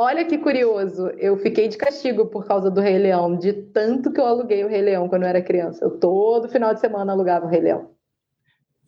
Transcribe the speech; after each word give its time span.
Olha 0.00 0.24
que 0.24 0.38
curioso, 0.38 1.08
eu 1.18 1.36
fiquei 1.38 1.66
de 1.66 1.76
castigo 1.76 2.26
por 2.26 2.46
causa 2.46 2.70
do 2.70 2.80
Rei 2.80 2.98
Leão, 2.98 3.36
de 3.36 3.52
tanto 3.52 4.12
que 4.12 4.20
eu 4.20 4.26
aluguei 4.26 4.64
o 4.64 4.68
Rei 4.68 4.80
Leão 4.80 5.08
quando 5.08 5.24
eu 5.24 5.28
era 5.28 5.42
criança. 5.42 5.84
Eu 5.84 5.98
todo 5.98 6.48
final 6.48 6.72
de 6.72 6.78
semana 6.78 7.12
alugava 7.12 7.46
o 7.46 7.48
Rei 7.48 7.60
Leão. 7.60 7.90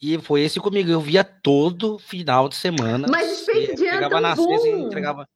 E 0.00 0.16
foi 0.18 0.42
esse 0.42 0.60
comigo, 0.60 0.88
eu 0.88 1.00
via 1.00 1.24
todo 1.24 1.98
final 1.98 2.48
de 2.48 2.54
semana. 2.54 3.08
Mas 3.10 3.38
Space 3.38 3.76
Jam 3.76 3.88
é 3.88 4.08
tão 4.08 4.34
bom. 4.36 4.66
e 4.66 4.70
entregava. 4.82 5.28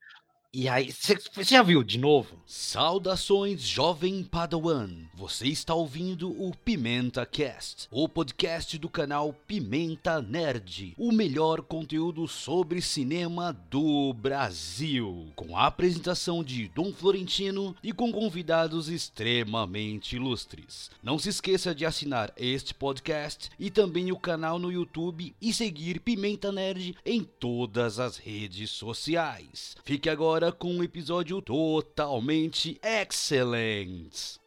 E 0.56 0.69
aí, 0.69 0.93
você 0.93 1.19
já 1.43 1.64
viu 1.64 1.82
de 1.82 1.98
novo? 1.98 2.37
Saudações, 2.46 3.61
jovem 3.62 4.23
Padawan. 4.23 4.88
Você 5.12 5.48
está 5.48 5.75
ouvindo 5.75 6.30
o 6.30 6.55
Pimenta 6.57 7.27
Cast, 7.27 7.88
o 7.91 8.09
podcast 8.09 8.79
do 8.79 8.88
canal 8.88 9.32
Pimenta 9.48 10.23
Nerd, 10.23 10.95
o 10.96 11.11
melhor 11.11 11.62
conteúdo 11.62 12.29
sobre 12.29 12.80
cinema 12.80 13.52
do 13.69 14.12
Brasil, 14.12 15.27
com 15.34 15.56
a 15.56 15.66
apresentação 15.66 16.45
de 16.45 16.68
Dom 16.68 16.93
Florentino 16.93 17.75
e 17.83 17.92
com 17.92 18.12
convidados 18.12 18.89
extremamente 18.89 20.14
ilustres. 20.14 20.89
Não 21.02 21.19
se 21.19 21.30
esqueça 21.30 21.75
de 21.75 21.84
assinar 21.84 22.33
este 22.36 22.73
podcast 22.73 23.50
e 23.59 23.70
também 23.70 24.12
o 24.12 24.19
canal 24.20 24.61
no 24.61 24.70
YouTube 24.70 25.34
e 25.42 25.52
seguir 25.52 25.98
Pimenta 25.98 26.52
Nerd 26.52 26.95
em 27.05 27.25
todas 27.25 27.98
as 27.98 28.19
redes 28.19 28.70
sociais. 28.70 29.77
Fique 29.84 30.09
agora 30.09 30.44
com 30.53 30.73
um 30.73 30.83
episódio 30.83 31.41
totalmente 31.43 32.79
excelente. 32.83 34.39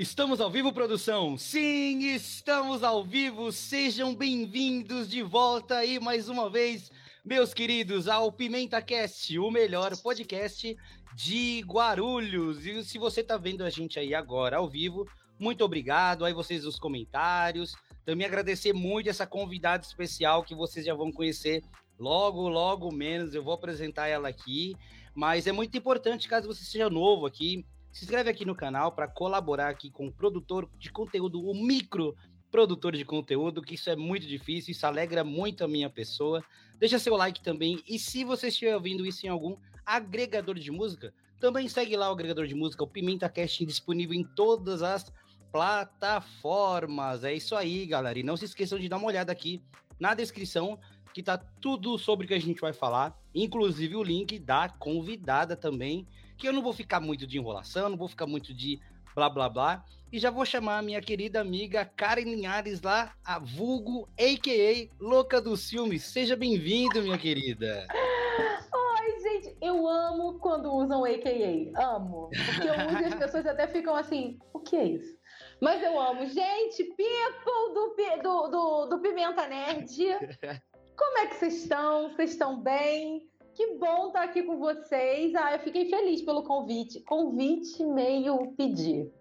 Estamos 0.00 0.40
ao 0.40 0.50
vivo, 0.50 0.72
produção? 0.72 1.36
Sim, 1.36 2.06
estamos 2.14 2.82
ao 2.82 3.04
vivo. 3.04 3.52
Sejam 3.52 4.14
bem-vindos 4.14 5.10
de 5.10 5.22
volta 5.22 5.76
aí 5.76 6.00
mais 6.00 6.30
uma 6.30 6.48
vez, 6.48 6.90
meus 7.24 7.52
queridos, 7.52 8.08
ao 8.08 8.32
Pimenta 8.32 8.80
Cast, 8.80 9.38
o 9.38 9.50
melhor 9.50 9.96
podcast 9.98 10.76
de 11.14 11.60
Guarulhos. 11.66 12.64
E 12.64 12.82
se 12.84 12.98
você 12.98 13.20
está 13.20 13.36
vendo 13.36 13.64
a 13.64 13.70
gente 13.70 13.98
aí 13.98 14.14
agora 14.14 14.56
ao 14.56 14.68
vivo, 14.68 15.06
muito 15.38 15.64
obrigado. 15.64 16.24
Aí 16.24 16.32
vocês 16.32 16.64
nos 16.64 16.78
comentários. 16.78 17.74
Também 18.04 18.26
agradecer 18.26 18.72
muito 18.72 19.10
essa 19.10 19.26
convidada 19.26 19.84
especial 19.84 20.42
que 20.42 20.54
vocês 20.54 20.86
já 20.86 20.94
vão 20.94 21.12
conhecer 21.12 21.62
logo, 21.98 22.48
logo 22.48 22.92
menos. 22.92 23.34
Eu 23.34 23.44
vou 23.44 23.52
apresentar 23.52 24.06
ela 24.06 24.28
aqui. 24.28 24.74
Mas 25.14 25.46
é 25.46 25.52
muito 25.52 25.76
importante, 25.76 26.28
caso 26.28 26.46
você 26.46 26.64
seja 26.64 26.88
novo 26.88 27.26
aqui, 27.26 27.66
se 27.92 28.04
inscreve 28.04 28.30
aqui 28.30 28.44
no 28.44 28.54
canal 28.54 28.92
para 28.92 29.08
colaborar 29.08 29.68
aqui 29.68 29.90
com 29.90 30.06
o 30.06 30.12
produtor 30.12 30.70
de 30.78 30.90
conteúdo, 30.90 31.44
o 31.44 31.52
micro 31.52 32.16
produtor 32.50 32.96
de 32.96 33.04
conteúdo, 33.04 33.62
que 33.62 33.74
isso 33.74 33.88
é 33.88 33.96
muito 33.96 34.26
difícil, 34.26 34.72
isso 34.72 34.86
alegra 34.86 35.22
muito 35.22 35.64
a 35.64 35.68
minha 35.68 35.88
pessoa. 35.88 36.42
Deixa 36.78 36.98
seu 36.98 37.16
like 37.16 37.42
também. 37.42 37.82
E 37.88 37.98
se 37.98 38.24
você 38.24 38.48
estiver 38.48 38.74
ouvindo 38.74 39.06
isso 39.06 39.24
em 39.26 39.28
algum 39.28 39.56
agregador 39.84 40.58
de 40.58 40.70
música, 40.70 41.12
também 41.40 41.68
segue 41.68 41.96
lá 41.96 42.08
o 42.08 42.12
agregador 42.12 42.46
de 42.46 42.54
música, 42.54 42.84
o 42.84 42.86
Pimenta 42.86 43.28
Cast, 43.28 43.64
disponível 43.64 44.14
em 44.14 44.24
todas 44.24 44.82
as 44.82 45.12
plataformas. 45.50 47.24
É 47.24 47.32
isso 47.34 47.56
aí, 47.56 47.86
galera. 47.86 48.18
E 48.18 48.22
não 48.22 48.36
se 48.36 48.44
esqueçam 48.44 48.78
de 48.78 48.88
dar 48.88 48.98
uma 48.98 49.06
olhada 49.06 49.32
aqui 49.32 49.62
na 49.98 50.14
descrição, 50.14 50.78
que 51.12 51.22
tá 51.22 51.36
tudo 51.36 51.98
sobre 51.98 52.24
o 52.24 52.28
que 52.28 52.34
a 52.34 52.40
gente 52.40 52.60
vai 52.60 52.72
falar, 52.72 53.18
inclusive 53.34 53.96
o 53.96 54.02
link 54.02 54.38
da 54.38 54.68
convidada 54.68 55.56
também, 55.56 56.06
que 56.38 56.48
eu 56.48 56.52
não 56.52 56.62
vou 56.62 56.72
ficar 56.72 57.00
muito 57.00 57.26
de 57.26 57.36
enrolação, 57.36 57.88
não 57.88 57.96
vou 57.96 58.08
ficar 58.08 58.26
muito 58.26 58.54
de 58.54 58.80
blá 59.14 59.28
blá 59.28 59.48
blá. 59.48 59.84
E 60.12 60.18
já 60.18 60.30
vou 60.30 60.44
chamar 60.44 60.78
a 60.78 60.82
minha 60.82 61.00
querida 61.00 61.40
amiga 61.40 61.84
Karen 61.84 62.22
Linhares 62.22 62.82
lá, 62.82 63.14
a 63.24 63.38
vulgo, 63.38 64.08
a.k.a. 64.18 64.88
Louca 65.02 65.40
dos 65.40 65.70
Filmes. 65.70 66.02
Seja 66.02 66.34
bem-vindo, 66.34 67.00
minha 67.00 67.16
querida. 67.16 67.86
Ai, 67.88 69.20
gente, 69.20 69.56
eu 69.62 69.86
amo 69.86 70.40
quando 70.40 70.72
usam 70.72 71.04
AKA. 71.04 71.70
Amo. 71.80 72.28
Porque 72.28 72.68
eu 72.68 72.88
uso 72.88 73.02
e 73.02 73.04
as 73.04 73.14
pessoas 73.14 73.46
até 73.46 73.68
ficam 73.68 73.94
assim, 73.94 74.36
o 74.52 74.58
que 74.58 74.74
é 74.74 74.84
isso? 74.84 75.16
Mas 75.60 75.80
eu 75.80 75.98
amo. 76.00 76.26
Gente, 76.26 76.82
people 76.84 77.74
do, 77.74 77.94
do, 78.22 78.48
do, 78.48 78.86
do 78.86 78.98
Pimenta 79.00 79.46
Nerd. 79.46 79.96
Como 80.98 81.18
é 81.18 81.26
que 81.28 81.36
vocês 81.36 81.62
estão? 81.62 82.10
Vocês 82.10 82.32
estão 82.32 82.60
bem? 82.60 83.22
Que 83.60 83.74
bom 83.74 84.06
estar 84.06 84.22
aqui 84.22 84.42
com 84.42 84.56
vocês. 84.58 85.34
Ah, 85.34 85.52
eu 85.52 85.58
fiquei 85.58 85.90
feliz 85.90 86.22
pelo 86.22 86.42
convite. 86.42 86.98
Convite 87.00 87.84
meio 87.84 88.54
pedir. 88.56 89.12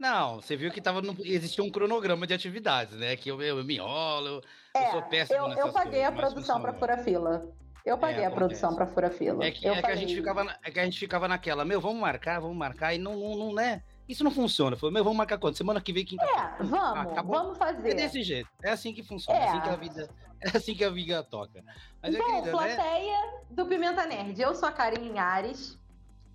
Não, 0.00 0.40
você 0.40 0.56
viu 0.56 0.72
que 0.72 0.80
tava 0.80 1.00
no, 1.00 1.14
existia 1.20 1.62
um 1.62 1.70
cronograma 1.70 2.26
de 2.26 2.34
atividades, 2.34 2.96
né? 2.96 3.14
Que 3.14 3.30
eu, 3.30 3.40
eu, 3.40 3.58
eu 3.58 3.64
me 3.64 3.76
enrolo, 3.76 4.42
eu 4.74 4.90
sou 4.90 5.02
péssimo 5.02 5.38
É, 5.46 5.52
eu, 5.52 5.66
eu 5.66 5.72
paguei 5.72 6.00
coisas, 6.00 6.08
a 6.08 6.12
produção 6.12 6.60
para 6.60 6.72
furar 6.72 7.04
fila. 7.04 7.54
Eu 7.86 7.96
paguei 7.96 8.24
a 8.24 8.26
acontece. 8.26 8.34
produção 8.34 8.74
para 8.74 8.86
furar 8.88 9.12
fila. 9.12 9.44
É 9.44 9.52
que, 9.52 9.68
é 9.68 9.80
que 9.80 9.90
a 9.92 9.94
gente 9.94 10.16
ficava, 10.16 10.58
é 10.64 10.70
que 10.72 10.80
a 10.80 10.84
gente 10.84 10.98
ficava 10.98 11.28
naquela, 11.28 11.64
meu, 11.64 11.80
vamos 11.80 12.00
marcar, 12.00 12.40
vamos 12.40 12.56
marcar, 12.56 12.92
e 12.94 12.98
não, 12.98 13.14
não, 13.14 13.36
não 13.36 13.54
né? 13.54 13.84
Isso 14.08 14.24
não 14.24 14.30
funciona. 14.30 14.76
Foi, 14.76 14.90
meu, 14.90 15.02
vamos 15.04 15.16
marcar 15.16 15.38
quando? 15.38 15.56
Semana 15.56 15.80
que 15.80 15.92
vem, 15.92 16.04
quinta-feira. 16.04 16.56
É, 16.58 16.62
vamos, 16.62 16.74
Ah, 16.98 17.02
acabou. 17.02 17.34
vamos 17.36 17.58
fazer. 17.58 17.90
É 17.90 17.94
desse 17.94 18.22
jeito. 18.22 18.48
É 18.62 18.70
assim 18.72 18.92
que 18.92 19.02
funciona. 19.02 19.38
É 19.38 19.42
É. 19.42 19.48
assim 19.48 19.60
que 19.60 19.68
a 19.68 19.76
vida, 19.76 20.10
é 20.40 20.56
assim 20.56 20.74
que 20.74 20.84
a 20.84 20.90
vida 20.90 21.22
toca. 21.22 21.64
Mas, 22.02 22.16
Bom, 22.16 22.22
é 22.22 22.26
querida, 22.26 22.44
né? 22.46 22.50
plateia 22.50 23.18
do 23.50 23.66
Pimenta 23.66 24.04
Nerd. 24.06 24.40
Eu 24.40 24.54
sou 24.54 24.68
a 24.68 24.72
Karen 24.72 24.96
Linhares, 25.00 25.78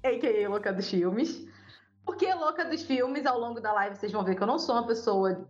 a.k.a. 0.03 0.50
Louca 0.50 0.72
dos 0.73 0.89
Filmes. 0.89 1.45
Porque 2.06 2.33
Louca 2.33 2.63
dos 2.63 2.83
Filmes, 2.83 3.25
ao 3.25 3.38
longo 3.38 3.59
da 3.59 3.73
live, 3.73 3.95
vocês 3.97 4.11
vão 4.13 4.23
ver 4.23 4.35
que 4.35 4.41
eu 4.41 4.47
não 4.47 4.57
sou 4.57 4.75
uma 4.75 4.88
pessoa 4.88 5.45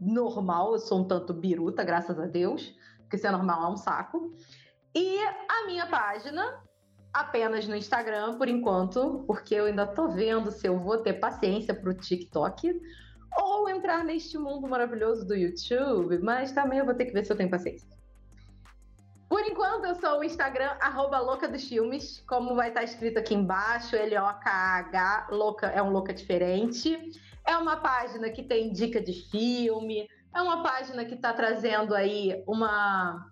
normal, 0.00 0.72
eu 0.72 0.78
sou 0.78 1.00
um 1.00 1.04
tanto 1.04 1.34
biruta, 1.34 1.84
graças 1.84 2.18
a 2.18 2.26
Deus. 2.26 2.74
Porque 3.00 3.18
ser 3.18 3.30
normal 3.30 3.64
é 3.64 3.72
um 3.72 3.76
saco. 3.76 4.34
E 4.94 5.18
a 5.48 5.66
minha 5.66 5.86
página, 5.86 6.62
apenas 7.20 7.66
no 7.66 7.76
Instagram, 7.76 8.36
por 8.38 8.48
enquanto, 8.48 9.24
porque 9.26 9.54
eu 9.54 9.66
ainda 9.66 9.86
tô 9.86 10.08
vendo 10.08 10.50
se 10.50 10.66
eu 10.66 10.78
vou 10.78 10.98
ter 10.98 11.14
paciência 11.14 11.74
pro 11.74 11.94
TikTok 11.94 12.80
ou 13.36 13.68
entrar 13.68 14.04
neste 14.04 14.38
mundo 14.38 14.68
maravilhoso 14.68 15.26
do 15.26 15.34
YouTube, 15.34 16.18
mas 16.18 16.52
também 16.52 16.78
eu 16.78 16.84
vou 16.84 16.94
ter 16.94 17.06
que 17.06 17.12
ver 17.12 17.24
se 17.24 17.32
eu 17.32 17.36
tenho 17.36 17.50
paciência. 17.50 17.88
Por 19.28 19.42
enquanto, 19.42 19.84
eu 19.84 19.94
sou 19.96 20.20
o 20.20 20.24
Instagram, 20.24 20.70
arroba 20.80 21.18
Louca 21.18 21.46
dos 21.46 21.68
Filmes, 21.68 22.24
como 22.26 22.54
vai 22.54 22.68
estar 22.68 22.82
escrito 22.82 23.18
aqui 23.18 23.34
embaixo, 23.34 23.94
L-O-K-H, 23.94 25.28
louca, 25.30 25.66
é 25.66 25.82
um 25.82 25.90
louca 25.90 26.14
diferente. 26.14 26.98
É 27.46 27.56
uma 27.56 27.76
página 27.76 28.30
que 28.30 28.42
tem 28.42 28.72
dica 28.72 29.00
de 29.00 29.12
filme, 29.30 30.08
é 30.34 30.40
uma 30.40 30.62
página 30.62 31.04
que 31.04 31.14
está 31.14 31.32
trazendo 31.32 31.94
aí 31.94 32.42
uma, 32.46 33.28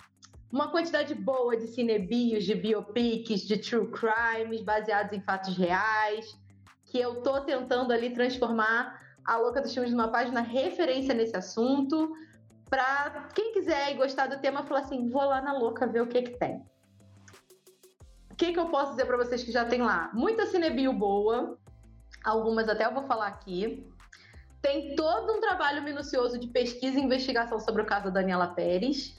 uma 0.53 0.71
quantidade 0.71 1.15
boa 1.15 1.57
de 1.57 1.67
cinebios, 1.67 2.45
de 2.45 2.55
biopics, 2.55 3.43
de 3.43 3.59
true 3.59 3.91
crimes, 3.91 4.63
baseados 4.63 5.13
em 5.13 5.21
fatos 5.21 5.57
reais, 5.57 6.39
que 6.85 6.99
eu 6.99 7.23
tô 7.23 7.41
tentando 7.41 7.93
ali 7.93 8.11
transformar 8.11 9.01
a 9.25 9.37
Louca 9.37 9.61
dos 9.61 9.75
Filmes 9.75 9.91
numa 9.91 10.09
página 10.09 10.41
referência 10.41 11.13
nesse 11.13 11.37
assunto, 11.37 12.13
para 12.71 13.29
quem 13.35 13.53
quiser 13.53 13.93
e 13.93 13.95
gostar 13.95 14.27
do 14.27 14.41
tema, 14.41 14.65
falar 14.65 14.81
assim, 14.81 15.09
vou 15.09 15.25
lá 15.25 15.41
na 15.41 15.53
Louca 15.53 15.87
ver 15.87 16.03
o 16.03 16.07
que 16.07 16.23
que 16.23 16.39
tem. 16.39 16.65
O 18.31 18.35
que 18.37 18.53
que 18.53 18.59
eu 18.59 18.69
posso 18.69 18.91
dizer 18.91 19.07
para 19.07 19.17
vocês 19.17 19.43
que 19.43 19.51
já 19.51 19.65
tem 19.65 19.83
lá? 19.83 20.11
Muita 20.13 20.47
cinebio 20.47 20.93
boa, 20.93 21.59
algumas 22.25 22.69
até 22.69 22.85
eu 22.85 22.93
vou 22.93 23.05
falar 23.05 23.29
aqui. 23.29 23.91
Tem 24.61 24.95
todo 24.95 25.33
um 25.33 25.41
trabalho 25.41 25.83
minucioso 25.83 26.39
de 26.39 26.49
pesquisa 26.49 26.99
e 26.99 27.03
investigação 27.03 27.59
sobre 27.59 27.83
o 27.83 27.87
caso 27.87 28.07
da 28.07 28.21
Daniela 28.21 28.49
Pérez. 28.49 29.17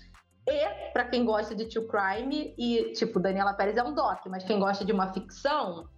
E, 0.48 0.92
para 0.94 1.06
quem 1.06 1.26
gosta 1.26 1.54
de 1.54 1.66
true 1.66 1.88
crime, 1.88 2.56
e, 2.58 2.94
tipo, 2.94 3.20
Daniela 3.20 3.54
Pérez 3.54 3.76
é 3.76 3.84
um 3.84 3.94
doc, 3.94 4.26
mas 4.28 4.46
quem 4.46 4.58
gosta 4.58 4.86
de 4.86 4.94
uma 4.94 5.12
ficção, 5.12 5.90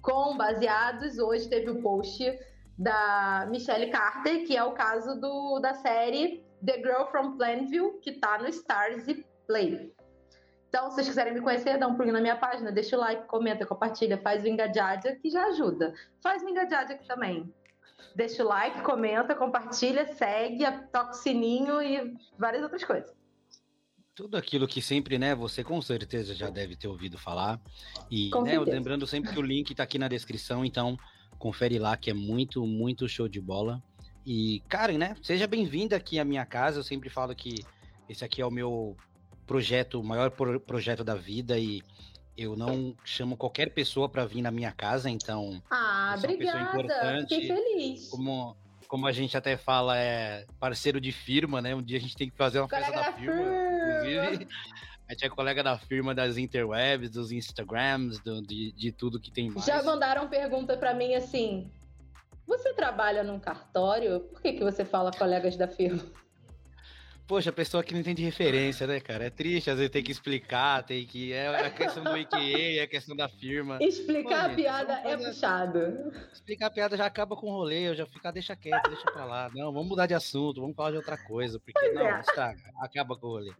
com 0.00 0.36
baseados, 0.36 1.18
hoje 1.18 1.48
teve 1.48 1.68
o 1.70 1.82
post 1.82 2.24
da 2.78 3.48
Michelle 3.50 3.90
Carter, 3.90 4.46
que 4.46 4.56
é 4.56 4.62
o 4.62 4.70
caso 4.70 5.20
do, 5.20 5.58
da 5.58 5.74
série 5.74 6.46
The 6.64 6.74
Girl 6.74 7.06
from 7.10 7.36
Plainville, 7.36 7.98
que 8.00 8.12
tá 8.12 8.38
no 8.38 8.46
Stars 8.48 9.08
e 9.08 9.26
Play. 9.48 9.92
Então, 10.68 10.90
se 10.90 10.96
vocês 10.96 11.08
quiserem 11.08 11.34
me 11.34 11.40
conhecer, 11.40 11.76
dá 11.78 11.88
um 11.88 11.96
pulinho 11.96 12.14
na 12.14 12.20
minha 12.20 12.36
página, 12.36 12.70
deixa 12.70 12.96
o 12.96 13.00
like, 13.00 13.26
comenta, 13.26 13.66
compartilha, 13.66 14.18
faz 14.18 14.44
o 14.44 14.48
engajada, 14.48 15.16
que 15.16 15.28
já 15.28 15.46
ajuda. 15.46 15.92
Faz 16.22 16.42
o 16.42 16.48
engajada 16.48 16.94
aqui 16.94 17.06
também. 17.08 17.52
Deixa 18.14 18.44
o 18.44 18.46
like, 18.46 18.82
comenta, 18.82 19.34
compartilha, 19.34 20.06
segue, 20.14 20.64
toca 20.92 21.10
o 21.10 21.14
sininho 21.14 21.82
e 21.82 22.14
várias 22.38 22.62
outras 22.62 22.84
coisas. 22.84 23.17
Tudo 24.18 24.36
aquilo 24.36 24.66
que 24.66 24.82
sempre, 24.82 25.16
né, 25.16 25.32
você 25.32 25.62
com 25.62 25.80
certeza 25.80 26.34
já 26.34 26.50
deve 26.50 26.74
ter 26.74 26.88
ouvido 26.88 27.16
falar. 27.16 27.60
E, 28.10 28.28
né, 28.42 28.58
lembrando 28.58 29.06
sempre 29.06 29.32
que 29.32 29.38
o 29.38 29.42
link 29.42 29.72
tá 29.76 29.84
aqui 29.84 29.96
na 29.96 30.08
descrição, 30.08 30.64
então 30.64 30.98
confere 31.38 31.78
lá 31.78 31.96
que 31.96 32.10
é 32.10 32.12
muito, 32.12 32.66
muito 32.66 33.08
show 33.08 33.28
de 33.28 33.40
bola. 33.40 33.80
E, 34.26 34.60
Karen, 34.68 34.98
né, 34.98 35.14
seja 35.22 35.46
bem-vinda 35.46 35.94
aqui 35.94 36.18
à 36.18 36.24
minha 36.24 36.44
casa. 36.44 36.80
Eu 36.80 36.82
sempre 36.82 37.08
falo 37.08 37.32
que 37.32 37.64
esse 38.08 38.24
aqui 38.24 38.42
é 38.42 38.44
o 38.44 38.50
meu 38.50 38.96
projeto, 39.46 40.00
o 40.00 40.04
maior 40.04 40.32
pro- 40.32 40.58
projeto 40.58 41.04
da 41.04 41.14
vida 41.14 41.56
e 41.56 41.80
eu 42.36 42.56
não 42.56 42.96
chamo 43.04 43.36
qualquer 43.36 43.72
pessoa 43.72 44.08
para 44.08 44.26
vir 44.26 44.42
na 44.42 44.50
minha 44.50 44.72
casa, 44.72 45.08
então. 45.08 45.62
Ah, 45.70 46.16
obrigada. 46.18 47.20
Fiquei 47.20 47.46
feliz. 47.46 48.08
Como, 48.08 48.56
como 48.88 49.06
a 49.06 49.12
gente 49.12 49.36
até 49.36 49.56
fala, 49.56 49.96
é 49.96 50.44
parceiro 50.58 51.00
de 51.00 51.12
firma, 51.12 51.62
né? 51.62 51.72
Um 51.72 51.82
dia 51.82 51.98
a 51.98 52.00
gente 52.00 52.16
tem 52.16 52.28
que 52.28 52.36
fazer 52.36 52.58
uma 52.58 52.68
festa 52.68 52.90
da, 52.90 53.02
da 53.02 53.12
firma. 53.12 53.77
Inclusive, 53.98 54.48
a 55.08 55.12
gente 55.12 55.24
é 55.24 55.28
colega 55.28 55.62
da 55.62 55.78
firma 55.78 56.14
das 56.14 56.36
interwebs, 56.36 57.10
dos 57.10 57.32
Instagrams, 57.32 58.18
do, 58.20 58.42
de, 58.42 58.72
de 58.72 58.92
tudo 58.92 59.20
que 59.20 59.30
tem 59.30 59.50
mais. 59.50 59.64
Já 59.64 59.82
mandaram 59.82 60.28
pergunta 60.28 60.76
para 60.76 60.92
mim 60.92 61.14
assim: 61.14 61.70
Você 62.46 62.74
trabalha 62.74 63.22
num 63.22 63.40
cartório? 63.40 64.20
Por 64.20 64.42
que, 64.42 64.52
que 64.52 64.64
você 64.64 64.84
fala 64.84 65.10
colegas 65.10 65.56
da 65.56 65.66
firma? 65.66 66.02
Poxa, 67.28 67.50
a 67.50 67.52
pessoa 67.52 67.84
que 67.84 67.92
não 67.92 68.00
entende 68.00 68.22
referência, 68.22 68.86
né, 68.86 69.00
cara? 69.00 69.26
É 69.26 69.30
triste, 69.30 69.68
às 69.68 69.76
vezes 69.76 69.92
tem 69.92 70.02
que 70.02 70.10
explicar, 70.10 70.82
tem 70.82 71.04
que. 71.04 71.30
É 71.30 71.66
a 71.66 71.70
questão 71.70 72.02
do 72.02 72.08
AKA, 72.08 72.38
é 72.38 72.80
a 72.80 72.86
questão 72.86 73.14
da 73.14 73.28
firma. 73.28 73.76
Explicar 73.82 74.46
Pô, 74.46 74.52
a 74.52 74.54
piada 74.54 74.94
é 75.04 75.14
puxado. 75.14 76.10
Explicar 76.32 76.68
a 76.68 76.70
piada 76.70 76.96
já 76.96 77.04
acaba 77.04 77.36
com 77.36 77.48
o 77.48 77.50
rolê, 77.50 77.86
eu 77.86 77.94
já 77.94 78.06
fico, 78.06 78.26
ah, 78.26 78.30
deixa 78.30 78.56
quieto, 78.56 78.88
deixa 78.88 79.04
pra 79.12 79.26
lá. 79.26 79.50
Não, 79.54 79.70
vamos 79.70 79.88
mudar 79.88 80.06
de 80.06 80.14
assunto, 80.14 80.62
vamos 80.62 80.74
falar 80.74 80.92
de 80.92 80.96
outra 80.96 81.18
coisa, 81.18 81.60
porque 81.60 81.78
pois 81.78 81.94
não, 81.94 82.00
é. 82.00 82.20
estraga, 82.20 82.62
acaba 82.80 83.14
com 83.14 83.26
o 83.26 83.30
rolê. 83.32 83.52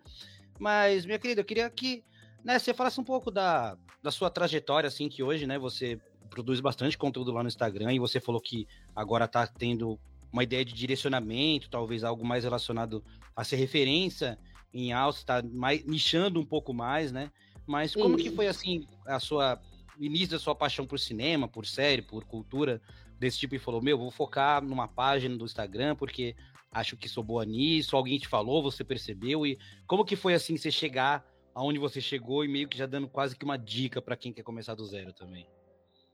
Mas, 0.59 1.05
minha 1.05 1.19
querida, 1.19 1.43
eu 1.43 1.45
queria 1.45 1.69
que 1.69 2.03
né, 2.43 2.59
você 2.59 2.73
falasse 2.73 2.99
um 2.99 3.05
pouco 3.05 3.31
da, 3.31 3.77
da 4.03 4.11
sua 4.11 4.31
trajetória, 4.31 4.89
assim, 4.89 5.11
que 5.11 5.23
hoje, 5.23 5.47
né, 5.47 5.59
você 5.59 6.01
produz 6.31 6.59
bastante 6.61 6.97
conteúdo 6.97 7.33
lá 7.33 7.43
no 7.43 7.49
Instagram 7.49 7.93
e 7.93 7.99
você 7.99 8.19
falou 8.19 8.41
que 8.41 8.67
agora 8.97 9.29
tá 9.29 9.47
tendo 9.47 10.01
uma 10.33 10.43
ideia 10.43 10.65
de 10.65 10.73
direcionamento, 10.73 11.71
talvez 11.71 12.05
algo 12.05 12.25
mais 12.25 12.45
relacionado 12.45 13.03
a 13.39 13.45
ser 13.45 13.55
referência 13.55 14.37
em 14.75 14.93
alta, 14.93 15.19
está 15.19 15.43
mais 15.43 15.85
nichando 15.85 16.41
um 16.41 16.45
pouco 16.45 16.75
mais, 16.75 17.13
né? 17.13 17.31
Mas 17.65 17.95
como 17.95 18.17
que 18.17 18.33
foi 18.33 18.49
assim 18.49 18.85
a 19.07 19.21
sua 19.21 19.61
início 19.97 20.31
da 20.31 20.41
sua 20.41 20.57
paixão 20.57 20.85
por 20.85 20.99
cinema, 20.99 21.47
por 21.47 21.65
série, 21.65 22.03
por 22.03 22.25
cultura 22.25 22.83
desse 23.17 23.39
tipo 23.39 23.55
e 23.55 23.59
falou: 23.61 23.81
"Meu, 23.81 23.97
vou 23.97 24.11
focar 24.11 24.61
numa 24.61 24.89
página 24.89 25.37
do 25.37 25.45
Instagram 25.45 25.95
porque 25.95 26.35
acho 26.73 26.97
que 26.97 27.09
sou 27.09 27.23
boa 27.23 27.45
nisso". 27.45 27.97
Alguém 27.97 28.19
te 28.19 28.27
falou, 28.27 28.61
você 28.61 28.83
percebeu 28.83 29.47
e 29.47 29.57
como 29.87 30.05
que 30.05 30.17
foi 30.17 30.35
assim 30.35 30.57
você 30.57 30.73
chegar 30.73 31.25
aonde 31.55 31.79
você 31.79 32.01
chegou 32.01 32.45
e 32.45 32.49
meio 32.49 32.69
que 32.69 32.77
já 32.77 32.87
dando 32.87 33.07
quase 33.07 33.37
que 33.37 33.45
uma 33.45 33.57
dica 33.57 34.03
para 34.03 34.17
quem 34.17 34.33
quer 34.33 34.43
começar 34.43 34.75
do 34.75 34.85
zero 34.85 35.13
também? 35.13 35.47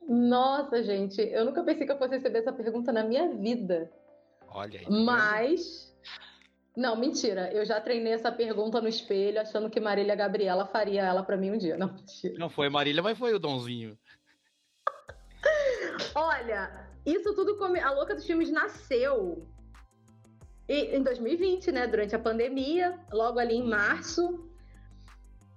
Nossa, 0.07 0.83
gente, 0.83 1.23
eu 1.23 1.47
nunca 1.47 1.65
pensei 1.65 1.87
que 1.87 1.93
eu 1.93 1.97
fosse 1.99 2.17
receber 2.17 2.41
essa 2.41 2.53
pergunta 2.53 2.93
na 2.93 3.03
minha 3.03 3.33
vida. 3.35 3.91
Olha 4.47 4.79
aí. 4.79 4.87
Mas. 4.91 5.94
Não, 6.77 6.97
mentira. 6.97 7.53
Eu 7.53 7.65
já 7.65 7.81
treinei 7.81 8.13
essa 8.13 8.33
pergunta 8.33 8.81
no 8.81 8.89
espelho, 8.89 9.41
achando 9.41 9.71
que 9.71 9.79
Marília 9.79 10.15
Gabriela 10.17 10.67
faria 10.67 11.03
ela 11.03 11.23
para 11.23 11.37
mim 11.37 11.53
um 11.53 11.59
dia. 11.59 11.77
Não, 11.77 11.93
mentira. 11.93 12.35
Não 12.37 12.51
foi 12.51 12.69
Marília, 12.69 13.03
mas 13.03 13.17
foi 13.17 13.33
o 13.33 13.39
Donzinho. 13.39 13.97
Olha, 16.15 16.89
isso 17.07 17.33
tudo 17.35 17.57
come... 17.57 17.79
a 17.79 17.91
louca 17.91 18.15
dos 18.15 18.27
filmes 18.27 18.51
nasceu 18.51 19.47
em 20.69 21.03
2020, 21.03 21.71
né? 21.71 21.87
Durante 21.87 22.17
a 22.17 22.19
pandemia, 22.19 22.99
logo 23.13 23.39
ali 23.39 23.55
em 23.55 23.69
março, 23.69 24.49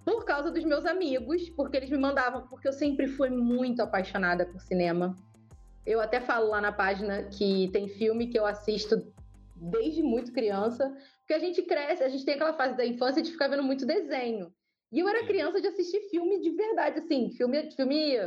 por 0.06 0.24
causa 0.24 0.52
dos 0.52 0.64
meus 0.64 0.86
amigos, 0.86 1.50
porque 1.50 1.78
eles 1.78 1.90
me 1.90 1.98
mandavam, 1.98 2.48
porque 2.48 2.68
eu 2.68 2.74
sempre 2.74 3.08
fui 3.08 3.30
muito 3.30 3.82
apaixonada 3.82 4.46
por 4.46 4.62
cinema. 4.62 5.16
Eu 5.86 6.00
até 6.02 6.20
falo 6.20 6.50
lá 6.50 6.62
na 6.62 6.72
página 6.72 7.24
que 7.24 7.70
tem 7.72 7.88
filme 7.88 8.28
que 8.28 8.38
eu 8.38 8.46
assisto 8.46 9.02
desde 9.60 10.02
muito 10.04 10.32
criança, 10.32 10.96
porque 11.20 11.34
a 11.34 11.40
gente 11.40 11.62
cresce, 11.64 12.04
a 12.04 12.10
gente 12.10 12.26
tem 12.26 12.36
aquela 12.36 12.54
fase 12.54 12.76
da 12.76 12.86
infância 12.86 13.22
de 13.22 13.32
ficar 13.32 13.48
vendo 13.48 13.64
muito 13.64 13.86
desenho. 13.86 14.54
E 14.92 15.00
eu 15.00 15.08
era 15.08 15.26
criança 15.26 15.60
de 15.60 15.68
assistir 15.68 16.00
filme 16.10 16.40
de 16.40 16.50
verdade, 16.52 17.00
assim, 17.00 17.30
filme, 17.32 17.72
filme, 17.72 18.18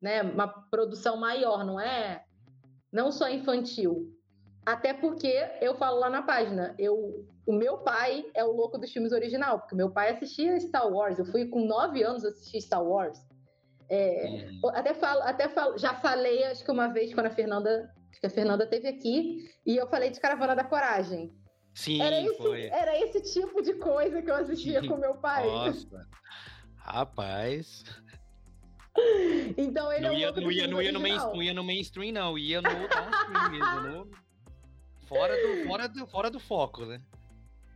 né, 0.00 0.22
uma 0.22 0.48
produção 0.48 1.16
maior, 1.16 1.64
não 1.64 1.80
é? 1.80 2.24
Não 2.92 3.10
só 3.10 3.28
infantil. 3.28 4.14
Até 4.66 4.92
porque 4.92 5.32
eu 5.60 5.74
falo 5.74 5.98
lá 5.98 6.10
na 6.10 6.22
página, 6.22 6.74
eu, 6.78 7.26
o 7.46 7.52
meu 7.52 7.78
pai 7.78 8.26
é 8.34 8.44
o 8.44 8.52
louco 8.52 8.76
dos 8.76 8.92
filmes 8.92 9.12
original, 9.12 9.60
porque 9.60 9.74
meu 9.74 9.90
pai 9.90 10.10
assistia 10.10 10.60
Star 10.60 10.86
Wars. 10.88 11.18
Eu 11.18 11.24
fui 11.24 11.46
com 11.46 11.64
nove 11.64 12.02
anos 12.02 12.24
assistir 12.24 12.60
Star 12.60 12.84
Wars. 12.84 13.18
É. 13.88 14.48
Até 14.74 14.94
falo, 14.94 15.22
até 15.22 15.48
falo, 15.48 15.78
já 15.78 15.94
falei, 15.94 16.44
acho 16.44 16.64
que 16.64 16.70
uma 16.70 16.88
vez 16.88 17.12
quando 17.12 17.26
a 17.26 17.30
Fernanda, 17.30 17.90
que 18.18 18.26
a 18.26 18.30
Fernanda 18.30 18.66
teve 18.66 18.88
aqui, 18.88 19.50
e 19.64 19.76
eu 19.76 19.86
falei 19.88 20.10
de 20.10 20.20
Caravana 20.20 20.56
da 20.56 20.64
Coragem. 20.64 21.32
Sim, 21.74 22.02
era 22.02 22.20
esse, 22.20 22.36
foi. 22.36 22.66
Era 22.66 22.98
esse 22.98 23.22
tipo 23.32 23.62
de 23.62 23.74
coisa 23.74 24.20
que 24.22 24.30
eu 24.30 24.34
assistia 24.34 24.86
com 24.86 24.96
meu 24.96 25.14
pai. 25.14 25.46
Nossa, 25.46 26.08
rapaz. 26.76 27.84
Então 29.56 29.92
ele 29.92 30.08
não 30.08 30.14
é 30.14 30.18
ia, 30.18 30.32
não 30.32 30.50
ia, 30.50 30.66
não 30.66 30.82
ia, 30.82 30.92
no 30.92 31.00
main, 31.00 31.16
não 31.16 31.42
ia 31.42 31.54
no 31.54 31.64
mainstream, 31.64 32.12
não. 32.12 32.36
Ia 32.36 32.60
no 32.60 32.68
downstream 32.68 33.50
mesmo. 33.50 33.80
No... 33.80 34.10
Fora, 35.06 35.34
do, 35.36 35.66
fora, 35.66 35.88
do, 35.88 36.06
fora 36.06 36.30
do 36.30 36.40
foco, 36.40 36.84
né? 36.84 37.00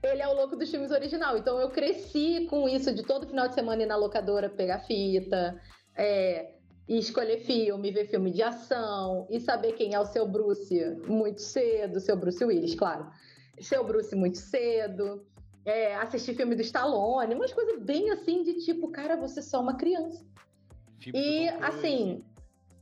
Ele 0.02 0.20
é 0.20 0.28
o 0.28 0.34
louco 0.34 0.56
dos 0.56 0.70
filmes 0.70 0.90
original. 0.90 1.36
Então 1.38 1.58
eu 1.58 1.70
cresci 1.70 2.46
com 2.50 2.68
isso 2.68 2.94
de 2.94 3.02
todo 3.04 3.26
final 3.26 3.48
de 3.48 3.54
semana 3.54 3.82
ir 3.82 3.86
na 3.86 3.96
locadora 3.96 4.50
pegar 4.50 4.80
fita, 4.80 5.58
é, 5.96 6.53
e 6.88 6.98
escolher 6.98 7.40
filme, 7.40 7.90
ver 7.90 8.06
filme 8.06 8.30
de 8.30 8.42
ação, 8.42 9.26
e 9.30 9.40
saber 9.40 9.72
quem 9.72 9.94
é 9.94 10.00
o 10.00 10.04
seu 10.04 10.26
Bruce 10.26 10.96
muito 11.06 11.40
cedo, 11.40 12.00
seu 12.00 12.16
Bruce 12.16 12.44
Willis, 12.44 12.74
claro. 12.74 13.10
Seu 13.60 13.84
Bruce 13.84 14.14
muito 14.14 14.38
cedo, 14.38 15.24
é, 15.64 15.94
assistir 15.96 16.34
filme 16.34 16.54
do 16.54 16.62
Stallone, 16.62 17.34
umas 17.34 17.52
coisas 17.52 17.80
bem 17.80 18.10
assim 18.10 18.42
de 18.42 18.64
tipo, 18.64 18.88
cara, 18.88 19.16
você 19.16 19.40
é 19.40 19.42
só 19.42 19.60
uma 19.60 19.76
criança. 19.76 20.24
Filme 20.98 21.18
e 21.18 21.48
assim. 21.48 22.24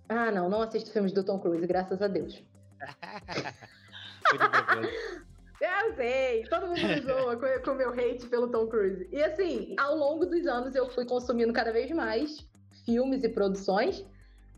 Ah, 0.08 0.31
não, 0.31 0.49
não 0.49 0.62
assisto 0.62 0.90
filmes 0.90 1.12
do 1.12 1.25
Tom 1.25 1.38
Cruise, 1.38 1.66
graças 1.66 2.02
a 2.02 2.08
Deus. 2.08 2.43
Eu 5.62 5.94
sei, 5.94 6.43
todo 6.44 6.66
mundo 6.66 6.81
me 6.81 7.00
zoa 7.02 7.37
com 7.37 7.70
o 7.70 7.75
meu 7.76 7.90
hate 7.90 8.26
pelo 8.26 8.49
Tom 8.49 8.66
Cruise. 8.66 9.08
E 9.12 9.22
assim, 9.22 9.76
ao 9.78 9.96
longo 9.96 10.26
dos 10.26 10.44
anos 10.44 10.75
eu 10.75 10.90
fui 10.90 11.04
consumindo 11.04 11.52
cada 11.52 11.72
vez 11.72 11.88
mais 11.93 12.44
filmes 12.84 13.25
e 13.25 13.29
produções, 13.29 14.05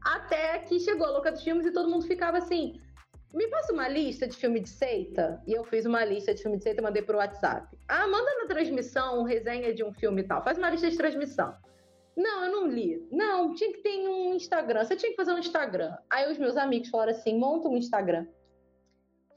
até 0.02 0.58
que 0.58 0.78
chegou 0.80 1.06
a 1.06 1.10
Louca 1.10 1.32
dos 1.32 1.42
Filmes 1.42 1.66
e 1.66 1.72
todo 1.72 1.90
mundo 1.90 2.06
ficava 2.06 2.38
assim: 2.38 2.80
me 3.32 3.48
passa 3.48 3.72
uma 3.72 3.88
lista 3.88 4.26
de 4.26 4.36
filme 4.36 4.60
de 4.60 4.68
seita? 4.68 5.42
E 5.46 5.52
eu 5.52 5.64
fiz 5.64 5.86
uma 5.86 6.04
lista 6.04 6.34
de 6.34 6.42
filme 6.42 6.58
de 6.58 6.62
seita 6.62 6.80
e 6.80 6.84
mandei 6.84 7.02
pro 7.02 7.18
WhatsApp. 7.18 7.76
Ah, 7.88 8.06
manda 8.06 8.30
na 8.42 8.46
transmissão 8.46 9.24
resenha 9.24 9.74
de 9.74 9.82
um 9.82 9.92
filme 9.92 10.22
e 10.22 10.24
tal. 10.24 10.42
Faz 10.42 10.58
uma 10.58 10.70
lista 10.70 10.90
de 10.90 10.96
transmissão. 10.96 11.54
Não, 12.16 12.44
eu 12.44 12.52
não 12.52 12.68
li. 12.68 13.06
Não, 13.10 13.54
tinha 13.54 13.72
que 13.72 13.82
ter 13.82 14.08
um 14.08 14.34
Instagram. 14.34 14.84
Você 14.84 14.94
tinha 14.94 15.10
que 15.10 15.16
fazer 15.16 15.32
um 15.32 15.38
Instagram. 15.38 15.96
Aí 16.08 16.30
os 16.30 16.38
meus 16.38 16.56
amigos 16.56 16.90
falaram 16.90 17.12
assim: 17.12 17.38
monta 17.38 17.68
um 17.68 17.76
Instagram. 17.76 18.26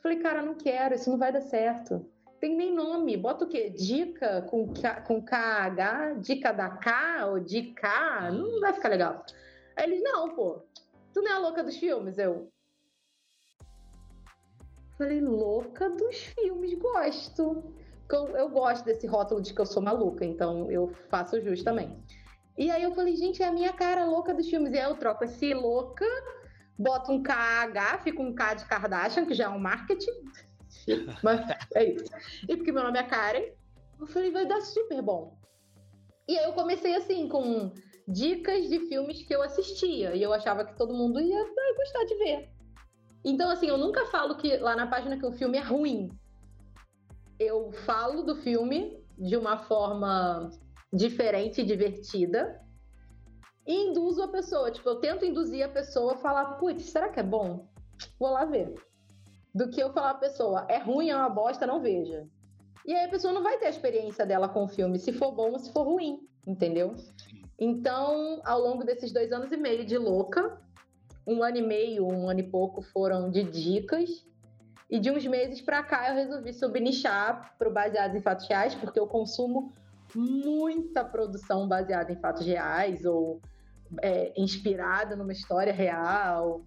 falei, 0.01 0.19
cara, 0.19 0.41
não 0.41 0.53
quero, 0.53 0.93
isso 0.93 1.09
não 1.09 1.17
vai 1.17 1.31
dar 1.31 1.41
certo 1.41 2.05
tem 2.39 2.55
nem 2.55 2.73
nome. 2.73 3.17
Bota 3.17 3.45
o 3.45 3.47
quê? 3.47 3.69
Dica 3.69 4.43
com, 4.43 4.73
K, 4.73 5.01
com 5.01 5.21
KH? 5.21 6.19
Dica 6.19 6.51
da 6.51 6.69
K 6.69 7.25
ou 7.27 7.39
dica? 7.39 8.31
Não 8.31 8.59
vai 8.59 8.73
ficar 8.73 8.89
legal. 8.89 9.25
Aí 9.75 9.85
eles, 9.85 10.01
não, 10.03 10.35
pô. 10.35 10.61
Tu 11.13 11.21
não 11.21 11.31
é 11.31 11.33
a 11.33 11.39
louca 11.39 11.63
dos 11.63 11.77
filmes? 11.77 12.17
Eu. 12.17 12.51
Falei, 14.97 15.21
louca 15.21 15.89
dos 15.89 16.17
filmes, 16.17 16.73
gosto. 16.73 17.63
Eu, 18.11 18.27
eu 18.37 18.49
gosto 18.49 18.85
desse 18.85 19.05
rótulo 19.05 19.41
de 19.41 19.53
que 19.53 19.61
eu 19.61 19.65
sou 19.65 19.81
maluca, 19.81 20.25
então 20.25 20.71
eu 20.71 20.87
faço 21.09 21.41
jus 21.41 21.63
também. 21.63 21.95
E 22.57 22.71
aí 22.71 22.81
eu 22.81 22.95
falei, 22.95 23.15
gente, 23.15 23.43
é 23.43 23.47
a 23.47 23.51
minha 23.51 23.73
cara 23.73 24.05
louca 24.05 24.33
dos 24.33 24.49
filmes. 24.49 24.73
E 24.73 24.79
aí 24.79 24.89
eu 24.89 24.95
troco 24.95 25.23
esse 25.23 25.53
louca, 25.53 26.05
boto 26.77 27.11
um 27.11 27.21
KH, 27.21 27.99
fica 28.03 28.21
um 28.21 28.33
K 28.33 28.55
de 28.55 28.65
Kardashian, 28.65 29.25
que 29.25 29.35
já 29.35 29.45
é 29.45 29.49
um 29.49 29.59
marketing 29.59 30.23
mas 31.23 31.41
é 31.75 31.83
isso. 31.91 32.11
E 32.47 32.55
porque 32.55 32.71
meu 32.71 32.83
nome 32.83 32.99
é 32.99 33.03
Karen, 33.03 33.51
eu 33.99 34.07
falei, 34.07 34.31
vai 34.31 34.45
dar 34.45 34.61
super 34.61 35.01
bom. 35.01 35.37
E 36.27 36.37
aí 36.37 36.45
eu 36.45 36.53
comecei 36.53 36.95
assim, 36.95 37.27
com 37.27 37.73
dicas 38.07 38.69
de 38.69 38.79
filmes 38.87 39.23
que 39.23 39.33
eu 39.33 39.41
assistia. 39.41 40.15
E 40.15 40.21
eu 40.21 40.33
achava 40.33 40.65
que 40.65 40.77
todo 40.77 40.93
mundo 40.93 41.19
ia, 41.19 41.39
ia 41.39 41.75
gostar 41.75 42.03
de 42.05 42.15
ver. 42.15 42.49
Então, 43.23 43.49
assim, 43.49 43.67
eu 43.67 43.77
nunca 43.77 44.05
falo 44.07 44.37
que 44.37 44.57
lá 44.57 44.75
na 44.75 44.87
página 44.87 45.17
que 45.17 45.25
o 45.25 45.31
filme 45.31 45.57
é 45.57 45.61
ruim. 45.61 46.09
Eu 47.39 47.71
falo 47.71 48.23
do 48.23 48.35
filme 48.35 49.03
de 49.17 49.35
uma 49.35 49.57
forma 49.57 50.49
diferente 50.93 51.61
e 51.61 51.65
divertida. 51.65 52.61
E 53.65 53.89
induzo 53.89 54.21
a 54.21 54.27
pessoa. 54.27 54.71
Tipo, 54.71 54.89
eu 54.89 54.99
tento 54.99 55.25
induzir 55.25 55.65
a 55.65 55.69
pessoa 55.69 56.13
a 56.13 56.17
falar, 56.17 56.55
putz, 56.55 56.83
será 56.83 57.09
que 57.09 57.19
é 57.19 57.23
bom? 57.23 57.67
Vou 58.19 58.31
lá 58.31 58.45
ver 58.45 58.73
do 59.57 59.69
que 59.69 59.81
eu 59.81 59.91
falar 59.91 60.13
pra 60.13 60.29
pessoa, 60.29 60.67
é 60.69 60.77
ruim, 60.77 61.09
é 61.09 61.15
uma 61.15 61.29
bosta, 61.29 61.65
não 61.65 61.81
veja. 61.81 62.27
E 62.85 62.93
aí 62.93 63.05
a 63.05 63.09
pessoa 63.09 63.33
não 63.33 63.41
vai 63.41 63.57
ter 63.57 63.65
a 63.65 63.69
experiência 63.69 64.23
dela 64.23 64.47
com 64.47 64.65
o 64.65 64.67
filme, 64.67 64.99
se 64.99 65.11
for 65.11 65.31
bom 65.31 65.51
ou 65.51 65.59
se 65.59 65.73
for 65.73 65.83
ruim, 65.83 66.19
entendeu? 66.45 66.95
Então, 67.59 68.39
ao 68.45 68.59
longo 68.61 68.83
desses 68.83 69.11
dois 69.11 69.31
anos 69.31 69.51
e 69.51 69.57
meio 69.57 69.83
de 69.83 69.97
louca, 69.97 70.61
um 71.25 71.41
ano 71.41 71.57
e 71.57 71.61
meio, 71.63 72.05
um 72.05 72.29
ano 72.29 72.39
e 72.39 72.43
pouco 72.43 72.83
foram 72.83 73.31
de 73.31 73.43
dicas. 73.43 74.25
E 74.89 74.99
de 74.99 75.09
uns 75.09 75.25
meses 75.25 75.59
para 75.59 75.83
cá 75.83 76.09
eu 76.09 76.15
resolvi 76.15 76.53
subnichar 76.53 77.57
pro 77.57 77.73
baseado 77.73 78.15
em 78.15 78.21
fatos 78.21 78.47
reais, 78.47 78.75
porque 78.75 78.99
eu 78.99 79.07
consumo 79.07 79.73
muita 80.15 81.03
produção 81.03 81.67
baseada 81.67 82.13
em 82.13 82.15
fatos 82.15 82.45
reais 82.45 83.03
ou 83.03 83.41
é, 84.01 84.31
inspirada 84.37 85.15
numa 85.15 85.33
história 85.33 85.73
real. 85.73 86.61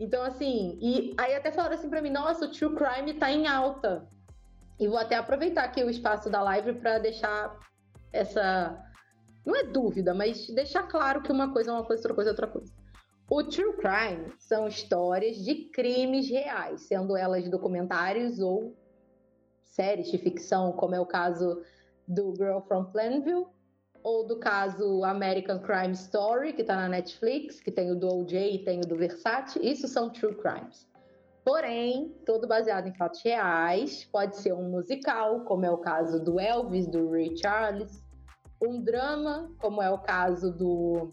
Então, 0.00 0.22
assim, 0.24 0.78
e 0.80 1.14
aí 1.18 1.34
até 1.34 1.52
falaram 1.52 1.74
assim 1.74 1.88
para 1.88 2.02
mim, 2.02 2.10
nossa, 2.10 2.46
o 2.46 2.50
True 2.50 2.74
Crime 2.74 3.14
tá 3.14 3.30
em 3.30 3.46
alta. 3.46 4.08
E 4.78 4.88
vou 4.88 4.98
até 4.98 5.16
aproveitar 5.16 5.64
aqui 5.64 5.82
o 5.84 5.90
espaço 5.90 6.28
da 6.28 6.42
live 6.42 6.74
para 6.74 6.98
deixar 6.98 7.56
essa. 8.12 8.78
Não 9.44 9.54
é 9.54 9.64
dúvida, 9.64 10.14
mas 10.14 10.46
deixar 10.48 10.84
claro 10.84 11.22
que 11.22 11.32
uma 11.32 11.52
coisa 11.52 11.70
é 11.70 11.74
uma 11.74 11.84
coisa, 11.84 12.02
outra 12.02 12.14
coisa 12.14 12.30
é 12.30 12.32
outra 12.32 12.46
coisa. 12.46 12.72
O 13.30 13.44
True 13.44 13.76
Crime 13.76 14.32
são 14.38 14.68
histórias 14.68 15.36
de 15.36 15.70
crimes 15.70 16.28
reais, 16.28 16.82
sendo 16.82 17.16
elas 17.16 17.48
documentários 17.48 18.40
ou 18.40 18.76
séries 19.64 20.10
de 20.10 20.18
ficção, 20.18 20.72
como 20.72 20.94
é 20.94 21.00
o 21.00 21.06
caso 21.06 21.62
do 22.06 22.34
Girl 22.36 22.58
from 22.60 22.84
Plainville, 22.86 23.46
ou 24.02 24.26
do 24.26 24.36
caso 24.36 25.04
American 25.04 25.58
Crime 25.60 25.92
Story, 25.92 26.52
que 26.52 26.62
está 26.62 26.76
na 26.76 26.88
Netflix, 26.88 27.60
que 27.60 27.70
tem 27.70 27.90
o 27.90 27.94
do 27.94 28.08
OJ 28.08 28.54
e 28.54 28.64
tem 28.64 28.80
o 28.80 28.86
do 28.86 28.96
Versace. 28.96 29.60
Isso 29.62 29.86
são 29.86 30.10
true 30.10 30.34
crimes. 30.34 30.88
Porém, 31.44 32.14
todo 32.24 32.46
baseado 32.46 32.86
em 32.86 32.94
fatos 32.94 33.20
reais, 33.22 34.04
pode 34.04 34.36
ser 34.36 34.52
um 34.52 34.70
musical, 34.70 35.40
como 35.40 35.64
é 35.64 35.70
o 35.70 35.78
caso 35.78 36.22
do 36.22 36.38
Elvis, 36.38 36.86
do 36.86 37.10
Ray 37.10 37.36
Charles, 37.36 38.02
um 38.60 38.80
drama, 38.80 39.50
como 39.58 39.82
é 39.82 39.90
o 39.90 39.98
caso 39.98 40.52
do, 40.52 41.12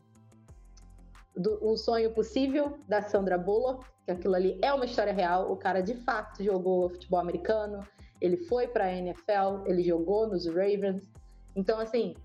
do 1.36 1.60
Um 1.63 1.75
Sonho 1.75 2.13
Possível, 2.13 2.77
da 2.88 3.01
Sandra 3.01 3.39
Bullock, 3.39 3.84
que 4.05 4.12
aquilo 4.12 4.36
ali 4.36 4.60
é 4.62 4.72
uma 4.72 4.86
história 4.86 5.13
real, 5.13 5.51
o 5.51 5.58
cara 5.58 5.81
de 5.81 5.96
fato 5.96 6.43
jogou 6.43 6.89
futebol 6.89 7.19
americano, 7.19 7.84
ele 8.22 8.38
foi 8.38 8.67
para 8.67 8.86
a 8.86 8.93
NFL, 8.93 9.65
ele 9.65 9.81
jogou 9.81 10.27
nos 10.27 10.46
Ravens. 10.46 11.10
Então, 11.55 11.79
assim, 11.79 12.15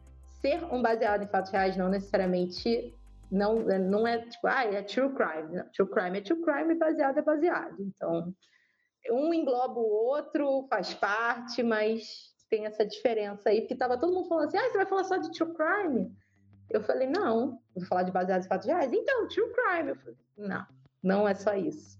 ser 0.45 0.63
um 0.65 0.83
baseado 0.83 1.23
em 1.23 1.29
fatos 1.29 1.51
reais 1.51 1.75
não 1.75 1.89
necessariamente 1.89 2.95
não, 3.31 3.61
não 3.61 4.07
é 4.07 4.19
tipo, 4.19 4.47
ah, 4.47 4.65
é 4.65 4.83
true 4.83 5.15
crime. 5.15 5.57
Não, 5.57 5.69
true 5.71 5.89
crime 5.89 6.19
é 6.19 6.21
true 6.21 6.43
crime, 6.43 6.75
baseado 6.75 7.19
é 7.19 7.23
baseado. 7.23 7.77
Então, 7.81 8.35
um 9.11 9.33
engloba 9.33 9.81
o 9.81 9.91
outro, 9.91 10.67
faz 10.69 10.93
parte, 10.93 11.63
mas 11.63 12.35
tem 12.51 12.67
essa 12.67 12.85
diferença 12.85 13.49
aí, 13.49 13.63
porque 13.63 13.75
tava 13.75 13.99
todo 13.99 14.13
mundo 14.13 14.29
falando 14.29 14.49
assim, 14.49 14.59
ah, 14.59 14.71
você 14.71 14.77
vai 14.77 14.87
falar 14.87 15.05
só 15.05 15.17
de 15.17 15.33
true 15.33 15.55
crime? 15.55 16.15
Eu 16.71 16.83
falei, 16.83 17.09
não, 17.09 17.59
vou 17.75 17.87
falar 17.87 18.03
de 18.03 18.13
baseado 18.13 18.45
em 18.45 18.49
fatos 18.49 18.67
reais. 18.67 18.93
Então, 18.93 19.27
true 19.29 19.51
crime. 19.53 19.91
Eu 19.91 19.97
falei, 19.97 20.17
não, 20.37 20.67
não 21.03 21.29
é 21.29 21.35
só 21.35 21.55
isso. 21.55 21.99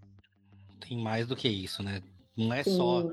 Tem 0.87 1.03
mais 1.03 1.27
do 1.27 1.35
que 1.35 1.49
isso, 1.49 1.83
né? 1.83 2.03
Não 2.37 2.53
é 2.53 2.63
Sim. 2.63 2.77
só 2.77 3.11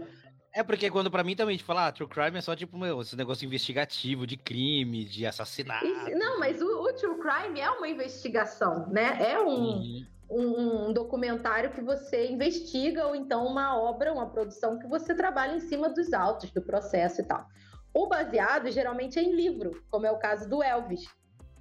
é 0.53 0.63
porque 0.63 0.89
quando 0.89 1.10
pra 1.10 1.24
mim 1.24 1.36
também, 1.36 1.55
tipo, 1.55 1.72
ah, 1.72 1.91
true 1.91 2.08
crime 2.08 2.38
é 2.38 2.41
só 2.41 2.55
tipo, 2.55 2.77
meu, 2.77 3.01
esse 3.01 3.15
negócio 3.15 3.46
investigativo 3.46 4.27
de 4.27 4.36
crime, 4.36 5.05
de 5.05 5.25
assassinato. 5.25 5.86
Não, 6.17 6.39
mas 6.39 6.62
o, 6.62 6.65
o, 6.65 6.93
true 6.93 7.17
crime 7.20 7.60
é 7.60 7.70
uma 7.70 7.88
investigação, 7.88 8.88
né? 8.89 9.17
É 9.31 9.39
um, 9.39 9.48
uhum. 9.48 10.05
um, 10.29 10.88
um, 10.89 10.93
documentário 10.93 11.72
que 11.72 11.81
você 11.81 12.29
investiga, 12.29 13.08
ou 13.08 13.15
então 13.15 13.46
uma 13.46 13.79
obra, 13.79 14.12
uma 14.12 14.29
produção 14.29 14.77
que 14.77 14.88
você 14.88 15.15
trabalha 15.15 15.55
em 15.55 15.62
cima 15.62 15.89
dos 15.89 16.12
autos, 16.12 16.51
do 16.51 16.62
processo 16.62 17.22
e 17.22 17.24
tal. 17.24 17.48
O 17.93 18.08
baseado 18.08 18.70
geralmente 18.72 19.17
é 19.17 19.24
em 19.24 19.34
livro, 19.34 19.81
como 19.89 20.05
é 20.05 20.12
o 20.12 20.20
caso 20.20 20.50
do 20.50 20.62
Elvis. 20.62 21.05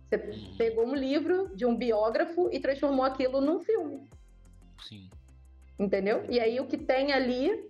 Você 0.08 0.16
uhum. 0.16 0.56
pegou 0.58 0.86
um 0.86 0.94
livro 0.96 1.54
de 1.54 1.64
um 1.64 1.76
biógrafo 1.76 2.48
e 2.50 2.58
transformou 2.58 3.04
aquilo 3.04 3.40
num 3.40 3.60
filme. 3.60 4.08
Sim. 4.82 5.08
Entendeu? 5.78 6.24
E 6.28 6.40
aí 6.40 6.58
o 6.58 6.66
que 6.66 6.76
tem 6.76 7.12
ali 7.12 7.69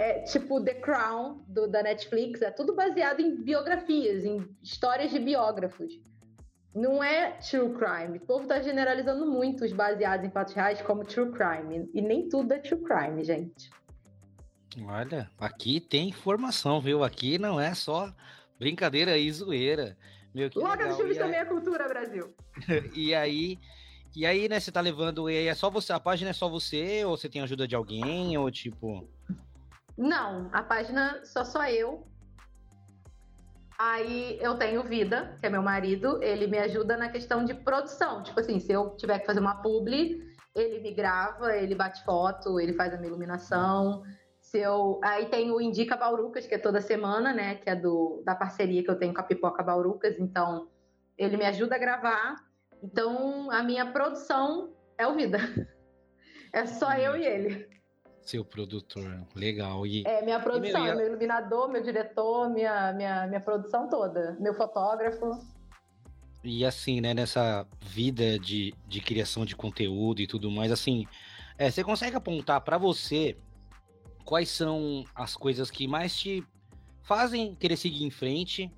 é, 0.00 0.20
tipo 0.20 0.64
The 0.64 0.74
Crown 0.74 1.44
do, 1.46 1.68
da 1.68 1.82
Netflix, 1.82 2.40
é 2.40 2.50
tudo 2.50 2.74
baseado 2.74 3.20
em 3.20 3.36
biografias, 3.36 4.24
em 4.24 4.48
histórias 4.62 5.10
de 5.10 5.18
biógrafos. 5.18 6.00
Não 6.74 7.04
é 7.04 7.32
true 7.32 7.74
crime. 7.74 8.16
O 8.16 8.20
povo 8.26 8.46
tá 8.46 8.62
generalizando 8.62 9.26
muito 9.26 9.62
os 9.62 9.72
baseados 9.72 10.24
em 10.24 10.30
fatos 10.30 10.54
reais 10.54 10.80
como 10.80 11.04
true 11.04 11.30
crime. 11.32 11.90
E 11.92 12.00
nem 12.00 12.30
tudo 12.30 12.52
é 12.52 12.58
true 12.58 12.82
crime, 12.82 13.22
gente. 13.22 13.68
Olha, 14.86 15.30
aqui 15.38 15.80
tem 15.80 16.08
informação, 16.08 16.80
viu? 16.80 17.04
Aqui 17.04 17.38
não 17.38 17.60
é 17.60 17.74
só 17.74 18.10
brincadeira 18.58 19.18
e 19.18 19.30
zoeira. 19.30 19.98
Meu, 20.32 20.48
que 20.48 20.58
Logo 20.58 20.70
legal. 20.70 20.96
filmes 20.96 21.18
também 21.18 21.40
é 21.40 21.44
cultura, 21.44 21.86
Brasil. 21.86 22.34
e 22.94 23.14
aí, 23.14 23.58
e 24.16 24.24
aí, 24.24 24.48
né, 24.48 24.60
você 24.60 24.72
tá 24.72 24.80
levando. 24.80 25.28
E 25.28 25.46
é 25.46 25.54
só 25.54 25.68
você, 25.68 25.92
a 25.92 26.00
página 26.00 26.30
é 26.30 26.32
só 26.32 26.48
você, 26.48 27.04
ou 27.04 27.18
você 27.18 27.28
tem 27.28 27.42
ajuda 27.42 27.68
de 27.68 27.74
alguém, 27.74 28.38
ou 28.38 28.50
tipo. 28.50 29.06
Não, 30.00 30.48
a 30.50 30.62
página 30.62 31.22
só 31.26 31.44
sou 31.44 31.62
eu. 31.64 32.06
Aí 33.78 34.38
eu 34.40 34.56
tenho 34.56 34.82
Vida, 34.82 35.36
que 35.38 35.44
é 35.44 35.50
meu 35.50 35.60
marido, 35.60 36.18
ele 36.22 36.46
me 36.46 36.58
ajuda 36.58 36.96
na 36.96 37.10
questão 37.10 37.44
de 37.44 37.52
produção. 37.52 38.22
Tipo 38.22 38.40
assim, 38.40 38.58
se 38.58 38.72
eu 38.72 38.96
tiver 38.96 39.18
que 39.18 39.26
fazer 39.26 39.40
uma 39.40 39.60
publi, 39.60 40.22
ele 40.54 40.80
me 40.80 40.94
grava, 40.94 41.54
ele 41.54 41.74
bate 41.74 42.02
foto, 42.02 42.58
ele 42.58 42.72
faz 42.72 42.94
a 42.94 42.96
minha 42.96 43.08
iluminação. 43.08 44.02
Se 44.40 44.58
eu... 44.58 44.98
Aí 45.04 45.26
tem 45.26 45.50
o 45.50 45.60
Indica 45.60 45.98
Baurucas, 45.98 46.46
que 46.46 46.54
é 46.54 46.58
toda 46.58 46.80
semana, 46.80 47.34
né? 47.34 47.56
Que 47.56 47.68
é 47.68 47.76
do, 47.76 48.22
da 48.24 48.34
parceria 48.34 48.82
que 48.82 48.90
eu 48.90 48.98
tenho 48.98 49.12
com 49.12 49.20
a 49.20 49.24
Pipoca 49.24 49.62
Baurucas. 49.62 50.18
Então, 50.18 50.70
ele 51.18 51.36
me 51.36 51.44
ajuda 51.44 51.74
a 51.74 51.78
gravar. 51.78 52.36
Então, 52.82 53.50
a 53.50 53.62
minha 53.62 53.92
produção 53.92 54.74
é 54.96 55.06
o 55.06 55.14
Vida. 55.14 55.38
É 56.52 56.66
só 56.66 56.92
eu 56.94 57.16
e 57.16 57.24
ele. 57.24 57.79
Seu 58.30 58.44
produtor, 58.44 59.26
legal. 59.34 59.84
E, 59.84 60.04
é, 60.06 60.22
minha 60.22 60.38
produção, 60.38 60.84
meu, 60.84 60.96
meu 60.96 61.06
iluminador, 61.08 61.68
meu 61.68 61.82
diretor, 61.82 62.48
minha, 62.48 62.92
minha, 62.92 63.26
minha 63.26 63.40
produção 63.40 63.88
toda, 63.88 64.36
meu 64.38 64.54
fotógrafo. 64.54 65.36
E 66.44 66.64
assim, 66.64 67.00
né, 67.00 67.12
nessa 67.12 67.66
vida 67.80 68.38
de, 68.38 68.72
de 68.86 69.00
criação 69.00 69.44
de 69.44 69.56
conteúdo 69.56 70.22
e 70.22 70.28
tudo 70.28 70.48
mais, 70.48 70.70
assim, 70.70 71.08
é, 71.58 71.72
você 71.72 71.82
consegue 71.82 72.14
apontar 72.14 72.60
para 72.60 72.78
você 72.78 73.36
quais 74.24 74.48
são 74.48 75.02
as 75.12 75.34
coisas 75.34 75.68
que 75.68 75.88
mais 75.88 76.16
te 76.16 76.46
fazem 77.02 77.56
querer 77.56 77.76
seguir 77.76 78.04
em 78.04 78.10
frente 78.10 78.70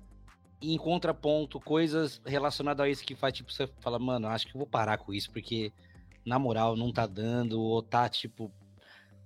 e 0.59 0.73
em 0.73 0.77
contraponto, 0.79 1.59
coisas 1.59 2.19
relacionadas 2.25 2.83
a 2.83 2.89
isso 2.89 3.05
que 3.05 3.13
faz, 3.13 3.35
tipo, 3.35 3.53
você 3.53 3.67
fala, 3.81 3.99
mano, 3.99 4.29
acho 4.29 4.47
que 4.47 4.55
eu 4.55 4.59
vou 4.59 4.67
parar 4.67 4.97
com 4.97 5.13
isso, 5.13 5.29
porque 5.29 5.71
na 6.25 6.39
moral 6.39 6.75
não 6.75 6.91
tá 6.91 7.05
dando, 7.05 7.61
ou 7.61 7.83
tá, 7.83 8.09
tipo, 8.09 8.51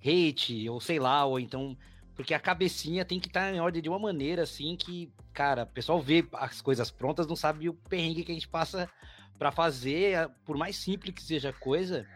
hate, 0.07 0.69
ou 0.69 0.79
sei 0.79 0.99
lá, 0.99 1.25
ou 1.25 1.39
então. 1.39 1.77
Porque 2.15 2.33
a 2.33 2.39
cabecinha 2.39 3.05
tem 3.05 3.19
que 3.19 3.27
estar 3.27 3.51
tá 3.51 3.55
em 3.55 3.59
ordem 3.59 3.81
de 3.81 3.89
uma 3.89 3.99
maneira 3.99 4.43
assim 4.43 4.75
que, 4.75 5.11
cara, 5.33 5.63
o 5.63 5.67
pessoal 5.67 6.01
vê 6.01 6.27
as 6.33 6.61
coisas 6.61 6.89
prontas, 6.89 7.27
não 7.27 7.35
sabe 7.35 7.69
o 7.69 7.73
perrengue 7.73 8.23
que 8.23 8.31
a 8.31 8.35
gente 8.35 8.47
passa 8.47 8.89
para 9.37 9.51
fazer, 9.51 10.29
por 10.43 10.57
mais 10.57 10.75
simples 10.75 11.13
que 11.13 11.21
seja 11.21 11.49
a 11.49 11.53
coisa, 11.53 12.07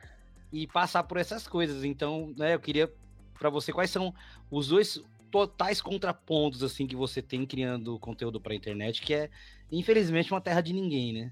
e 0.51 0.65
passar 0.65 1.03
por 1.03 1.17
essas 1.17 1.48
coisas. 1.48 1.83
Então, 1.83 2.33
né, 2.36 2.55
eu 2.55 2.60
queria 2.60 2.91
para 3.38 3.50
você 3.50 3.71
quais 3.71 3.91
são 3.91 4.13
os 4.50 4.67
dois 4.67 5.03
totais 5.31 5.81
contrapontos 5.81 6.62
assim 6.62 6.86
que 6.86 6.95
você 6.95 7.21
tem 7.21 7.45
criando 7.45 7.98
conteúdo 8.00 8.39
para 8.39 8.53
internet, 8.53 9.01
que 9.01 9.13
é 9.13 9.29
infelizmente 9.71 10.31
uma 10.31 10.41
terra 10.41 10.62
de 10.62 10.74
ninguém, 10.74 11.13
né? 11.13 11.31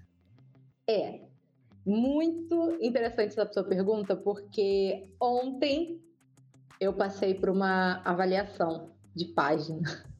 É. 0.88 1.20
Muito 1.86 2.78
interessante 2.82 3.32
essa 3.32 3.52
sua 3.52 3.64
pergunta, 3.64 4.16
porque 4.16 5.08
ontem 5.20 6.00
eu 6.80 6.94
passei 6.94 7.34
por 7.34 7.50
uma 7.50 8.02
avaliação 8.04 8.92
de 9.16 9.26
página. 9.26 9.82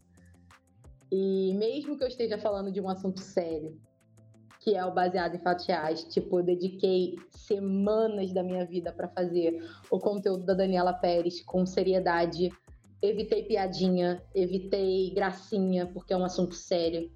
E 1.12 1.56
mesmo 1.56 1.98
que 1.98 2.04
eu 2.04 2.08
esteja 2.08 2.38
falando 2.38 2.72
de 2.72 2.80
um 2.80 2.88
assunto 2.88 3.20
sério, 3.20 3.82
que 4.60 4.76
é 4.76 4.86
o 4.86 4.94
baseado 4.94 5.34
em 5.34 5.40
fatos 5.40 5.66
reais, 5.66 6.04
tipo, 6.04 6.38
eu 6.38 6.44
dediquei 6.44 7.16
semanas 7.32 8.32
da 8.32 8.44
minha 8.44 8.64
vida 8.64 8.92
para 8.92 9.08
fazer 9.08 9.60
o 9.90 9.98
conteúdo 9.98 10.46
da 10.46 10.54
Daniela 10.54 10.94
Pérez 10.94 11.42
com 11.42 11.66
seriedade. 11.66 12.52
Evitei 13.02 13.42
piadinha, 13.44 14.22
evitei 14.36 15.12
gracinha, 15.12 15.88
porque 15.88 16.14
é 16.14 16.18
um 16.18 16.26
assunto 16.26 16.54
sério. 16.54 17.10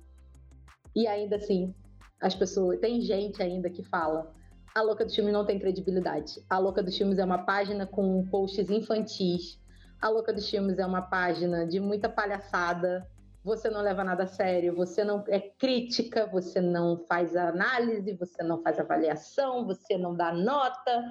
E 0.96 1.06
ainda 1.06 1.36
assim, 1.36 1.72
as 2.20 2.34
pessoas. 2.34 2.80
Tem 2.80 3.02
gente 3.02 3.44
ainda 3.44 3.70
que 3.70 3.84
fala: 3.84 4.34
a 4.76 4.82
Louca 4.82 5.06
dos 5.06 5.14
Filmes 5.14 5.34
não 5.34 5.46
tem 5.46 5.60
credibilidade. 5.60 6.44
A 6.50 6.58
Louca 6.58 6.82
dos 6.82 6.98
Filmes 6.98 7.20
é 7.20 7.24
uma 7.24 7.46
página 7.46 7.86
com 7.86 8.26
posts 8.28 8.72
infantis. 8.72 9.62
A 10.02 10.10
Louca 10.10 10.34
dos 10.34 10.50
Filmes 10.50 10.80
é 10.80 10.86
uma 10.86 11.04
página 11.04 11.66
de 11.68 11.80
muita 11.80 12.10
palhaçada. 12.10 13.08
Você 13.44 13.70
não 13.70 13.82
leva 13.82 14.04
nada 14.04 14.24
a 14.24 14.28
sério, 14.28 14.76
você 14.76 15.04
não 15.04 15.24
é 15.28 15.40
crítica, 15.40 16.26
você 16.26 16.60
não 16.60 16.98
faz 17.06 17.36
análise, 17.36 18.14
você 18.14 18.42
não 18.42 18.64
faz 18.64 18.80
avaliação, 18.80 19.66
você 19.66 19.96
não 19.96 20.16
dá 20.16 20.34
nota. 20.34 21.04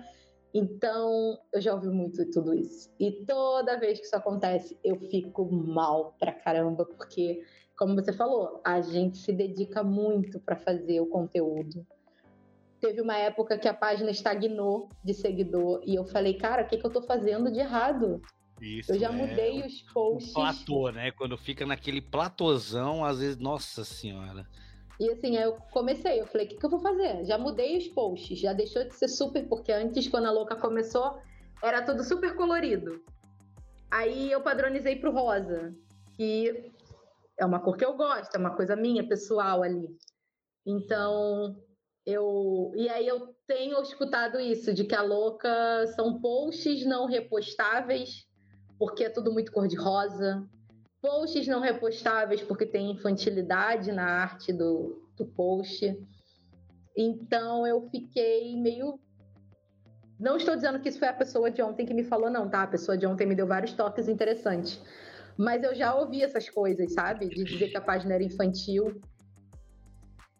Então, 0.52 1.38
eu 1.52 1.60
já 1.60 1.72
ouvi 1.72 1.88
muito 1.88 2.28
tudo 2.30 2.52
isso. 2.54 2.90
E 2.98 3.24
toda 3.24 3.78
vez 3.78 4.00
que 4.00 4.06
isso 4.06 4.16
acontece, 4.16 4.76
eu 4.82 4.98
fico 5.08 5.50
mal 5.52 6.16
pra 6.18 6.32
caramba, 6.32 6.84
porque, 6.84 7.42
como 7.78 7.94
você 7.94 8.12
falou, 8.12 8.60
a 8.64 8.80
gente 8.80 9.18
se 9.18 9.32
dedica 9.32 9.84
muito 9.84 10.40
para 10.40 10.56
fazer 10.56 11.00
o 11.00 11.06
conteúdo 11.06 11.86
teve 12.82 13.00
uma 13.00 13.16
época 13.16 13.56
que 13.56 13.68
a 13.68 13.72
página 13.72 14.10
estagnou 14.10 14.88
de 15.04 15.14
seguidor 15.14 15.80
e 15.86 15.94
eu 15.94 16.04
falei, 16.04 16.34
cara, 16.34 16.64
o 16.64 16.66
que, 16.66 16.76
que 16.76 16.84
eu 16.84 16.90
tô 16.90 17.00
fazendo 17.00 17.50
de 17.50 17.60
errado? 17.60 18.20
Isso, 18.60 18.92
eu 18.92 18.98
já 18.98 19.10
né? 19.10 19.24
mudei 19.24 19.64
os 19.64 19.82
posts. 19.82 20.32
O 20.32 20.34
platô, 20.34 20.90
né? 20.90 21.12
Quando 21.12 21.38
fica 21.38 21.64
naquele 21.64 22.00
platôzão, 22.02 23.04
às 23.04 23.20
vezes, 23.20 23.36
nossa 23.36 23.84
senhora. 23.84 24.44
E 24.98 25.08
assim, 25.10 25.36
eu 25.36 25.54
comecei, 25.70 26.20
eu 26.20 26.26
falei, 26.26 26.46
o 26.46 26.50
que, 26.50 26.56
que 26.56 26.66
eu 26.66 26.70
vou 26.70 26.80
fazer? 26.80 27.24
Já 27.24 27.38
mudei 27.38 27.78
os 27.78 27.86
posts, 27.88 28.38
já 28.38 28.52
deixou 28.52 28.84
de 28.84 28.94
ser 28.94 29.08
super, 29.08 29.48
porque 29.48 29.70
antes, 29.70 30.08
quando 30.08 30.26
a 30.26 30.32
louca 30.32 30.56
começou, 30.56 31.18
era 31.62 31.82
tudo 31.82 32.02
super 32.02 32.34
colorido. 32.34 33.00
Aí 33.90 34.30
eu 34.30 34.40
padronizei 34.40 34.96
pro 34.96 35.12
rosa, 35.12 35.72
que 36.16 36.72
é 37.38 37.46
uma 37.46 37.60
cor 37.60 37.76
que 37.76 37.84
eu 37.84 37.96
gosto, 37.96 38.34
é 38.34 38.38
uma 38.38 38.54
coisa 38.56 38.74
minha, 38.74 39.06
pessoal 39.06 39.62
ali. 39.62 39.88
Então, 40.66 41.56
eu. 42.06 42.72
E 42.74 42.88
aí 42.88 43.06
eu 43.06 43.34
tenho 43.46 43.80
escutado 43.82 44.40
isso, 44.40 44.72
de 44.72 44.84
que 44.84 44.94
a 44.94 45.02
louca 45.02 45.86
são 45.94 46.20
posts 46.20 46.84
não 46.84 47.06
repostáveis, 47.06 48.26
porque 48.78 49.04
é 49.04 49.10
tudo 49.10 49.32
muito 49.32 49.52
cor-de-rosa. 49.52 50.46
Posts 51.00 51.48
não 51.48 51.60
repostáveis, 51.60 52.42
porque 52.42 52.66
tem 52.66 52.92
infantilidade 52.92 53.90
na 53.92 54.04
arte 54.04 54.52
do, 54.52 55.08
do 55.16 55.26
post. 55.26 55.96
Então 56.96 57.66
eu 57.66 57.88
fiquei 57.90 58.56
meio. 58.60 58.98
Não 60.18 60.36
estou 60.36 60.54
dizendo 60.54 60.78
que 60.78 60.88
isso 60.88 60.98
foi 60.98 61.08
a 61.08 61.12
pessoa 61.12 61.50
de 61.50 61.60
ontem 61.62 61.84
que 61.84 61.94
me 61.94 62.04
falou, 62.04 62.30
não, 62.30 62.48
tá? 62.48 62.62
A 62.62 62.68
pessoa 62.68 62.96
de 62.96 63.06
ontem 63.06 63.26
me 63.26 63.34
deu 63.34 63.46
vários 63.46 63.72
toques 63.72 64.08
interessantes. 64.08 64.80
Mas 65.36 65.64
eu 65.64 65.74
já 65.74 65.94
ouvi 65.94 66.22
essas 66.22 66.48
coisas, 66.48 66.92
sabe? 66.92 67.28
De 67.28 67.42
dizer 67.42 67.68
que 67.68 67.76
a 67.76 67.80
página 67.80 68.14
era 68.14 68.22
infantil. 68.22 69.00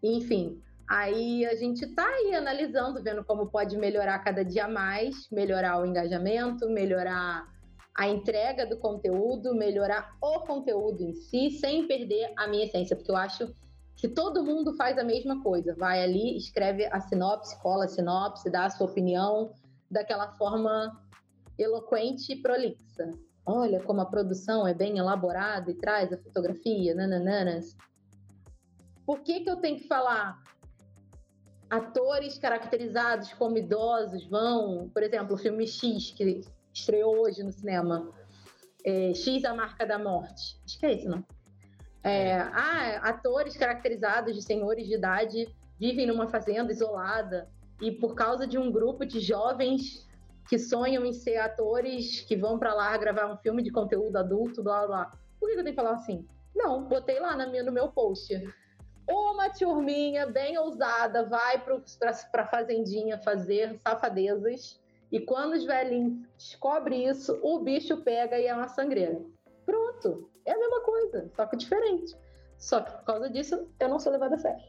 Enfim, 0.00 0.62
Aí 0.92 1.46
a 1.46 1.54
gente 1.54 1.86
está 1.86 2.06
aí 2.06 2.34
analisando, 2.34 3.02
vendo 3.02 3.24
como 3.24 3.46
pode 3.46 3.78
melhorar 3.78 4.18
cada 4.18 4.44
dia 4.44 4.68
mais, 4.68 5.26
melhorar 5.32 5.80
o 5.80 5.86
engajamento, 5.86 6.68
melhorar 6.68 7.48
a 7.96 8.08
entrega 8.08 8.66
do 8.66 8.76
conteúdo, 8.76 9.54
melhorar 9.54 10.14
o 10.20 10.40
conteúdo 10.40 11.02
em 11.02 11.14
si, 11.14 11.52
sem 11.52 11.86
perder 11.88 12.34
a 12.36 12.46
minha 12.46 12.66
essência, 12.66 12.94
porque 12.94 13.10
eu 13.10 13.16
acho 13.16 13.54
que 13.96 14.06
todo 14.06 14.44
mundo 14.44 14.76
faz 14.76 14.98
a 14.98 15.02
mesma 15.02 15.42
coisa. 15.42 15.74
Vai 15.78 16.02
ali, 16.02 16.36
escreve 16.36 16.84
a 16.84 17.00
sinopse, 17.00 17.58
cola 17.62 17.86
a 17.86 17.88
sinopse, 17.88 18.50
dá 18.50 18.66
a 18.66 18.70
sua 18.70 18.86
opinião 18.86 19.50
daquela 19.90 20.32
forma 20.32 20.94
eloquente 21.58 22.34
e 22.34 22.42
prolixa. 22.42 23.08
Olha 23.46 23.82
como 23.82 24.02
a 24.02 24.06
produção 24.10 24.68
é 24.68 24.74
bem 24.74 24.98
elaborada 24.98 25.70
e 25.70 25.74
traz 25.74 26.12
a 26.12 26.18
fotografia, 26.18 26.94
nanananas. 26.94 27.74
Por 29.06 29.20
que, 29.20 29.40
que 29.40 29.48
eu 29.48 29.56
tenho 29.56 29.78
que 29.78 29.88
falar 29.88 30.51
atores 31.72 32.36
caracterizados 32.36 33.32
como 33.32 33.56
idosos 33.56 34.26
vão, 34.26 34.90
por 34.92 35.02
exemplo, 35.02 35.36
o 35.36 35.38
filme 35.38 35.66
X, 35.66 36.10
que 36.10 36.42
estreou 36.70 37.20
hoje 37.20 37.42
no 37.42 37.50
cinema, 37.50 38.12
é, 38.84 39.14
X, 39.14 39.42
A 39.46 39.54
Marca 39.54 39.86
da 39.86 39.98
Morte. 39.98 40.60
Acho 40.66 40.78
que 40.78 40.84
é 40.84 40.92
esse, 40.92 41.08
não? 41.08 41.24
É, 42.04 42.34
ah, 42.40 42.98
atores 43.04 43.56
caracterizados 43.56 44.34
de 44.34 44.42
senhores 44.42 44.86
de 44.86 44.96
idade 44.96 45.48
vivem 45.80 46.06
numa 46.06 46.28
fazenda 46.28 46.70
isolada 46.70 47.48
e 47.80 47.90
por 47.90 48.14
causa 48.14 48.46
de 48.46 48.58
um 48.58 48.70
grupo 48.70 49.06
de 49.06 49.18
jovens 49.20 50.06
que 50.50 50.58
sonham 50.58 51.06
em 51.06 51.12
ser 51.14 51.38
atores 51.38 52.20
que 52.20 52.36
vão 52.36 52.58
para 52.58 52.74
lá 52.74 52.94
gravar 52.98 53.32
um 53.32 53.38
filme 53.38 53.62
de 53.62 53.70
conteúdo 53.70 54.14
adulto, 54.16 54.62
blá 54.62 54.86
blá. 54.86 55.10
Por 55.40 55.48
que 55.48 55.54
eu 55.54 55.64
tenho 55.64 55.74
que 55.74 55.82
falar 55.82 55.94
assim? 55.94 56.28
Não, 56.54 56.86
botei 56.86 57.18
lá 57.18 57.34
no 57.34 57.72
meu 57.72 57.88
post 57.88 58.34
uma 59.08 59.50
turminha 59.50 60.26
bem 60.26 60.56
ousada 60.58 61.24
vai 61.24 61.62
para 61.62 62.42
a 62.42 62.46
fazendinha 62.46 63.18
fazer 63.18 63.78
safadezas. 63.82 64.80
E 65.10 65.20
quando 65.20 65.52
os 65.52 65.64
velhinhos 65.64 66.26
descobrem 66.38 67.08
isso, 67.08 67.38
o 67.42 67.58
bicho 67.58 67.98
pega 67.98 68.38
e 68.38 68.46
é 68.46 68.54
uma 68.54 68.68
sangreira. 68.68 69.20
Pronto. 69.66 70.30
É 70.44 70.52
a 70.52 70.58
mesma 70.58 70.80
coisa, 70.80 71.30
só 71.36 71.46
que 71.46 71.56
diferente. 71.56 72.16
Só 72.56 72.80
que 72.80 72.90
por 72.92 73.04
causa 73.04 73.28
disso, 73.28 73.68
eu 73.78 73.88
não 73.88 73.98
sou 73.98 74.12
levada 74.12 74.36
a 74.36 74.38
sério. 74.38 74.64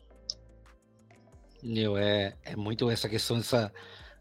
Meu, 1.62 1.96
é, 1.98 2.36
é 2.44 2.56
muito 2.56 2.90
essa 2.90 3.08
questão 3.08 3.38
dessa 3.38 3.72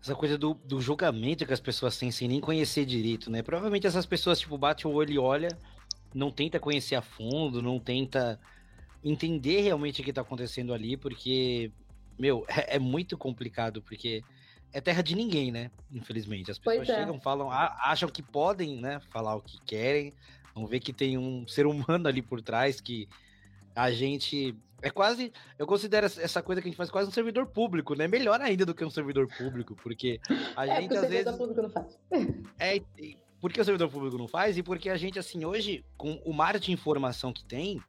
essa 0.00 0.16
coisa 0.16 0.36
do, 0.36 0.54
do 0.54 0.80
julgamento 0.80 1.46
que 1.46 1.52
as 1.52 1.60
pessoas 1.60 1.96
têm 1.96 2.10
sem 2.10 2.26
nem 2.26 2.40
conhecer 2.40 2.84
direito, 2.84 3.30
né? 3.30 3.40
Provavelmente 3.40 3.86
essas 3.86 4.04
pessoas, 4.04 4.40
tipo, 4.40 4.58
bate 4.58 4.86
o 4.86 4.92
olho 4.92 5.12
e 5.12 5.18
olha, 5.18 5.48
não 6.12 6.28
tenta 6.28 6.58
conhecer 6.58 6.96
a 6.96 7.02
fundo, 7.02 7.62
não 7.62 7.78
tenta 7.78 8.38
entender 9.02 9.60
realmente 9.60 10.00
o 10.00 10.04
que 10.04 10.12
tá 10.12 10.20
acontecendo 10.20 10.72
ali, 10.72 10.96
porque, 10.96 11.70
meu, 12.18 12.44
é, 12.48 12.76
é 12.76 12.78
muito 12.78 13.16
complicado, 13.16 13.82
porque 13.82 14.22
é 14.72 14.80
terra 14.80 15.02
de 15.02 15.14
ninguém, 15.14 15.52
né? 15.52 15.70
Infelizmente. 15.90 16.50
As 16.50 16.58
pessoas 16.58 16.88
é. 16.88 16.94
chegam, 16.94 17.20
falam, 17.20 17.50
acham 17.50 18.08
que 18.08 18.22
podem, 18.22 18.80
né? 18.80 19.00
Falar 19.10 19.36
o 19.36 19.42
que 19.42 19.60
querem. 19.62 20.14
Vão 20.54 20.66
ver 20.66 20.80
que 20.80 20.92
tem 20.92 21.18
um 21.18 21.46
ser 21.46 21.66
humano 21.66 22.08
ali 22.08 22.22
por 22.22 22.40
trás 22.40 22.80
que 22.80 23.08
a 23.74 23.90
gente. 23.90 24.56
É 24.80 24.90
quase. 24.90 25.32
Eu 25.58 25.66
considero 25.66 26.06
essa 26.06 26.42
coisa 26.42 26.60
que 26.60 26.68
a 26.68 26.70
gente 26.70 26.76
faz 26.76 26.90
quase 26.90 27.08
um 27.08 27.12
servidor 27.12 27.46
público, 27.46 27.94
né? 27.94 28.08
Melhor 28.08 28.40
ainda 28.40 28.66
do 28.66 28.74
que 28.74 28.84
um 28.84 28.90
servidor 28.90 29.28
público, 29.28 29.76
porque 29.76 30.20
a 30.56 30.66
é, 30.66 30.80
gente 30.80 30.96
às 30.96 31.08
vezes. 31.08 31.26
O 31.26 31.36
servidor 31.36 31.38
público 31.38 31.62
não 31.62 31.70
faz. 31.70 31.98
É, 32.58 32.82
porque 33.40 33.60
o 33.60 33.64
servidor 33.64 33.90
público 33.90 34.18
não 34.18 34.28
faz 34.28 34.56
e 34.56 34.62
porque 34.62 34.88
a 34.88 34.96
gente, 34.96 35.18
assim, 35.18 35.44
hoje, 35.44 35.84
com 35.96 36.20
o 36.24 36.32
mar 36.32 36.58
de 36.58 36.72
informação 36.72 37.32
que 37.32 37.44
tem, 37.44 37.80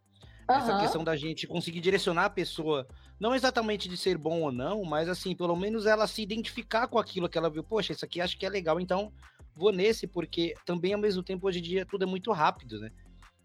Uhum. 0.49 0.55
Essa 0.55 0.79
questão 0.79 1.03
da 1.03 1.15
gente 1.15 1.47
conseguir 1.47 1.79
direcionar 1.79 2.25
a 2.25 2.29
pessoa, 2.29 2.87
não 3.19 3.33
exatamente 3.33 3.87
de 3.87 3.95
ser 3.95 4.17
bom 4.17 4.41
ou 4.41 4.51
não, 4.51 4.83
mas 4.83 5.07
assim, 5.07 5.35
pelo 5.35 5.55
menos 5.55 5.85
ela 5.85 6.05
se 6.07 6.21
identificar 6.21 6.87
com 6.87 6.99
aquilo 6.99 7.29
que 7.29 7.37
ela 7.37 7.49
viu. 7.49 7.63
Poxa, 7.63 7.93
isso 7.93 8.03
aqui 8.03 8.19
acho 8.19 8.37
que 8.37 8.45
é 8.45 8.49
legal, 8.49 8.79
então 8.79 9.11
vou 9.55 9.71
nesse, 9.71 10.07
porque 10.07 10.53
também 10.65 10.93
ao 10.93 10.99
mesmo 10.99 11.23
tempo 11.23 11.47
hoje 11.47 11.59
em 11.59 11.63
dia 11.63 11.85
tudo 11.85 12.03
é 12.03 12.07
muito 12.07 12.31
rápido, 12.31 12.79
né? 12.79 12.91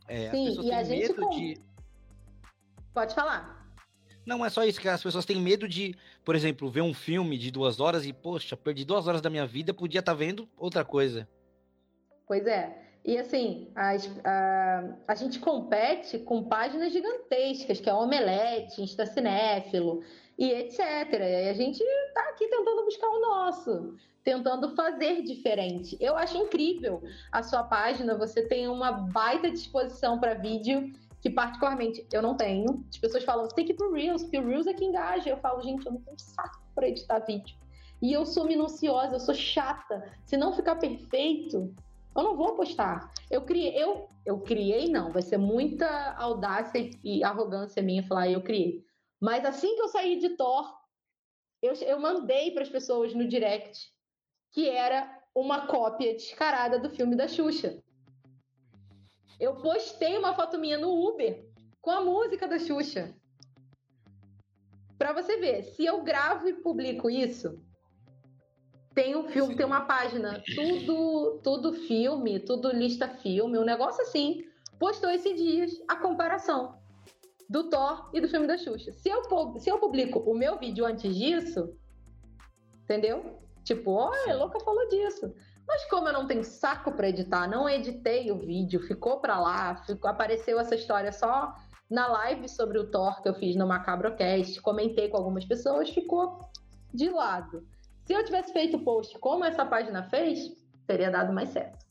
É, 0.09 0.31
Sim, 0.31 0.63
e 0.63 0.73
a 0.73 0.83
gente 0.83 1.09
medo 1.09 1.23
com... 1.23 1.31
de. 1.31 1.61
Pode 2.93 3.15
falar. 3.15 3.59
Não 4.27 4.45
é 4.45 4.51
só 4.51 4.65
isso, 4.65 4.81
que 4.81 4.89
as 4.89 5.03
pessoas 5.03 5.25
têm 5.25 5.41
medo 5.41 5.67
de, 5.67 5.95
por 6.25 6.35
exemplo, 6.35 6.69
ver 6.71 6.83
um 6.83 6.93
filme 6.93 7.39
de 7.39 7.51
duas 7.51 7.81
horas 7.81 8.05
e, 8.05 8.13
poxa, 8.13 8.57
perdi 8.57 8.85
duas 8.85 9.07
horas 9.07 9.23
da 9.23 9.31
minha 9.31 9.47
vida, 9.47 9.73
podia 9.73 10.01
estar 10.01 10.13
tá 10.13 10.19
vendo 10.19 10.49
outra 10.57 10.85
coisa. 10.85 11.27
Pois 12.27 12.47
é. 12.47 12.88
E 13.09 13.17
assim, 13.17 13.67
a, 13.75 13.93
a, 14.23 14.85
a, 15.09 15.15
gente 15.15 15.39
compete 15.41 16.19
com 16.19 16.45
páginas 16.45 16.93
gigantescas, 16.93 17.81
que 17.81 17.89
é 17.89 17.95
Omelete, 17.95 18.83
Instacinéfilo 18.83 20.03
e 20.37 20.51
etc. 20.51 20.79
E 21.15 21.49
a 21.49 21.55
gente 21.55 21.83
está 21.83 22.21
aqui 22.29 22.47
tentando 22.49 22.85
buscar 22.85 23.09
o 23.09 23.19
nosso, 23.19 23.97
tentando 24.23 24.77
fazer 24.77 25.23
diferente. 25.23 25.97
Eu 25.99 26.19
acho 26.19 26.37
incrível 26.37 27.03
a 27.33 27.43
sua 27.43 27.65
página, 27.65 28.15
você 28.15 28.47
tem 28.47 28.69
uma 28.69 28.93
baita 28.93 29.51
disposição 29.51 30.21
para 30.21 30.35
vídeo, 30.35 30.93
que 31.23 31.31
particularmente 31.31 32.07
eu 32.13 32.21
não 32.21 32.37
tenho. 32.37 32.85
As 32.91 32.99
pessoas 32.99 33.25
falam, 33.25 33.49
você 33.49 33.55
tem 33.55 33.65
que 33.65 33.73
ir 33.73 33.77
pro 33.77 33.91
Reels, 33.91 34.23
porque 34.23 34.37
o 34.37 34.47
Reels 34.47 34.67
é 34.67 34.75
que 34.75 34.85
engaja. 34.85 35.31
Eu 35.31 35.39
falo, 35.39 35.63
gente, 35.63 35.87
eu 35.87 35.93
não 35.93 36.03
tenho 36.03 36.19
saco 36.19 36.61
para 36.75 36.87
editar 36.87 37.21
vídeo. 37.21 37.57
E 38.03 38.13
eu 38.13 38.27
sou 38.27 38.45
minuciosa, 38.45 39.15
eu 39.15 39.21
sou 39.21 39.35
chata. 39.35 40.13
Se 40.27 40.37
não 40.37 40.53
ficar 40.53 40.77
perfeito, 40.77 41.75
eu 42.21 42.25
não 42.25 42.37
vou 42.37 42.57
postar. 42.57 43.13
Eu 43.31 43.43
criei, 43.43 43.75
eu, 43.81 44.09
eu 44.27 44.41
criei, 44.41 44.89
não, 44.89 45.13
vai 45.13 45.23
ser 45.23 45.39
muita 45.39 46.15
audácia 46.15 46.91
e 47.05 47.23
arrogância 47.23 47.83
minha 47.83 48.03
falar 48.03 48.29
eu 48.29 48.43
criei. 48.43 48.85
Mas 49.21 49.45
assim 49.45 49.75
que 49.75 49.83
eu 49.83 49.89
saí 49.89 50.19
de 50.19 50.31
Thor, 50.31 50.77
eu, 51.63 51.75
eu 51.75 51.99
mandei 52.01 52.51
para 52.51 52.63
as 52.63 52.69
pessoas 52.69 53.15
no 53.15 53.27
direct 53.27 53.93
que 54.51 54.69
era 54.69 55.17
uma 55.35 55.67
cópia 55.67 56.15
descarada 56.15 56.79
do 56.79 56.91
filme 56.91 57.15
da 57.15 57.29
Xuxa. 57.29 57.83
Eu 59.39 59.57
postei 59.57 60.17
uma 60.19 60.35
foto 60.35 60.59
minha 60.59 60.79
no 60.79 60.91
Uber 61.09 61.47
com 61.81 61.91
a 61.91 62.01
música 62.01 62.49
da 62.49 62.59
Xuxa. 62.59 63.15
Para 64.99 65.13
você 65.13 65.37
ver, 65.37 65.63
se 65.63 65.85
eu 65.85 66.03
gravo 66.03 66.49
e 66.49 66.55
publico 66.55 67.09
isso, 67.09 67.63
tem 68.99 69.15
um 69.15 69.29
filme, 69.29 69.53
Sim. 69.53 69.57
tem 69.59 69.65
uma 69.65 69.83
página, 69.83 70.43
tudo, 70.57 71.39
tudo 71.45 71.73
filme, 71.73 72.41
tudo 72.41 72.73
lista 72.73 73.07
filme, 73.07 73.57
um 73.57 73.65
negócio 73.65 74.03
assim. 74.03 74.45
Postou 74.77 75.09
esses 75.09 75.41
dias 75.41 75.71
a 75.87 75.95
comparação 75.95 76.75
do 77.49 77.71
Thor 77.71 78.11
e 78.13 78.21
do 78.21 78.27
filme 78.27 78.49
da 78.49 78.59
Xuxa. 78.59 78.91
Se 78.91 79.09
eu, 79.09 79.23
se 79.61 79.71
eu 79.71 79.79
publico 79.79 80.19
o 80.19 80.35
meu 80.35 80.59
vídeo 80.59 80.85
antes 80.85 81.15
disso, 81.15 81.73
entendeu? 82.83 83.39
Tipo, 83.63 83.93
olha, 83.93 84.35
louca 84.35 84.59
falou 84.59 84.89
disso. 84.89 85.33
Mas 85.65 85.85
como 85.85 86.09
eu 86.09 86.13
não 86.13 86.27
tenho 86.27 86.43
saco 86.43 86.91
para 86.91 87.09
editar, 87.09 87.47
não 87.47 87.69
editei 87.69 88.33
o 88.33 88.39
vídeo, 88.39 88.81
ficou 88.81 89.21
para 89.21 89.39
lá, 89.39 89.77
ficou, 89.77 90.11
apareceu 90.11 90.59
essa 90.59 90.75
história 90.75 91.13
só 91.13 91.55
na 91.89 92.09
live 92.09 92.49
sobre 92.49 92.81
o 92.81 92.91
Thor 92.91 93.23
que 93.23 93.29
eu 93.29 93.35
fiz 93.35 93.55
no 93.55 93.65
Macabrocast, 93.65 94.61
comentei 94.61 95.09
com 95.09 95.19
algumas 95.19 95.45
pessoas, 95.45 95.89
ficou 95.89 96.41
de 96.93 97.09
lado. 97.09 97.65
Se 98.09 98.15
eu 98.15 98.25
tivesse 98.25 98.55
feito 98.55 98.79
o 98.79 98.81
post 98.81 99.19
como 99.19 99.45
essa 99.45 99.67
página 99.67 100.03
fez, 100.05 100.51
teria 100.87 101.11
dado 101.11 101.31
mais 101.31 101.51
certo. 101.51 101.85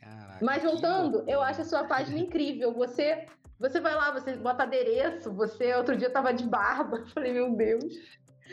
Caraca, 0.00 0.42
Mas 0.42 0.62
voltando, 0.62 1.22
eu 1.28 1.42
acho 1.42 1.60
a 1.60 1.64
sua 1.66 1.84
página 1.84 2.18
incrível. 2.18 2.72
Você 2.72 3.26
você 3.60 3.78
vai 3.78 3.94
lá, 3.94 4.10
você 4.10 4.36
bota 4.36 4.62
adereço, 4.62 5.30
você 5.34 5.74
outro 5.74 5.98
dia 5.98 6.08
tava 6.08 6.32
de 6.32 6.44
barba. 6.44 6.96
Eu 7.04 7.06
falei, 7.08 7.34
meu 7.34 7.54
Deus. 7.54 7.84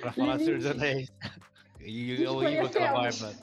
Pra 0.02 0.12
falar 0.12 0.38
Senhor 0.38 0.58
dos 0.58 0.66
Anéis. 0.66 1.10
E 1.80 2.28
o 2.28 2.46
Igor 2.46 2.70
com 2.70 2.84
a 2.84 2.92
barba. 2.92 3.34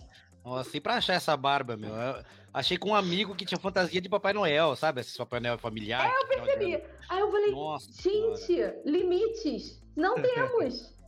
Nossa, 0.44 0.76
e 0.76 0.80
pra 0.80 0.96
achar 0.96 1.14
essa 1.14 1.34
barba, 1.38 1.78
meu? 1.78 1.94
Eu 1.94 2.22
achei 2.52 2.76
com 2.76 2.90
um 2.90 2.94
amigo 2.94 3.34
que 3.34 3.46
tinha 3.46 3.58
fantasia 3.58 4.00
de 4.00 4.10
Papai 4.10 4.34
Noel, 4.34 4.76
sabe? 4.76 5.00
Esse 5.00 5.16
Papai 5.16 5.40
Noel 5.40 5.56
familiar. 5.56 6.06
É, 6.06 6.22
eu 6.22 6.26
percebi. 6.26 6.82
Aí 7.08 7.20
eu 7.20 7.30
falei, 7.30 7.50
Nossa, 7.50 7.90
gente, 7.92 8.40
senhora. 8.40 8.78
limites. 8.84 9.82
Não 9.96 10.16
temos. 10.20 10.99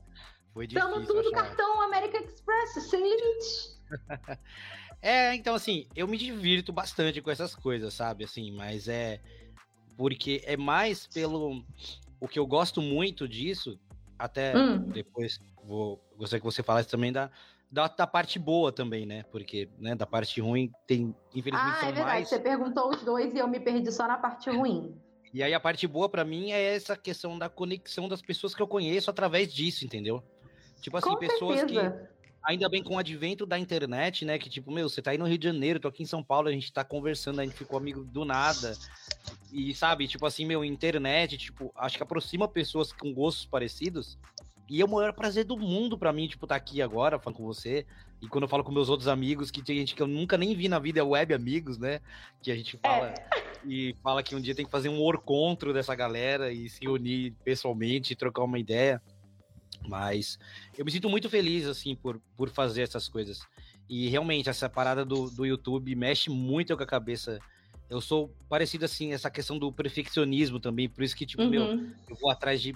Foi 0.52 0.66
difícil 0.66 0.88
Estamos 0.90 1.08
tudo 1.08 1.20
achar. 1.34 1.44
cartão 1.48 1.80
American 1.82 2.20
Express, 2.20 2.90
sem 2.90 3.00
limites. 3.02 3.80
É, 5.04 5.34
então 5.34 5.56
assim, 5.56 5.88
eu 5.96 6.06
me 6.06 6.16
divirto 6.16 6.72
bastante 6.72 7.20
com 7.20 7.28
essas 7.28 7.56
coisas, 7.56 7.92
sabe? 7.92 8.22
Assim, 8.22 8.52
mas 8.52 8.86
é 8.86 9.20
porque 9.96 10.40
é 10.44 10.56
mais 10.56 11.08
pelo 11.08 11.64
o 12.20 12.28
que 12.28 12.38
eu 12.38 12.46
gosto 12.46 12.80
muito 12.80 13.26
disso, 13.26 13.76
até 14.16 14.56
Hum. 14.56 14.78
depois 14.92 15.40
vou 15.64 16.00
gostaria 16.16 16.38
que 16.40 16.44
você 16.44 16.62
falasse 16.62 16.88
também 16.88 17.10
da, 17.12 17.32
da, 17.68 17.88
da 17.88 18.06
parte 18.06 18.38
boa 18.38 18.70
também, 18.70 19.04
né? 19.04 19.24
Porque, 19.24 19.68
né, 19.76 19.96
da 19.96 20.06
parte 20.06 20.40
ruim 20.40 20.70
tem, 20.86 21.12
infelizmente, 21.34 21.78
Ah, 21.82 21.88
é 21.88 21.92
verdade. 21.92 22.04
mais. 22.06 22.28
Você 22.28 22.38
perguntou 22.38 22.90
os 22.90 23.02
dois 23.02 23.34
e 23.34 23.38
eu 23.38 23.48
me 23.48 23.58
perdi 23.58 23.90
só 23.90 24.06
na 24.06 24.18
parte 24.18 24.50
ruim. 24.54 24.96
E 25.34 25.42
aí 25.42 25.52
a 25.52 25.58
parte 25.58 25.84
boa 25.88 26.08
pra 26.08 26.24
mim 26.24 26.52
é 26.52 26.76
essa 26.76 26.96
questão 26.96 27.36
da 27.36 27.48
conexão 27.48 28.06
das 28.08 28.22
pessoas 28.22 28.54
que 28.54 28.62
eu 28.62 28.68
conheço 28.68 29.10
através 29.10 29.52
disso, 29.52 29.84
entendeu? 29.84 30.22
Tipo 30.82 30.96
assim, 30.98 31.10
Com 31.10 31.16
pessoas 31.16 31.62
que 31.62 31.74
certeza. 31.74 32.10
ainda 32.44 32.68
bem 32.68 32.82
com 32.82 32.96
o 32.96 32.98
advento 32.98 33.46
da 33.46 33.58
internet, 33.58 34.24
né? 34.24 34.38
Que 34.38 34.50
tipo, 34.50 34.70
meu, 34.70 34.88
você 34.88 35.00
tá 35.00 35.12
aí 35.12 35.18
no 35.18 35.26
Rio 35.26 35.38
de 35.38 35.46
Janeiro, 35.46 35.80
tô 35.80 35.88
aqui 35.88 36.02
em 36.02 36.06
São 36.06 36.22
Paulo, 36.22 36.48
a 36.48 36.52
gente 36.52 36.72
tá 36.72 36.84
conversando, 36.84 37.40
a 37.40 37.44
gente 37.44 37.56
ficou 37.56 37.78
amigo 37.78 38.04
do 38.04 38.24
nada. 38.24 38.76
E 39.52 39.72
sabe, 39.74 40.08
tipo 40.08 40.26
assim, 40.26 40.44
meu, 40.44 40.64
internet, 40.64 41.38
tipo, 41.38 41.72
acho 41.76 41.96
que 41.96 42.02
aproxima 42.02 42.48
pessoas 42.48 42.92
com 42.92 43.14
gostos 43.14 43.46
parecidos. 43.46 44.18
E 44.68 44.80
é 44.80 44.84
o 44.84 44.88
maior 44.88 45.12
prazer 45.12 45.44
do 45.44 45.56
mundo 45.56 45.96
pra 45.96 46.12
mim, 46.12 46.26
tipo, 46.26 46.46
tá 46.46 46.56
aqui 46.56 46.82
agora 46.82 47.18
falando 47.18 47.36
com 47.36 47.44
você. 47.46 47.86
E 48.20 48.28
quando 48.28 48.44
eu 48.44 48.48
falo 48.48 48.64
com 48.64 48.72
meus 48.72 48.88
outros 48.88 49.08
amigos, 49.08 49.50
que 49.50 49.62
tem 49.62 49.78
gente 49.78 49.94
que 49.94 50.02
eu 50.02 50.06
nunca 50.06 50.38
nem 50.38 50.54
vi 50.54 50.68
na 50.68 50.78
vida, 50.78 51.00
é 51.00 51.02
web 51.02 51.34
amigos, 51.34 51.76
né? 51.78 52.00
Que 52.40 52.50
a 52.50 52.56
gente 52.56 52.76
fala 52.78 53.12
e 53.64 53.94
fala 54.02 54.22
que 54.22 54.34
um 54.34 54.40
dia 54.40 54.54
tem 54.54 54.64
que 54.64 54.70
fazer 54.70 54.88
um 54.88 55.00
orcontro 55.00 55.72
dessa 55.72 55.94
galera 55.94 56.52
e 56.52 56.68
se 56.68 56.86
unir 56.88 57.34
pessoalmente 57.44 58.12
e 58.12 58.16
trocar 58.16 58.44
uma 58.44 58.58
ideia. 58.58 59.02
Mas 59.88 60.38
eu 60.76 60.84
me 60.84 60.90
sinto 60.90 61.08
muito 61.08 61.28
feliz, 61.28 61.66
assim, 61.66 61.94
por, 61.94 62.20
por 62.36 62.48
fazer 62.48 62.82
essas 62.82 63.08
coisas. 63.08 63.40
E 63.88 64.08
realmente, 64.08 64.48
essa 64.48 64.68
parada 64.68 65.04
do, 65.04 65.28
do 65.30 65.44
YouTube 65.44 65.94
mexe 65.94 66.30
muito 66.30 66.76
com 66.76 66.82
a 66.82 66.86
cabeça. 66.86 67.38
Eu 67.90 68.00
sou 68.00 68.34
parecido, 68.48 68.84
assim, 68.86 69.12
essa 69.12 69.30
questão 69.30 69.58
do 69.58 69.70
perfeccionismo 69.72 70.58
também. 70.58 70.88
Por 70.88 71.04
isso 71.04 71.14
que, 71.16 71.26
tipo, 71.26 71.44
meu, 71.46 71.64
Uhum. 71.64 71.92
eu 72.08 72.16
vou 72.16 72.30
atrás 72.30 72.62
de, 72.62 72.74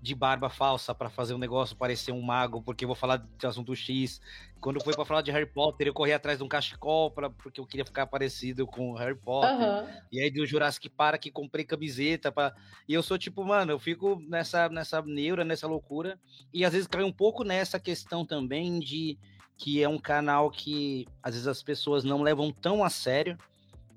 de 0.00 0.14
barba 0.14 0.48
falsa 0.48 0.94
pra 0.94 1.10
fazer 1.10 1.34
um 1.34 1.38
negócio 1.38 1.76
parecer 1.76 2.12
um 2.12 2.22
mago, 2.22 2.62
porque 2.62 2.84
eu 2.84 2.88
vou 2.88 2.94
falar 2.94 3.16
de 3.16 3.46
assunto 3.46 3.74
X. 3.74 4.20
Quando 4.60 4.82
foi 4.82 4.94
pra 4.94 5.04
falar 5.04 5.22
de 5.22 5.30
Harry 5.30 5.46
Potter, 5.46 5.88
eu 5.88 5.94
corri 5.94 6.12
atrás 6.12 6.38
de 6.38 6.44
um 6.44 6.48
cachecol 6.48 7.10
pra, 7.10 7.28
porque 7.30 7.60
eu 7.60 7.66
queria 7.66 7.84
ficar 7.84 8.06
parecido 8.06 8.66
com 8.66 8.94
Harry 8.94 9.16
Potter. 9.16 9.50
Aham. 9.50 9.88
E 10.12 10.20
aí 10.20 10.30
do 10.30 10.46
Jurassic 10.46 10.88
Park 10.88 11.26
comprei 11.32 11.64
camiseta 11.64 12.30
para 12.30 12.54
E 12.88 12.94
eu 12.94 13.02
sou 13.02 13.18
tipo, 13.18 13.44
mano, 13.44 13.72
eu 13.72 13.78
fico 13.78 14.20
nessa 14.28 14.68
nessa 14.68 15.02
neura, 15.02 15.44
nessa 15.44 15.66
loucura 15.66 16.18
e 16.52 16.64
às 16.64 16.72
vezes 16.72 16.86
cai 16.86 17.02
um 17.02 17.12
pouco 17.12 17.42
nessa 17.44 17.80
questão 17.80 18.24
também 18.24 18.78
de 18.78 19.18
que 19.56 19.82
é 19.82 19.88
um 19.88 19.98
canal 19.98 20.50
que 20.50 21.06
às 21.20 21.34
vezes 21.34 21.48
as 21.48 21.62
pessoas 21.62 22.04
não 22.04 22.22
levam 22.22 22.52
tão 22.52 22.84
a 22.84 22.88
sério, 22.88 23.36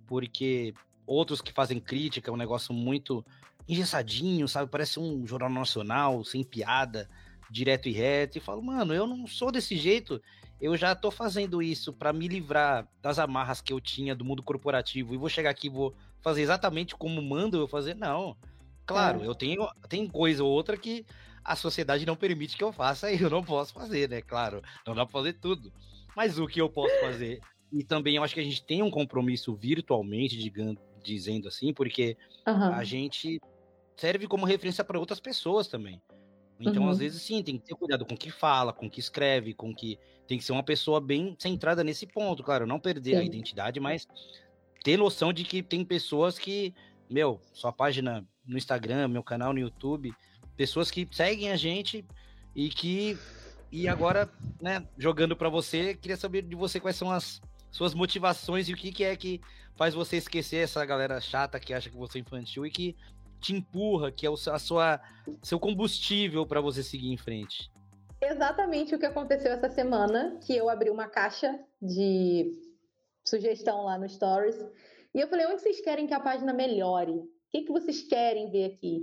porque 0.08 0.74
outros 1.06 1.42
que 1.42 1.52
fazem 1.52 1.80
crítica 1.80 2.32
é 2.32 2.34
um 2.34 2.38
negócio 2.38 2.74
muito 2.74 3.24
engessadinho, 3.72 4.48
sabe? 4.48 4.70
Parece 4.70 5.00
um 5.00 5.26
jornal 5.26 5.50
nacional, 5.50 6.24
sem 6.24 6.44
piada, 6.44 7.10
direto 7.50 7.88
e 7.88 7.92
reto. 7.92 8.38
E 8.38 8.42
falo, 8.42 8.62
mano, 8.62 8.94
eu 8.94 9.08
não 9.08 9.26
sou 9.26 9.52
desse 9.52 9.78
jeito. 9.78 10.22
Eu 10.60 10.76
já 10.78 10.94
tô 10.94 11.10
fazendo 11.10 11.62
isso 11.62 11.92
para 11.94 12.14
me 12.14 12.28
livrar 12.28 12.88
das 13.02 13.18
amarras 13.18 13.62
que 13.62 13.74
eu 13.74 13.80
tinha 13.80 14.14
do 14.16 14.26
mundo 14.26 14.44
corporativo 14.44 15.14
e 15.14 15.18
vou 15.18 15.30
chegar 15.30 15.50
aqui 15.50 15.68
e 15.68 15.72
vou 15.72 15.96
fazer 16.22 16.42
exatamente 16.42 16.96
como 16.96 17.22
mando 17.22 17.58
eu 17.58 17.68
fazer. 17.68 17.96
Não. 17.96 18.36
Claro, 18.86 19.24
É. 19.24 19.28
eu 19.28 19.34
tenho 19.34 19.68
tem 19.88 20.08
coisa 20.08 20.44
ou 20.44 20.52
outra 20.52 20.76
que 20.78 21.06
a 21.44 21.56
sociedade 21.56 22.06
não 22.06 22.16
permite 22.16 22.56
que 22.58 22.64
eu 22.64 22.72
faça 22.74 23.12
e 23.12 23.22
eu 23.22 23.30
não 23.30 23.44
posso 23.44 23.74
fazer, 23.74 24.10
né? 24.10 24.22
Claro, 24.22 24.62
não 24.86 24.94
dá 24.94 25.06
pra 25.06 25.14
fazer 25.14 25.34
tudo. 25.34 25.72
Mas 26.16 26.38
o 26.38 26.46
que 26.46 26.60
eu 26.62 26.70
posso 26.70 26.94
fazer, 27.00 27.40
e 27.72 27.84
também 27.84 28.18
eu 28.18 28.24
acho 28.24 28.34
que 28.34 28.42
a 28.42 28.44
gente 28.44 28.64
tem 28.64 28.84
um 28.84 28.92
compromisso 28.92 29.56
virtualmente, 29.56 30.38
digam- 30.38 30.78
dizendo 31.02 31.48
assim, 31.48 31.74
porque 31.74 32.18
Aham. 32.46 32.76
a 32.76 32.84
gente 32.84 33.40
serve 33.96 34.28
como 34.28 34.46
referência 34.46 34.84
para 34.84 35.00
outras 35.00 35.20
pessoas 35.20 35.68
também. 35.68 36.02
Então, 36.60 36.84
Uhum. 36.84 36.90
às 36.90 37.00
vezes, 37.00 37.22
sim, 37.24 37.42
tem 37.42 37.58
que 37.58 37.66
ter 37.66 37.76
cuidado 37.76 38.06
com 38.06 38.14
o 38.14 38.18
que 38.18 38.30
fala, 38.30 38.72
com 38.72 38.86
o 38.86 38.90
que 38.90 39.00
escreve, 39.00 39.54
com 39.54 39.74
que. 39.74 39.98
Tem 40.28 40.38
que 40.38 40.44
ser 40.44 40.52
uma 40.54 40.64
pessoa 40.64 41.02
bem 41.02 41.36
centrada 41.40 41.84
nesse 41.84 42.06
ponto, 42.06 42.44
claro, 42.44 42.68
não 42.68 42.80
perder 42.80 43.16
a 43.16 43.20
Sim. 43.20 43.26
identidade, 43.26 43.80
mas 43.80 44.08
ter 44.84 44.96
noção 44.98 45.34
de 45.34 45.44
que 45.44 45.62
tem 45.64 45.84
pessoas 45.84 46.38
que, 46.40 46.74
meu, 47.10 47.42
sua 47.52 47.72
página 47.74 48.26
no 48.46 48.58
Instagram, 48.58 49.08
meu 49.08 49.24
canal 49.24 49.52
no 49.54 49.60
YouTube, 49.60 50.14
pessoas 50.56 50.90
que 50.92 51.08
seguem 51.12 51.52
a 51.52 51.56
gente 51.56 52.06
e 52.56 52.70
que. 52.70 53.18
E 53.72 53.88
agora, 53.88 54.30
né, 54.62 54.86
jogando 54.98 55.36
para 55.36 55.50
você, 55.50 55.96
queria 55.96 56.18
saber 56.18 56.44
de 56.44 56.56
você 56.56 56.80
quais 56.80 56.96
são 56.96 57.10
as 57.10 57.42
suas 57.72 57.94
motivações 57.94 58.68
e 58.68 58.74
o 58.74 58.78
que, 58.78 58.92
que 58.92 59.04
é 59.04 59.16
que 59.16 59.40
faz 59.76 59.94
você 59.94 60.18
esquecer 60.18 60.58
essa 60.58 60.86
galera 60.86 61.20
chata 61.22 61.60
que 61.60 61.74
acha 61.74 61.90
que 61.90 61.96
você 61.96 62.18
é 62.20 62.22
infantil 62.22 62.66
e 62.66 62.70
que 62.70 62.96
te 63.42 63.54
empurra, 63.54 64.12
que 64.12 64.26
é 64.26 64.30
o, 64.30 64.34
a 64.34 64.60
sua 64.60 65.02
seu 65.42 65.60
combustível 65.60 66.46
para 66.46 66.62
você 66.62 66.84
seguir 66.84 67.12
em 67.12 67.18
frente. 67.18 67.72
Exatamente 68.22 68.94
o 68.94 69.00
que 69.00 69.06
aconteceu 69.06 69.52
essa 69.52 69.70
semana, 69.70 70.38
que 70.46 70.56
eu 70.56 70.70
abri 70.70 70.90
uma 70.90 71.08
caixa 71.08 71.60
de 71.82 72.52
sugestão 73.26 73.84
lá 73.84 73.98
no 73.98 74.08
Stories. 74.08 74.56
E 75.14 75.20
eu 75.20 75.28
falei, 75.28 75.48
onde 75.48 75.62
vocês 75.62 75.82
querem 75.82 76.08
que 76.08 76.14
a 76.14 76.20
página 76.20 76.54
melhore? 76.54 77.12
O 77.12 77.28
que, 77.50 77.64
que 77.64 77.72
vocês 77.72 78.04
querem 78.04 78.52
ver 78.52 78.66
aqui? 78.66 79.02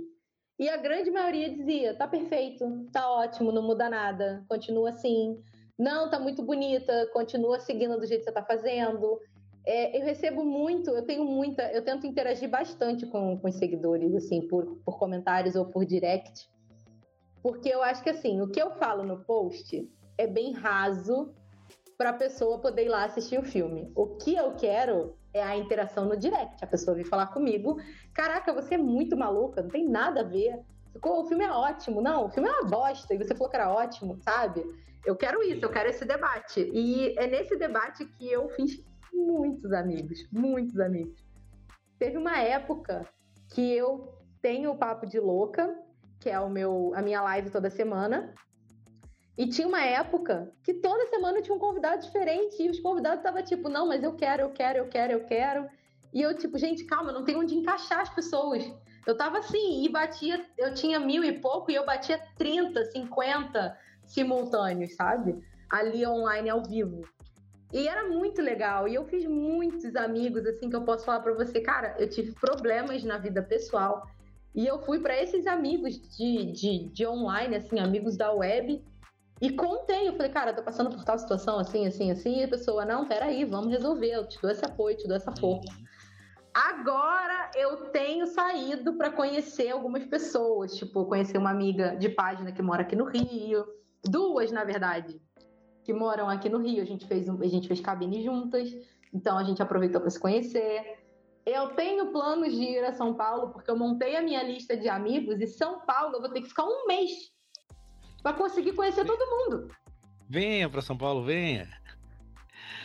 E 0.57 0.67
a 0.67 0.77
grande 0.77 1.11
maioria 1.11 1.49
dizia, 1.49 1.95
tá 1.95 2.07
perfeito, 2.07 2.65
tá 2.91 3.09
ótimo, 3.09 3.51
não 3.51 3.61
muda 3.61 3.89
nada, 3.89 4.43
continua 4.49 4.89
assim. 4.89 5.41
Não, 5.77 6.09
tá 6.09 6.19
muito 6.19 6.43
bonita, 6.43 7.09
continua 7.13 7.59
seguindo 7.59 7.97
do 7.97 8.05
jeito 8.05 8.21
que 8.21 8.25
você 8.25 8.33
tá 8.33 8.43
fazendo. 8.43 9.19
É, 9.71 9.95
eu 9.95 10.03
recebo 10.03 10.43
muito, 10.43 10.89
eu 10.89 11.05
tenho 11.05 11.23
muita, 11.23 11.71
eu 11.71 11.83
tento 11.83 12.07
interagir 12.07 12.49
bastante 12.49 13.05
com, 13.05 13.37
com 13.37 13.47
os 13.47 13.53
seguidores, 13.53 14.15
assim, 14.15 14.47
por, 14.47 14.65
por 14.83 14.97
comentários 14.97 15.55
ou 15.55 15.63
por 15.63 15.85
direct. 15.85 16.49
Porque 17.43 17.69
eu 17.69 17.83
acho 17.83 18.01
que 18.01 18.09
assim, 18.09 18.41
o 18.41 18.49
que 18.49 18.59
eu 18.59 18.71
falo 18.71 19.03
no 19.03 19.23
post 19.23 19.87
é 20.17 20.25
bem 20.25 20.53
raso 20.53 21.35
para 21.95 22.09
a 22.09 22.13
pessoa 22.13 22.57
poder 22.57 22.85
ir 22.85 22.89
lá 22.89 23.05
assistir 23.05 23.39
o 23.39 23.43
filme. 23.43 23.91
O 23.95 24.15
que 24.15 24.33
eu 24.33 24.55
quero 24.55 25.15
é 25.31 25.43
a 25.43 25.55
interação 25.55 26.03
no 26.05 26.17
direct. 26.17 26.63
A 26.63 26.67
pessoa 26.67 26.97
vir 26.97 27.05
falar 27.05 27.27
comigo: 27.27 27.77
Caraca, 28.11 28.51
você 28.51 28.73
é 28.73 28.79
muito 28.79 29.15
maluca, 29.15 29.61
não 29.61 29.69
tem 29.69 29.87
nada 29.87 30.21
a 30.21 30.23
ver. 30.23 30.59
Ficou, 30.93 31.21
o 31.21 31.25
filme 31.27 31.45
é 31.45 31.51
ótimo. 31.51 32.01
Não, 32.01 32.25
o 32.25 32.29
filme 32.31 32.49
é 32.49 32.53
uma 32.53 32.67
bosta. 32.67 33.13
E 33.13 33.19
você 33.19 33.35
falou 33.35 33.51
que 33.51 33.55
era 33.55 33.71
ótimo, 33.71 34.17
sabe? 34.23 34.65
Eu 35.05 35.15
quero 35.15 35.43
isso, 35.43 35.63
eu 35.63 35.69
quero 35.69 35.89
esse 35.89 36.05
debate. 36.05 36.67
E 36.73 37.15
é 37.19 37.27
nesse 37.27 37.55
debate 37.55 38.03
que 38.17 38.27
eu 38.31 38.49
fiz 38.49 38.83
muitos 39.13 39.71
amigos, 39.71 40.27
muitos 40.31 40.79
amigos. 40.79 41.23
Teve 41.97 42.17
uma 42.17 42.39
época 42.39 43.07
que 43.53 43.73
eu 43.73 44.13
tenho 44.41 44.71
o 44.71 44.77
Papo 44.77 45.05
de 45.05 45.19
Louca, 45.19 45.75
que 46.19 46.29
é 46.29 46.39
o 46.39 46.49
meu, 46.49 46.91
a 46.95 47.01
minha 47.01 47.21
live 47.21 47.49
toda 47.49 47.69
semana. 47.69 48.33
E 49.37 49.47
tinha 49.47 49.67
uma 49.67 49.81
época 49.81 50.51
que 50.63 50.73
toda 50.73 51.07
semana 51.07 51.41
tinha 51.41 51.55
um 51.55 51.59
convidado 51.59 52.01
diferente 52.01 52.61
e 52.61 52.69
os 52.69 52.79
convidados 52.79 53.19
estavam 53.19 53.41
tipo, 53.43 53.69
não, 53.69 53.87
mas 53.87 54.03
eu 54.03 54.13
quero, 54.15 54.43
eu 54.43 54.51
quero, 54.51 54.79
eu 54.79 54.87
quero, 54.89 55.13
eu 55.13 55.25
quero. 55.25 55.69
E 56.13 56.21
eu, 56.21 56.35
tipo, 56.35 56.57
gente, 56.57 56.83
calma, 56.85 57.11
não 57.11 57.23
tem 57.23 57.37
onde 57.37 57.55
encaixar 57.55 58.01
as 58.01 58.09
pessoas. 58.09 58.63
Eu 59.07 59.15
tava 59.15 59.39
assim, 59.39 59.85
e 59.85 59.89
batia, 59.89 60.45
eu 60.57 60.73
tinha 60.73 60.99
mil 60.99 61.23
e 61.23 61.39
pouco 61.39 61.71
e 61.71 61.75
eu 61.75 61.85
batia 61.85 62.21
30, 62.37 62.85
50 62.85 63.77
simultâneos, 64.05 64.95
sabe? 64.95 65.39
Ali 65.69 66.05
online 66.05 66.49
ao 66.49 66.63
vivo. 66.63 67.07
E 67.71 67.87
era 67.87 68.07
muito 68.07 68.41
legal. 68.41 68.87
E 68.87 68.95
eu 68.95 69.05
fiz 69.05 69.25
muitos 69.25 69.95
amigos, 69.95 70.45
assim, 70.45 70.69
que 70.69 70.75
eu 70.75 70.83
posso 70.83 71.05
falar 71.05 71.19
pra 71.19 71.33
você, 71.33 71.61
cara, 71.61 71.95
eu 71.99 72.09
tive 72.09 72.31
problemas 72.33 73.03
na 73.03 73.17
vida 73.17 73.41
pessoal. 73.43 74.07
E 74.55 74.65
eu 74.65 74.79
fui 74.79 74.99
para 74.99 75.21
esses 75.21 75.45
amigos 75.45 75.95
de, 76.17 76.51
de, 76.51 76.89
de 76.89 77.05
online, 77.05 77.55
assim, 77.55 77.79
amigos 77.79 78.17
da 78.17 78.31
web, 78.31 78.83
e 79.41 79.51
contei. 79.51 80.07
Eu 80.07 80.13
falei, 80.13 80.31
cara, 80.31 80.53
tô 80.53 80.63
passando 80.63 80.89
por 80.89 81.03
tal 81.03 81.17
situação, 81.17 81.59
assim, 81.59 81.85
assim, 81.85 82.11
assim. 82.11 82.39
E 82.39 82.43
a 82.43 82.47
pessoa, 82.47 82.83
não, 82.83 83.07
peraí, 83.07 83.45
vamos 83.45 83.71
resolver. 83.71 84.11
Eu 84.11 84.27
te 84.27 84.41
dou 84.41 84.51
esse 84.51 84.65
apoio, 84.65 84.97
te 84.97 85.07
dou 85.07 85.15
essa 85.15 85.31
força. 85.35 85.71
Agora 86.53 87.51
eu 87.55 87.91
tenho 87.91 88.25
saído 88.25 88.97
para 88.97 89.11
conhecer 89.11 89.69
algumas 89.69 90.03
pessoas, 90.05 90.75
tipo, 90.75 91.05
conhecer 91.05 91.37
uma 91.37 91.51
amiga 91.51 91.95
de 91.95 92.09
página 92.09 92.51
que 92.51 92.61
mora 92.61 92.81
aqui 92.81 92.95
no 92.95 93.05
Rio, 93.05 93.65
duas, 94.03 94.51
na 94.51 94.63
verdade, 94.63 95.21
que 95.89 95.93
moram 95.93 96.29
aqui 96.29 96.47
no 96.47 96.59
Rio. 96.59 96.83
A 96.83 96.85
gente 96.85 97.07
fez, 97.07 97.27
a 97.27 97.47
gente 97.47 97.67
fez 97.67 97.81
cabine 97.81 98.23
juntas, 98.23 98.69
então 99.11 99.39
a 99.39 99.43
gente 99.43 99.59
aproveitou 99.59 99.99
para 99.99 100.11
se 100.11 100.19
conhecer. 100.19 100.99
Eu 101.43 101.69
tenho 101.69 102.11
planos 102.11 102.53
de 102.53 102.61
ir 102.61 102.83
a 102.83 102.93
São 102.93 103.15
Paulo, 103.15 103.49
porque 103.49 103.71
eu 103.71 103.75
montei 103.75 104.15
a 104.15 104.21
minha 104.21 104.43
lista 104.43 104.77
de 104.77 104.87
amigos, 104.87 105.41
e 105.41 105.47
São 105.47 105.79
Paulo 105.79 106.17
eu 106.17 106.21
vou 106.21 106.29
ter 106.29 106.41
que 106.41 106.49
ficar 106.49 106.65
um 106.65 106.85
mês 106.85 107.31
para 108.21 108.37
conseguir 108.37 108.73
conhecer 108.73 109.03
todo 109.03 109.19
mundo. 109.31 109.71
Venha 110.29 110.69
para 110.69 110.83
São 110.83 110.95
Paulo, 110.95 111.23
venha. 111.23 111.67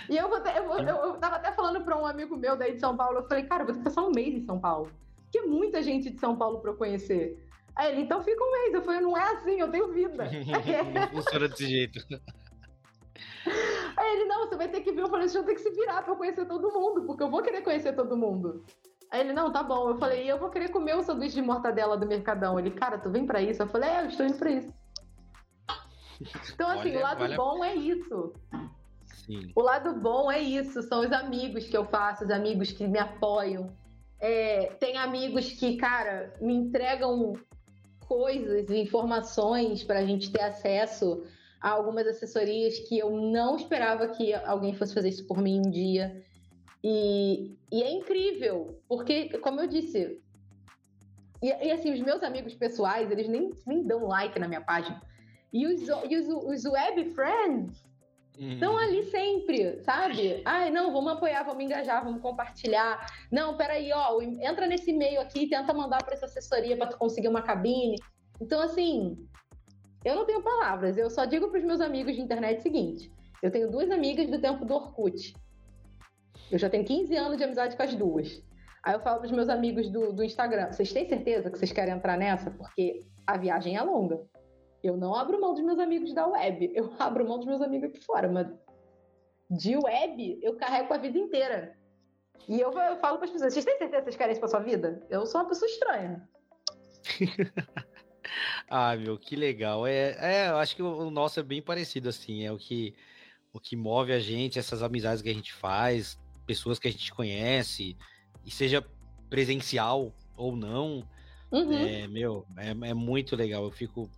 E 0.09 0.17
eu, 0.17 0.31
eu, 0.31 0.79
eu, 0.79 0.97
eu 0.97 1.15
tava 1.19 1.37
até 1.37 1.53
falando 1.53 1.85
pra 1.85 2.01
um 2.01 2.07
amigo 2.07 2.39
meu 2.39 2.57
daí 2.57 2.73
de 2.73 2.81
São 2.81 2.97
Paulo, 2.97 3.19
eu 3.19 3.29
falei, 3.29 3.45
cara, 3.45 3.65
eu 3.65 3.75
vou 3.75 3.85
passar 3.85 4.01
um 4.01 4.13
mês 4.13 4.35
em 4.35 4.47
São 4.47 4.59
Paulo. 4.59 4.91
Porque 5.25 5.43
muita 5.47 5.83
gente 5.83 6.09
de 6.09 6.19
São 6.19 6.35
Paulo 6.37 6.61
pra 6.61 6.71
eu 6.71 6.77
conhecer. 6.77 7.39
Aí 7.77 7.93
ele, 7.93 8.03
então 8.03 8.25
fica 8.25 8.43
um 8.43 8.53
mês. 8.53 8.73
Eu 8.73 8.83
falei, 8.83 9.01
não 9.03 9.15
é 9.15 9.35
assim, 9.35 9.61
eu 9.61 9.71
tenho 9.71 9.93
vida. 9.93 10.25
não 10.95 11.09
funciona 11.09 11.49
desse 11.49 11.67
jeito. 11.67 11.99
Aí 13.97 14.17
ele, 14.17 14.25
não, 14.25 14.47
você 14.47 14.57
vai 14.57 14.69
ter 14.69 14.81
que 14.81 14.93
vir. 14.93 15.01
Eu 15.01 15.09
falei, 15.09 15.29
você 15.29 15.39
vai 15.39 15.47
ter 15.49 15.55
que 15.55 15.61
se 15.61 15.71
virar 15.71 16.03
pra 16.03 16.13
eu 16.13 16.17
conhecer 16.17 16.47
todo 16.47 16.73
mundo, 16.73 17.03
porque 17.07 17.23
eu 17.23 17.31
vou 17.31 17.43
querer 17.43 17.63
conhecer 17.63 17.95
todo 17.95 18.17
mundo. 18.17 18.65
Aí 19.11 19.21
ele, 19.21 19.33
não, 19.33 19.53
tá 19.53 19.63
bom. 19.63 19.91
Eu 19.91 19.99
falei, 19.99 20.31
eu 20.31 20.39
vou 20.39 20.51
querer 20.51 20.71
comer 20.71 20.97
o 20.97 21.03
sanduíche 21.03 21.37
de 21.37 21.43
mortadela 21.43 21.97
do 21.97 22.07
Mercadão. 22.07 22.59
Ele, 22.59 22.71
cara, 22.71 22.99
tu 22.99 23.11
vem 23.11 23.27
pra 23.27 23.41
isso? 23.41 23.63
Eu 23.63 23.69
falei, 23.69 23.89
é, 23.89 24.03
eu 24.03 24.07
estou 24.07 24.27
indo 24.27 24.39
pra 24.39 24.51
isso. 24.51 24.73
Então, 26.53 26.71
assim, 26.71 26.91
Olha, 26.91 26.99
o 26.99 27.03
lado 27.03 27.19
vale 27.19 27.37
bom 27.37 27.65
é 27.65 27.75
isso. 27.75 28.33
Sim. 29.05 29.53
O 29.55 29.63
lado 29.63 29.95
bom 30.01 30.31
é 30.31 30.41
isso, 30.41 30.83
são 30.83 31.01
os 31.01 31.13
amigos 31.13 31.67
que 31.67 31.77
eu 31.77 31.85
faço, 31.87 32.25
os 32.25 32.31
amigos 32.31 32.73
que 32.73 32.87
me 32.87 32.99
apoiam. 32.99 33.75
É, 34.21 34.67
tem 34.81 34.97
amigos 34.97 35.53
que, 35.53 35.77
cara, 35.77 36.35
me 36.41 36.55
entregam 36.55 37.35
coisas 38.07 38.69
e 38.69 38.79
informações 38.81 39.83
para 39.83 40.01
a 40.01 40.05
gente 40.05 40.31
ter 40.31 40.43
acesso 40.43 41.25
a 41.65 41.71
algumas 41.71 42.07
assessorias 42.07 42.79
que 42.81 42.99
eu 42.99 43.11
não 43.11 43.57
esperava 43.57 44.07
que 44.09 44.35
alguém 44.35 44.75
fosse 44.75 44.93
fazer 44.93 45.09
isso 45.09 45.27
por 45.27 45.39
mim 45.39 45.61
um 45.61 45.71
dia. 45.71 46.23
E, 46.83 47.57
e 47.73 47.83
é 47.83 47.91
incrível, 47.91 48.79
porque, 48.87 49.31
como 49.39 49.63
eu 49.63 49.67
disse, 49.67 50.21
e, 51.43 51.49
e, 51.49 51.71
assim, 51.73 51.91
os 51.91 52.01
meus 52.01 52.23
amigos 52.23 52.55
pessoais, 52.55 53.11
eles 53.11 53.27
nem, 53.29 53.51
nem 53.67 53.83
dão 53.83 54.07
like 54.07 54.39
na 54.39 54.47
minha 54.47 54.61
página. 54.61 55.01
E 55.51 55.67
os, 55.67 55.89
e 56.11 56.17
os, 56.19 56.29
os 56.29 56.65
web 56.67 57.03
friends 57.15 57.83
estão 58.39 58.73
uhum. 58.75 58.79
ali 58.79 59.03
sempre, 59.05 59.83
sabe? 59.85 60.43
Ai, 60.45 60.71
não, 60.71 60.93
vamos 60.93 61.13
apoiar, 61.13 61.45
vamos 61.45 61.65
engajar, 61.65 62.05
vamos 62.05 62.21
compartilhar. 62.21 63.07
Não, 63.33 63.57
peraí, 63.57 63.91
ó, 63.91 64.21
entra 64.21 64.67
nesse 64.67 64.91
e-mail 64.91 65.19
aqui 65.19 65.45
e 65.45 65.49
tenta 65.49 65.73
mandar 65.73 66.05
para 66.05 66.13
essa 66.13 66.27
assessoria 66.27 66.77
para 66.77 66.89
tu 66.89 66.99
conseguir 66.99 67.29
uma 67.29 67.41
cabine. 67.41 67.97
Então, 68.39 68.61
assim, 68.61 69.17
eu 70.05 70.15
não 70.15 70.27
tenho 70.27 70.43
palavras, 70.43 70.97
eu 70.97 71.09
só 71.09 71.25
digo 71.25 71.49
para 71.49 71.59
os 71.59 71.65
meus 71.65 71.81
amigos 71.81 72.15
de 72.15 72.21
internet 72.21 72.59
o 72.59 72.63
seguinte: 72.63 73.13
eu 73.43 73.51
tenho 73.51 73.71
duas 73.71 73.91
amigas 73.91 74.29
do 74.31 74.41
tempo 74.41 74.65
do 74.65 74.75
Orkut. 74.75 75.35
Eu 76.51 76.59
já 76.59 76.69
tenho 76.69 76.85
15 76.85 77.17
anos 77.17 77.39
de 77.39 77.45
amizade 77.45 77.77
com 77.77 77.83
as 77.83 77.95
duas. 77.95 78.43
Aí 78.83 78.95
eu 78.95 79.01
falo 79.01 79.19
para 79.19 79.27
os 79.27 79.33
meus 79.33 79.49
amigos 79.49 79.89
do, 79.89 80.13
do 80.13 80.23
Instagram: 80.23 80.73
vocês 80.73 80.93
têm 80.93 81.09
certeza 81.09 81.51
que 81.51 81.59
vocês 81.59 81.73
querem 81.73 81.95
entrar 81.95 82.19
nessa? 82.19 82.51
Porque 82.51 83.01
a 83.27 83.37
viagem 83.37 83.77
é 83.77 83.83
longa. 83.83 84.21
Eu 84.83 84.97
não 84.97 85.15
abro 85.15 85.41
mão 85.41 85.55
dos 85.55 85.65
meus 85.65 85.79
amigos 85.79 86.13
da 86.13 86.27
web, 86.27 86.71
eu 86.75 86.93
abro 87.01 87.27
mão 87.27 87.39
dos 87.39 87.47
meus 87.47 87.63
amigos 87.63 87.89
aqui 87.89 88.05
fora, 88.05 88.29
mas 88.29 88.47
de 89.51 89.77
web 89.77 90.39
eu 90.43 90.57
carrego 90.57 90.93
a 90.93 90.99
vida 90.99 91.19
inteira. 91.19 91.77
E 92.47 92.61
eu, 92.61 92.71
eu 92.73 92.97
falo 92.97 93.17
para 93.17 93.25
as 93.25 93.31
pessoas: 93.31 93.55
vocês 93.55 93.65
têm 93.65 93.79
certeza 93.79 94.03
que 94.03 94.05
vocês 94.05 94.17
querem 94.17 94.33
isso 94.33 94.41
para 94.41 94.49
sua 94.49 94.61
vida? 94.61 95.03
Eu 95.09 95.25
sou 95.25 95.41
uma 95.41 95.49
pessoa 95.49 95.71
estranha. 95.71 96.29
Ah, 98.69 98.97
meu, 98.97 99.19
que 99.19 99.37
legal. 99.37 99.87
É, 99.87 100.17
é, 100.19 100.49
eu 100.49 100.57
acho 100.57 100.75
que 100.77 100.83
o 100.83 101.11
nosso 101.11 101.41
é 101.41 101.43
bem 101.43 101.63
parecido, 101.63 102.09
assim. 102.09 102.45
É 102.45 102.53
o 102.53 102.59
que, 102.59 102.95
o 103.53 103.61
que 103.61 103.77
move 103.77 104.13
a 104.13 104.19
gente, 104.19 104.59
essas 104.59 104.83
amizades 104.83 105.23
que 105.23 105.29
a 105.29 105.35
gente 105.35 105.53
faz, 105.53 106.19
pessoas 106.47 106.79
que 106.79 106.89
a 106.89 106.91
gente 106.91 107.13
conhece, 107.13 107.97
e 108.45 108.51
seja 108.51 108.85
presencial 109.29 110.13
ou 110.37 110.57
não. 110.57 111.07
Uhum. 111.51 111.73
É, 111.73 112.09
meu, 112.09 112.47
é, 112.57 112.71
é 112.71 112.95
muito 112.95 113.37
legal. 113.37 113.65
Eu 113.65 113.71
fico. 113.71 114.11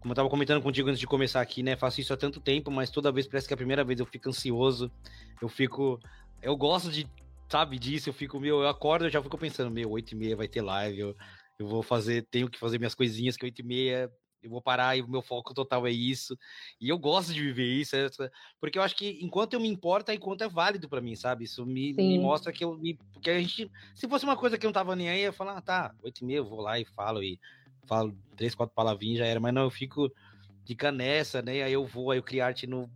Como 0.00 0.12
eu 0.12 0.16
tava 0.16 0.30
comentando 0.30 0.62
contigo 0.62 0.88
antes 0.88 0.98
de 0.98 1.06
começar 1.06 1.40
aqui, 1.42 1.62
né? 1.62 1.76
Faço 1.76 2.00
isso 2.00 2.12
há 2.12 2.16
tanto 2.16 2.40
tempo, 2.40 2.70
mas 2.70 2.90
toda 2.90 3.12
vez 3.12 3.26
parece 3.26 3.46
que 3.46 3.52
é 3.52 3.56
a 3.56 3.58
primeira 3.58 3.84
vez 3.84 4.00
eu 4.00 4.06
fico 4.06 4.28
ansioso. 4.28 4.90
Eu 5.40 5.48
fico. 5.48 6.00
Eu 6.40 6.56
gosto 6.56 6.90
de, 6.90 7.06
sabe, 7.48 7.78
disso. 7.78 8.08
Eu 8.08 8.14
fico, 8.14 8.40
meu, 8.40 8.62
eu 8.62 8.68
acordo, 8.68 9.04
eu 9.04 9.10
já 9.10 9.22
fico 9.22 9.36
pensando, 9.36 9.70
meu, 9.70 9.90
8 9.90 10.12
e 10.12 10.14
meia 10.14 10.36
vai 10.36 10.48
ter 10.48 10.62
live. 10.62 10.98
Eu, 10.98 11.16
eu 11.60 11.66
vou 11.66 11.82
fazer, 11.82 12.26
tenho 12.30 12.48
que 12.48 12.58
fazer 12.58 12.78
minhas 12.78 12.94
coisinhas 12.94 13.36
que 13.36 13.44
8 13.44 13.58
e 13.58 13.62
meia 13.62 14.12
eu 14.42 14.48
vou 14.48 14.62
parar 14.62 14.96
e 14.96 15.02
o 15.02 15.08
meu 15.08 15.20
foco 15.20 15.52
total 15.52 15.86
é 15.86 15.90
isso. 15.90 16.34
E 16.80 16.88
eu 16.88 16.98
gosto 16.98 17.34
de 17.34 17.42
viver 17.42 17.66
isso, 17.66 17.94
porque 18.58 18.78
eu 18.78 18.82
acho 18.82 18.96
que 18.96 19.18
enquanto 19.20 19.52
eu 19.52 19.60
me 19.60 19.68
importo, 19.68 20.10
enquanto 20.10 20.42
é 20.42 20.48
válido 20.48 20.88
para 20.88 21.02
mim, 21.02 21.14
sabe? 21.14 21.44
Isso 21.44 21.66
me, 21.66 21.92
me, 21.92 22.18
mostra 22.18 22.50
que 22.50 22.64
eu 22.64 22.74
me. 22.78 22.94
Porque 23.12 23.28
a 23.28 23.38
gente. 23.38 23.70
Se 23.94 24.08
fosse 24.08 24.24
uma 24.24 24.38
coisa 24.38 24.56
que 24.56 24.64
eu 24.64 24.68
não 24.68 24.72
tava 24.72 24.96
nem 24.96 25.10
aí, 25.10 25.20
eu 25.20 25.24
ia 25.24 25.32
falar, 25.32 25.58
ah, 25.58 25.60
tá, 25.60 25.94
8 26.02 26.22
e 26.22 26.24
meia, 26.24 26.38
eu 26.38 26.48
vou 26.48 26.62
lá 26.62 26.80
e 26.80 26.86
falo, 26.86 27.22
e 27.22 27.38
falo 27.84 28.16
três, 28.34 28.54
quatro 28.54 28.74
palavrinhas 28.74 29.18
já 29.18 29.26
era, 29.26 29.38
mas 29.38 29.52
não, 29.52 29.62
eu 29.62 29.70
fico. 29.70 30.10
Fica 30.64 30.92
nessa, 30.92 31.42
né? 31.42 31.62
Aí 31.62 31.72
eu 31.72 31.84
vou, 31.84 32.10
aí 32.10 32.18
eu 32.18 32.22
crio 32.22 32.44
arte 32.44 32.66
no 32.66 32.88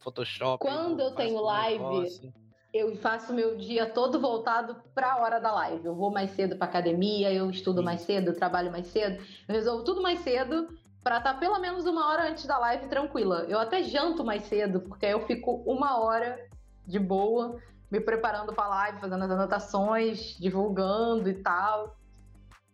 Photoshop. 0.00 0.60
Quando 0.60 1.00
eu, 1.00 1.06
eu 1.06 1.14
tenho 1.14 1.40
live, 1.40 1.78
negócio 1.78 2.41
eu 2.72 2.96
faço 2.96 3.34
meu 3.34 3.56
dia 3.56 3.86
todo 3.86 4.18
voltado 4.18 4.76
para 4.94 5.12
a 5.12 5.18
hora 5.18 5.38
da 5.38 5.52
live. 5.52 5.84
Eu 5.84 5.94
vou 5.94 6.10
mais 6.10 6.30
cedo 6.30 6.56
para 6.56 6.66
academia, 6.66 7.32
eu 7.32 7.50
estudo 7.50 7.80
Sim. 7.80 7.84
mais 7.84 8.00
cedo, 8.00 8.28
eu 8.28 8.36
trabalho 8.36 8.72
mais 8.72 8.86
cedo, 8.86 9.22
eu 9.46 9.54
resolvo 9.54 9.84
tudo 9.84 10.00
mais 10.00 10.20
cedo 10.20 10.68
para 11.02 11.18
estar 11.18 11.34
tá 11.34 11.38
pelo 11.38 11.58
menos 11.58 11.84
uma 11.84 12.08
hora 12.08 12.30
antes 12.30 12.46
da 12.46 12.58
live 12.58 12.86
tranquila. 12.86 13.44
Eu 13.48 13.58
até 13.58 13.82
janto 13.82 14.24
mais 14.24 14.44
cedo, 14.44 14.80
porque 14.80 15.04
aí 15.04 15.12
eu 15.12 15.26
fico 15.26 15.62
uma 15.66 16.00
hora 16.00 16.48
de 16.86 16.98
boa, 16.98 17.60
me 17.90 18.00
preparando 18.00 18.54
para 18.54 18.64
a 18.64 18.68
live, 18.68 19.00
fazendo 19.00 19.24
as 19.24 19.30
anotações, 19.30 20.36
divulgando 20.38 21.28
e 21.28 21.34
tal. 21.42 21.96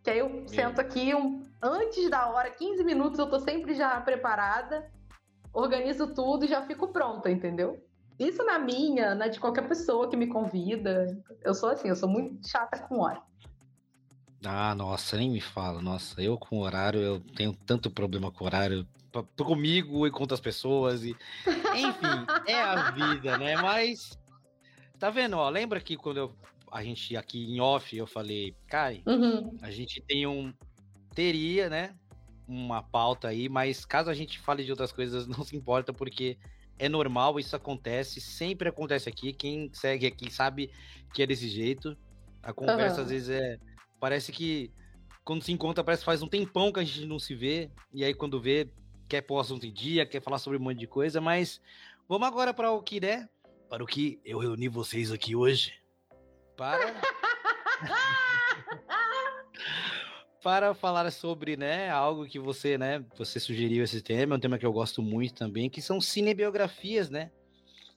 Que 0.04 0.11
aí 0.11 0.18
eu 0.18 0.28
Meu. 0.28 0.48
sento 0.48 0.80
aqui 0.80 1.12
um, 1.12 1.42
antes 1.61 2.08
da 2.08 2.28
hora, 2.28 2.50
15 2.50 2.84
minutos, 2.84 3.18
eu 3.18 3.28
tô 3.28 3.40
sempre 3.40 3.74
já 3.74 4.00
preparada, 4.00 4.88
organizo 5.52 6.14
tudo 6.14 6.44
e 6.44 6.48
já 6.48 6.62
fico 6.62 6.88
pronta, 6.88 7.28
entendeu? 7.30 7.82
Isso 8.18 8.44
na 8.44 8.59
minha, 8.59 9.14
na 9.14 9.28
de 9.28 9.38
qualquer 9.38 9.68
pessoa 9.68 10.09
que 10.11 10.16
me 10.16 10.26
convida. 10.26 11.16
Eu 11.42 11.54
sou 11.54 11.70
assim, 11.70 11.88
eu 11.88 11.96
sou 11.96 12.09
muito 12.09 12.46
chata 12.48 12.78
com 12.81 13.00
hora. 13.00 13.22
Ah, 14.44 14.74
nossa, 14.74 15.16
nem 15.16 15.31
me 15.31 15.40
fala. 15.40 15.81
Nossa, 15.81 16.20
eu 16.20 16.37
com 16.37 16.61
horário, 16.61 17.00
eu 17.00 17.20
tenho 17.20 17.52
tanto 17.52 17.90
problema 17.90 18.31
com 18.31 18.44
horário. 18.44 18.87
Comigo 19.37 20.07
e 20.07 20.11
com 20.11 20.20
outras 20.20 20.40
pessoas. 20.40 21.04
E... 21.04 21.16
Enfim, 21.46 22.26
é 22.46 22.61
a 22.61 22.90
vida, 22.90 23.38
né? 23.38 23.57
Mas. 23.57 24.18
Tá 24.98 25.11
vendo, 25.11 25.37
ó? 25.37 25.48
Lembra 25.48 25.81
que 25.81 25.96
quando 25.96 26.16
eu, 26.18 26.37
a 26.72 26.83
gente 26.83 27.16
aqui 27.16 27.44
em 27.44 27.61
off 27.61 27.96
eu 27.96 28.07
falei, 28.07 28.54
Kai, 28.66 29.02
uhum. 29.07 29.57
a 29.62 29.70
gente 29.70 30.00
tem 30.02 30.26
um. 30.26 30.52
Teria, 31.14 31.68
né? 31.68 31.94
Uma 32.46 32.83
pauta 32.83 33.28
aí, 33.28 33.48
mas 33.48 33.85
caso 33.85 34.11
a 34.11 34.14
gente 34.14 34.38
fale 34.38 34.64
de 34.64 34.70
outras 34.70 34.92
coisas, 34.92 35.26
não 35.28 35.42
se 35.44 35.57
importa, 35.57 35.92
porque 35.92 36.37
é 36.78 36.88
normal, 36.88 37.38
isso 37.40 37.56
acontece, 37.56 38.20
sempre 38.20 38.68
acontece 38.68 39.08
aqui. 39.08 39.32
Quem 39.32 39.70
segue 39.72 40.06
aqui 40.06 40.30
sabe 40.32 40.70
que 41.12 41.22
é 41.22 41.26
desse 41.26 41.48
jeito. 41.48 41.96
A 42.42 42.52
conversa 42.52 42.98
uhum. 42.98 43.04
às 43.04 43.10
vezes 43.10 43.30
é. 43.30 43.58
Parece 44.00 44.30
que 44.30 44.70
quando 45.24 45.42
se 45.42 45.52
encontra, 45.52 45.84
parece 45.84 46.00
que 46.00 46.06
faz 46.06 46.22
um 46.22 46.28
tempão 46.28 46.72
que 46.72 46.80
a 46.80 46.84
gente 46.84 47.04
não 47.04 47.18
se 47.18 47.34
vê. 47.34 47.70
E 47.92 48.04
aí, 48.04 48.14
quando 48.14 48.40
vê, 48.40 48.70
quer 49.08 49.20
pôr 49.22 49.40
assunto 49.40 49.66
em 49.66 49.72
dia, 49.72 50.06
quer 50.06 50.22
falar 50.22 50.38
sobre 50.38 50.58
um 50.58 50.62
monte 50.62 50.78
de 50.78 50.86
coisa. 50.86 51.20
Mas 51.20 51.60
vamos 52.08 52.26
agora 52.26 52.54
para 52.54 52.70
o 52.70 52.82
que 52.82 53.04
é. 53.04 53.28
Para 53.68 53.82
o 53.82 53.86
que 53.86 54.20
eu 54.24 54.38
reuni 54.38 54.68
vocês 54.68 55.12
aqui 55.12 55.36
hoje. 55.36 55.74
Para. 56.56 56.94
para 60.48 60.72
falar 60.72 61.11
sobre, 61.12 61.58
né, 61.58 61.90
algo 61.90 62.24
que 62.24 62.38
você, 62.38 62.78
né, 62.78 63.04
você 63.18 63.38
sugeriu 63.38 63.84
esse 63.84 64.00
tema, 64.00 64.34
é 64.34 64.38
um 64.38 64.40
tema 64.40 64.56
que 64.56 64.64
eu 64.64 64.72
gosto 64.72 65.02
muito 65.02 65.34
também, 65.34 65.68
que 65.68 65.82
são 65.82 66.00
cinebiografias, 66.00 67.11
né? 67.11 67.30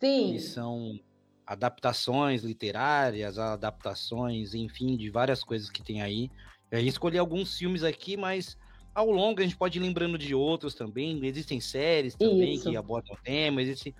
Sim. 0.02 0.34
Que 0.34 0.40
são 0.40 1.00
adaptações 1.48 2.44
literárias, 2.44 3.40
adaptações, 3.40 4.54
enfim, 4.54 4.98
de 4.98 5.10
várias 5.10 5.46
coisas 5.46 5.70
que 5.70 5.82
tem 5.82 6.02
aí. 6.02 6.30
A 6.70 6.76
gente 6.76 6.90
escolheu 6.90 7.22
alguns 7.22 7.58
filmes 7.58 7.86
aqui, 7.86 8.18
mas 8.18 8.58
ao 8.94 9.10
longo 9.10 9.40
a 9.40 9.44
gente 9.44 9.56
pode 9.56 9.80
ir 9.80 9.82
lembrando 9.82 10.18
de 10.18 10.36
outros 10.36 10.76
também. 10.76 11.26
Existem 11.26 11.62
séries 11.62 12.16
também 12.16 12.56
Isso. 12.56 12.70
que 12.70 12.76
abordam 12.76 13.16
o 13.16 13.24
tema, 13.24 13.62
existe... 13.62 13.96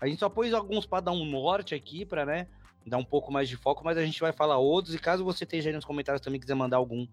A 0.00 0.08
gente 0.08 0.18
só 0.18 0.28
pôs 0.28 0.52
alguns 0.52 0.86
para 0.86 1.04
dar 1.04 1.12
um 1.12 1.24
norte 1.24 1.72
aqui, 1.72 2.04
para, 2.04 2.26
né, 2.26 2.48
dar 2.84 2.98
um 2.98 3.04
pouco 3.04 3.32
mais 3.32 3.48
de 3.48 3.56
foco, 3.56 3.84
mas 3.84 3.96
a 3.96 4.04
gente 4.04 4.18
vai 4.18 4.32
falar 4.32 4.58
outros. 4.58 4.92
E 4.92 4.98
caso 4.98 5.22
você 5.22 5.44
esteja 5.44 5.70
aí 5.70 5.76
nos 5.76 5.84
comentários 5.84 6.20
também 6.20 6.40
quiser 6.40 6.56
mandar 6.56 6.78
algum 6.78 7.06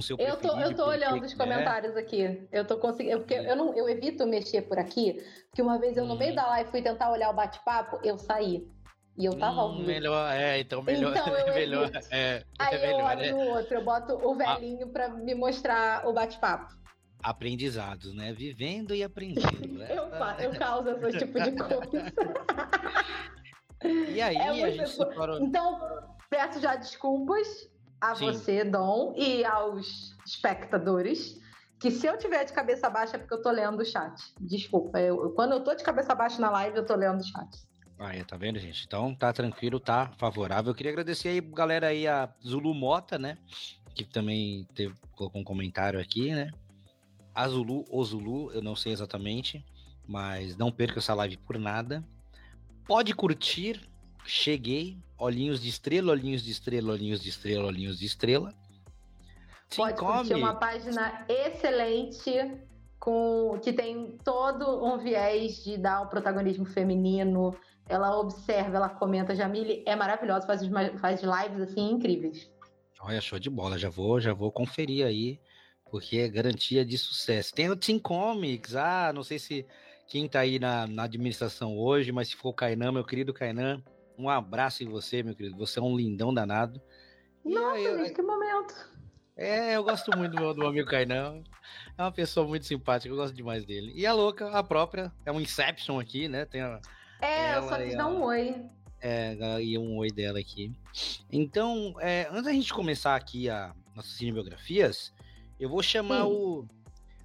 seu 0.00 0.16
eu 0.18 0.36
tô, 0.36 0.56
eu 0.58 0.74
tô 0.74 0.86
olhando 0.86 1.24
os 1.24 1.34
comentários 1.34 1.96
aqui. 1.96 2.46
Eu 2.52 2.64
tô 2.64 2.78
conseguindo. 2.78 3.18
Porque 3.18 3.34
eu, 3.34 3.56
não, 3.56 3.74
eu 3.74 3.88
evito 3.88 4.26
mexer 4.26 4.62
por 4.62 4.78
aqui, 4.78 5.20
porque 5.48 5.62
uma 5.62 5.78
vez 5.78 5.96
eu, 5.96 6.06
no 6.06 6.16
meio 6.16 6.32
hum. 6.32 6.36
da 6.36 6.46
live, 6.48 6.70
fui 6.70 6.82
tentar 6.82 7.10
olhar 7.10 7.30
o 7.30 7.34
bate-papo, 7.34 7.98
eu 8.04 8.16
saí. 8.16 8.66
E 9.18 9.24
eu 9.24 9.36
tava 9.36 9.66
hum. 9.66 9.84
Melhor, 9.84 10.32
é, 10.32 10.60
então 10.60 10.82
melhor. 10.82 11.14
Então 11.16 11.36
eu 11.36 11.52
melhor 11.54 11.90
é, 12.10 12.44
Aí 12.58 12.76
é 12.76 12.80
melhor, 12.80 13.00
eu 13.00 13.06
olho 13.06 13.24
é. 13.24 13.32
no 13.32 13.50
outro, 13.56 13.74
eu 13.74 13.84
boto 13.84 14.14
o 14.14 14.32
ah. 14.32 14.36
velhinho 14.36 14.86
ah. 14.86 14.92
pra 14.92 15.08
me 15.08 15.34
mostrar 15.34 16.06
o 16.06 16.12
bate-papo. 16.12 16.78
Aprendizados, 17.22 18.14
né? 18.14 18.32
Vivendo 18.32 18.94
e 18.94 19.02
aprendendo. 19.02 19.50
Né? 19.80 19.88
eu, 19.90 20.44
eu 20.44 20.58
causo 20.58 20.90
esse 20.90 21.18
tipo 21.24 21.40
de 21.40 21.52
coisa. 21.52 22.12
e 24.08 24.20
aí, 24.20 24.36
é 24.36 24.48
a 24.48 24.70
gente 24.70 24.90
separou... 24.90 25.40
Então, 25.40 25.80
peço 26.28 26.60
já 26.60 26.76
desculpas 26.76 27.68
a 28.00 28.14
Sim. 28.14 28.26
você, 28.26 28.64
Dom, 28.64 29.14
e 29.16 29.44
aos 29.44 30.16
espectadores, 30.24 31.40
que 31.78 31.90
se 31.90 32.06
eu 32.06 32.16
tiver 32.18 32.44
de 32.44 32.52
cabeça 32.52 32.88
baixa 32.88 33.16
é 33.16 33.18
porque 33.18 33.34
eu 33.34 33.42
tô 33.42 33.50
lendo 33.50 33.80
o 33.80 33.84
chat. 33.84 34.14
Desculpa, 34.40 35.00
eu, 35.00 35.30
quando 35.30 35.52
eu 35.52 35.60
tô 35.64 35.74
de 35.74 35.82
cabeça 35.82 36.14
baixa 36.14 36.40
na 36.40 36.50
live, 36.50 36.76
eu 36.76 36.86
tô 36.86 36.94
lendo 36.94 37.20
o 37.20 37.24
chat. 37.24 37.48
Aí, 37.98 38.24
tá 38.24 38.36
vendo, 38.36 38.58
gente? 38.58 38.84
Então 38.86 39.14
tá 39.14 39.30
tranquilo, 39.32 39.78
tá 39.78 40.10
favorável. 40.16 40.70
Eu 40.70 40.74
queria 40.74 40.92
agradecer 40.92 41.28
aí, 41.28 41.40
galera, 41.40 41.88
aí 41.88 42.08
a 42.08 42.32
Zulu 42.42 42.72
Mota, 42.74 43.18
né? 43.18 43.36
Que 43.94 44.04
também 44.04 44.66
teve, 44.74 44.94
colocou 45.14 45.40
um 45.40 45.44
comentário 45.44 46.00
aqui, 46.00 46.30
né? 46.30 46.50
A 47.34 47.46
Zulu 47.46 47.84
ou 47.90 48.02
Zulu, 48.02 48.50
eu 48.52 48.62
não 48.62 48.74
sei 48.74 48.92
exatamente, 48.92 49.64
mas 50.06 50.56
não 50.56 50.72
perca 50.72 50.98
essa 50.98 51.12
live 51.12 51.36
por 51.36 51.58
nada. 51.58 52.02
Pode 52.86 53.14
curtir, 53.14 53.86
cheguei, 54.24 54.98
olhinhos 55.18 55.60
de 55.60 55.68
estrela, 55.68 56.12
olhinhos 56.12 56.42
de 56.42 56.50
estrela, 56.50 56.92
olhinhos 56.92 57.20
de 57.20 57.28
estrela, 57.28 57.66
olhinhos 57.66 57.98
de 57.98 58.06
estrela. 58.06 58.54
Pode 59.76 59.96
curtir 59.96 60.34
uma 60.34 60.54
página 60.54 61.24
excelente 61.28 62.32
com 62.98 63.58
que 63.62 63.72
tem 63.72 64.18
todo 64.24 64.84
um 64.84 64.98
viés 64.98 65.64
de 65.64 65.78
dar 65.78 66.02
o 66.02 66.08
protagonismo 66.08 66.66
feminino. 66.66 67.56
Ela 67.88 68.18
observa, 68.18 68.76
ela 68.76 68.88
comenta. 68.88 69.34
Jamile 69.34 69.82
é 69.86 69.96
maravilhosa, 69.96 70.46
faz, 70.46 70.62
faz 71.00 71.22
lives 71.22 71.60
assim 71.60 71.90
incríveis. 71.90 72.50
Olha, 73.00 73.20
show 73.20 73.38
de 73.38 73.48
bola. 73.48 73.78
Já 73.78 73.88
vou, 73.88 74.20
já 74.20 74.34
vou 74.34 74.52
conferir 74.52 75.06
aí, 75.06 75.40
porque 75.90 76.18
é 76.18 76.28
garantia 76.28 76.84
de 76.84 76.98
sucesso. 76.98 77.54
Tem 77.54 77.70
o 77.70 77.76
Team 77.76 77.98
Comics. 77.98 78.76
Ah, 78.76 79.12
não 79.14 79.22
sei 79.22 79.38
se 79.38 79.66
quem 80.06 80.28
tá 80.28 80.40
aí 80.40 80.58
na, 80.58 80.86
na 80.86 81.04
administração 81.04 81.78
hoje, 81.78 82.12
mas 82.12 82.28
se 82.28 82.36
for 82.36 82.50
o 82.50 82.54
Kainan, 82.54 82.92
meu 82.92 83.04
querido 83.04 83.32
Kainan, 83.32 83.82
um 84.20 84.28
abraço 84.28 84.82
em 84.82 84.88
você, 84.88 85.22
meu 85.22 85.34
querido. 85.34 85.56
Você 85.56 85.78
é 85.78 85.82
um 85.82 85.96
lindão 85.96 86.32
danado. 86.32 86.80
Nossa, 87.44 87.76
aí, 87.76 87.98
gente, 87.98 88.14
que 88.14 88.22
momento. 88.22 88.74
É, 89.36 89.76
eu 89.76 89.82
gosto 89.82 90.16
muito 90.16 90.34
do 90.34 90.40
meu, 90.40 90.54
do 90.54 90.66
amigo 90.66 90.88
Kainan. 90.88 91.42
É 91.96 92.02
uma 92.02 92.12
pessoa 92.12 92.46
muito 92.46 92.66
simpática, 92.66 93.12
eu 93.12 93.16
gosto 93.16 93.34
demais 93.34 93.64
dele. 93.64 93.92
E 93.94 94.06
a 94.06 94.12
louca, 94.12 94.50
a 94.50 94.62
própria, 94.62 95.10
é 95.24 95.32
um 95.32 95.40
Inception 95.40 95.98
aqui, 95.98 96.28
né? 96.28 96.44
Tem 96.44 96.60
a, 96.60 96.80
é, 97.20 97.56
eu 97.56 97.68
só 97.68 97.76
quis 97.76 97.96
dar 97.96 98.06
um 98.06 98.22
oi. 98.22 98.56
É, 99.00 99.36
e 99.62 99.78
um 99.78 99.96
oi 99.96 100.10
dela 100.10 100.38
aqui. 100.38 100.72
Então, 101.30 101.94
é, 102.00 102.28
antes 102.30 102.44
da 102.44 102.52
gente 102.52 102.72
começar 102.72 103.14
aqui 103.14 103.48
a 103.48 103.74
nossas 103.94 104.12
cinebiografias, 104.12 105.12
eu 105.58 105.68
vou 105.68 105.82
chamar 105.82 106.24
Sim. 106.24 106.32
o. 106.32 106.68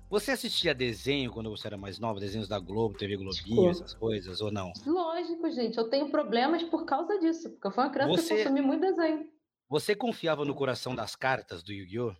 Você 0.09 0.31
assistia 0.31 0.73
desenho 0.73 1.31
quando 1.31 1.49
você 1.49 1.67
era 1.67 1.77
mais 1.77 1.97
nova? 1.97 2.19
Desenhos 2.19 2.47
da 2.47 2.59
Globo, 2.59 2.97
TV 2.97 3.17
Globinho, 3.17 3.69
essas 3.69 3.93
coisas, 3.93 4.39
ou 4.39 4.51
não? 4.51 4.71
Lógico, 4.85 5.49
gente. 5.49 5.77
Eu 5.77 5.89
tenho 5.89 6.09
problemas 6.09 6.61
por 6.63 6.85
causa 6.85 7.19
disso. 7.19 7.49
Porque 7.49 7.67
eu 7.67 7.71
fui 7.71 7.83
uma 7.83 7.89
criança 7.89 8.11
você... 8.11 8.35
que 8.35 8.43
consumi 8.43 8.61
muito 8.61 8.81
desenho. 8.81 9.27
Você 9.67 9.95
confiava 9.95 10.45
no 10.45 10.53
coração 10.53 10.95
das 10.95 11.15
cartas 11.15 11.63
do 11.63 11.73
Yu-Gi-Oh? 11.73 12.15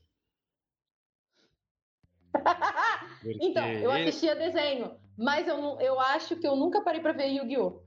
então, 3.39 3.67
eu 3.67 3.91
assistia 3.91 4.35
desenho, 4.35 4.91
mas 5.15 5.47
eu, 5.47 5.79
eu 5.79 5.99
acho 5.99 6.35
que 6.35 6.45
eu 6.45 6.55
nunca 6.55 6.81
parei 6.81 6.99
para 6.99 7.13
ver 7.13 7.27
Yu-Gi-Oh! 7.27 7.84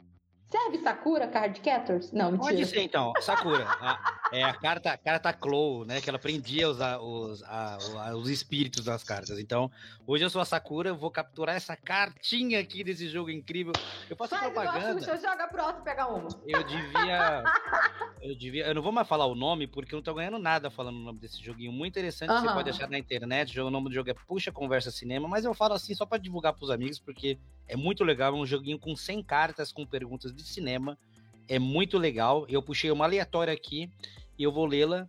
Serve 0.50 0.78
Sakura 0.78 1.28
Card 1.28 1.60
Captors? 1.60 2.10
Não, 2.10 2.32
mentira. 2.32 2.54
Pode 2.54 2.66
ser, 2.66 2.80
então. 2.80 3.12
Sakura. 3.20 3.66
a, 3.68 4.18
é 4.32 4.42
a 4.42 4.54
carta, 4.54 4.90
a 4.90 4.96
carta 4.96 5.30
Claw, 5.30 5.84
né? 5.84 6.00
Que 6.00 6.08
ela 6.08 6.18
prendia 6.18 6.70
os, 6.70 6.78
os, 6.78 7.42
a, 7.44 7.78
os 8.14 8.30
espíritos 8.30 8.86
das 8.86 9.04
cartas. 9.04 9.38
Então, 9.38 9.70
hoje 10.06 10.24
eu 10.24 10.30
sou 10.30 10.40
a 10.40 10.46
Sakura, 10.46 10.88
eu 10.88 10.96
vou 10.96 11.10
capturar 11.10 11.54
essa 11.54 11.76
cartinha 11.76 12.60
aqui 12.60 12.82
desse 12.82 13.08
jogo 13.08 13.30
incrível. 13.30 13.74
Eu 14.08 14.16
faço 14.16 14.30
Faz 14.30 14.50
propaganda. 14.50 15.02
Igual 15.02 15.18
joga 15.18 15.48
pro 15.48 15.62
alto 15.62 15.80
e 15.80 15.84
pega 15.84 16.06
uma. 16.06 16.28
Eu 16.46 16.64
devia. 16.64 17.44
eu 18.22 18.34
devia. 18.34 18.66
Eu 18.68 18.74
não 18.74 18.82
vou 18.82 18.92
mais 18.92 19.06
falar 19.06 19.26
o 19.26 19.34
nome, 19.34 19.66
porque 19.66 19.94
eu 19.94 19.98
não 19.98 20.02
tô 20.02 20.14
ganhando 20.14 20.38
nada 20.38 20.70
falando 20.70 20.96
o 20.96 21.04
nome 21.04 21.18
desse 21.18 21.44
joguinho. 21.44 21.72
Muito 21.72 21.92
interessante, 21.92 22.30
uhum. 22.30 22.40
você 22.40 22.54
pode 22.54 22.70
achar 22.70 22.88
na 22.88 22.98
internet. 22.98 23.60
O 23.60 23.70
nome 23.70 23.90
do 23.90 23.94
jogo 23.94 24.08
é 24.08 24.14
Puxa 24.14 24.50
Conversa 24.50 24.90
Cinema, 24.90 25.28
mas 25.28 25.44
eu 25.44 25.52
falo 25.52 25.74
assim 25.74 25.94
só 25.94 26.06
para 26.06 26.16
divulgar 26.16 26.54
pros 26.54 26.70
amigos, 26.70 26.98
porque 26.98 27.38
é 27.68 27.76
muito 27.76 28.02
legal. 28.02 28.34
É 28.34 28.36
um 28.36 28.46
joguinho 28.46 28.78
com 28.78 28.96
100 28.96 29.22
cartas, 29.22 29.70
com 29.70 29.86
perguntas 29.86 30.34
de 30.34 30.42
cinema. 30.42 30.98
É 31.46 31.58
muito 31.58 31.98
legal. 31.98 32.46
Eu 32.48 32.62
puxei 32.62 32.90
uma 32.90 33.04
aleatória 33.04 33.52
aqui 33.52 33.90
e 34.38 34.42
eu 34.42 34.50
vou 34.50 34.66
lê-la. 34.66 35.08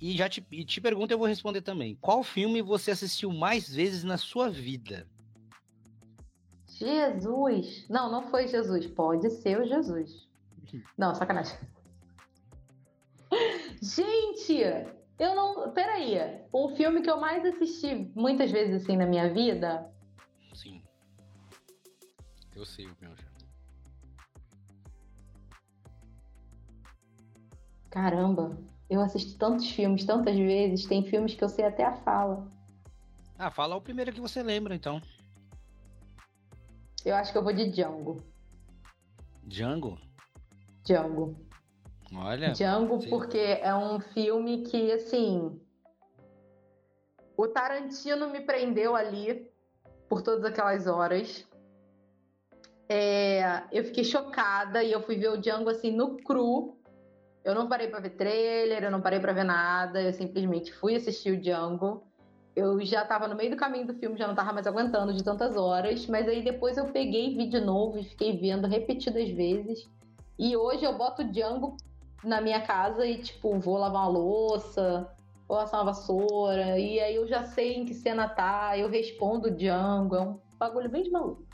E 0.00 0.16
já 0.16 0.28
te, 0.28 0.44
e 0.50 0.64
te 0.64 0.80
pergunto, 0.80 1.12
eu 1.12 1.18
vou 1.18 1.26
responder 1.26 1.60
também. 1.60 1.96
Qual 2.00 2.22
filme 2.22 2.60
você 2.60 2.90
assistiu 2.90 3.30
mais 3.30 3.68
vezes 3.68 4.02
na 4.02 4.16
sua 4.16 4.48
vida? 4.48 5.06
Jesus! 6.66 7.86
Não, 7.88 8.10
não 8.10 8.22
foi 8.30 8.48
Jesus. 8.48 8.86
Pode 8.86 9.30
ser 9.30 9.60
o 9.60 9.66
Jesus. 9.66 10.28
Não, 10.96 11.14
sacanagem. 11.14 11.58
Gente, 13.82 14.54
eu 15.18 15.34
não. 15.34 15.70
Peraí. 15.72 16.18
Um 16.52 16.74
filme 16.76 17.00
que 17.00 17.10
eu 17.10 17.18
mais 17.18 17.44
assisti 17.44 18.10
muitas 18.14 18.50
vezes 18.50 18.82
assim 18.82 18.96
na 18.96 19.06
minha 19.06 19.32
vida. 19.32 19.90
Eu 22.60 22.66
sei 22.66 22.86
o 22.86 22.96
meu 23.00 23.16
já. 23.16 23.24
Caramba, 27.88 28.54
eu 28.90 29.00
assisto 29.00 29.38
tantos 29.38 29.70
filmes 29.70 30.04
tantas 30.04 30.36
vezes, 30.36 30.84
tem 30.84 31.02
filmes 31.02 31.34
que 31.34 31.42
eu 31.42 31.48
sei 31.48 31.64
até 31.64 31.86
a 31.86 31.96
fala. 32.02 32.46
Ah, 33.38 33.50
fala 33.50 33.76
o 33.76 33.80
primeiro 33.80 34.12
que 34.12 34.20
você 34.20 34.42
lembra, 34.42 34.74
então. 34.74 35.00
Eu 37.02 37.14
acho 37.14 37.32
que 37.32 37.38
eu 37.38 37.42
vou 37.42 37.54
de 37.54 37.70
Django. 37.70 38.22
Django? 39.42 39.98
Django. 40.84 41.34
Olha. 42.14 42.52
Django, 42.52 43.00
sim. 43.00 43.08
porque 43.08 43.38
é 43.38 43.74
um 43.74 44.00
filme 44.00 44.64
que, 44.64 44.92
assim. 44.92 45.58
O 47.38 47.48
Tarantino 47.48 48.28
me 48.28 48.42
prendeu 48.42 48.94
ali 48.94 49.50
por 50.10 50.20
todas 50.20 50.44
aquelas 50.44 50.86
horas. 50.86 51.48
É, 52.92 53.62
eu 53.70 53.84
fiquei 53.84 54.02
chocada 54.02 54.82
e 54.82 54.90
eu 54.90 55.00
fui 55.00 55.16
ver 55.16 55.28
o 55.28 55.36
Django 55.36 55.70
assim 55.70 55.92
no 55.92 56.16
cru. 56.16 56.76
Eu 57.44 57.54
não 57.54 57.68
parei 57.68 57.86
para 57.86 58.00
ver 58.00 58.10
trailer, 58.10 58.82
eu 58.82 58.90
não 58.90 59.00
parei 59.00 59.20
para 59.20 59.32
ver 59.32 59.44
nada, 59.44 60.02
eu 60.02 60.12
simplesmente 60.12 60.72
fui 60.72 60.96
assistir 60.96 61.30
o 61.30 61.40
Django. 61.40 62.02
Eu 62.56 62.84
já 62.84 63.04
tava 63.04 63.28
no 63.28 63.36
meio 63.36 63.50
do 63.50 63.56
caminho 63.56 63.86
do 63.86 63.94
filme, 63.94 64.18
já 64.18 64.26
não 64.26 64.34
tava 64.34 64.52
mais 64.52 64.66
aguentando 64.66 65.14
de 65.14 65.22
tantas 65.22 65.56
horas, 65.56 66.04
mas 66.08 66.26
aí 66.26 66.42
depois 66.42 66.76
eu 66.76 66.86
peguei 66.86 67.36
vi 67.36 67.48
de 67.48 67.60
novo 67.60 67.96
e 67.96 68.02
fiquei 68.02 68.36
vendo 68.36 68.66
repetidas 68.66 69.30
vezes. 69.30 69.88
E 70.36 70.56
hoje 70.56 70.84
eu 70.84 70.98
boto 70.98 71.22
o 71.22 71.30
Django 71.30 71.76
na 72.24 72.40
minha 72.40 72.60
casa 72.60 73.06
e, 73.06 73.22
tipo, 73.22 73.56
vou 73.60 73.78
lavar 73.78 74.02
uma 74.02 74.18
louça, 74.18 75.08
vou 75.46 75.58
passar 75.58 75.78
uma 75.78 75.92
vassoura, 75.92 76.76
e 76.76 76.98
aí 76.98 77.14
eu 77.14 77.28
já 77.28 77.44
sei 77.44 77.74
em 77.74 77.84
que 77.84 77.94
cena 77.94 78.28
tá, 78.28 78.76
eu 78.76 78.88
respondo 78.88 79.46
o 79.46 79.50
Django, 79.56 80.16
é 80.16 80.20
um 80.22 80.40
bagulho 80.58 80.90
bem 80.90 81.04
de 81.04 81.10
maluco 81.10 81.49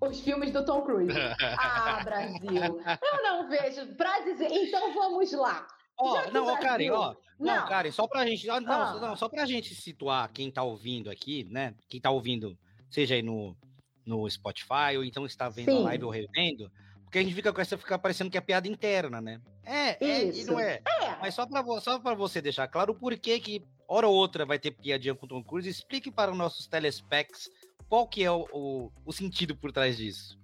os 0.00 0.20
filmes 0.20 0.50
do 0.50 0.64
Tom 0.64 0.82
Cruise. 0.82 1.12
Ah, 1.58 2.02
Brasil. 2.04 2.62
Eu 2.62 3.22
não 3.22 3.48
vejo. 3.48 3.94
Pra 3.96 4.20
dizer. 4.20 4.48
Então 4.50 4.92
vamos 4.94 5.32
lá. 5.32 5.66
Ó, 5.98 6.22
oh, 6.26 6.30
não, 6.30 6.46
ó, 6.46 6.58
Karen, 6.58 6.90
ó. 6.90 7.14
Não, 7.38 7.56
não, 7.56 7.68
Karen, 7.68 7.90
só 7.90 8.06
pra 8.06 8.26
gente. 8.26 8.46
Não, 8.46 8.56
ah. 8.56 8.98
não, 9.00 9.16
só 9.16 9.28
pra 9.28 9.46
gente 9.46 9.74
situar 9.74 10.30
quem 10.32 10.50
tá 10.50 10.62
ouvindo 10.62 11.10
aqui, 11.10 11.44
né? 11.44 11.74
Quem 11.88 12.00
tá 12.00 12.10
ouvindo, 12.10 12.56
seja 12.90 13.14
aí 13.14 13.22
no, 13.22 13.56
no 14.04 14.28
Spotify, 14.28 14.96
ou 14.96 15.04
então 15.04 15.24
está 15.24 15.48
vendo 15.48 15.72
Sim. 15.72 15.78
a 15.78 15.84
live 15.84 16.04
ou 16.04 16.10
revendo, 16.10 16.70
porque 17.04 17.18
a 17.18 17.22
gente 17.22 17.34
fica 17.34 17.52
com 17.52 17.60
essa, 17.60 17.78
fica 17.78 17.98
parecendo 17.98 18.30
que 18.30 18.36
é 18.36 18.40
piada 18.40 18.68
interna, 18.68 19.20
né? 19.20 19.40
É, 19.64 20.04
é 20.04 20.24
e 20.24 20.44
não 20.44 20.60
é. 20.60 20.80
é. 20.86 21.16
Mas 21.20 21.34
só 21.34 21.46
pra, 21.46 21.64
só 21.80 21.98
pra 21.98 22.14
você 22.14 22.42
deixar 22.42 22.68
claro 22.68 22.92
o 22.92 22.94
porquê 22.96 23.40
que, 23.40 23.62
hora 23.88 24.06
ou 24.06 24.14
outra, 24.14 24.44
vai 24.44 24.58
ter 24.58 24.70
piadinha 24.70 25.14
com 25.14 25.24
o 25.24 25.28
Tom 25.28 25.42
Cruise, 25.42 25.68
explique 25.68 26.10
para 26.10 26.30
os 26.30 26.36
nossos 26.36 26.66
telespecs 26.66 27.50
qual 27.88 28.06
que 28.06 28.24
é 28.24 28.30
o, 28.30 28.46
o, 28.52 28.92
o 29.04 29.12
sentido 29.12 29.56
por 29.56 29.72
trás 29.72 29.96
disso? 29.96 30.38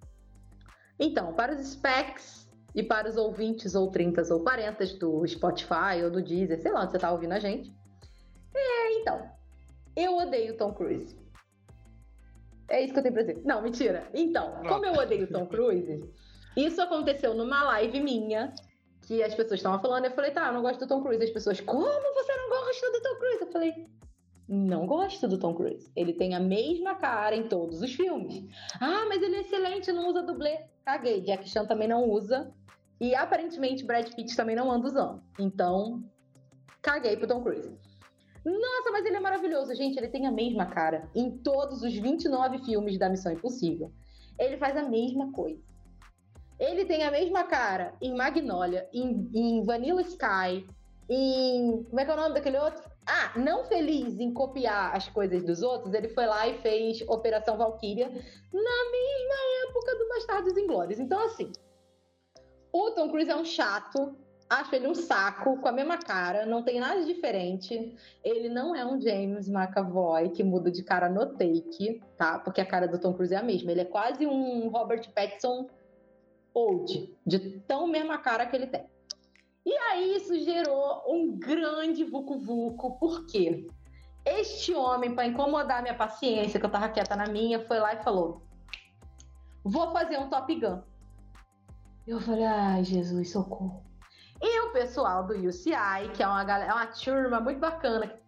Então, 0.98 1.32
para 1.32 1.54
os 1.54 1.66
specs 1.66 2.48
e 2.74 2.82
para 2.82 3.08
os 3.08 3.16
ouvintes 3.16 3.74
ou 3.74 3.90
30 3.90 4.32
ou 4.32 4.40
40 4.40 4.86
do 4.98 5.26
Spotify 5.26 6.02
ou 6.04 6.10
do 6.10 6.22
Deezer, 6.22 6.60
sei 6.60 6.72
lá 6.72 6.82
onde 6.82 6.92
você 6.92 6.96
está 6.96 7.10
ouvindo 7.10 7.32
a 7.32 7.38
gente. 7.38 7.72
É, 8.54 9.00
então, 9.00 9.30
eu 9.96 10.16
odeio 10.16 10.56
Tom 10.56 10.72
Cruise. 10.72 11.16
É 12.68 12.80
isso 12.82 12.92
que 12.92 12.98
eu 12.98 13.02
tenho 13.02 13.14
pra 13.14 13.22
dizer. 13.22 13.42
Não, 13.44 13.60
mentira. 13.60 14.08
Então, 14.14 14.62
como 14.66 14.86
eu 14.86 14.94
odeio 14.94 15.26
Tom 15.26 15.46
Cruise, 15.46 16.02
isso 16.56 16.80
aconteceu 16.80 17.34
numa 17.34 17.62
live 17.64 18.00
minha, 18.00 18.52
que 19.02 19.22
as 19.22 19.34
pessoas 19.34 19.58
estavam 19.58 19.80
falando, 19.80 20.04
eu 20.04 20.12
falei, 20.12 20.30
tá, 20.30 20.46
eu 20.46 20.54
não 20.54 20.62
gosto 20.62 20.80
do 20.80 20.86
Tom 20.86 21.02
Cruise. 21.02 21.22
As 21.22 21.30
pessoas, 21.30 21.60
como 21.60 21.84
você 22.14 22.36
não 22.36 22.48
gosta 22.48 22.92
do 22.92 23.02
Tom 23.02 23.16
Cruise? 23.16 23.40
Eu 23.40 23.52
falei, 23.52 23.86
não 24.48 24.86
gosto 24.86 25.28
do 25.28 25.38
Tom 25.38 25.54
Cruise. 25.54 25.90
Ele 25.94 26.12
tem 26.12 26.34
a 26.34 26.40
mesma 26.40 26.94
cara 26.94 27.36
em 27.36 27.48
todos 27.48 27.80
os 27.80 27.92
filmes. 27.94 28.44
Ah, 28.80 29.04
mas 29.08 29.22
ele 29.22 29.36
é 29.36 29.40
excelente, 29.40 29.92
não 29.92 30.08
usa 30.08 30.22
dublê. 30.22 30.66
Caguei. 30.84 31.20
Jack 31.20 31.48
Chan 31.48 31.64
também 31.66 31.88
não 31.88 32.08
usa. 32.08 32.52
E 33.00 33.14
aparentemente 33.14 33.84
Brad 33.84 34.08
Pitt 34.14 34.36
também 34.36 34.56
não 34.56 34.70
anda 34.70 34.86
usando. 34.86 35.22
Então, 35.38 36.04
caguei 36.80 37.16
pro 37.16 37.26
Tom 37.26 37.42
Cruise. 37.42 37.76
Nossa, 38.44 38.90
mas 38.90 39.04
ele 39.04 39.16
é 39.16 39.20
maravilhoso. 39.20 39.74
Gente, 39.74 39.96
ele 39.96 40.08
tem 40.08 40.26
a 40.26 40.32
mesma 40.32 40.66
cara 40.66 41.08
em 41.14 41.30
todos 41.38 41.82
os 41.82 41.94
29 41.94 42.58
filmes 42.64 42.98
da 42.98 43.08
Missão 43.08 43.32
Impossível. 43.32 43.92
Ele 44.38 44.56
faz 44.56 44.76
a 44.76 44.88
mesma 44.88 45.32
coisa. 45.32 45.62
Ele 46.58 46.84
tem 46.84 47.02
a 47.02 47.10
mesma 47.10 47.44
cara 47.44 47.94
em 48.00 48.14
Magnolia, 48.14 48.88
em, 48.92 49.30
em 49.34 49.64
Vanilla 49.64 50.02
Sky, 50.02 50.66
em. 51.08 51.84
Como 51.84 52.00
é 52.00 52.04
que 52.04 52.10
é 52.10 52.14
o 52.14 52.16
nome 52.16 52.34
daquele 52.34 52.58
outro? 52.58 52.91
Ah, 53.06 53.32
não 53.36 53.64
feliz 53.64 54.20
em 54.20 54.32
copiar 54.32 54.94
as 54.94 55.08
coisas 55.08 55.42
dos 55.42 55.62
outros, 55.62 55.92
ele 55.92 56.08
foi 56.08 56.26
lá 56.26 56.46
e 56.46 56.58
fez 56.58 57.02
Operação 57.08 57.56
Valkyria 57.56 58.08
na 58.08 58.90
mesma 58.90 59.68
época 59.68 59.96
do 59.96 60.08
Bastardos 60.08 60.56
Inglórios. 60.56 61.00
Então, 61.00 61.20
assim, 61.24 61.50
o 62.72 62.90
Tom 62.92 63.10
Cruise 63.10 63.30
é 63.30 63.36
um 63.36 63.44
chato, 63.44 64.16
acho 64.48 64.74
ele 64.74 64.86
um 64.86 64.94
saco, 64.94 65.60
com 65.60 65.68
a 65.68 65.72
mesma 65.72 65.98
cara, 65.98 66.46
não 66.46 66.62
tem 66.62 66.78
nada 66.78 67.04
diferente. 67.04 67.96
Ele 68.22 68.48
não 68.48 68.74
é 68.74 68.86
um 68.86 69.00
James 69.00 69.48
McAvoy 69.48 70.30
que 70.30 70.44
muda 70.44 70.70
de 70.70 70.84
cara 70.84 71.08
no 71.08 71.26
take, 71.36 72.00
tá? 72.16 72.38
Porque 72.38 72.60
a 72.60 72.66
cara 72.66 72.86
do 72.86 73.00
Tom 73.00 73.14
Cruise 73.14 73.34
é 73.34 73.38
a 73.38 73.42
mesma. 73.42 73.72
Ele 73.72 73.80
é 73.80 73.84
quase 73.84 74.26
um 74.26 74.68
Robert 74.68 75.12
Pattinson 75.12 75.68
old, 76.54 77.16
de 77.26 77.60
tão 77.60 77.86
mesma 77.86 78.18
cara 78.18 78.46
que 78.46 78.54
ele 78.54 78.66
tem. 78.66 78.84
E 79.64 79.72
aí 79.72 80.16
isso 80.16 80.38
gerou 80.40 81.04
um 81.06 81.38
grande 81.38 82.04
vucu-vucu, 82.04 82.98
por 82.98 83.26
quê? 83.26 83.66
Este 84.24 84.74
homem, 84.74 85.14
para 85.14 85.26
incomodar 85.26 85.82
minha 85.82 85.94
paciência, 85.94 86.58
que 86.58 86.66
eu 86.66 86.70
tava 86.70 86.88
quieta 86.88 87.16
na 87.16 87.26
minha, 87.26 87.60
foi 87.60 87.78
lá 87.78 87.94
e 87.94 88.02
falou: 88.02 88.42
Vou 89.64 89.92
fazer 89.92 90.18
um 90.18 90.28
Top 90.28 90.52
Gun. 90.54 90.80
Eu 92.06 92.20
falei, 92.20 92.44
ai, 92.44 92.84
Jesus, 92.84 93.30
socorro. 93.30 93.84
E 94.40 94.60
o 94.62 94.72
pessoal 94.72 95.24
do 95.24 95.34
UCI, 95.34 96.10
que 96.14 96.22
é 96.22 96.26
uma, 96.26 96.42
galera, 96.42 96.72
é 96.72 96.74
uma 96.74 96.86
turma 96.86 97.38
muito 97.38 97.60
bacana, 97.60 98.08
que 98.08 98.18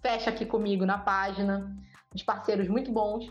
fecha 0.00 0.30
aqui 0.30 0.46
comigo 0.46 0.86
na 0.86 0.96
página, 0.96 1.76
uns 2.14 2.22
parceiros 2.22 2.68
muito 2.68 2.90
bons. 2.90 3.26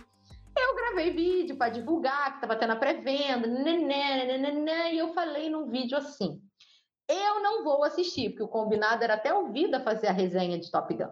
Eu 0.55 0.75
gravei 0.75 1.11
vídeo 1.11 1.57
para 1.57 1.69
divulgar, 1.69 2.35
que 2.35 2.41
tava 2.41 2.55
tendo 2.55 2.73
a 2.73 2.75
pré-venda, 2.75 3.47
e 4.91 4.97
eu 4.97 5.13
falei 5.13 5.49
num 5.49 5.67
vídeo 5.67 5.97
assim: 5.97 6.39
eu 7.07 7.41
não 7.41 7.63
vou 7.63 7.83
assistir, 7.83 8.29
porque 8.29 8.43
o 8.43 8.47
combinado 8.47 9.03
era 9.03 9.13
até 9.13 9.33
o 9.33 9.51
Vida 9.51 9.79
fazer 9.79 10.07
a 10.07 10.11
resenha 10.11 10.59
de 10.59 10.69
Top 10.69 10.93
Gun. 10.93 11.09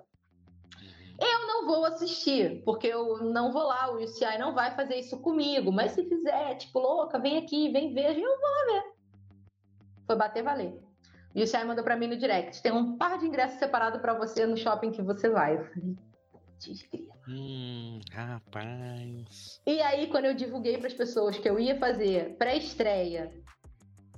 Eu 1.17 1.47
não 1.47 1.65
vou 1.65 1.85
assistir, 1.85 2.61
porque 2.65 2.87
eu 2.87 3.19
não 3.23 3.51
vou 3.51 3.63
lá, 3.63 3.89
o 3.91 4.03
UCI 4.03 4.37
não 4.37 4.53
vai 4.53 4.75
fazer 4.75 4.95
isso 4.95 5.17
comigo. 5.21 5.71
Mas 5.71 5.93
se 5.93 6.03
fizer, 6.03 6.55
tipo, 6.55 6.79
louca, 6.79 7.17
vem 7.17 7.37
aqui, 7.37 7.71
vem 7.71 7.93
ver, 7.93 8.17
eu 8.17 8.39
vou 8.39 8.73
ver. 8.73 8.83
Foi 10.05 10.15
bater 10.17 10.43
valer. 10.43 10.77
O 11.33 11.41
UCI 11.41 11.63
mandou 11.63 11.83
pra 11.83 11.95
mim 11.95 12.07
no 12.07 12.17
direct: 12.17 12.61
tem 12.61 12.73
um 12.73 12.97
par 12.97 13.17
de 13.17 13.25
ingressos 13.25 13.59
separado 13.59 13.99
para 13.99 14.13
você 14.13 14.45
no 14.45 14.57
shopping 14.57 14.91
que 14.91 15.01
você 15.01 15.29
vai. 15.29 15.55
Eu 15.57 15.65
falei, 15.65 15.95
desgrila. 16.59 17.15
Hum, 17.27 18.01
rapaz. 18.11 19.61
E 19.65 19.81
aí, 19.81 20.07
quando 20.07 20.25
eu 20.25 20.33
divulguei 20.33 20.77
para 20.77 20.87
as 20.87 20.93
pessoas 20.93 21.37
que 21.37 21.49
eu 21.49 21.57
ia 21.57 21.79
fazer 21.79 22.35
pré-estreia 22.37 23.31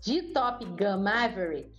de 0.02 0.22
Top 0.34 0.64
Gun 0.66 1.04
Maverick, 1.04 1.78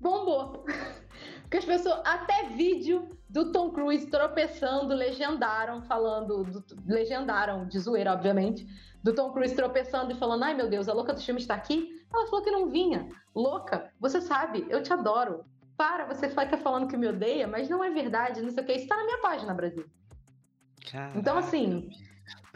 bombou. 0.00 0.64
Porque 1.42 1.58
as 1.58 1.64
pessoas, 1.64 2.00
até 2.04 2.48
vídeo 2.48 3.10
do 3.28 3.52
Tom 3.52 3.70
Cruise 3.70 4.06
tropeçando, 4.06 4.94
legendaram, 4.94 5.82
falando, 5.82 6.44
do, 6.44 6.64
legendaram, 6.86 7.68
de 7.68 7.78
zoeira, 7.78 8.12
obviamente, 8.12 8.66
do 9.02 9.14
Tom 9.14 9.32
Cruise 9.32 9.54
tropeçando 9.54 10.12
e 10.12 10.14
falando: 10.14 10.44
ai 10.44 10.54
meu 10.54 10.68
Deus, 10.68 10.88
a 10.88 10.94
louca 10.94 11.12
do 11.12 11.20
filme 11.20 11.40
está 11.40 11.54
aqui. 11.54 12.00
Ela 12.12 12.26
falou 12.26 12.42
que 12.42 12.50
não 12.50 12.68
vinha. 12.68 13.08
Louca, 13.34 13.90
você 14.00 14.20
sabe, 14.20 14.66
eu 14.68 14.82
te 14.82 14.92
adoro. 14.92 15.44
Para, 15.76 16.06
você 16.06 16.28
fica 16.28 16.56
falando 16.58 16.86
que 16.86 16.96
me 16.96 17.08
odeia, 17.08 17.46
mas 17.46 17.68
não 17.68 17.82
é 17.82 17.90
verdade, 17.90 18.42
não 18.42 18.50
sei 18.50 18.62
o 18.62 18.66
que. 18.66 18.72
Isso 18.72 18.88
tá 18.88 18.96
na 18.96 19.04
minha 19.04 19.20
página, 19.20 19.54
Brasil. 19.54 19.86
Então, 21.16 21.38
assim, 21.38 21.88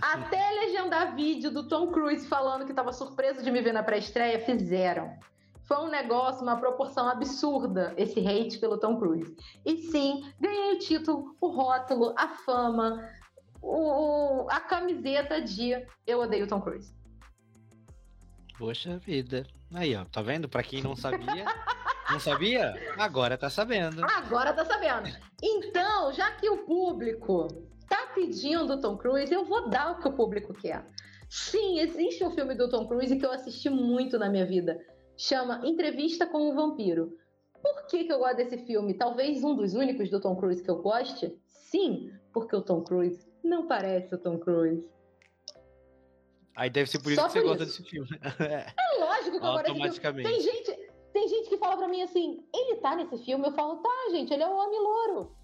até 0.00 0.50
legendar 0.50 1.14
vídeo 1.14 1.50
do 1.50 1.68
Tom 1.68 1.88
Cruise 1.88 2.26
falando 2.26 2.64
que 2.64 2.72
estava 2.72 2.92
surpreso 2.92 3.42
de 3.42 3.50
me 3.50 3.60
ver 3.60 3.72
na 3.72 3.82
pré-estreia, 3.82 4.38
fizeram. 4.40 5.18
Foi 5.64 5.78
um 5.78 5.88
negócio, 5.88 6.42
uma 6.42 6.56
proporção 6.56 7.08
absurda, 7.08 7.92
esse 7.96 8.20
hate 8.20 8.58
pelo 8.58 8.78
Tom 8.78 8.98
Cruise. 8.98 9.36
E 9.64 9.78
sim, 9.78 10.30
ganhei 10.38 10.74
o 10.74 10.78
título, 10.78 11.36
o 11.40 11.48
rótulo, 11.48 12.14
a 12.16 12.28
fama, 12.28 13.08
o, 13.60 14.46
a 14.48 14.60
camiseta 14.60 15.40
de 15.40 15.84
Eu 16.06 16.20
Odeio 16.20 16.46
Tom 16.46 16.60
Cruise. 16.60 16.94
Poxa 18.56 18.96
vida. 18.98 19.44
Aí, 19.74 19.96
ó, 19.96 20.04
tá 20.04 20.22
vendo? 20.22 20.48
Pra 20.48 20.62
quem 20.62 20.82
não 20.82 20.94
sabia. 20.94 21.44
não 22.10 22.20
sabia? 22.20 22.74
Agora 22.96 23.36
tá 23.36 23.50
sabendo. 23.50 24.04
Agora 24.04 24.52
tá 24.52 24.64
sabendo. 24.64 25.08
Então, 25.42 26.12
já 26.12 26.30
que 26.30 26.48
o 26.48 26.58
público 26.58 27.48
tá 27.88 28.12
pedindo 28.14 28.80
Tom 28.80 28.96
Cruise, 28.96 29.32
eu 29.32 29.44
vou 29.44 29.68
dar 29.68 29.92
o 29.92 29.98
que 30.00 30.08
o 30.08 30.12
público 30.12 30.54
quer. 30.54 30.86
Sim, 31.28 31.80
existe 31.80 32.24
um 32.24 32.30
filme 32.30 32.54
do 32.54 32.68
Tom 32.68 32.86
Cruise 32.86 33.16
que 33.16 33.26
eu 33.26 33.32
assisti 33.32 33.68
muito 33.68 34.18
na 34.18 34.28
minha 34.28 34.46
vida 34.46 34.78
chama 35.16 35.62
Entrevista 35.64 36.26
com 36.26 36.50
o 36.50 36.54
Vampiro. 36.54 37.16
Por 37.62 37.86
que, 37.86 38.04
que 38.04 38.12
eu 38.12 38.18
gosto 38.18 38.36
desse 38.36 38.58
filme? 38.58 38.94
Talvez 38.94 39.42
um 39.42 39.56
dos 39.56 39.74
únicos 39.74 40.10
do 40.10 40.20
Tom 40.20 40.36
Cruise 40.36 40.62
que 40.62 40.70
eu 40.70 40.82
goste? 40.82 41.34
Sim, 41.48 42.12
porque 42.32 42.54
o 42.54 42.62
Tom 42.62 42.82
Cruise 42.82 43.26
não 43.42 43.66
parece 43.66 44.14
o 44.14 44.18
Tom 44.18 44.38
Cruise. 44.38 44.86
Aí 46.54 46.70
deve 46.70 46.88
ser 46.88 47.02
por 47.02 47.12
isso 47.12 47.20
Só 47.20 47.28
que 47.28 47.34
você 47.34 47.42
gosta 47.42 47.64
desse 47.64 47.82
filme. 47.82 48.08
é 48.38 49.00
lógico 49.00 49.40
que 49.40 49.46
eu 49.46 49.52
gosto 49.52 49.74
desse 49.74 50.00
filme. 50.00 50.22
Tem 50.22 50.40
gente, 50.40 50.90
tem 51.12 51.28
gente 51.28 51.48
que 51.48 51.58
fala 51.58 51.76
pra 51.76 51.88
mim 51.88 52.02
assim, 52.02 52.44
ele 52.54 52.76
tá 52.76 52.94
nesse 52.94 53.18
filme? 53.24 53.46
Eu 53.46 53.52
falo, 53.52 53.76
tá, 53.76 54.08
gente, 54.10 54.32
ele 54.32 54.42
é 54.42 54.48
o 54.48 54.56
Homem 54.56 54.80
Louro. 54.80 55.36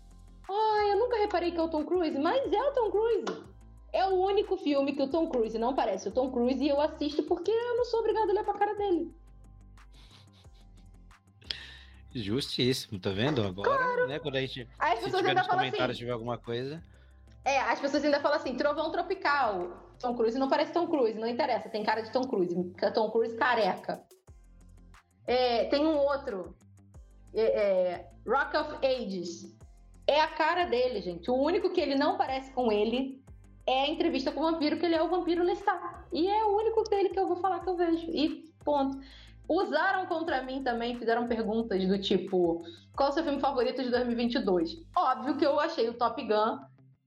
Ai, 0.48 0.92
eu 0.92 0.98
nunca 0.98 1.16
reparei 1.18 1.52
que 1.52 1.58
é 1.58 1.62
o 1.62 1.68
Tom 1.68 1.84
Cruise, 1.84 2.18
mas 2.18 2.52
é 2.52 2.62
o 2.62 2.72
Tom 2.72 2.90
Cruise. 2.90 3.52
É 3.92 4.06
o 4.06 4.14
único 4.14 4.56
filme 4.56 4.94
que 4.94 5.02
o 5.02 5.08
Tom 5.08 5.28
Cruise 5.28 5.58
não 5.58 5.74
parece 5.74 6.08
o 6.08 6.12
Tom 6.12 6.30
Cruise 6.30 6.62
e 6.62 6.68
eu 6.68 6.80
assisto 6.80 7.22
porque 7.24 7.50
eu 7.50 7.76
não 7.76 7.84
sou 7.84 8.00
obrigado 8.00 8.28
a 8.28 8.32
olhar 8.32 8.44
pra 8.44 8.54
cara 8.54 8.74
dele. 8.74 9.14
Justíssimo, 12.14 12.98
tá 12.98 13.10
vendo? 13.10 13.42
Agora, 13.42 13.78
claro. 13.78 14.06
né? 14.06 14.18
Quando 14.18 14.36
a 14.36 14.40
gente. 14.40 14.68
Aí 14.78 14.92
as 14.92 14.98
se 14.98 15.04
pessoas 15.04 15.20
tiver 15.20 15.30
ainda 15.30 15.42
nos 15.42 15.50
comentários 15.50 15.90
assim, 15.90 15.98
tiver 15.98 16.12
alguma 16.12 16.38
coisa. 16.38 16.82
É, 17.44 17.58
as 17.60 17.80
pessoas 17.80 18.04
ainda 18.04 18.20
falam 18.20 18.36
assim, 18.38 18.54
trovão 18.56 18.90
tropical. 18.90 19.94
Tom 19.98 20.14
Cruise 20.14 20.38
não 20.38 20.48
parece 20.48 20.72
Tom 20.72 20.86
Cruise, 20.86 21.18
não 21.18 21.28
interessa, 21.28 21.68
tem 21.68 21.82
cara 21.82 22.02
de 22.02 22.10
Tom 22.10 22.22
Cruise. 22.22 22.54
Tom 22.94 23.10
Cruise 23.10 23.36
careca. 23.36 24.02
É, 25.26 25.64
tem 25.66 25.86
um 25.86 25.96
outro. 25.96 26.54
É, 27.34 27.42
é, 27.42 28.10
Rock 28.26 28.56
of 28.56 28.86
Ages. 28.86 29.56
É 30.06 30.20
a 30.20 30.28
cara 30.28 30.64
dele, 30.64 31.00
gente. 31.00 31.30
O 31.30 31.34
único 31.34 31.70
que 31.70 31.80
ele 31.80 31.94
não 31.94 32.16
parece 32.16 32.52
com 32.52 32.72
ele 32.72 33.22
é 33.66 33.84
a 33.84 33.88
entrevista 33.88 34.32
com 34.32 34.40
o 34.40 34.50
vampiro, 34.50 34.78
que 34.78 34.86
ele 34.86 34.94
é 34.94 35.02
o 35.02 35.08
vampiro 35.08 35.44
Lestat. 35.44 36.04
E 36.12 36.28
é 36.28 36.44
o 36.44 36.56
único 36.56 36.82
dele 36.84 37.10
que 37.10 37.18
eu 37.18 37.28
vou 37.28 37.36
falar 37.36 37.60
que 37.60 37.68
eu 37.68 37.76
vejo. 37.76 38.10
E 38.10 38.52
ponto. 38.64 38.98
Usaram 39.48 40.06
contra 40.06 40.42
mim 40.42 40.62
também, 40.62 40.98
fizeram 40.98 41.28
perguntas 41.28 41.86
do 41.86 41.98
tipo: 41.98 42.64
qual 42.96 43.10
o 43.10 43.12
seu 43.12 43.22
filme 43.22 43.40
favorito 43.40 43.82
de 43.82 43.90
2022? 43.90 44.78
Óbvio 44.96 45.36
que 45.36 45.46
eu 45.46 45.58
achei 45.60 45.88
o 45.88 45.94
Top 45.94 46.20
Gun 46.22 46.58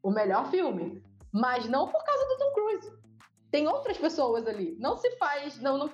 o 0.03 0.11
melhor 0.11 0.45
filme, 0.51 1.01
mas 1.31 1.67
não 1.67 1.87
por 1.87 2.03
causa 2.03 2.25
do 2.27 2.37
Tom 2.37 2.53
Cruise. 2.53 2.93
Tem 3.49 3.67
outras 3.67 3.97
pessoas 3.97 4.45
ali. 4.45 4.75
Não 4.79 4.97
se 4.97 5.09
faz. 5.17 5.59
Não, 5.59 5.77
não... 5.77 5.89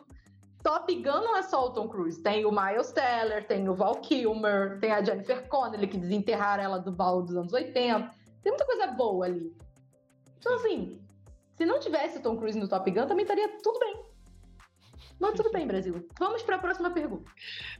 Top 0.63 0.93
Gun 0.93 1.21
não 1.21 1.37
é 1.37 1.43
só 1.43 1.65
o 1.65 1.71
Tom 1.71 1.87
Cruise. 1.87 2.21
Tem 2.21 2.45
o 2.45 2.51
Miles 2.51 2.91
Teller, 2.91 3.45
tem 3.47 3.67
o 3.67 3.73
Val 3.73 3.95
Kilmer, 3.95 4.79
tem 4.79 4.91
a 4.91 5.03
Jennifer 5.03 5.47
Connelly, 5.47 5.87
que 5.87 5.97
desenterraram 5.97 6.63
ela 6.63 6.79
do 6.79 6.91
baú 6.91 7.23
dos 7.23 7.35
anos 7.35 7.51
80. 7.51 8.11
Tem 8.43 8.51
muita 8.51 8.65
coisa 8.65 8.87
boa 8.87 9.25
ali. 9.25 9.55
Então, 10.37 10.55
assim, 10.55 10.99
se 11.57 11.65
não 11.65 11.79
tivesse 11.79 12.17
o 12.17 12.21
Tom 12.21 12.37
Cruise 12.37 12.57
no 12.57 12.67
Top 12.67 12.89
Gun, 12.89 13.07
também 13.07 13.23
estaria 13.23 13.47
tudo 13.61 13.79
bem. 13.79 14.05
Mas 15.19 15.35
tudo 15.35 15.51
bem, 15.51 15.67
Brasil. 15.67 16.07
Vamos 16.19 16.41
para 16.41 16.55
a 16.55 16.59
próxima 16.59 16.89
pergunta. 16.89 17.31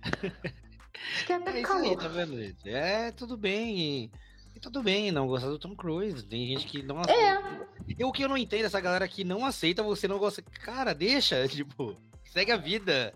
que 1.26 1.34
é 1.34 1.36
é 1.36 1.62
calor. 1.64 1.84
Aí, 1.84 1.98
tá 1.98 2.08
vendo, 2.08 2.38
gente? 2.38 2.70
É, 2.70 3.12
tudo 3.12 3.36
bem. 3.36 4.12
E 4.56 4.60
tudo 4.60 4.84
bem 4.84 5.12
não 5.12 5.28
gostar 5.28 5.50
do 5.50 5.58
Tom 5.58 5.76
Cruise. 5.76 6.24
Tem 6.26 6.46
gente 6.46 6.68
que 6.68 6.84
não 6.84 7.00
aceita. 7.00 7.68
É. 7.98 8.06
o 8.06 8.12
que 8.12 8.24
eu 8.24 8.30
não 8.30 8.38
entendo, 8.38 8.66
essa 8.66 8.80
galera 8.80 9.08
que 9.08 9.24
não 9.24 9.46
aceita, 9.46 9.82
você 9.82 10.08
não 10.08 10.20
gosta. 10.20 10.42
Cara, 10.42 10.94
deixa, 10.94 11.46
tipo, 11.50 11.98
segue 12.32 12.52
a 12.52 12.58
vida. 12.58 13.14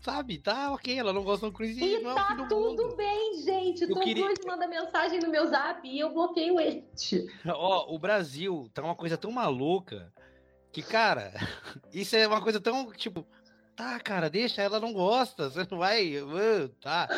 Sabe, 0.00 0.38
tá 0.38 0.72
ok, 0.72 0.96
ela 0.96 1.12
não 1.12 1.24
gosta 1.24 1.44
do 1.44 1.50
Tom 1.50 1.56
Cruise 1.56 1.82
e, 1.82 2.00
não 2.00 2.14
tá 2.14 2.28
é 2.30 2.36
tudo 2.36 2.56
mundo. 2.56 2.94
bem, 2.96 3.42
gente. 3.42 3.82
Eu 3.82 3.94
Tom 3.94 4.00
queria... 4.00 4.24
Cruise 4.24 4.46
manda 4.46 4.68
mensagem 4.68 5.18
no 5.18 5.28
meu 5.28 5.48
zap 5.48 5.86
e 5.88 5.98
eu 5.98 6.12
bloqueio 6.12 6.60
este. 6.60 7.26
Ó, 7.44 7.92
o 7.92 7.98
Brasil 7.98 8.70
tá 8.72 8.80
uma 8.80 8.94
coisa 8.94 9.16
tão 9.16 9.32
maluca 9.32 10.12
que, 10.70 10.82
cara, 10.82 11.32
isso 11.92 12.14
é 12.14 12.28
uma 12.28 12.40
coisa 12.40 12.60
tão, 12.60 12.92
tipo, 12.92 13.26
tá, 13.74 13.98
cara, 13.98 14.30
deixa, 14.30 14.62
ela 14.62 14.78
não 14.78 14.92
gosta, 14.92 15.50
você 15.50 15.66
não 15.68 15.78
vai, 15.78 16.14
tá. 16.80 17.08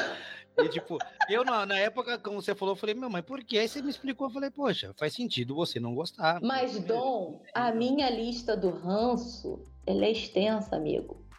E 0.58 0.68
tipo, 0.70 0.98
eu 1.28 1.44
na, 1.44 1.66
na, 1.66 1.76
época, 1.78 2.18
como 2.18 2.40
você 2.40 2.54
falou, 2.54 2.74
eu 2.74 2.78
falei, 2.78 2.94
meu, 2.94 3.10
mas 3.10 3.24
por 3.24 3.44
que? 3.44 3.58
Aí 3.58 3.68
você 3.68 3.82
me 3.82 3.90
explicou, 3.90 4.26
eu 4.26 4.32
falei, 4.32 4.50
poxa, 4.50 4.94
faz 4.96 5.12
sentido 5.12 5.54
você 5.54 5.78
não 5.78 5.94
gostar. 5.94 6.40
Mas, 6.42 6.78
Dom, 6.80 7.42
a 7.54 7.72
minha 7.72 8.08
lista 8.08 8.56
do 8.56 8.70
ranço, 8.70 9.66
ela 9.86 10.06
é 10.06 10.12
extensa, 10.12 10.76
amigo. 10.76 11.29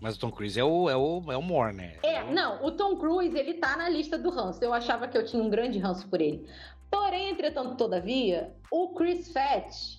Mas 0.00 0.16
o 0.16 0.18
Tom 0.18 0.30
Cruise 0.30 0.58
é 0.58 0.64
o, 0.64 0.90
é 0.90 0.96
o, 0.96 1.32
é 1.32 1.36
o 1.36 1.42
more, 1.42 1.74
né? 1.74 1.96
É, 2.02 2.22
não, 2.30 2.64
o 2.64 2.72
Tom 2.72 2.96
Cruise, 2.96 3.36
ele 3.36 3.54
tá 3.54 3.76
na 3.76 3.88
lista 3.88 4.18
do 4.18 4.30
ranço. 4.30 4.62
Eu 4.62 4.72
achava 4.72 5.08
que 5.08 5.16
eu 5.16 5.24
tinha 5.24 5.42
um 5.42 5.48
grande 5.48 5.78
ranço 5.78 6.08
por 6.08 6.20
ele. 6.20 6.46
Porém, 6.90 7.30
entretanto, 7.30 7.76
todavia, 7.76 8.54
o 8.70 8.94
Chris 8.94 9.32
Fett 9.32 9.96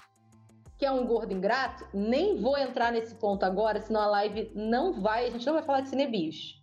que 0.77 0.85
é 0.85 0.91
um 0.91 1.05
gordo 1.05 1.33
ingrato, 1.33 1.87
nem 1.93 2.39
vou 2.39 2.57
entrar 2.57 2.91
nesse 2.91 3.15
ponto 3.15 3.43
agora, 3.43 3.81
senão 3.81 3.99
a 4.01 4.07
live 4.07 4.51
não 4.53 4.93
vai, 4.93 5.25
a 5.25 5.31
gente 5.31 5.45
não 5.45 5.53
vai 5.53 5.63
falar 5.63 5.81
de 5.81 5.89
cinebios. 5.89 6.61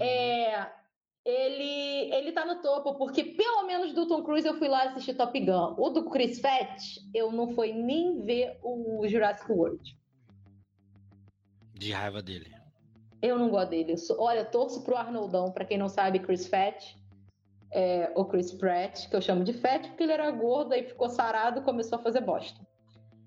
É, 0.00 0.66
ele, 1.24 2.14
ele 2.14 2.32
tá 2.32 2.46
no 2.46 2.62
topo, 2.62 2.94
porque 2.94 3.22
pelo 3.22 3.66
menos 3.66 3.92
do 3.92 4.08
Tom 4.08 4.22
Cruise 4.22 4.46
eu 4.46 4.54
fui 4.54 4.68
lá 4.68 4.84
assistir 4.84 5.14
Top 5.14 5.38
Gun. 5.38 5.74
O 5.76 5.90
do 5.90 6.08
Chris 6.08 6.40
Pratt, 6.40 6.80
eu 7.12 7.30
não 7.30 7.48
fui 7.54 7.72
nem 7.72 8.22
ver 8.22 8.58
o 8.62 9.06
Jurassic 9.06 9.50
World. 9.52 9.94
De 11.84 11.92
raiva 11.92 12.22
dele. 12.22 12.50
Eu 13.20 13.38
não 13.38 13.50
gosto 13.50 13.68
dele. 13.68 13.92
Eu 13.92 13.98
sou, 13.98 14.18
olha, 14.18 14.42
torço 14.42 14.82
pro 14.82 14.96
Arnoldão, 14.96 15.52
para 15.52 15.66
quem 15.66 15.76
não 15.76 15.90
sabe, 15.90 16.18
Chris 16.18 16.48
Pratt. 16.48 16.94
É, 17.70 18.10
o 18.14 18.24
Chris 18.24 18.52
Pratt, 18.52 19.06
que 19.06 19.14
eu 19.14 19.20
chamo 19.20 19.44
de 19.44 19.52
Fat, 19.52 19.88
porque 19.88 20.02
ele 20.02 20.12
era 20.12 20.30
gordo, 20.30 20.72
aí 20.72 20.82
ficou 20.82 21.10
sarado 21.10 21.60
e 21.60 21.62
começou 21.62 21.98
a 21.98 22.02
fazer 22.02 22.22
bosta. 22.22 22.58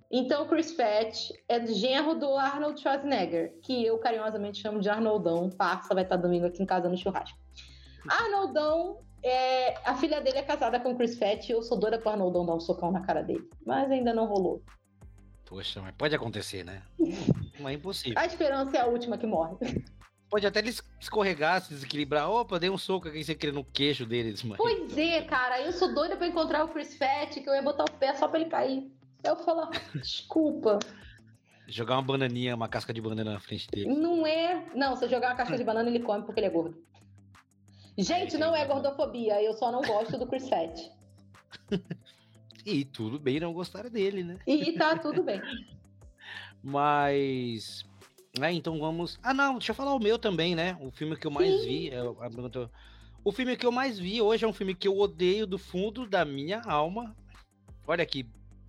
Então, 0.10 0.48
Chris 0.48 0.72
Pratt 0.72 1.30
é 1.48 1.68
genro 1.68 2.16
do 2.16 2.36
Arnold 2.36 2.82
Schwarzenegger, 2.82 3.60
que 3.62 3.86
eu 3.86 4.00
carinhosamente 4.00 4.60
chamo 4.60 4.80
de 4.80 4.90
Arnoldão. 4.90 5.52
Parça 5.52 5.94
vai 5.94 6.04
estar 6.04 6.16
domingo 6.16 6.48
aqui 6.48 6.64
em 6.64 6.66
casa 6.66 6.90
no 6.90 6.98
churrasco. 6.98 7.38
Arnoldão, 8.10 9.04
é, 9.22 9.76
a 9.88 9.96
filha 9.98 10.20
dele 10.20 10.40
é 10.40 10.44
casada 10.44 10.80
com 10.80 10.98
Chris 10.98 11.16
Pratt 11.16 11.48
e 11.48 11.52
eu 11.52 11.62
sou 11.62 11.78
doida 11.78 12.00
pro 12.00 12.10
Arnoldão 12.10 12.44
dar 12.44 12.56
um 12.56 12.60
socão 12.60 12.92
na 12.92 13.02
cara 13.02 13.22
dele. 13.22 13.48
Mas 13.64 13.92
ainda 13.92 14.16
não 14.16 14.26
rolou. 14.26 14.64
Poxa, 15.48 15.82
mas 15.82 15.96
pode 15.96 16.14
acontecer, 16.14 16.64
né? 16.64 16.82
Não 17.60 17.70
é 17.70 17.74
impossível. 17.74 18.20
A 18.20 18.26
esperança 18.26 18.78
é 18.78 18.82
a 18.82 18.86
última 18.86 19.18
que 19.18 19.26
morre. 19.26 19.56
Pode 20.30 20.46
até 20.46 20.60
ele 20.60 20.76
escorregar, 21.00 21.62
se 21.62 21.70
desequilibrar. 21.70 22.30
Opa, 22.30 22.60
dei 22.60 22.70
um 22.70 22.78
soco 22.78 23.08
aqui 23.08 23.24
sem 23.24 23.36
querer 23.36 23.54
no 23.54 23.64
queixo 23.64 24.06
deles, 24.06 24.44
mano. 24.44 24.58
Pois 24.58 24.98
é, 24.98 25.22
cara. 25.22 25.62
Eu 25.62 25.72
sou 25.72 25.94
doida 25.94 26.18
pra 26.18 26.28
encontrar 26.28 26.66
o 26.66 26.68
Chris 26.68 26.96
Pratt, 26.96 27.34
que 27.36 27.50
eu 27.50 27.54
ia 27.54 27.62
botar 27.62 27.86
o 27.86 27.92
pé 27.92 28.14
só 28.14 28.28
pra 28.28 28.40
ele 28.40 28.50
cair. 28.50 28.92
Eu 29.24 29.38
falar, 29.38 29.70
desculpa. 29.96 30.80
Jogar 31.66 31.96
uma 31.96 32.04
bananinha, 32.04 32.56
uma 32.56 32.68
casca 32.68 32.94
de 32.94 33.02
banana 33.02 33.32
na 33.32 33.40
frente 33.40 33.70
dele. 33.70 33.88
Não 33.88 34.28
é. 34.28 34.66
Não, 34.76 34.98
se 34.98 35.06
eu 35.06 35.10
jogar 35.10 35.30
uma 35.30 35.36
casca 35.36 35.58
de 35.58 35.64
banana, 35.64 35.90
ele 35.90 36.02
come 36.02 36.26
porque 36.26 36.42
ele 36.42 36.48
é 36.48 36.50
gordo. 36.52 36.78
Gente, 37.98 38.38
não 38.38 38.56
é 38.56 38.66
gordofobia, 38.66 39.42
eu 39.42 39.54
só 39.54 39.72
não 39.72 39.82
gosto 39.82 40.18
do 40.18 40.28
Chris 40.28 40.48
Pratt. 40.48 40.80
e 42.68 42.84
tudo 42.84 43.18
bem 43.18 43.40
não 43.40 43.54
gostar 43.54 43.90
dele, 43.90 44.24
né? 44.24 44.38
E 44.46 44.74
tá 44.74 44.98
tudo 44.98 45.24
bem. 45.24 45.42
Mas. 46.62 47.86
É, 48.42 48.52
então 48.52 48.78
vamos. 48.78 49.18
Ah, 49.24 49.34
não, 49.34 49.54
deixa 49.54 49.72
eu 49.72 49.76
falar 49.76 49.94
o 49.94 50.00
meu 50.00 50.20
também, 50.20 50.54
né? 50.54 50.78
O 50.82 50.92
filme 50.92 51.16
que 51.16 51.26
eu 51.26 51.32
mais 51.32 51.62
Sim. 51.62 51.68
vi. 51.68 51.90
É... 51.90 52.02
O 53.24 53.32
filme 53.32 53.56
que 53.56 53.66
eu 53.66 53.72
mais 53.72 53.98
vi 53.98 54.22
hoje 54.22 54.44
é 54.44 54.48
um 54.48 54.54
filme 54.54 54.76
que 54.76 54.88
eu 54.88 54.98
odeio 54.98 55.48
do 55.48 55.58
fundo 55.58 56.06
da 56.06 56.26
minha 56.26 56.62
alma. 56.62 57.16
Olha 57.88 58.06
que 58.06 58.26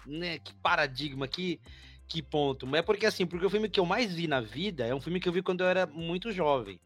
né, 0.06 0.38
que 0.38 0.54
paradigma, 0.54 1.28
que, 1.28 1.60
que 2.06 2.22
ponto. 2.22 2.74
É 2.74 2.82
porque 2.82 3.06
assim, 3.06 3.26
porque 3.26 3.46
o 3.46 3.50
filme 3.50 3.68
que 3.68 3.78
eu 3.78 3.86
mais 3.86 4.14
vi 4.14 4.26
na 4.26 4.40
vida 4.40 4.86
é 4.86 4.94
um 4.94 5.00
filme 5.00 5.20
que 5.20 5.28
eu 5.28 5.32
vi 5.32 5.42
quando 5.42 5.62
eu 5.62 5.66
era 5.68 5.86
muito 5.86 6.32
jovem. 6.32 6.80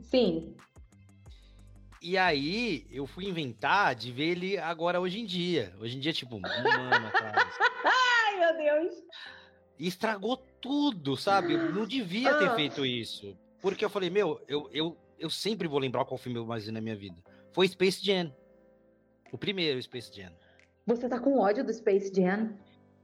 Sim. 0.00 0.54
E 2.00 2.16
aí, 2.16 2.86
eu 2.90 3.06
fui 3.06 3.26
inventar 3.26 3.94
de 3.94 4.12
ver 4.12 4.30
ele 4.30 4.58
agora 4.58 5.00
hoje 5.00 5.18
em 5.18 5.26
dia. 5.26 5.74
Hoje 5.80 5.96
em 5.96 6.00
dia, 6.00 6.12
tipo, 6.12 6.36
um 6.36 6.42
ano 6.46 7.06
atrás. 7.08 7.54
Ai, 7.84 8.38
meu 8.38 8.56
Deus! 8.56 9.02
E 9.78 9.86
estragou 9.86 10.36
tudo, 10.60 11.16
sabe? 11.16 11.54
Eu 11.54 11.72
não 11.72 11.86
devia 11.86 12.34
ter 12.34 12.48
ah. 12.48 12.54
feito 12.54 12.86
isso. 12.86 13.36
Porque 13.60 13.84
eu 13.84 13.90
falei, 13.90 14.10
meu, 14.10 14.40
eu, 14.46 14.68
eu, 14.72 14.96
eu 15.18 15.30
sempre 15.30 15.66
vou 15.66 15.78
lembrar 15.78 16.04
qual 16.04 16.18
filme 16.18 16.38
eu 16.38 16.46
mais 16.46 16.66
vi 16.66 16.72
na 16.72 16.80
minha 16.80 16.96
vida. 16.96 17.16
Foi 17.52 17.66
Space 17.66 18.04
Jam. 18.04 18.32
O 19.32 19.38
primeiro 19.38 19.80
Space 19.82 20.14
Jam. 20.14 20.32
Você 20.86 21.08
tá 21.08 21.18
com 21.18 21.38
ódio 21.38 21.64
do 21.64 21.72
Space 21.72 22.12
Jam? 22.14 22.54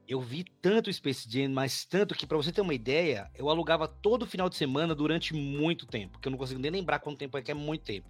Eu 0.06 0.20
vi 0.20 0.44
tanto 0.60 0.92
Space 0.92 1.28
Jam, 1.28 1.48
mas 1.50 1.84
tanto 1.84 2.14
que, 2.14 2.26
para 2.26 2.36
você 2.36 2.52
ter 2.52 2.60
uma 2.60 2.74
ideia, 2.74 3.30
eu 3.34 3.48
alugava 3.48 3.88
todo 3.88 4.26
final 4.26 4.48
de 4.48 4.56
semana 4.56 4.94
durante 4.94 5.34
muito 5.34 5.86
tempo, 5.86 6.18
que 6.18 6.28
eu 6.28 6.30
não 6.30 6.38
consigo 6.38 6.60
nem 6.60 6.70
lembrar 6.70 6.98
quanto 6.98 7.18
tempo 7.18 7.36
é 7.36 7.42
que 7.42 7.50
é 7.50 7.54
muito 7.54 7.82
tempo. 7.82 8.08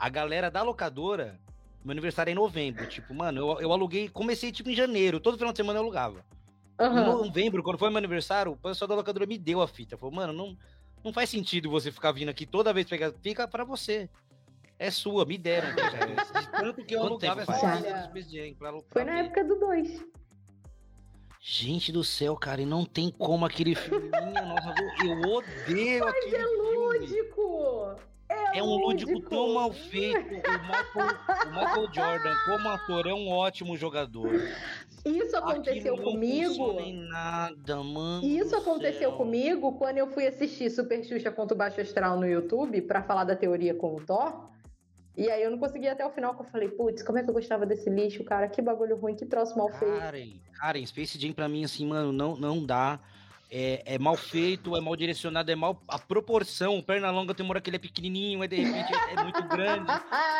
A 0.00 0.08
galera 0.08 0.50
da 0.50 0.62
locadora, 0.62 1.38
meu 1.84 1.92
aniversário 1.92 2.30
é 2.30 2.32
em 2.32 2.34
novembro, 2.34 2.86
tipo, 2.88 3.14
mano, 3.14 3.38
eu, 3.38 3.60
eu 3.60 3.72
aluguei, 3.72 4.08
comecei 4.08 4.50
tipo 4.50 4.70
em 4.70 4.74
janeiro, 4.74 5.20
todo 5.20 5.36
final 5.36 5.52
de 5.52 5.58
semana 5.58 5.78
eu 5.78 5.82
alugava. 5.82 6.24
Uhum. 6.80 6.98
Em 6.98 7.04
novembro, 7.04 7.62
quando 7.62 7.78
foi 7.78 7.90
meu 7.90 7.98
aniversário, 7.98 8.52
o 8.52 8.56
pessoal 8.56 8.88
da 8.88 8.94
locadora 8.94 9.26
me 9.26 9.36
deu 9.36 9.60
a 9.60 9.68
fita. 9.68 9.98
Falou, 9.98 10.14
mano, 10.14 10.32
não, 10.32 10.56
não 11.04 11.12
faz 11.12 11.28
sentido 11.28 11.70
você 11.70 11.92
ficar 11.92 12.12
vindo 12.12 12.30
aqui 12.30 12.46
toda 12.46 12.72
vez 12.72 12.88
pegar. 12.88 13.12
Fica 13.22 13.46
para 13.46 13.62
você 13.62 14.08
é 14.80 14.90
sua, 14.90 15.26
me 15.26 15.36
deram. 15.36 15.68
tanto 16.58 16.82
que 16.86 16.94
eu 16.94 17.00
Quanto 17.00 17.26
alugava 17.26 17.42
essa 17.42 17.52
Foi 18.90 19.04
na 19.04 19.18
época 19.18 19.44
do 19.44 19.56
2. 19.56 20.06
Gente 21.38 21.92
do 21.92 22.02
céu, 22.02 22.34
cara, 22.34 22.62
e 22.62 22.66
não 22.66 22.86
tem 22.86 23.10
como 23.10 23.44
aquele 23.44 23.74
filme. 23.74 24.08
Minha 24.08 24.42
nossa, 24.42 24.74
eu 25.04 25.20
odeio 25.30 26.04
Mas 26.04 26.14
aquele 26.14 26.36
é! 26.36 26.69
É, 28.54 28.62
um 28.62 28.76
lúdico. 28.76 29.20
tão 29.28 29.54
mal 29.54 29.72
feito. 29.72 30.18
O 30.18 30.32
Michael, 30.32 31.18
o 31.46 31.50
Michael 31.50 31.92
Jordan, 31.92 32.34
como 32.46 32.68
ator, 32.68 33.06
é 33.06 33.14
um 33.14 33.28
ótimo 33.28 33.76
jogador. 33.76 34.30
Isso 35.04 35.36
aconteceu 35.36 35.94
Aquilo 35.94 36.12
comigo. 36.12 36.72
Não 36.74 36.92
nada, 37.08 37.82
mano. 37.82 38.26
Isso 38.26 38.54
aconteceu 38.54 39.10
céu. 39.10 39.12
comigo 39.12 39.72
quando 39.72 39.98
eu 39.98 40.06
fui 40.08 40.26
assistir 40.26 40.70
Super 40.70 41.02
Xuxa 41.04 41.30
contra 41.30 41.54
o 41.54 41.58
Baixo 41.58 41.80
Astral 41.80 42.18
no 42.18 42.26
YouTube 42.26 42.82
para 42.82 43.02
falar 43.02 43.24
da 43.24 43.34
teoria 43.34 43.74
com 43.74 43.94
o 43.94 44.00
Thor. 44.00 44.50
E 45.16 45.28
aí 45.28 45.42
eu 45.42 45.50
não 45.50 45.58
consegui 45.58 45.88
até 45.88 46.06
o 46.06 46.10
final, 46.10 46.34
que 46.34 46.42
eu 46.42 46.46
falei, 46.46 46.68
putz, 46.68 47.02
como 47.02 47.18
é 47.18 47.22
que 47.22 47.28
eu 47.28 47.34
gostava 47.34 47.66
desse 47.66 47.90
lixo, 47.90 48.24
cara? 48.24 48.48
Que 48.48 48.62
bagulho 48.62 48.96
ruim, 48.96 49.14
que 49.14 49.26
troço 49.26 49.56
mal 49.58 49.68
feito. 49.68 49.98
Karen, 49.98 50.40
Karen, 50.52 50.86
Space 50.86 51.18
Jam 51.18 51.32
pra 51.32 51.48
mim, 51.48 51.64
assim, 51.64 51.86
mano, 51.86 52.12
não, 52.12 52.36
não 52.36 52.64
dá. 52.64 53.00
É, 53.52 53.94
é, 53.94 53.98
mal 53.98 54.16
feito, 54.16 54.76
é 54.76 54.80
mal 54.80 54.94
direcionado, 54.94 55.50
é 55.50 55.56
mal. 55.56 55.82
A 55.88 55.98
proporção, 55.98 56.78
o 56.78 56.82
Pernalonga 56.82 57.34
tem 57.34 57.44
uma 57.44 57.52
hora 57.52 57.60
que 57.60 57.68
ele 57.68 57.78
é 57.78 57.80
pequenininho, 57.80 58.40
aí 58.42 58.46
de 58.46 58.56
repente 58.56 58.92
é, 58.94 59.22
muito 59.24 59.42
grande. 59.48 59.86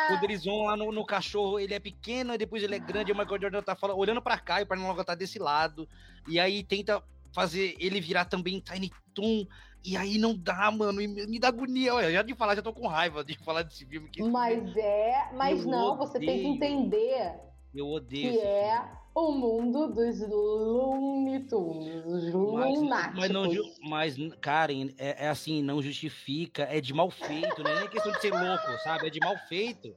Quando 0.07 0.23
eles 0.23 0.45
vão 0.45 0.63
lá 0.63 0.77
no, 0.77 0.93
no, 0.93 1.05
cachorro, 1.05 1.59
ele 1.59 1.73
é 1.73 1.79
pequeno, 1.79 2.31
aí 2.31 2.37
depois 2.37 2.63
ele 2.63 2.75
é 2.75 2.79
grande, 2.79 3.11
e 3.11 3.13
o 3.13 3.17
Michael 3.17 3.41
Jordan 3.41 3.61
tá 3.61 3.75
falando, 3.75 3.99
olhando 3.99 4.21
pra 4.21 4.39
cá 4.39 4.61
e 4.61 4.63
o 4.63 4.67
Pernalonga 4.67 5.03
tá 5.03 5.13
desse 5.13 5.39
lado. 5.39 5.89
E 6.25 6.39
aí 6.39 6.63
tenta 6.63 7.03
fazer 7.33 7.75
ele 7.79 7.99
virar 7.99 8.25
também 8.25 8.61
Tiny 8.61 8.89
Toon. 9.13 9.45
E 9.83 9.97
aí 9.97 10.17
não 10.17 10.33
dá, 10.37 10.71
mano, 10.71 10.93
me 10.93 11.39
dá 11.39 11.49
agonia. 11.49 11.93
Olha, 11.95 12.11
já 12.11 12.21
de 12.21 12.33
falar, 12.35 12.55
já 12.55 12.61
tô 12.61 12.71
com 12.71 12.87
raiva 12.87 13.25
de 13.25 13.37
falar 13.39 13.63
desse 13.63 13.85
filme. 13.85 14.09
Que 14.09 14.23
mas 14.23 14.77
é, 14.77 15.31
mas 15.33 15.65
não, 15.65 15.93
odeio. 15.93 15.97
você 15.97 16.19
tem 16.19 16.39
que 16.39 16.47
entender. 16.47 17.33
Eu 17.73 17.89
odeio. 17.89 18.31
Que 18.31 18.39
é. 18.39 19.00
O 19.13 19.31
mundo 19.31 19.87
dos 19.87 20.21
Looney 20.21 21.41
Tunes, 21.41 22.05
os 22.05 22.33
lunáticos. 22.33 23.19
Mas, 23.19 23.29
não, 23.29 23.49
mas 23.81 24.15
Karen, 24.39 24.89
é, 24.97 25.25
é, 25.25 25.27
assim, 25.29 25.61
não 25.61 25.81
justifica, 25.81 26.63
é 26.63 26.79
de 26.79 26.93
mal 26.93 27.09
feito, 27.09 27.61
não 27.61 27.71
é 27.71 27.79
nem 27.81 27.89
questão 27.89 28.11
de 28.11 28.21
ser 28.21 28.31
louco, 28.31 28.77
sabe? 28.83 29.07
É 29.07 29.09
de 29.09 29.19
mal 29.19 29.37
feito. 29.49 29.93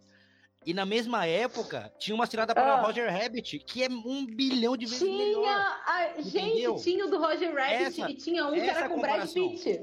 E 0.66 0.72
na 0.72 0.86
mesma 0.86 1.26
época, 1.26 1.92
tinha 1.98 2.14
uma 2.14 2.26
tirada 2.26 2.54
para 2.54 2.74
ah. 2.74 2.80
Roger 2.80 3.12
Rabbit, 3.12 3.58
que 3.60 3.84
é 3.84 3.88
um 3.88 4.24
bilhão 4.24 4.76
de 4.76 4.86
vezes 4.86 5.02
tinha, 5.02 5.26
melhor. 5.26 5.82
A, 5.86 6.20
gente, 6.22 6.82
tinha 6.82 7.04
o 7.04 7.10
do 7.10 7.18
Roger 7.18 7.54
Rabbit 7.54 8.00
essa, 8.00 8.10
e 8.10 8.14
tinha 8.14 8.46
um 8.46 8.52
que 8.52 8.60
era 8.60 8.88
com 8.88 9.00
Brad 9.00 9.30
Pitt. 9.30 9.82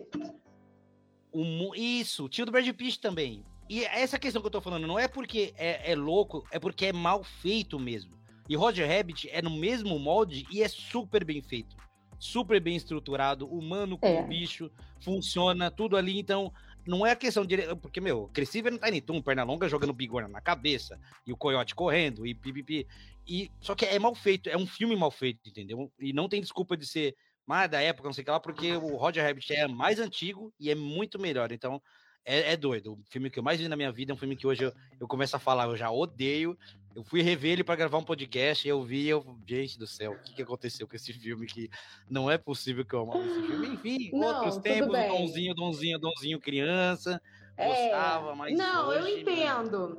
O, 1.31 1.75
isso, 1.75 2.27
tinha 2.27 2.43
o 2.43 2.45
do 2.45 2.51
Brad 2.51 2.67
Pitt 2.73 2.99
também. 2.99 3.45
E 3.69 3.85
essa 3.85 4.19
questão 4.19 4.41
que 4.41 4.47
eu 4.47 4.51
tô 4.51 4.59
falando 4.59 4.85
não 4.85 4.99
é 4.99 5.07
porque 5.07 5.53
é, 5.55 5.91
é 5.91 5.95
louco, 5.95 6.45
é 6.51 6.59
porque 6.59 6.87
é 6.87 6.93
mal 6.93 7.23
feito 7.23 7.79
mesmo. 7.79 8.20
E 8.49 8.55
Roger 8.55 8.87
Rabbit 8.87 9.29
é 9.31 9.41
no 9.41 9.49
mesmo 9.49 9.97
molde 9.99 10.45
e 10.51 10.61
é 10.61 10.67
super 10.67 11.23
bem 11.23 11.41
feito. 11.41 11.75
Super 12.19 12.59
bem 12.59 12.75
estruturado, 12.75 13.47
humano 13.47 13.97
com 13.97 14.07
é. 14.07 14.23
bicho, 14.23 14.69
funciona 14.99 15.71
tudo 15.71 15.97
ali. 15.97 16.19
Então, 16.19 16.53
não 16.85 17.05
é 17.05 17.11
a 17.11 17.15
questão 17.15 17.45
de. 17.45 17.75
Porque, 17.77 17.99
meu, 17.99 18.29
cresci 18.33 18.61
vendo 18.61 18.77
Tiny 18.77 19.01
Toon, 19.01 19.21
perna 19.21 19.43
longa 19.43 19.67
jogando 19.67 19.93
bigorna 19.93 20.27
na 20.27 20.41
cabeça, 20.41 20.99
e 21.25 21.31
o 21.31 21.37
coiote 21.37 21.75
correndo, 21.75 22.25
e 22.25 22.33
pipipi. 22.33 22.87
E, 23.27 23.51
só 23.59 23.75
que 23.75 23.85
é 23.85 23.97
mal 23.99 24.15
feito, 24.15 24.49
é 24.49 24.57
um 24.57 24.67
filme 24.67 24.95
mal 24.95 25.11
feito, 25.11 25.47
entendeu? 25.47 25.91
E 25.99 26.11
não 26.11 26.27
tem 26.27 26.41
desculpa 26.41 26.75
de 26.75 26.85
ser 26.85 27.15
mais 27.45 27.69
da 27.69 27.81
época, 27.81 28.07
não 28.07 28.13
sei 28.13 28.21
o 28.21 28.25
que 28.25 28.31
lá, 28.31 28.39
porque 28.39 28.75
o 28.75 28.95
Roger 28.97 29.23
Rabbit 29.23 29.53
é 29.53 29.67
mais 29.67 29.99
antigo 29.99 30.53
e 30.59 30.69
é 30.69 30.75
muito 30.75 31.19
melhor. 31.19 31.51
Então, 31.51 31.81
é, 32.25 32.53
é, 32.53 32.57
doido. 32.57 32.93
O 32.93 32.99
filme 33.09 33.29
que 33.29 33.39
eu 33.39 33.43
mais 33.43 33.59
vi 33.59 33.67
na 33.67 33.75
minha 33.75 33.91
vida 33.91 34.11
é 34.11 34.15
um 34.15 34.17
filme 34.17 34.35
que 34.35 34.45
hoje 34.45 34.63
eu, 34.63 34.73
eu 34.99 35.07
começo 35.07 35.35
a 35.35 35.39
falar, 35.39 35.65
eu 35.65 35.75
já 35.75 35.89
odeio. 35.91 36.57
Eu 36.95 37.03
fui 37.03 37.21
rever 37.21 37.53
ele 37.53 37.63
para 37.63 37.75
gravar 37.75 37.97
um 37.97 38.03
podcast 38.03 38.67
e 38.67 38.69
eu 38.69 38.83
vi, 38.83 39.07
eu, 39.07 39.25
gente 39.47 39.79
do 39.79 39.87
céu, 39.87 40.11
o 40.11 40.19
que, 40.19 40.33
que 40.33 40.41
aconteceu 40.41 40.87
com 40.87 40.95
esse 40.95 41.13
filme 41.13 41.47
que 41.47 41.69
não 42.09 42.29
é 42.29 42.37
possível 42.37 42.83
que 42.83 42.93
eu 42.93 43.01
amava 43.01 43.25
esse 43.25 43.41
filme. 43.41 43.67
Enfim, 43.69 44.11
não, 44.13 44.35
outros 44.35 44.57
tempos, 44.57 44.91
bem. 44.91 45.07
Donzinho, 45.07 45.55
Donzinho, 45.55 45.99
Donzinho 45.99 46.39
criança, 46.39 47.21
é... 47.55 47.67
gostava, 47.67 48.35
mas 48.35 48.57
Não, 48.57 48.89
hoje, 48.89 48.99
eu 48.99 49.19
entendo. 49.19 49.97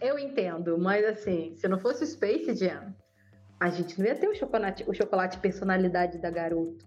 Eu 0.00 0.18
entendo, 0.18 0.78
mas 0.78 1.04
assim, 1.04 1.54
se 1.56 1.68
não 1.68 1.78
fosse 1.78 2.04
o 2.04 2.06
Space 2.06 2.54
Jam, 2.56 2.94
a 3.60 3.68
gente 3.70 3.98
não 3.98 4.06
ia 4.06 4.14
ter 4.14 4.28
o 4.28 4.34
chocolate, 4.34 4.84
o 4.86 4.94
chocolate 4.94 5.38
personalidade 5.38 6.18
da 6.18 6.30
garoto. 6.30 6.84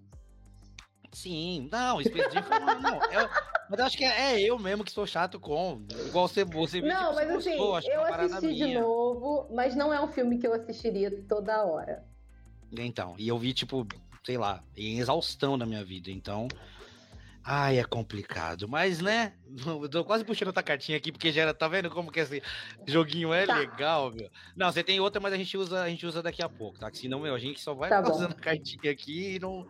Sim, 1.11 1.69
não, 1.71 2.01
foi, 2.01 2.13
não, 2.81 3.11
eu, 3.11 3.29
mas 3.69 3.79
eu 3.79 3.85
acho 3.85 3.97
que 3.97 4.03
é, 4.03 4.33
é, 4.33 4.41
eu 4.41 4.57
mesmo 4.57 4.83
que 4.83 4.91
sou 4.91 5.05
chato 5.05 5.39
com. 5.39 5.85
Igual 6.07 6.27
você, 6.27 6.43
você 6.43 6.81
Não, 6.81 6.97
tipo, 6.97 7.15
mas 7.15 7.29
assim, 7.31 7.57
gostou, 7.57 7.93
eu 7.93 8.03
assisti 8.03 8.55
de 8.55 8.73
novo, 8.79 9.47
mas 9.53 9.75
não 9.75 9.93
é 9.93 10.01
um 10.01 10.07
filme 10.07 10.37
que 10.37 10.47
eu 10.47 10.53
assistiria 10.53 11.11
toda 11.27 11.63
hora. 11.63 12.03
Então, 12.71 13.15
e 13.17 13.27
eu 13.27 13.37
vi, 13.37 13.53
tipo, 13.53 13.87
sei 14.23 14.37
lá, 14.37 14.63
em 14.75 14.99
exaustão 14.99 15.57
na 15.57 15.65
minha 15.65 15.83
vida. 15.83 16.09
Então, 16.11 16.47
ai, 17.43 17.79
é 17.79 17.83
complicado. 17.83 18.67
Mas, 18.67 19.01
né, 19.01 19.33
eu 19.65 19.89
tô 19.89 20.03
quase 20.05 20.23
puxando 20.23 20.47
outra 20.47 20.63
cartinha 20.63 20.97
aqui, 20.97 21.11
porque 21.11 21.31
já 21.31 21.43
era, 21.43 21.53
tá 21.53 21.67
vendo 21.67 21.89
como 21.89 22.11
que 22.11 22.19
esse 22.19 22.41
joguinho 22.87 23.33
é 23.33 23.45
Tá. 23.45 23.57
legal, 23.57 24.11
meu? 24.11 24.29
Não, 24.55 24.71
você 24.71 24.83
tem 24.83 24.99
outra, 24.99 25.19
mas 25.19 25.33
a 25.33 25.37
gente 25.37 25.57
usa, 25.57 25.81
a 25.83 25.89
gente 25.89 26.05
usa 26.05 26.21
daqui 26.21 26.43
a 26.43 26.49
pouco, 26.49 26.79
tá? 26.79 26.89
Que 26.91 26.97
senão, 26.97 27.19
meu, 27.19 27.33
a 27.33 27.39
gente 27.39 27.59
só 27.59 27.73
vai 27.73 27.89
Tá 27.89 28.01
usando 28.09 28.35
cartinha 28.35 28.91
aqui 28.91 29.35
e 29.35 29.39
não... 29.39 29.67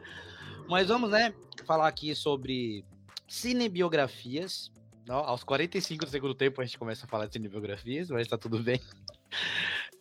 Mas 0.70 0.90
vamos, 0.90 1.10
né, 1.10 1.34
falar 1.66 1.88
aqui 1.88 2.14
sobre 2.14 2.86
cinebiografias. 3.28 4.72
Ó, 5.10 5.16
Aos 5.16 5.44
45 5.44 6.06
do 6.06 6.12
segundo 6.12 6.36
tempo 6.36 6.62
a 6.62 6.66
gente 6.66 6.78
começa 6.78 7.08
a 7.08 7.10
falar 7.10 7.26
de 7.26 7.34
cinebiografias, 7.34 8.12
mas 8.12 8.28
tá 8.28 8.38
tudo 8.38 8.62
bem. 8.62 8.80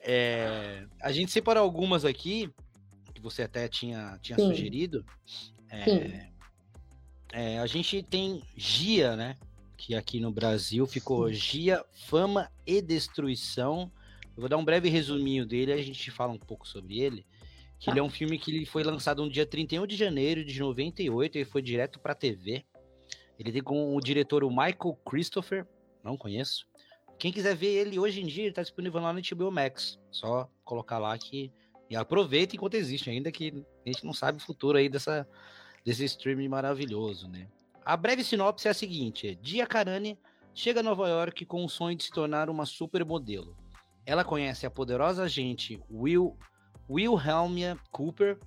É, 0.00 0.86
a 1.02 1.10
gente 1.10 1.32
separou 1.32 1.62
algumas 1.62 2.04
aqui, 2.04 2.50
que 3.14 3.20
você 3.20 3.42
até 3.42 3.66
tinha, 3.66 4.18
tinha 4.20 4.38
Sim. 4.38 4.48
sugerido. 4.48 5.04
É, 5.70 5.84
Sim. 5.84 6.32
é, 7.32 7.58
a 7.58 7.66
gente 7.66 8.02
tem 8.02 8.42
Gia, 8.54 9.16
né? 9.16 9.36
Que 9.76 9.94
aqui 9.94 10.20
no 10.20 10.30
Brasil 10.30 10.86
ficou 10.86 11.32
Gia, 11.32 11.82
Fama 12.06 12.50
e 12.66 12.82
Destruição. 12.82 13.90
Eu 14.36 14.42
vou 14.42 14.48
dar 14.50 14.58
um 14.58 14.64
breve 14.64 14.90
resuminho 14.90 15.46
dele, 15.46 15.72
a 15.72 15.82
gente 15.82 16.10
fala 16.10 16.32
um 16.32 16.38
pouco 16.38 16.68
sobre 16.68 17.00
ele. 17.00 17.26
Que 17.78 17.86
Tá. 17.86 17.92
ele 17.92 18.00
é 18.00 18.02
um 18.02 18.10
filme 18.10 18.38
que 18.38 18.50
ele 18.50 18.66
foi 18.66 18.82
lançado 18.82 19.22
no 19.22 19.30
dia 19.30 19.46
31 19.46 19.86
de 19.86 19.96
janeiro 19.96 20.44
de 20.44 20.58
98, 20.58 21.36
ele 21.36 21.44
foi 21.44 21.62
direto 21.62 22.00
pra 22.00 22.14
TV. 22.14 22.64
Ele 23.38 23.52
tem 23.52 23.62
com 23.62 23.94
o 23.96 24.00
diretor 24.00 24.42
o 24.42 24.50
Michael 24.50 24.98
Christopher, 25.04 25.66
não 26.02 26.16
conheço. 26.16 26.66
Quem 27.18 27.32
quiser 27.32 27.54
ver 27.54 27.68
ele 27.68 27.98
hoje 27.98 28.20
em 28.20 28.26
dia, 28.26 28.44
ele 28.44 28.52
tá 28.54 28.62
disponível 28.62 29.00
lá 29.00 29.12
no 29.12 29.20
HBO 29.20 29.50
Max. 29.50 29.98
Só 30.10 30.48
colocar 30.64 30.98
lá 30.98 31.16
que. 31.18 31.52
E 31.90 31.96
aproveita 31.96 32.54
enquanto 32.54 32.74
existe, 32.74 33.08
ainda 33.08 33.32
que 33.32 33.64
a 33.84 33.88
gente 33.88 34.04
não 34.04 34.12
sabe 34.12 34.38
o 34.38 34.40
futuro 34.44 34.76
aí 34.76 34.88
dessa, 34.88 35.26
desse 35.84 36.04
streaming 36.04 36.48
maravilhoso, 36.48 37.28
né? 37.28 37.48
A 37.84 37.96
breve 37.96 38.22
sinopse 38.22 38.68
é 38.68 38.70
a 38.70 38.74
seguinte: 38.74 39.34
Dia 39.40 39.66
Karane 39.66 40.18
chega 40.54 40.80
a 40.80 40.82
Nova 40.82 41.08
York 41.08 41.46
com 41.46 41.64
o 41.64 41.68
sonho 41.68 41.96
de 41.96 42.04
se 42.04 42.10
tornar 42.10 42.50
uma 42.50 42.66
supermodelo. 42.66 43.56
Ela 44.04 44.24
conhece 44.24 44.66
a 44.66 44.70
poderosa 44.70 45.22
agente 45.22 45.80
Will, 45.90 46.36
Wilhelmia 46.88 47.78
Cooper 47.90 48.38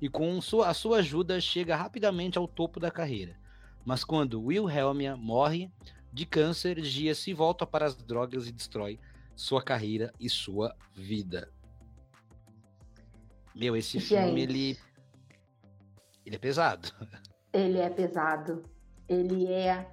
e 0.00 0.08
com 0.08 0.38
a 0.64 0.74
sua 0.74 0.98
ajuda 0.98 1.40
chega 1.40 1.76
rapidamente 1.76 2.38
ao 2.38 2.48
topo 2.48 2.80
da 2.80 2.90
carreira. 2.90 3.36
Mas 3.84 4.02
quando 4.02 4.42
Wilhelmia 4.42 5.16
morre 5.16 5.70
de 6.12 6.24
câncer, 6.24 6.80
Gia 6.80 7.14
se 7.14 7.32
volta 7.32 7.66
para 7.66 7.86
as 7.86 7.94
drogas 7.94 8.46
e 8.46 8.52
destrói 8.52 8.98
sua 9.36 9.62
carreira 9.62 10.12
e 10.18 10.28
sua 10.28 10.74
vida. 10.94 11.50
Meu, 13.54 13.76
esse 13.76 14.00
filme, 14.00 14.40
Gente. 14.40 14.42
ele. 14.42 14.78
Ele 16.26 16.36
é 16.36 16.38
pesado. 16.38 16.88
Ele 17.52 17.78
é 17.78 17.88
pesado. 17.88 18.64
Ele 19.08 19.46
é. 19.46 19.88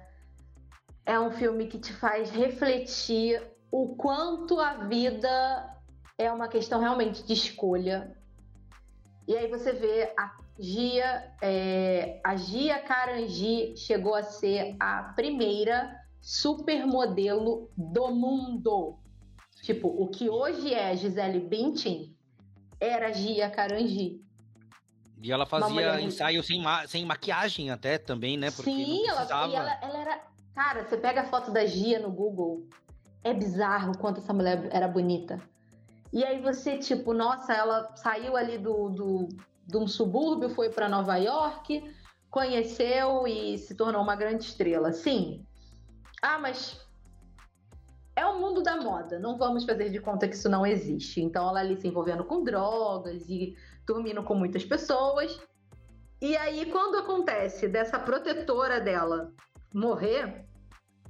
É 1.06 1.20
um 1.20 1.30
filme 1.30 1.68
que 1.68 1.78
te 1.78 1.92
faz 1.92 2.28
refletir 2.30 3.40
o 3.70 3.94
quanto 3.94 4.58
a 4.58 4.84
vida 4.88 5.72
é 6.18 6.30
uma 6.30 6.48
questão 6.48 6.80
realmente 6.80 7.22
de 7.24 7.32
escolha. 7.32 8.16
E 9.26 9.36
aí 9.36 9.48
você 9.48 9.72
vê 9.72 10.12
a 10.16 10.36
Gia, 10.58 11.32
é, 11.40 12.20
a 12.24 12.36
Gia 12.36 12.78
Carangi 12.80 13.76
chegou 13.76 14.14
a 14.14 14.22
ser 14.22 14.76
a 14.78 15.12
primeira 15.14 15.96
supermodelo 16.20 17.70
do 17.76 18.08
mundo. 18.14 18.98
Tipo, 19.62 19.88
o 19.88 20.08
que 20.08 20.28
hoje 20.28 20.74
é 20.74 20.94
Gisele 20.96 21.40
Bündchen 21.40 22.14
era 22.80 23.12
Gia 23.12 23.48
Carangi. 23.48 24.20
E 25.22 25.30
ela 25.30 25.46
fazia 25.46 26.00
ensaio 26.00 26.42
sem, 26.42 26.60
ma- 26.60 26.86
sem 26.86 27.06
maquiagem 27.06 27.70
até 27.70 27.96
também, 27.96 28.36
né? 28.36 28.50
Porque 28.50 28.70
Sim, 28.72 29.06
ela, 29.08 29.48
e 29.48 29.54
ela, 29.54 29.78
ela 29.80 29.98
era. 30.00 30.20
Cara, 30.52 30.84
você 30.84 30.96
pega 30.96 31.22
a 31.22 31.24
foto 31.24 31.52
da 31.52 31.64
Gia 31.64 32.00
no 32.00 32.10
Google, 32.10 32.66
é 33.22 33.32
bizarro 33.32 33.92
o 33.92 33.98
quanto 33.98 34.18
essa 34.18 34.34
mulher 34.34 34.68
era 34.72 34.88
bonita. 34.88 35.40
E 36.12 36.24
aí 36.24 36.42
você, 36.42 36.76
tipo, 36.76 37.14
nossa, 37.14 37.54
ela 37.54 37.94
saiu 37.96 38.36
ali 38.36 38.58
do, 38.58 38.90
do, 38.90 39.28
de 39.66 39.76
um 39.76 39.86
subúrbio, 39.86 40.50
foi 40.50 40.68
pra 40.68 40.88
Nova 40.88 41.16
York, 41.16 41.82
conheceu 42.30 43.26
e 43.26 43.56
se 43.58 43.74
tornou 43.74 44.02
uma 44.02 44.14
grande 44.14 44.44
estrela. 44.44 44.92
Sim. 44.92 45.46
Ah, 46.20 46.38
mas 46.38 46.78
é 48.14 48.26
o 48.26 48.38
mundo 48.38 48.62
da 48.62 48.76
moda. 48.76 49.18
Não 49.18 49.38
vamos 49.38 49.64
fazer 49.64 49.90
de 49.90 50.00
conta 50.00 50.28
que 50.28 50.34
isso 50.34 50.48
não 50.48 50.66
existe. 50.66 51.22
Então 51.22 51.48
ela 51.48 51.60
ali 51.60 51.80
se 51.80 51.88
envolvendo 51.88 52.24
com 52.24 52.44
drogas 52.44 53.28
e 53.28 53.56
dormindo 53.86 54.22
com 54.22 54.34
muitas 54.34 54.64
pessoas. 54.64 55.40
E 56.20 56.36
aí, 56.36 56.70
quando 56.70 56.98
acontece 56.98 57.66
dessa 57.66 57.98
protetora 57.98 58.80
dela 58.80 59.32
morrer, 59.74 60.46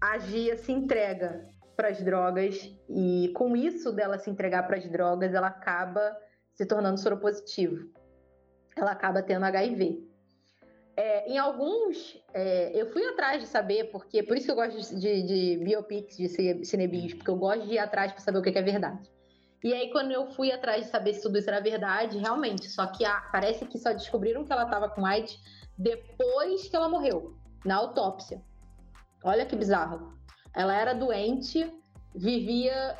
a 0.00 0.16
Gia 0.18 0.56
se 0.56 0.72
entrega 0.72 1.51
para 1.76 1.88
as 1.88 2.02
drogas 2.02 2.70
e 2.88 3.32
com 3.34 3.56
isso 3.56 3.92
dela 3.92 4.18
se 4.18 4.30
entregar 4.30 4.66
para 4.66 4.76
as 4.76 4.88
drogas, 4.88 5.34
ela 5.34 5.48
acaba 5.48 6.16
se 6.54 6.66
tornando 6.66 7.00
soropositivo. 7.00 7.90
Ela 8.76 8.92
acaba 8.92 9.22
tendo 9.22 9.44
HIV. 9.44 10.06
É, 10.94 11.30
em 11.30 11.38
alguns, 11.38 12.22
é, 12.34 12.70
eu 12.78 12.90
fui 12.92 13.02
atrás 13.06 13.40
de 13.40 13.48
saber, 13.48 13.84
porque 13.90 14.22
por 14.22 14.36
isso 14.36 14.44
que 14.46 14.52
eu 14.52 14.56
gosto 14.56 14.94
de, 14.98 15.22
de, 15.22 15.64
biopics, 15.64 16.16
de 16.16 16.28
ci- 16.28 16.64
cinebios, 16.64 17.14
porque 17.14 17.30
eu 17.30 17.36
gosto 17.36 17.66
de 17.66 17.74
ir 17.74 17.78
atrás 17.78 18.12
para 18.12 18.20
saber 18.20 18.38
o 18.38 18.42
que 18.42 18.52
que 18.52 18.58
é 18.58 18.62
verdade. 18.62 19.10
E 19.64 19.72
aí, 19.72 19.90
quando 19.90 20.10
eu 20.10 20.26
fui 20.32 20.50
atrás 20.52 20.84
de 20.84 20.90
saber 20.90 21.14
se 21.14 21.22
tudo 21.22 21.38
isso 21.38 21.48
era 21.48 21.60
verdade, 21.60 22.18
realmente, 22.18 22.68
só 22.68 22.86
que 22.86 23.04
a- 23.06 23.22
parece 23.32 23.64
que 23.64 23.78
só 23.78 23.92
descobriram 23.92 24.44
que 24.44 24.52
ela 24.52 24.64
estava 24.64 24.88
com 24.90 25.06
AIDS 25.06 25.38
depois 25.78 26.68
que 26.68 26.76
ela 26.76 26.88
morreu, 26.88 27.36
na 27.64 27.76
autópsia. 27.76 28.42
Olha 29.24 29.46
que 29.46 29.56
bizarro. 29.56 30.12
Ela 30.54 30.74
era 30.74 30.94
doente, 30.94 31.72
vivia 32.14 32.98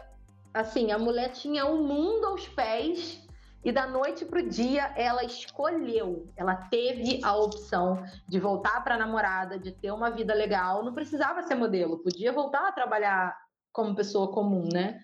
assim, 0.53 0.93
a 0.93 0.99
mulher 0.99 1.33
tinha 1.33 1.67
o 1.67 1.83
mundo 1.83 2.27
aos 2.27 2.47
pés 2.49 3.27
e 3.65 3.71
da 3.71 3.87
noite 3.87 4.25
pro 4.25 4.47
dia 4.47 4.93
ela 4.97 5.25
escolheu, 5.25 6.29
ela 6.37 6.57
teve 6.57 7.21
a 7.23 7.35
opção 7.37 8.03
de 8.29 8.41
voltar 8.41 8.83
para 8.83 8.99
namorada, 8.99 9.59
de 9.59 9.71
ter 9.73 9.93
uma 9.93 10.11
vida 10.11 10.35
legal, 10.35 10.85
não 10.85 10.93
precisava 10.93 11.43
ser 11.43 11.55
modelo, 11.55 12.03
podia 12.03 12.33
voltar 12.33 12.69
a 12.69 12.73
trabalhar 12.73 13.37
como 13.73 13.95
pessoa 13.95 14.33
comum, 14.33 14.69
né? 14.73 15.01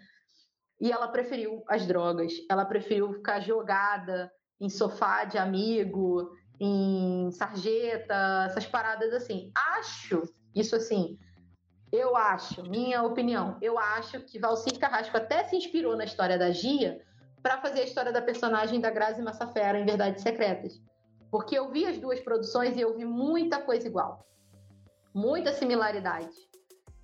E 0.81 0.93
ela 0.93 1.09
preferiu 1.09 1.63
as 1.69 1.87
drogas, 1.87 2.33
ela 2.51 2.65
preferiu 2.65 3.13
ficar 3.13 3.41
jogada 3.41 4.31
em 4.61 4.69
sofá 4.69 5.25
de 5.25 5.39
amigo, 5.39 6.31
em 6.61 7.31
sarjeta, 7.31 8.47
essas 8.47 8.67
paradas 8.67 9.13
assim. 9.15 9.53
Acho, 9.77 10.23
isso 10.55 10.75
assim, 10.75 11.17
eu 11.93 12.17
acho, 12.17 12.63
minha 12.63 13.03
opinião, 13.03 13.57
eu 13.63 13.79
acho 13.79 14.21
que 14.21 14.39
Valcir 14.39 14.79
Carrasco 14.79 15.17
até 15.17 15.45
se 15.45 15.57
inspirou 15.57 15.97
na 15.97 16.05
história 16.05 16.39
da 16.39 16.51
Gia 16.51 17.01
para 17.43 17.61
fazer 17.61 17.81
a 17.81 17.85
história 17.85 18.13
da 18.13 18.21
personagem 18.21 18.81
da 18.81 18.91
Grazi 18.91 19.23
Massafera 19.23 19.79
em 19.79 19.87
Verdades 19.87 20.23
Secretas. 20.23 20.81
Porque 21.31 21.57
eu 21.57 21.71
vi 21.71 21.87
as 21.87 21.99
duas 21.99 22.21
produções 22.21 22.77
e 22.77 22.81
eu 22.81 22.97
vi 22.97 23.05
muita 23.05 23.61
coisa 23.63 23.87
igual. 23.87 24.27
Muita 25.15 25.53
similaridade. 25.53 26.37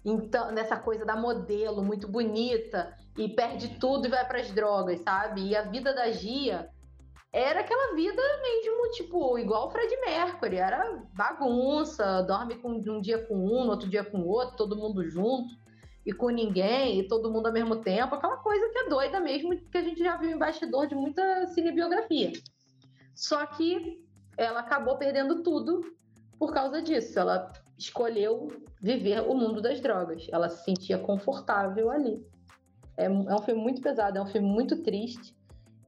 Então, 0.05 0.51
nessa 0.51 0.77
coisa 0.77 1.05
da 1.05 1.17
modelo 1.17 1.83
muito 1.83 2.07
bonita 2.07 2.95
e 3.17 3.29
perde 3.29 3.79
tudo 3.79 4.07
e 4.07 4.11
vai 4.11 4.27
para 4.27 4.41
as 4.41 4.51
drogas, 4.51 5.01
sabe? 5.01 5.49
E 5.49 5.57
a 5.57 5.63
vida 5.63 5.95
da 5.95 6.11
Gia 6.11 6.69
era 7.35 7.63
aquela 7.63 7.97
vida 7.97 8.23
mesmo, 8.41 8.91
tipo, 8.93 9.37
igual 9.37 9.67
o 9.67 9.71
Fred 9.73 9.93
Mercury, 10.03 10.55
era 10.55 11.03
bagunça, 11.15 12.23
dorme 12.23 12.55
com, 12.55 12.75
um 12.75 13.01
dia 13.01 13.27
com 13.27 13.35
um, 13.35 13.65
no 13.65 13.73
outro 13.73 13.91
dia 13.91 14.05
com 14.05 14.19
o 14.19 14.29
outro, 14.29 14.57
todo 14.57 14.77
mundo 14.77 15.03
junto, 15.11 15.53
e 16.07 16.13
com 16.13 16.29
ninguém, 16.29 17.01
e 17.01 17.09
todo 17.09 17.33
mundo 17.33 17.49
ao 17.49 17.53
mesmo 17.53 17.75
tempo, 17.83 18.15
aquela 18.15 18.37
coisa 18.37 18.69
que 18.69 18.79
é 18.79 18.89
doida 18.89 19.19
mesmo, 19.19 19.59
que 19.69 19.77
a 19.77 19.83
gente 19.83 19.99
já 19.99 20.17
viu 20.17 20.31
em 20.31 20.39
bastidor 20.39 20.87
de 20.87 20.95
muita 20.95 21.49
cinebiografia. 21.49 22.33
Só 23.17 23.45
que 23.47 24.01
ela 24.37 24.61
acabou 24.61 24.97
perdendo 24.97 25.43
tudo 25.43 25.81
por 26.39 26.55
causa 26.55 26.81
disso, 26.81 27.19
ela 27.19 27.53
escolheu 27.77 28.47
viver 28.81 29.23
o 29.23 29.35
mundo 29.35 29.61
das 29.61 29.81
drogas, 29.81 30.29
ela 30.31 30.49
se 30.49 30.65
sentia 30.65 30.99
confortável 30.99 31.91
ali. 31.91 32.25
É, 32.97 33.07
é 33.07 33.11
um 33.11 33.43
filme 33.43 33.61
muito 33.61 33.83
pesado, 33.83 34.19
é 34.19 34.23
um 34.23 34.27
filme 34.27 34.47
muito 34.47 34.85
triste, 34.85 35.35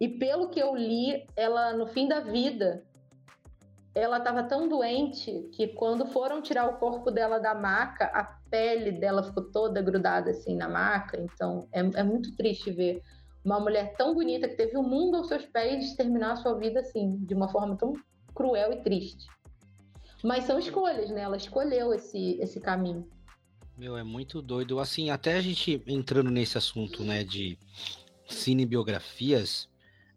e 0.01 0.09
pelo 0.09 0.49
que 0.49 0.61
eu 0.61 0.75
li, 0.75 1.27
ela 1.35 1.73
no 1.73 1.87
fim 1.87 2.07
da 2.07 2.21
vida, 2.21 2.85
ela 3.95 4.19
estava 4.19 4.43
tão 4.43 4.69
doente 4.69 5.49
que 5.53 5.69
quando 5.69 6.07
foram 6.07 6.43
tirar 6.43 6.69
o 6.69 6.77
corpo 6.79 7.11
dela 7.11 7.39
da 7.39 7.55
maca, 7.55 8.05
a 8.07 8.25
pele 8.51 8.93
dela 8.93 9.23
ficou 9.23 9.45
toda 9.51 9.81
grudada 9.81 10.31
assim 10.31 10.55
na 10.55 10.69
maca. 10.69 11.19
Então 11.19 11.67
é, 11.73 11.81
é 11.81 12.03
muito 12.03 12.37
triste 12.37 12.71
ver 12.71 13.03
uma 13.43 13.59
mulher 13.59 13.95
tão 13.97 14.15
bonita 14.15 14.49
que 14.49 14.57
teve 14.57 14.77
o 14.77 14.83
mundo 14.83 15.17
aos 15.17 15.29
seus 15.29 15.47
pés 15.47 15.95
terminar 15.95 16.33
a 16.33 16.37
sua 16.37 16.59
vida 16.59 16.81
assim, 16.81 17.17
de 17.25 17.33
uma 17.33 17.49
forma 17.49 17.77
tão 17.77 17.95
cruel 18.35 18.73
e 18.73 18.83
triste. 18.83 19.27
Mas 20.23 20.45
são 20.45 20.59
escolhas, 20.59 21.09
né? 21.11 21.23
Ela 21.23 21.37
escolheu 21.37 21.95
esse, 21.95 22.39
esse 22.41 22.61
caminho. 22.61 23.09
Meu, 23.79 23.97
é 23.97 24.03
muito 24.03 24.43
doido. 24.43 24.81
Assim, 24.81 25.11
até 25.11 25.37
a 25.37 25.41
gente 25.41 25.83
entrando 25.87 26.31
nesse 26.31 26.59
assunto, 26.59 27.05
né, 27.05 27.23
de 27.23 27.59
cinebiografias, 28.29 29.69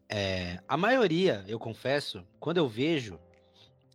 é, 0.09 0.59
a 0.67 0.75
maioria, 0.75 1.43
eu 1.47 1.59
confesso, 1.59 2.23
quando 2.39 2.57
eu 2.57 2.67
vejo, 2.67 3.19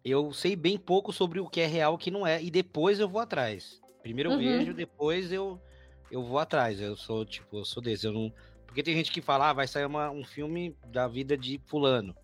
eu 0.04 0.32
sei 0.32 0.54
bem 0.54 0.78
pouco 0.78 1.12
sobre 1.12 1.40
o 1.40 1.48
que 1.48 1.60
é 1.60 1.66
real 1.66 1.92
e 1.92 1.94
o 1.96 1.98
que 1.98 2.10
não 2.10 2.26
é, 2.26 2.42
e 2.42 2.50
depois 2.50 3.00
eu 3.00 3.08
vou 3.08 3.20
atrás. 3.20 3.80
Primeiro 4.02 4.30
eu 4.30 4.34
Uhum. 4.34 4.38
vejo, 4.42 4.74
depois 4.74 5.32
eu, 5.32 5.60
eu 6.10 6.22
vou 6.22 6.38
atrás. 6.38 6.78
Eu 6.80 6.94
sou, 6.96 7.24
tipo, 7.24 7.58
eu 7.58 7.64
sou 7.64 7.82
desse. 7.82 8.06
Eu 8.06 8.12
não... 8.12 8.32
Porque 8.66 8.82
tem 8.82 8.94
gente 8.94 9.10
que 9.10 9.22
fala, 9.22 9.50
ah, 9.50 9.52
vai 9.52 9.66
sair 9.66 9.86
uma, 9.86 10.10
um 10.10 10.24
filme 10.24 10.76
da 10.88 11.08
vida 11.08 11.36
de 11.38 11.58
fulano. 11.66 12.14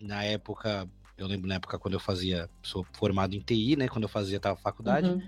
Na 0.00 0.24
época, 0.24 0.88
eu 1.18 1.26
lembro 1.26 1.46
na 1.48 1.56
época 1.56 1.78
quando 1.78 1.94
eu 1.94 2.00
fazia, 2.00 2.48
sou 2.62 2.86
formado 2.94 3.34
em 3.34 3.40
TI, 3.40 3.76
né? 3.76 3.86
Quando 3.88 4.04
eu 4.04 4.08
fazia 4.08 4.40
tava 4.40 4.56
faculdade, 4.58 5.08
Uhum. 5.08 5.20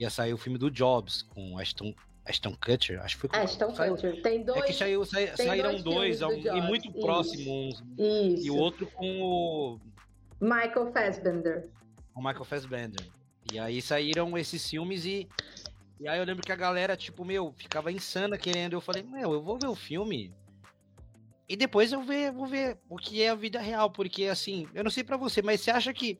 ia 0.00 0.10
sair 0.10 0.32
o 0.34 0.38
filme 0.38 0.58
do 0.58 0.70
Jobs 0.70 1.22
com 1.22 1.56
Ashton, 1.58 1.94
Ashton 2.30 2.54
Kutcher, 2.54 3.00
acho 3.02 3.16
que 3.18 3.28
foi 3.28 3.38
Ashton 3.40 3.74
saiu- 3.74 3.94
Kutcher. 3.94 4.22
Tem 4.22 4.40
É 4.40 4.44
dois. 4.44 4.64
que 4.64 4.72
saiu, 4.72 5.04
sai- 5.04 5.36
saíram 5.36 5.72
dois 5.82 6.20
dois, 6.20 6.42
do 6.42 6.56
e 6.56 6.62
muito 6.62 6.88
isso. 6.88 7.00
próximos. 7.00 7.82
Isso. 7.98 8.46
E 8.46 8.50
o 8.50 8.56
outro 8.56 8.86
com 8.86 9.22
o 9.22 9.80
Michael 10.40 10.92
Fassbender. 10.92 11.68
o 12.14 12.20
Michael 12.22 12.44
Fassbender. 12.44 13.06
E 13.52 13.58
aí 13.58 13.82
saíram 13.82 14.36
esses 14.38 14.68
filmes 14.68 15.04
e. 15.04 15.28
E 15.98 16.08
aí 16.08 16.18
eu 16.18 16.24
lembro 16.24 16.42
que 16.42 16.52
a 16.52 16.56
galera, 16.56 16.96
tipo, 16.96 17.24
meu, 17.24 17.52
ficava 17.56 17.92
insana 17.92 18.38
querendo. 18.38 18.72
Eu 18.72 18.80
falei, 18.80 19.02
meu, 19.02 19.32
eu 19.34 19.42
vou 19.42 19.58
ver 19.58 19.66
o 19.68 19.74
filme. 19.74 20.32
E 21.48 21.56
depois 21.56 21.92
eu 21.92 22.00
ver, 22.02 22.30
vou 22.32 22.46
ver 22.46 22.78
o 22.88 22.96
que 22.96 23.20
é 23.22 23.28
a 23.28 23.34
vida 23.34 23.60
real. 23.60 23.90
Porque, 23.90 24.24
assim, 24.26 24.66
eu 24.72 24.82
não 24.84 24.90
sei 24.90 25.02
pra 25.04 25.16
você, 25.18 25.42
mas 25.42 25.60
você 25.60 25.70
acha 25.70 25.92
que 25.92 26.18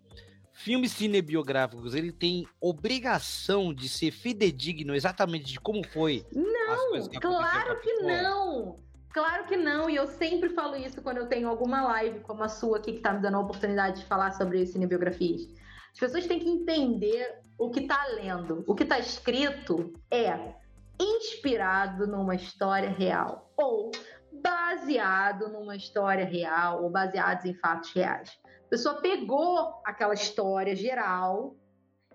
filmes 0.53 0.93
cinebiográficos 0.93 1.95
ele 1.95 2.13
tem 2.13 2.47
obrigação 2.61 3.73
de 3.73 3.89
ser 3.89 4.11
fidedigno 4.11 4.95
exatamente 4.95 5.53
de 5.53 5.61
como 5.61 5.87
foi 5.87 6.25
as 6.71 6.85
coisas 6.89 7.09
que 7.09 7.19
Claro 7.19 7.81
que 7.81 7.93
não! 8.03 8.79
Claro 9.13 9.45
que 9.47 9.57
não, 9.57 9.91
e 9.91 9.97
eu 9.97 10.07
sempre 10.07 10.51
falo 10.51 10.77
isso 10.77 11.03
quando 11.03 11.17
eu 11.17 11.27
tenho 11.27 11.49
alguma 11.49 11.83
live 11.83 12.21
como 12.21 12.45
a 12.45 12.49
sua 12.49 12.79
aqui, 12.79 12.93
que 12.93 13.01
tá 13.01 13.13
me 13.13 13.21
dando 13.21 13.39
a 13.39 13.41
oportunidade 13.41 14.01
de 14.01 14.07
falar 14.07 14.31
sobre 14.31 14.65
cinebiografias. 14.65 15.49
As 15.93 15.99
pessoas 15.99 16.27
têm 16.29 16.39
que 16.39 16.49
entender 16.49 17.41
o 17.59 17.71
que 17.71 17.89
tá 17.89 18.07
lendo. 18.15 18.63
O 18.69 18.75
que 18.75 18.85
tá 18.85 19.01
escrito 19.01 19.93
é 20.11 20.55
inspirado 21.01 22.07
numa 22.07 22.37
história 22.37 22.91
real, 22.91 23.53
ou 23.57 23.91
baseado 24.33 25.49
numa 25.49 25.75
história 25.75 26.25
real, 26.25 26.85
ou 26.85 26.91
baseados 26.91 27.45
em 27.45 27.55
fatos 27.55 27.93
reais. 27.93 28.39
A 28.71 28.77
pessoa 28.77 29.01
pegou 29.01 29.83
aquela 29.85 30.15
história 30.15 30.77
geral 30.77 31.57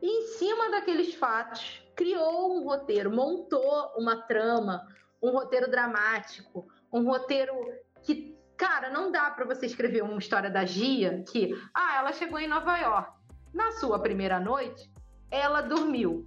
e, 0.01 0.07
em 0.07 0.27
cima 0.37 0.71
daqueles 0.71 1.13
fatos, 1.13 1.83
criou 1.93 2.57
um 2.57 2.63
roteiro, 2.63 3.13
montou 3.13 3.91
uma 3.97 4.21
trama, 4.21 4.87
um 5.21 5.31
roteiro 5.31 5.69
dramático, 5.69 6.65
um 6.93 7.05
roteiro 7.05 7.53
que, 8.03 8.37
cara, 8.55 8.89
não 8.89 9.11
dá 9.11 9.31
para 9.31 9.43
você 9.43 9.65
escrever 9.65 10.01
uma 10.01 10.17
história 10.17 10.49
da 10.49 10.63
Gia 10.63 11.23
que, 11.23 11.53
ah, 11.73 11.97
ela 11.97 12.13
chegou 12.13 12.39
em 12.39 12.47
Nova 12.47 12.77
York. 12.77 13.11
Na 13.53 13.73
sua 13.73 13.99
primeira 13.99 14.39
noite, 14.39 14.89
ela 15.29 15.59
dormiu. 15.59 16.25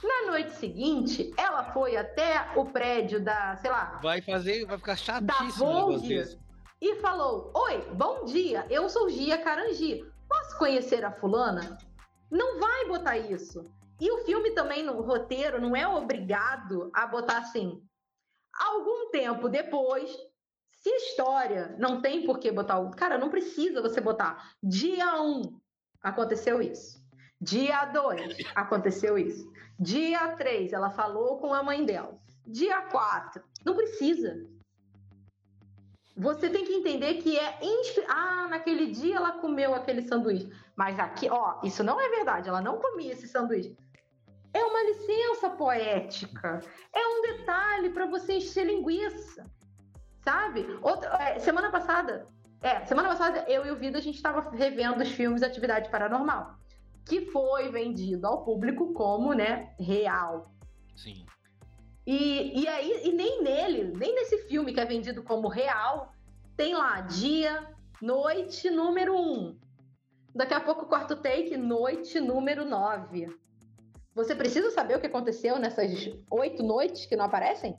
Na 0.00 0.30
noite 0.30 0.52
seguinte, 0.52 1.34
ela 1.36 1.64
foi 1.72 1.96
até 1.96 2.52
o 2.54 2.64
prédio 2.66 3.20
da, 3.20 3.56
sei 3.56 3.72
lá, 3.72 3.98
Vai 4.00 4.22
fazer, 4.22 4.64
vai 4.66 4.78
ficar 4.78 4.92
da 4.92 4.96
chatíssimo 5.34 5.66
negócio 5.66 5.98
Vogue. 5.98 6.38
E 6.80 6.96
falou: 6.96 7.50
Oi, 7.54 7.80
bom 7.94 8.24
dia, 8.24 8.66
eu 8.70 8.88
sou 8.88 9.08
Gia 9.08 9.38
Carangi. 9.38 10.04
Posso 10.28 10.58
conhecer 10.58 11.04
a 11.04 11.12
fulana? 11.12 11.78
Não 12.30 12.60
vai 12.60 12.86
botar 12.86 13.16
isso. 13.16 13.64
E 14.00 14.10
o 14.10 14.24
filme 14.24 14.52
também, 14.52 14.82
no 14.82 15.00
roteiro, 15.00 15.60
não 15.60 15.74
é 15.74 15.86
obrigado 15.86 16.90
a 16.94 17.06
botar 17.06 17.38
assim. 17.38 17.82
Algum 18.54 19.10
tempo 19.10 19.48
depois, 19.48 20.10
se 20.70 20.90
história 20.90 21.74
não 21.78 22.00
tem 22.00 22.24
por 22.24 22.38
que 22.38 22.50
botar 22.52 22.78
o. 22.78 22.90
Cara, 22.90 23.18
não 23.18 23.30
precisa 23.30 23.82
você 23.82 24.00
botar. 24.00 24.52
Dia 24.62 25.20
1 25.20 25.42
aconteceu 26.02 26.62
isso. 26.62 27.02
Dia 27.40 27.86
2 27.86 28.36
aconteceu 28.54 29.18
isso. 29.18 29.50
Dia 29.78 30.36
3 30.36 30.72
ela 30.72 30.90
falou 30.90 31.38
com 31.38 31.52
a 31.52 31.62
mãe 31.62 31.84
dela. 31.84 32.18
Dia 32.46 32.82
4 32.82 33.42
não 33.64 33.74
precisa. 33.74 34.46
Você 36.18 36.50
tem 36.50 36.64
que 36.64 36.72
entender 36.72 37.14
que 37.14 37.38
é. 37.38 37.58
Ah, 38.08 38.48
naquele 38.50 38.90
dia 38.90 39.16
ela 39.16 39.32
comeu 39.32 39.72
aquele 39.72 40.02
sanduíche. 40.02 40.50
Mas 40.74 40.98
aqui, 40.98 41.28
ó, 41.30 41.60
isso 41.62 41.84
não 41.84 42.00
é 42.00 42.08
verdade. 42.08 42.48
Ela 42.48 42.60
não 42.60 42.78
comia 42.78 43.12
esse 43.12 43.28
sanduíche. 43.28 43.76
É 44.52 44.64
uma 44.64 44.82
licença 44.82 45.50
poética. 45.50 46.60
É 46.92 47.06
um 47.06 47.22
detalhe 47.22 47.90
para 47.90 48.06
você 48.06 48.38
encher 48.38 48.66
linguiça. 48.66 49.48
Sabe? 50.24 50.66
Outra, 50.82 51.08
é, 51.22 51.38
semana 51.38 51.70
passada. 51.70 52.26
É, 52.60 52.84
semana 52.84 53.10
passada 53.10 53.44
eu 53.46 53.64
e 53.64 53.70
o 53.70 53.76
Vida 53.76 53.98
a 53.98 54.02
gente 54.02 54.16
estava 54.16 54.50
revendo 54.50 55.00
os 55.02 55.10
filmes 55.10 55.44
Atividade 55.44 55.88
Paranormal. 55.88 56.58
Que 57.06 57.26
foi 57.26 57.70
vendido 57.70 58.26
ao 58.26 58.44
público 58.44 58.92
como, 58.92 59.32
né, 59.32 59.72
real. 59.78 60.52
Sim. 60.96 61.24
E, 62.10 62.62
e 62.62 62.66
aí, 62.66 63.02
e 63.04 63.12
nem 63.12 63.42
nele, 63.42 63.92
nem 63.94 64.14
nesse 64.14 64.38
filme 64.48 64.72
que 64.72 64.80
é 64.80 64.84
vendido 64.86 65.22
como 65.22 65.46
real, 65.46 66.10
tem 66.56 66.72
lá 66.74 67.02
dia, 67.02 67.68
noite 68.00 68.70
número 68.70 69.14
1. 69.14 69.18
Um. 69.18 69.58
Daqui 70.34 70.54
a 70.54 70.60
pouco, 70.60 70.86
quarto 70.86 71.16
take, 71.16 71.54
noite 71.58 72.18
número 72.18 72.64
9. 72.64 73.28
Você 74.14 74.34
precisa 74.34 74.70
saber 74.70 74.96
o 74.96 75.00
que 75.02 75.06
aconteceu 75.06 75.58
nessas 75.58 76.10
oito 76.30 76.62
noites 76.62 77.04
que 77.04 77.14
não 77.14 77.26
aparecem? 77.26 77.78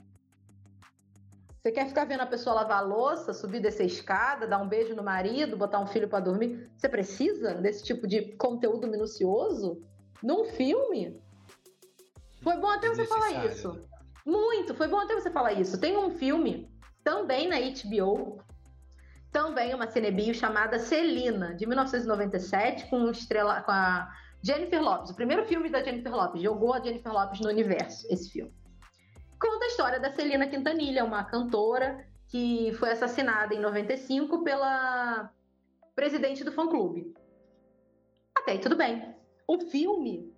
Você 1.57 1.71
quer 1.71 1.87
ficar 1.87 2.05
vendo 2.05 2.21
a 2.21 2.27
pessoa 2.27 2.57
lavar 2.57 2.77
a 2.77 2.85
louça, 2.85 3.33
subir 3.33 3.59
descer 3.59 3.81
a 3.81 3.87
escada, 3.87 4.45
dar 4.45 4.61
um 4.61 4.69
beijo 4.69 4.93
no 4.95 5.01
marido, 5.01 5.57
botar 5.57 5.79
um 5.79 5.87
filho 5.87 6.07
para 6.07 6.19
dormir? 6.19 6.69
Você 6.77 6.87
precisa 6.87 7.55
desse 7.55 7.83
tipo 7.83 8.05
de 8.05 8.35
conteúdo 8.37 8.87
minucioso 8.87 9.81
num 10.21 10.45
filme? 10.45 11.19
Foi 12.43 12.57
bom 12.57 12.69
até 12.69 12.89
você 12.89 13.07
falar 13.07 13.47
isso. 13.47 13.89
Muito, 14.29 14.75
foi 14.75 14.87
bom 14.87 14.99
até 14.99 15.15
você 15.15 15.31
falar 15.31 15.53
isso. 15.53 15.81
Tem 15.81 15.97
um 15.97 16.11
filme 16.11 16.71
também 17.03 17.47
na 17.47 17.57
HBO, 17.57 18.39
também 19.31 19.73
uma 19.73 19.87
cinebio 19.89 20.35
chamada 20.35 20.77
Celina, 20.77 21.55
de 21.55 21.65
1997, 21.65 22.87
com, 22.91 23.09
estrela, 23.09 23.63
com 23.63 23.71
a 23.71 24.07
Jennifer 24.43 24.79
Lopes. 24.79 25.09
O 25.09 25.15
primeiro 25.15 25.45
filme 25.45 25.67
da 25.67 25.81
Jennifer 25.81 26.13
Lopes, 26.13 26.43
jogou 26.43 26.75
a 26.75 26.79
Jennifer 26.79 27.11
Lopes 27.11 27.39
no 27.39 27.49
universo, 27.49 28.05
esse 28.07 28.29
filme. 28.29 28.53
Conta 29.41 29.65
a 29.65 29.67
história 29.67 29.99
da 29.99 30.11
Celina 30.11 30.47
Quintanilha, 30.47 31.03
uma 31.03 31.23
cantora 31.23 32.05
que 32.27 32.71
foi 32.73 32.91
assassinada 32.91 33.55
em 33.55 33.59
95 33.59 34.43
pela 34.43 35.33
presidente 35.95 36.43
do 36.43 36.51
fã-clube. 36.51 37.11
Até 38.37 38.51
aí 38.51 38.59
tudo 38.59 38.75
bem. 38.75 39.15
O 39.47 39.59
filme 39.59 40.31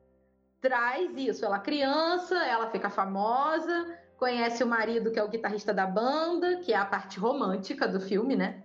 traz 0.62 1.18
isso. 1.18 1.44
Ela 1.44 1.60
criança, 1.60 2.36
ela 2.46 2.70
fica 2.70 2.90
famosa, 2.90 3.98
conhece 4.18 4.64
o 4.64 4.68
marido 4.68 5.12
que 5.12 5.20
é 5.20 5.24
o 5.24 5.28
guitarrista 5.28 5.74
da 5.74 5.88
banda, 5.88 6.58
que 6.58 6.72
é 6.72 6.78
a 6.78 6.86
parte 6.86 7.20
romântica 7.20 7.88
do 7.88 8.00
filme, 8.00 8.36
né? 8.36 8.64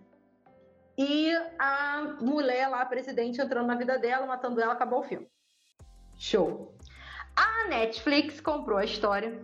E 0.99 1.30
a 1.59 2.16
mulher 2.20 2.68
lá, 2.68 2.82
a 2.82 2.86
presidente, 2.86 3.40
entrando 3.40 3.66
na 3.66 3.74
vida 3.74 3.99
dela, 3.99 4.26
matando 4.26 4.61
ela, 4.61 4.74
acabou 4.74 5.01
o 5.01 5.05
filme. 5.05 5.26
Show. 6.16 6.74
A 7.34 7.68
Netflix 7.68 8.40
comprou 8.40 8.78
a 8.78 8.84
história 8.84 9.42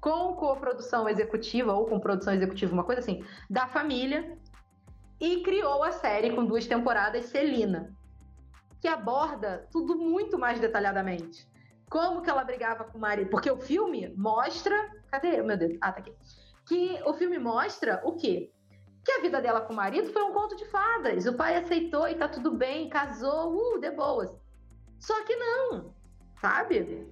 com 0.00 0.34
coprodução 0.34 1.08
executiva, 1.08 1.74
ou 1.74 1.86
com 1.86 2.00
produção 2.00 2.32
executiva, 2.32 2.72
uma 2.72 2.84
coisa 2.84 3.00
assim, 3.00 3.24
da 3.50 3.66
família, 3.66 4.38
e 5.20 5.42
criou 5.42 5.82
a 5.82 5.92
série 5.92 6.34
com 6.34 6.44
duas 6.44 6.66
temporadas, 6.66 7.26
Celina, 7.26 7.94
que 8.80 8.88
aborda 8.88 9.66
tudo 9.70 9.96
muito 9.96 10.38
mais 10.38 10.58
detalhadamente 10.58 11.46
como 11.88 12.22
que 12.22 12.30
ela 12.30 12.44
brigava 12.44 12.84
com 12.84 12.98
o 12.98 13.00
marido. 13.00 13.30
Porque 13.30 13.50
o 13.50 13.60
filme 13.60 14.12
mostra. 14.16 14.76
Cadê? 15.10 15.42
Meu 15.42 15.56
Deus. 15.56 15.76
Ah, 15.80 15.92
tá 15.92 16.00
aqui. 16.00 16.12
Que 16.66 17.00
o 17.04 17.14
filme 17.14 17.38
mostra 17.38 18.00
o 18.04 18.16
quê? 18.16 18.50
Que 19.04 19.12
a 19.12 19.20
vida 19.20 19.40
dela 19.40 19.60
com 19.60 19.72
o 19.72 19.76
marido 19.76 20.12
foi 20.12 20.22
um 20.22 20.32
conto 20.32 20.56
de 20.56 20.64
fadas. 20.66 21.26
O 21.26 21.34
pai 21.34 21.56
aceitou 21.56 22.08
e 22.08 22.14
tá 22.14 22.26
tudo 22.26 22.52
bem, 22.52 22.88
casou, 22.88 23.54
uh, 23.54 23.80
de 23.80 23.90
boas. 23.90 24.34
Só 24.98 25.22
que 25.24 25.36
não, 25.36 25.94
sabe? 26.40 27.06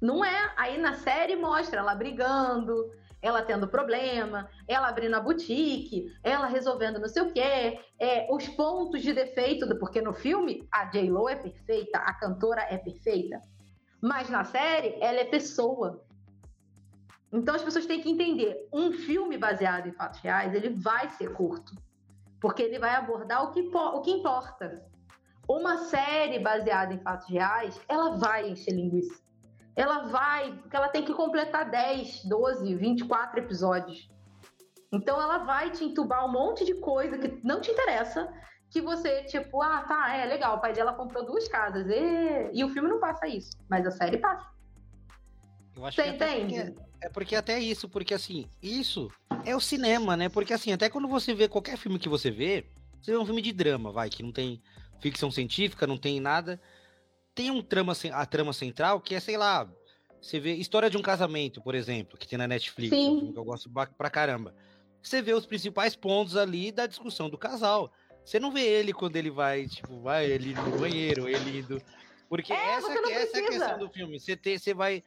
Não 0.00 0.24
é. 0.24 0.52
Aí 0.56 0.78
na 0.78 0.94
série 0.94 1.34
mostra 1.34 1.80
ela 1.80 1.94
brigando, 1.96 2.92
ela 3.20 3.42
tendo 3.42 3.68
problema, 3.68 4.48
ela 4.66 4.88
abrindo 4.88 5.14
a 5.14 5.20
boutique, 5.20 6.06
ela 6.22 6.46
resolvendo 6.46 6.98
não 6.98 7.08
sei 7.08 7.22
o 7.22 7.32
quê, 7.32 7.78
é, 7.98 8.26
os 8.30 8.48
pontos 8.48 9.02
de 9.02 9.12
defeito, 9.12 9.68
porque 9.78 10.00
no 10.00 10.14
filme 10.14 10.66
a 10.72 10.86
J-Lo 10.86 11.28
é 11.28 11.36
perfeita, 11.36 11.98
a 11.98 12.14
cantora 12.14 12.62
é 12.62 12.78
perfeita. 12.78 13.42
Mas 14.00 14.30
na 14.30 14.44
série, 14.44 14.96
ela 15.00 15.20
é 15.20 15.24
pessoa. 15.24 16.04
Então 17.32 17.54
as 17.54 17.62
pessoas 17.62 17.86
têm 17.86 18.00
que 18.00 18.10
entender, 18.10 18.68
um 18.72 18.92
filme 18.92 19.38
baseado 19.38 19.88
em 19.88 19.92
fatos 19.92 20.20
reais, 20.20 20.54
ele 20.54 20.70
vai 20.70 21.08
ser 21.10 21.32
curto. 21.32 21.72
Porque 22.40 22.62
ele 22.62 22.78
vai 22.78 22.94
abordar 22.94 23.44
o 23.44 23.52
que, 23.52 23.60
o 23.60 24.00
que 24.00 24.10
importa. 24.10 24.84
Uma 25.48 25.78
série 25.78 26.38
baseada 26.38 26.94
em 26.94 26.98
fatos 26.98 27.28
reais, 27.28 27.80
ela 27.88 28.16
vai 28.16 28.48
encher 28.48 28.72
linguiça. 28.72 29.20
Ela 29.76 30.08
vai, 30.08 30.52
porque 30.56 30.76
ela 30.76 30.88
tem 30.88 31.04
que 31.04 31.14
completar 31.14 31.70
10, 31.70 32.24
12, 32.24 32.74
24 32.74 33.40
episódios. 33.40 34.10
Então 34.92 35.20
ela 35.20 35.38
vai 35.38 35.70
te 35.70 35.84
entubar 35.84 36.26
um 36.26 36.32
monte 36.32 36.64
de 36.64 36.74
coisa 36.74 37.16
que 37.18 37.40
não 37.44 37.60
te 37.60 37.70
interessa, 37.70 38.32
que 38.70 38.80
você, 38.80 39.24
tipo, 39.24 39.60
ah, 39.60 39.82
tá, 39.82 40.16
é 40.16 40.24
legal, 40.24 40.56
o 40.56 40.60
pai 40.60 40.72
dela 40.72 40.92
comprou 40.92 41.24
duas 41.26 41.48
casas. 41.48 41.86
E, 41.88 42.50
e 42.52 42.64
o 42.64 42.70
filme 42.70 42.88
não 42.88 43.00
passa 43.00 43.26
isso, 43.26 43.50
mas 43.68 43.84
a 43.84 43.90
série 43.90 44.16
passa. 44.16 44.46
Eu 45.76 45.84
acho 45.84 46.00
você 46.00 46.08
entende? 46.08 46.70
Porque, 46.72 46.84
é 47.02 47.08
porque 47.08 47.36
até 47.36 47.58
isso, 47.58 47.88
porque 47.88 48.14
assim, 48.14 48.46
isso 48.62 49.10
é 49.44 49.56
o 49.56 49.60
cinema, 49.60 50.16
né? 50.16 50.28
Porque 50.28 50.52
assim, 50.52 50.72
até 50.72 50.88
quando 50.88 51.08
você 51.08 51.34
vê 51.34 51.48
qualquer 51.48 51.76
filme 51.76 51.98
que 51.98 52.08
você 52.08 52.30
vê, 52.30 52.64
você 53.02 53.10
vê 53.10 53.18
um 53.18 53.26
filme 53.26 53.42
de 53.42 53.52
drama, 53.52 53.90
vai, 53.90 54.08
que 54.08 54.22
não 54.22 54.30
tem 54.30 54.62
ficção 55.00 55.30
científica, 55.30 55.86
não 55.86 55.98
tem 55.98 56.20
nada. 56.20 56.60
Tem 57.34 57.50
um 57.50 57.62
trama, 57.62 57.92
a 58.12 58.26
trama 58.26 58.52
central 58.52 59.00
que 59.00 59.14
é, 59.14 59.20
sei 59.20 59.36
lá, 59.36 59.68
você 60.20 60.38
vê 60.38 60.54
História 60.54 60.90
de 60.90 60.96
um 60.96 61.02
Casamento, 61.02 61.60
por 61.60 61.74
exemplo, 61.74 62.16
que 62.16 62.28
tem 62.28 62.38
na 62.38 62.46
Netflix, 62.46 62.94
Sim. 62.94 63.06
É 63.06 63.10
um 63.10 63.18
filme 63.18 63.32
que 63.32 63.38
eu 63.38 63.44
gosto 63.44 63.70
pra 63.70 64.10
caramba. 64.10 64.54
Você 65.02 65.22
vê 65.22 65.32
os 65.32 65.46
principais 65.46 65.96
pontos 65.96 66.36
ali 66.36 66.70
da 66.70 66.86
discussão 66.86 67.30
do 67.30 67.38
casal. 67.38 67.90
Você 68.30 68.38
não 68.38 68.52
vê 68.52 68.60
ele 68.60 68.92
quando 68.92 69.16
ele 69.16 69.28
vai, 69.28 69.66
tipo, 69.66 69.98
vai 70.02 70.24
ele 70.24 70.54
no 70.54 70.78
banheiro, 70.78 71.28
ele 71.28 71.58
indo. 71.58 71.82
Porque 72.28 72.52
é, 72.52 72.74
essa, 72.74 72.92
essa 72.92 73.40
é 73.40 73.44
a 73.44 73.48
questão 73.48 73.78
do 73.80 73.88
filme. 73.88 74.20
Você, 74.20 74.36
ter, 74.36 74.56
você 74.56 74.72
vai. 74.72 75.02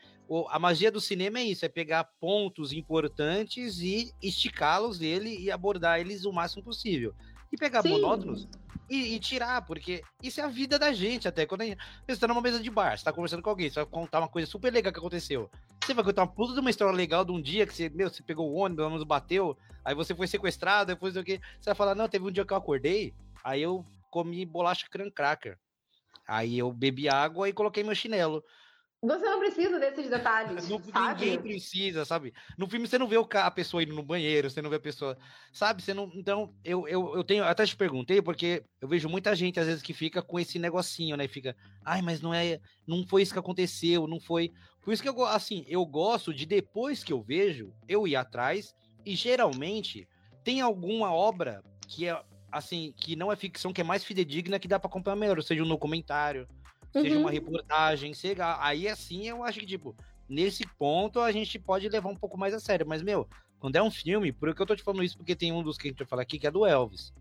A 0.50 0.60
magia 0.60 0.92
do 0.92 1.00
cinema 1.00 1.40
é 1.40 1.44
isso: 1.44 1.64
é 1.64 1.70
pegar 1.70 2.04
pontos 2.20 2.74
importantes 2.74 3.80
e 3.80 4.14
esticá-los 4.22 5.00
dele 5.00 5.40
e 5.40 5.50
abordar 5.50 6.02
eles 6.02 6.26
o 6.26 6.34
máximo 6.34 6.62
possível. 6.64 7.16
E 7.50 7.56
pegar 7.56 7.82
Sim. 7.82 7.92
monótonos 7.92 8.46
e, 8.94 9.16
e, 9.16 9.20
tirar, 9.20 9.66
porque 9.66 10.04
isso 10.22 10.40
é 10.40 10.44
a 10.44 10.48
vida 10.48 10.78
da 10.78 10.94
gente 10.94 11.28
até. 11.28 11.46
Quando 11.46 11.62
a 11.62 11.66
gente, 11.66 11.80
você 12.08 12.20
tá 12.20 12.28
numa 12.28 12.42
mesa 12.42 12.60
de 12.60 12.70
bar, 12.70 12.96
você 12.96 13.04
tá 13.04 13.12
conversando 13.12 13.42
com 13.42 13.50
alguém, 13.50 13.70
você 13.70 13.76
vai 13.76 13.86
contar 13.86 14.20
uma 14.20 14.28
coisa 14.28 14.48
super 14.48 14.72
legal 14.72 14.94
que 14.94 15.00
aconteceu. 15.00 15.50
Você 15.84 15.94
vai 15.94 16.04
contar 16.04 16.22
uma 16.22 16.28
puta 16.28 16.54
de 16.54 16.60
uma 16.60 16.70
história 16.70 16.96
legal 16.96 17.26
de 17.26 17.32
um 17.32 17.42
dia 17.42 17.66
que 17.66 17.74
você, 17.74 17.90
meu, 17.90 18.10
você 18.10 18.22
pegou 18.22 18.52
o 18.52 18.56
ônibus, 18.56 18.86
ônibus 18.86 19.04
bateu, 19.04 19.58
aí 19.84 19.96
você 19.96 20.14
foi 20.14 20.28
sequestrado, 20.28 20.94
depois 20.94 21.16
do 21.16 21.24
que. 21.24 21.42
Você 21.60 21.66
vai 21.66 21.76
falar, 21.76 21.96
não, 21.96 22.08
teve 22.08 22.26
um 22.26 22.32
dia 22.32 22.46
que 22.46 22.54
eu 22.54 22.58
acordei, 22.58 23.14
aí 23.44 23.62
eu 23.62 23.84
comi 24.12 24.46
bolacha 24.46 24.88
crunch 24.90 25.12
cracker. 25.12 25.58
Aí 26.28 26.60
eu 26.60 26.72
bebi 26.72 27.10
água 27.10 27.50
e 27.50 27.54
coloquei 27.54 27.84
meu 27.84 27.96
chinelo. 27.96 28.44
Você 29.04 29.26
não 29.26 29.40
precisa 29.40 29.78
desses 29.78 30.10
detalhes. 30.10 30.70
Não, 30.70 30.80
ninguém 30.80 31.38
precisa, 31.38 32.06
sabe? 32.06 32.34
No 32.58 32.70
filme 32.70 32.88
você 32.88 32.98
não 32.98 33.06
vê 33.06 33.18
a 33.34 33.52
pessoa 33.52 33.84
indo 33.84 33.94
no 33.94 34.02
banheiro, 34.02 34.50
você 34.50 34.62
não 34.62 34.70
vê 34.70 34.78
a 34.78 34.80
pessoa. 34.80 35.18
Sabe? 35.52 35.84
Você 35.84 35.94
não. 35.94 36.10
Então, 36.16 36.56
eu, 36.64 36.88
eu, 36.88 37.14
eu 37.14 37.24
tenho. 37.24 37.44
Até 37.44 37.66
te 37.66 37.76
perguntei, 37.76 38.22
porque 38.22 38.64
eu 38.80 38.88
vejo 38.88 39.10
muita 39.10 39.36
gente, 39.36 39.60
às 39.60 39.68
vezes, 39.68 39.82
que 39.82 39.94
fica 39.94 40.22
com 40.22 40.40
esse 40.40 40.58
negocinho, 40.58 41.18
né? 41.18 41.28
Fica. 41.28 41.54
Ai, 41.84 42.02
mas 42.02 42.22
não 42.22 42.34
é. 42.34 42.62
Não 42.88 43.06
foi 43.06 43.24
isso 43.24 43.34
que 43.34 43.40
aconteceu, 43.40 44.08
não 44.08 44.22
foi. 44.22 44.54
Por 44.82 44.94
isso 44.94 45.04
que 45.04 45.10
eu 45.10 45.26
assim, 45.26 45.66
eu 45.68 45.86
gosto 45.86 46.34
de 46.34 46.46
depois 46.46 47.04
que 47.04 47.12
eu 47.12 47.22
vejo, 47.22 47.74
eu 47.90 48.08
ir 48.08 48.16
atrás. 48.16 48.74
E 49.06 49.16
geralmente 49.16 50.08
tem 50.46 50.62
alguma 50.62 51.14
obra 51.14 51.62
que 51.90 52.08
é 52.08 52.24
assim, 52.50 52.94
que 52.96 53.18
não 53.18 53.30
é 53.30 53.36
ficção, 53.36 53.74
que 53.74 53.82
é 53.82 53.84
mais 53.84 54.06
fidedigna, 54.06 54.60
que 54.60 54.68
dá 54.68 54.80
para 54.80 54.88
acompanhar 54.88 55.18
melhor, 55.18 55.44
seja 55.44 55.62
um 55.62 55.68
documentário 55.68 56.48
uhum. 56.96 57.02
seja 57.02 57.18
uma 57.18 57.26
uhum. 57.26 57.34
reportagem, 57.34 58.14
seja. 58.14 58.58
Aí 58.60 58.88
assim 58.88 59.28
eu 59.28 59.44
acho 59.44 59.60
que, 59.60 59.66
tipo, 59.66 59.96
nesse 60.28 60.66
ponto 60.78 61.20
a 61.20 61.32
gente 61.32 61.60
pode 61.60 61.88
levar 61.90 62.10
um 62.10 62.16
pouco 62.16 62.38
mais 62.38 62.54
a 62.54 62.60
sério. 62.60 62.88
Mas, 62.88 63.02
meu, 63.02 63.28
quando 63.60 63.76
é 63.76 63.84
um 63.84 63.92
filme, 63.92 64.32
por 64.32 64.54
que 64.54 64.62
eu 64.62 64.66
tô 64.66 64.76
te 64.76 64.84
falando 64.84 65.04
isso? 65.04 65.18
Porque 65.18 65.36
tem 65.36 65.52
um 65.52 65.64
dos 65.64 65.78
que 65.78 65.88
a 65.88 65.92
gente 65.92 66.00
vai 66.00 66.08
falar 66.08 66.22
aqui 66.24 66.40
que 66.40 66.48
é 66.48 66.52
do 66.52 66.66
Elvis. 66.66 67.14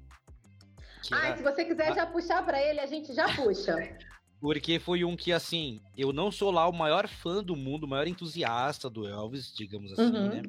Ah, 1.10 1.28
era... 1.28 1.36
se 1.36 1.42
você 1.42 1.64
quiser 1.64 1.94
já 1.94 2.06
puxar 2.06 2.44
para 2.44 2.60
ele, 2.60 2.80
a 2.80 2.86
gente 2.86 3.12
já 3.12 3.34
puxa. 3.34 3.76
Porque 4.40 4.80
foi 4.80 5.04
um 5.04 5.14
que, 5.14 5.32
assim, 5.32 5.80
eu 5.96 6.12
não 6.12 6.32
sou 6.32 6.50
lá 6.50 6.68
o 6.68 6.72
maior 6.72 7.06
fã 7.06 7.44
do 7.44 7.54
mundo, 7.54 7.84
o 7.84 7.88
maior 7.88 8.08
entusiasta 8.08 8.90
do 8.90 9.06
Elvis, 9.06 9.54
digamos 9.54 9.92
assim, 9.92 10.02
uhum. 10.02 10.28
né? 10.30 10.42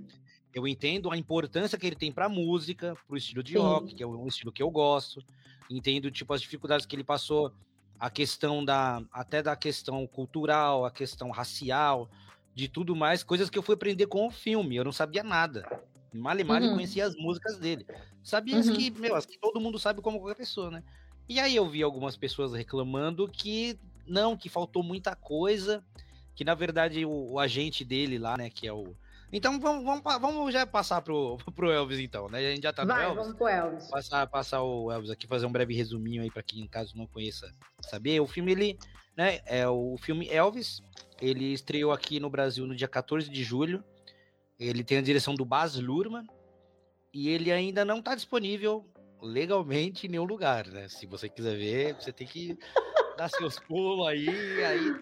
Eu 0.51 0.67
entendo 0.67 1.11
a 1.11 1.17
importância 1.17 1.77
que 1.77 1.85
ele 1.85 1.95
tem 1.95 2.11
pra 2.11 2.27
música, 2.27 2.97
pro 3.07 3.15
estilo 3.15 3.43
de 3.43 3.53
Sim. 3.53 3.59
rock, 3.59 3.93
que 3.93 4.01
é 4.01 4.07
um 4.07 4.27
estilo 4.27 4.51
que 4.51 4.63
eu 4.63 4.69
gosto. 4.71 5.23
Entendo, 5.69 6.09
tipo, 6.09 6.33
as 6.33 6.41
dificuldades 6.41 6.87
que 6.87 6.95
ele 6.95 7.03
passou 7.03 7.53
a 8.03 8.09
questão 8.09 8.65
da 8.65 9.01
até 9.13 9.41
da 9.41 9.55
questão 9.55 10.05
cultural, 10.05 10.83
a 10.83 10.91
questão 10.91 11.31
racial, 11.31 12.09
de 12.53 12.67
tudo 12.67 12.93
mais, 12.93 13.23
coisas 13.23 13.49
que 13.49 13.57
eu 13.57 13.63
fui 13.63 13.75
aprender 13.75 14.07
com 14.07 14.27
o 14.27 14.29
filme. 14.29 14.75
Eu 14.75 14.83
não 14.83 14.91
sabia 14.91 15.23
nada. 15.23 15.65
Mal 16.13 16.37
e 16.37 16.43
mal 16.43 16.61
uhum. 16.61 16.73
conhecia 16.73 17.05
as 17.05 17.15
músicas 17.15 17.57
dele. 17.57 17.87
Sabia 18.21 18.57
uhum. 18.57 18.73
que, 18.75 18.91
meu, 18.91 19.15
assim, 19.15 19.37
todo 19.39 19.57
mundo 19.61 19.79
sabe 19.79 20.01
como 20.01 20.19
qualquer 20.19 20.35
pessoa, 20.35 20.69
né? 20.69 20.83
E 21.29 21.39
aí 21.39 21.55
eu 21.55 21.65
vi 21.65 21.81
algumas 21.81 22.17
pessoas 22.17 22.51
reclamando 22.51 23.25
que 23.25 23.79
não, 24.05 24.35
que 24.35 24.49
faltou 24.49 24.83
muita 24.83 25.15
coisa, 25.15 25.81
que 26.35 26.43
na 26.43 26.55
verdade 26.55 27.05
o, 27.05 27.31
o 27.31 27.39
agente 27.39 27.85
dele 27.85 28.17
lá, 28.17 28.37
né, 28.37 28.49
que 28.49 28.67
é 28.67 28.73
o 28.73 28.93
então 29.33 29.59
vamos, 29.59 29.83
vamos, 29.83 30.03
vamos 30.03 30.53
já 30.53 30.65
passar 30.65 31.01
pro, 31.01 31.37
pro 31.55 31.71
Elvis, 31.71 31.99
então, 31.99 32.29
né? 32.29 32.37
A 32.37 32.51
gente 32.51 32.63
já 32.63 32.71
tá 32.71 32.85
Vai, 32.85 32.97
no 32.97 33.03
Elvis. 33.03 33.23
Vamos 33.23 33.37
pro 33.37 33.47
Elvis. 33.47 33.87
Passar, 33.89 34.27
passar 34.27 34.61
o 34.61 34.91
Elvis 34.91 35.09
aqui, 35.09 35.25
fazer 35.25 35.47
um 35.47 35.51
breve 35.51 35.73
resuminho 35.73 36.21
aí 36.21 36.29
para 36.29 36.43
quem, 36.43 36.67
caso 36.67 36.95
não 36.95 37.07
conheça, 37.07 37.51
saber. 37.81 38.19
O 38.19 38.27
filme, 38.27 38.51
ele, 38.51 38.79
né? 39.17 39.39
É 39.45 39.67
o 39.67 39.97
filme 39.97 40.29
Elvis. 40.29 40.81
Ele 41.19 41.51
estreou 41.51 41.91
aqui 41.91 42.19
no 42.19 42.29
Brasil 42.29 42.67
no 42.67 42.75
dia 42.75 42.87
14 42.87 43.29
de 43.29 43.43
julho. 43.43 43.83
Ele 44.59 44.83
tem 44.83 44.99
a 44.99 45.01
direção 45.01 45.33
do 45.33 45.43
Baz 45.43 45.75
Luhrmann. 45.75 46.27
E 47.13 47.29
ele 47.29 47.51
ainda 47.51 47.83
não 47.83 48.01
tá 48.01 48.15
disponível 48.15 48.85
legalmente 49.21 50.05
em 50.05 50.09
nenhum 50.09 50.25
lugar, 50.25 50.67
né? 50.67 50.87
Se 50.89 51.05
você 51.05 51.29
quiser 51.29 51.55
ver, 51.55 51.95
você 51.95 52.11
tem 52.11 52.27
que 52.27 52.57
dar 53.17 53.29
seus 53.29 53.57
pulos 53.59 54.07
aí, 54.07 54.27
aí 54.63 54.95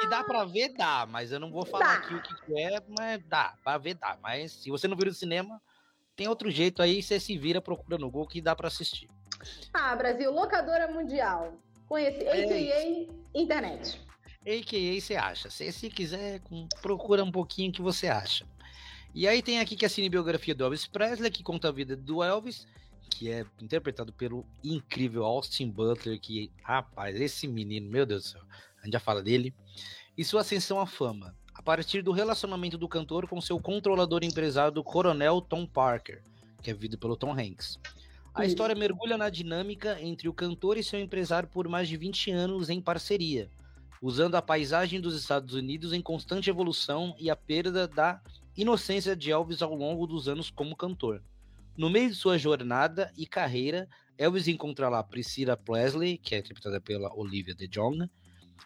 que 0.00 0.08
dá 0.08 0.24
pra 0.24 0.44
ver, 0.44 0.70
dá, 0.70 1.06
mas 1.06 1.30
eu 1.30 1.38
não 1.38 1.50
vou 1.50 1.64
falar 1.64 1.84
dá. 1.84 1.92
aqui 1.94 2.14
o 2.14 2.22
que 2.22 2.60
é, 2.60 2.82
mas 2.98 3.22
dá, 3.26 3.54
pra 3.62 3.78
ver, 3.78 3.94
dá. 3.94 4.18
Mas 4.22 4.52
se 4.52 4.70
você 4.70 4.88
não 4.88 4.96
viu 4.96 5.06
no 5.06 5.14
cinema, 5.14 5.60
tem 6.16 6.28
outro 6.28 6.50
jeito 6.50 6.82
aí, 6.82 7.02
você 7.02 7.20
se 7.20 7.36
vira, 7.36 7.60
procura 7.60 7.98
no 7.98 8.10
Google 8.10 8.28
que 8.28 8.40
dá 8.40 8.56
pra 8.56 8.68
assistir. 8.68 9.08
Ah, 9.72 9.94
Brasil, 9.94 10.32
locadora 10.32 10.88
mundial. 10.88 11.58
Conheci, 11.86 12.24
é 12.24 12.44
a.k.a. 12.44 13.40
internet. 13.40 14.00
A.k.a. 14.42 15.00
você 15.00 15.16
acha. 15.16 15.50
Se, 15.50 15.70
se 15.72 15.90
quiser, 15.90 16.40
procura 16.80 17.24
um 17.24 17.32
pouquinho 17.32 17.72
que 17.72 17.82
você 17.82 18.08
acha. 18.08 18.46
E 19.14 19.26
aí 19.26 19.42
tem 19.42 19.58
aqui 19.60 19.76
que 19.76 19.84
é 19.84 19.88
a 19.88 19.90
cinebiografia 19.90 20.54
do 20.54 20.64
Elvis 20.64 20.86
Presley, 20.86 21.30
que 21.30 21.42
conta 21.42 21.68
a 21.68 21.72
vida 21.72 21.96
do 21.96 22.22
Elvis, 22.22 22.66
que 23.10 23.30
é 23.30 23.44
interpretado 23.60 24.12
pelo 24.12 24.46
incrível 24.62 25.24
Austin 25.24 25.68
Butler, 25.68 26.20
que, 26.20 26.50
rapaz, 26.62 27.20
esse 27.20 27.48
menino, 27.48 27.90
meu 27.90 28.06
Deus 28.06 28.22
do 28.22 28.28
céu, 28.28 28.42
a 28.80 28.84
gente 28.84 28.92
já 28.92 29.00
fala 29.00 29.22
dele, 29.22 29.54
e 30.16 30.24
sua 30.24 30.40
ascensão 30.40 30.80
à 30.80 30.86
fama, 30.86 31.34
a 31.54 31.62
partir 31.62 32.02
do 32.02 32.12
relacionamento 32.12 32.78
do 32.78 32.88
cantor 32.88 33.28
com 33.28 33.40
seu 33.40 33.58
controlador 33.60 34.24
empresário 34.24 34.82
Coronel 34.82 35.40
Tom 35.40 35.66
Parker, 35.66 36.22
que 36.62 36.70
é 36.70 36.74
vivido 36.74 36.98
pelo 36.98 37.16
Tom 37.16 37.32
Hanks. 37.32 37.78
A 38.32 38.46
história 38.46 38.74
mergulha 38.74 39.18
na 39.18 39.28
dinâmica 39.28 40.00
entre 40.00 40.28
o 40.28 40.32
cantor 40.32 40.78
e 40.78 40.84
seu 40.84 41.00
empresário 41.00 41.48
por 41.48 41.68
mais 41.68 41.88
de 41.88 41.96
20 41.96 42.30
anos 42.30 42.70
em 42.70 42.80
parceria, 42.80 43.50
usando 44.00 44.36
a 44.36 44.42
paisagem 44.42 45.00
dos 45.00 45.14
Estados 45.14 45.54
Unidos 45.54 45.92
em 45.92 46.00
constante 46.00 46.48
evolução 46.48 47.14
e 47.18 47.28
a 47.28 47.36
perda 47.36 47.86
da 47.88 48.22
inocência 48.56 49.16
de 49.16 49.30
Elvis 49.30 49.62
ao 49.62 49.74
longo 49.74 50.06
dos 50.06 50.28
anos 50.28 50.50
como 50.50 50.76
cantor. 50.76 51.22
No 51.76 51.90
meio 51.90 52.08
de 52.08 52.14
sua 52.14 52.38
jornada 52.38 53.12
e 53.16 53.26
carreira, 53.26 53.88
Elvis 54.16 54.48
encontra 54.48 54.88
lá 54.88 55.02
Priscilla 55.02 55.56
Presley, 55.56 56.18
que 56.18 56.34
é 56.34 56.38
interpretada 56.38 56.80
pela 56.80 57.12
Olivia 57.14 57.54
de 57.54 57.66
Jong, 57.66 58.08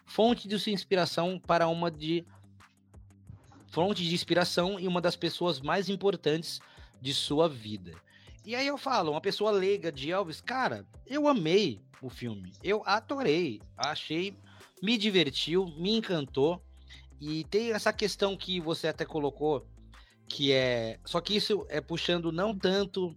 fonte 0.05 0.47
de 0.47 0.57
sua 0.59 0.71
inspiração 0.71 1.39
para 1.39 1.67
uma 1.67 1.89
de 1.89 2.25
fonte 3.67 4.03
de 4.03 4.13
inspiração 4.13 4.79
e 4.79 4.87
uma 4.87 5.01
das 5.01 5.15
pessoas 5.15 5.59
mais 5.59 5.89
importantes 5.89 6.61
de 7.01 7.13
sua 7.13 7.49
vida. 7.49 7.93
E 8.45 8.55
aí 8.55 8.67
eu 8.67 8.77
falo, 8.77 9.11
uma 9.11 9.21
pessoa 9.21 9.51
leiga 9.51 9.91
de 9.91 10.11
Elvis, 10.11 10.39
cara, 10.39 10.85
eu 11.05 11.27
amei 11.27 11.81
o 12.01 12.09
filme, 12.09 12.53
eu 12.63 12.83
adorei, 12.85 13.61
achei, 13.75 14.37
me 14.81 14.97
divertiu, 14.97 15.65
me 15.77 15.97
encantou. 15.97 16.61
E 17.19 17.43
tem 17.45 17.71
essa 17.71 17.91
questão 17.91 18.37
que 18.37 18.59
você 18.59 18.87
até 18.87 19.03
colocou, 19.03 19.65
que 20.27 20.51
é. 20.51 20.99
Só 21.05 21.19
que 21.19 21.35
isso 21.35 21.65
é 21.69 21.81
puxando 21.81 22.31
não 22.31 22.57
tanto 22.57 23.15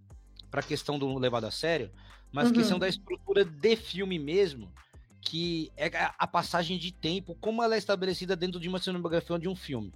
para 0.51 0.61
a 0.61 0.65
questão 0.65 0.99
do 0.99 1.19
levado 1.19 1.45
a 1.45 1.51
sério, 1.51 1.91
mas 2.33 2.49
uhum. 2.49 2.55
questão 2.55 2.79
da 2.79 2.89
estrutura 2.89 3.45
de 3.45 3.77
filme 3.77 4.19
mesmo, 4.19 4.73
que 5.29 5.71
é 5.77 5.91
a 6.19 6.27
passagem 6.27 6.79
de 6.79 6.91
tempo, 6.91 7.37
como 7.39 7.63
ela 7.63 7.75
é 7.75 7.79
estabelecida 7.79 8.35
dentro 8.35 8.59
de 8.59 8.67
uma 8.67 8.79
cinematografia 8.79 9.39
de 9.39 9.47
um 9.47 9.55
filme. 9.55 9.93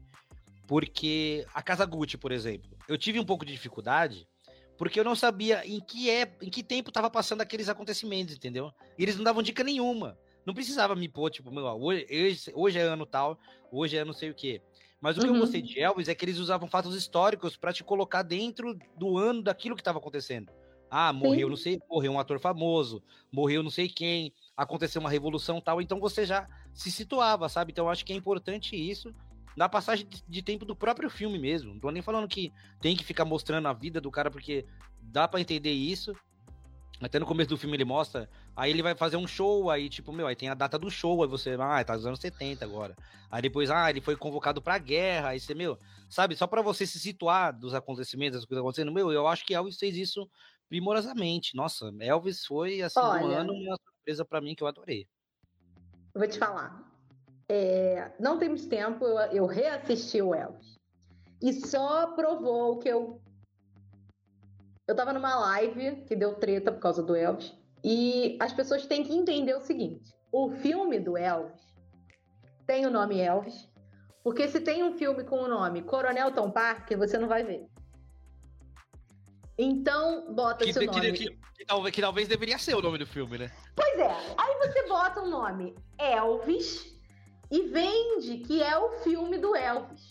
Porque 0.69 1.47
a 1.55 1.63
Casa 1.63 1.87
Gucci, 1.87 2.19
por 2.19 2.33
exemplo, 2.33 2.71
eu 2.87 2.99
tive 2.99 3.19
um 3.19 3.25
pouco 3.25 3.43
de 3.43 3.53
dificuldade 3.53 4.29
porque 4.77 5.01
eu 5.01 5.05
não 5.05 5.17
sabia 5.17 5.67
em 5.67 5.81
que 5.81 6.11
é, 6.11 6.31
em 6.43 6.51
que 6.51 6.63
tempo 6.63 6.91
estava 6.91 7.09
passando 7.09 7.41
aqueles 7.41 7.71
acontecimentos, 7.71 8.35
entendeu? 8.35 8.71
E 8.99 9.03
eles 9.03 9.17
não 9.17 9.25
davam 9.25 9.43
dica 9.43 9.65
nenhuma. 9.65 10.19
Não 10.45 10.53
precisava 10.53 10.95
me 10.95 11.09
pôr, 11.09 11.31
tipo, 11.31 11.51
meu, 11.51 11.65
hoje, 11.65 12.07
hoje 12.53 12.79
é 12.79 12.83
ano 12.83 13.07
tal, 13.07 13.39
hoje 13.71 13.97
é 13.97 14.05
não 14.05 14.13
sei 14.13 14.29
o 14.29 14.35
quê. 14.35 14.61
Mas 15.01 15.17
o 15.17 15.21
que 15.23 15.29
eu 15.29 15.33
uhum. 15.33 15.41
gostei 15.41 15.63
de 15.63 15.81
Elvis 15.81 16.09
é 16.09 16.15
que 16.15 16.27
eles 16.27 16.37
usavam 16.37 16.69
fatos 16.69 16.95
históricos 16.95 17.57
para 17.57 17.73
te 17.73 17.83
colocar 17.83 18.23
dentro 18.23 18.79
do 18.99 19.17
ano 19.17 19.41
daquilo 19.41 19.77
que 19.77 19.81
estava 19.81 19.99
acontecendo. 19.99 20.53
Ah, 20.91 21.11
morreu 21.11 21.47
Sim. 21.47 21.51
não 21.51 21.57
sei, 21.57 21.81
morreu 21.89 22.13
um 22.13 22.21
ator 22.21 22.39
famoso, 22.39 23.03
morreu 23.33 23.63
não 23.63 23.71
sei 23.71 23.89
quem, 23.89 24.31
aconteceu 24.57 25.01
uma 25.01 25.11
revolução 25.11 25.61
tal, 25.61 25.81
então 25.81 25.99
você 25.99 26.25
já 26.25 26.49
se 26.73 26.91
situava, 26.91 27.49
sabe? 27.49 27.73
Então 27.73 27.89
acho 27.89 28.05
que 28.05 28.13
é 28.13 28.17
importante 28.17 28.77
isso 28.77 29.15
na 29.57 29.69
passagem 29.69 30.07
de, 30.29 30.43
tempo 30.43 30.65
do 30.65 30.75
próprio 30.75 31.11
filme 31.11 31.39
mesmo. 31.39 31.75
Não 31.75 31.81
tô 31.81 31.91
nem 31.91 32.03
falando 32.03 32.29
que 32.29 32.53
tem 32.81 32.97
que 32.97 33.05
ficar 33.05 33.25
mostrando 33.25 33.69
a 33.69 33.73
vida 33.73 34.01
do 34.01 34.11
cara, 34.11 34.31
porque 34.31 34.65
dá 35.01 35.29
para 35.29 35.41
entender 35.41 35.73
isso. 35.73 36.15
Até 37.01 37.19
no 37.19 37.27
começo 37.27 37.51
do 37.51 37.59
filme 37.59 37.77
ele 37.77 37.85
mostra, 37.85 38.31
aí 38.55 38.71
ele 38.71 38.81
vai 38.81 38.95
fazer 38.95 39.17
um 39.17 39.27
show, 39.27 39.71
aí 39.71 39.89
tipo, 39.89 40.13
meu, 40.13 40.27
aí 40.27 40.37
tem 40.37 40.49
a 40.49 40.55
data 40.55 40.79
do 40.79 40.89
show, 40.89 41.21
aí 41.23 41.29
você, 41.29 41.57
ah, 41.59 41.83
tá 41.83 41.97
nos 41.97 42.07
anos 42.07 42.21
70 42.21 42.65
agora. 42.65 42.97
Aí 43.29 43.43
depois, 43.43 43.71
ah, 43.71 43.91
ele 43.91 44.01
foi 44.01 44.15
convocado 44.15 44.63
pra 44.63 44.79
guerra, 44.79 45.31
aí 45.31 45.41
você, 45.41 45.53
meu, 45.53 45.77
sabe, 46.09 46.37
só 46.37 46.47
para 46.47 46.63
você 46.63 46.87
se 46.87 47.01
situar 47.01 47.59
dos 47.59 47.75
acontecimentos, 47.75 48.39
das 48.39 48.47
coisas 48.47 48.63
acontecendo, 48.63 48.93
meu, 48.93 49.11
eu 49.11 49.27
acho 49.27 49.45
que 49.45 49.53
Elvis 49.53 49.79
fez 49.79 49.97
isso 49.97 50.31
primorosamente. 50.69 51.57
Nossa, 51.57 51.93
Elvis 52.01 52.45
foi, 52.45 52.83
assim, 52.83 53.01
Olha, 53.01 53.25
um 53.25 53.31
ano 53.31 53.53
uma 53.53 53.77
surpresa 53.77 54.25
para 54.25 54.41
mim 54.41 54.55
que 54.55 54.63
eu 54.63 54.69
adorei. 54.69 55.07
Vou 56.15 56.27
te 56.27 56.39
falar, 56.39 56.83
é, 57.49 58.13
não 58.19 58.39
temos 58.39 58.67
tempo, 58.67 59.05
eu, 59.05 59.19
eu 59.33 59.47
reassisti 59.47 60.21
o 60.21 60.35
Elvis. 60.35 60.79
E 61.41 61.53
só 61.53 62.13
provou 62.15 62.79
que 62.79 62.89
eu 62.89 63.21
eu 64.87 64.97
tava 64.97 65.13
numa 65.13 65.35
live 65.37 66.03
que 66.07 66.17
deu 66.17 66.35
treta 66.35 66.73
por 66.73 66.81
causa 66.81 67.03
do 67.03 67.15
Elvis. 67.15 67.55
E 67.85 68.37
as 68.41 68.53
pessoas 68.53 68.87
têm 68.87 69.03
que 69.03 69.15
entender 69.15 69.55
o 69.55 69.61
seguinte: 69.61 70.15
o 70.31 70.51
filme 70.51 71.01
do 71.01 71.17
Elvis 71.17 71.61
tem 72.67 72.87
o 72.87 72.91
nome 72.91 73.21
Elvis, 73.21 73.69
porque 74.23 74.49
se 74.49 74.61
tem 74.61 74.85
um 74.85 74.97
filme 74.97 75.25
com 75.25 75.37
o 75.37 75.49
nome 75.49 75.83
Coronel 75.83 76.33
Tom 76.33 76.51
Parker, 76.51 76.99
você 76.99 77.19
não 77.19 77.29
vai 77.29 77.43
ver. 77.43 77.67
Então, 79.59 80.33
bota 80.35 80.65
que, 80.65 80.73
seu 80.73 80.87
nome. 80.87 81.13
Que, 81.13 81.29
que, 81.29 81.39
que, 81.59 81.65
talvez, 81.65 81.95
que 81.95 82.01
talvez 82.01 82.29
deveria 82.29 82.59
ser 82.59 82.75
o 82.75 82.83
nome 82.83 82.99
do 82.99 83.07
filme, 83.07 83.39
né? 83.39 83.51
Pois 83.77 83.99
é. 83.99 84.11
Aí 84.37 84.59
você 84.59 84.89
bota 84.89 85.21
o 85.21 85.25
um 85.25 85.31
nome 85.31 85.75
Elvis 85.99 86.97
e 87.51 87.69
vende 87.69 88.39
que 88.39 88.63
é 88.63 88.77
o 88.79 88.91
filme 89.01 89.39
do 89.39 89.55
Elvis. 89.55 90.09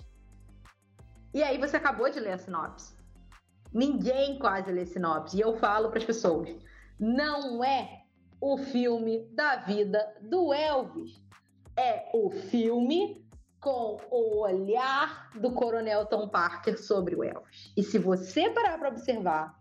E 1.33 1.41
aí 1.41 1.57
você 1.57 1.77
acabou 1.77 2.09
de 2.09 2.19
ler 2.19 2.33
a 2.33 2.37
sinopse. 2.37 2.93
Ninguém 3.73 4.37
quase 4.37 4.71
lê 4.71 4.85
sinopse. 4.85 5.37
E 5.37 5.41
eu 5.41 5.57
falo 5.57 5.89
para 5.89 5.99
as 5.99 6.05
pessoas: 6.05 6.49
não 6.99 7.63
é 7.63 8.03
o 8.39 8.57
filme 8.57 9.25
da 9.31 9.57
vida 9.57 10.15
do 10.21 10.53
Elvis. 10.53 11.21
É 11.75 12.09
o 12.13 12.29
filme 12.29 13.20
com 13.61 13.97
o 14.09 14.41
olhar 14.41 15.29
do 15.35 15.51
Coronel 15.51 16.07
Tom 16.07 16.27
Parker 16.27 16.81
sobre 16.81 17.15
o 17.15 17.23
Elvis. 17.23 17.71
E 17.77 17.83
se 17.83 17.99
você 17.99 18.49
parar 18.49 18.79
para 18.79 18.89
observar, 18.89 19.55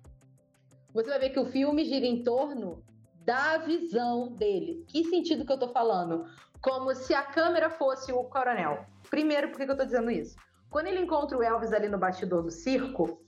você 0.95 1.11
vai 1.11 1.19
ver 1.19 1.31
que 1.31 1.39
o 1.39 1.45
filme 1.45 1.85
gira 1.85 2.07
em 2.07 2.25
torno 2.25 2.83
da 3.25 3.59
visão 3.59 4.33
dele. 4.33 4.85
Que 4.89 5.05
sentido 5.05 5.45
que 5.45 5.53
eu 5.53 5.59
tô 5.59 5.69
falando? 5.69 6.25
Como 6.63 6.95
se 6.95 7.13
a 7.13 7.23
câmera 7.23 7.69
fosse 7.69 8.11
o 8.11 8.25
coronel. 8.25 8.87
Primeiro, 9.11 9.51
por 9.51 9.59
que 9.59 9.71
eu 9.71 9.77
tô 9.77 9.85
dizendo 9.85 10.11
isso? 10.11 10.35
Quando 10.71 10.87
ele 10.87 11.01
encontra 11.01 11.37
o 11.37 11.43
Elvis 11.43 11.73
ali 11.73 11.89
no 11.89 11.99
bastidor 11.99 12.43
do 12.43 12.51
circo, 12.51 13.23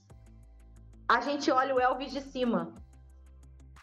a 1.07 1.21
gente 1.21 1.51
olha 1.51 1.75
o 1.75 1.81
Elvis 1.81 2.13
de 2.13 2.23
cima. 2.23 2.75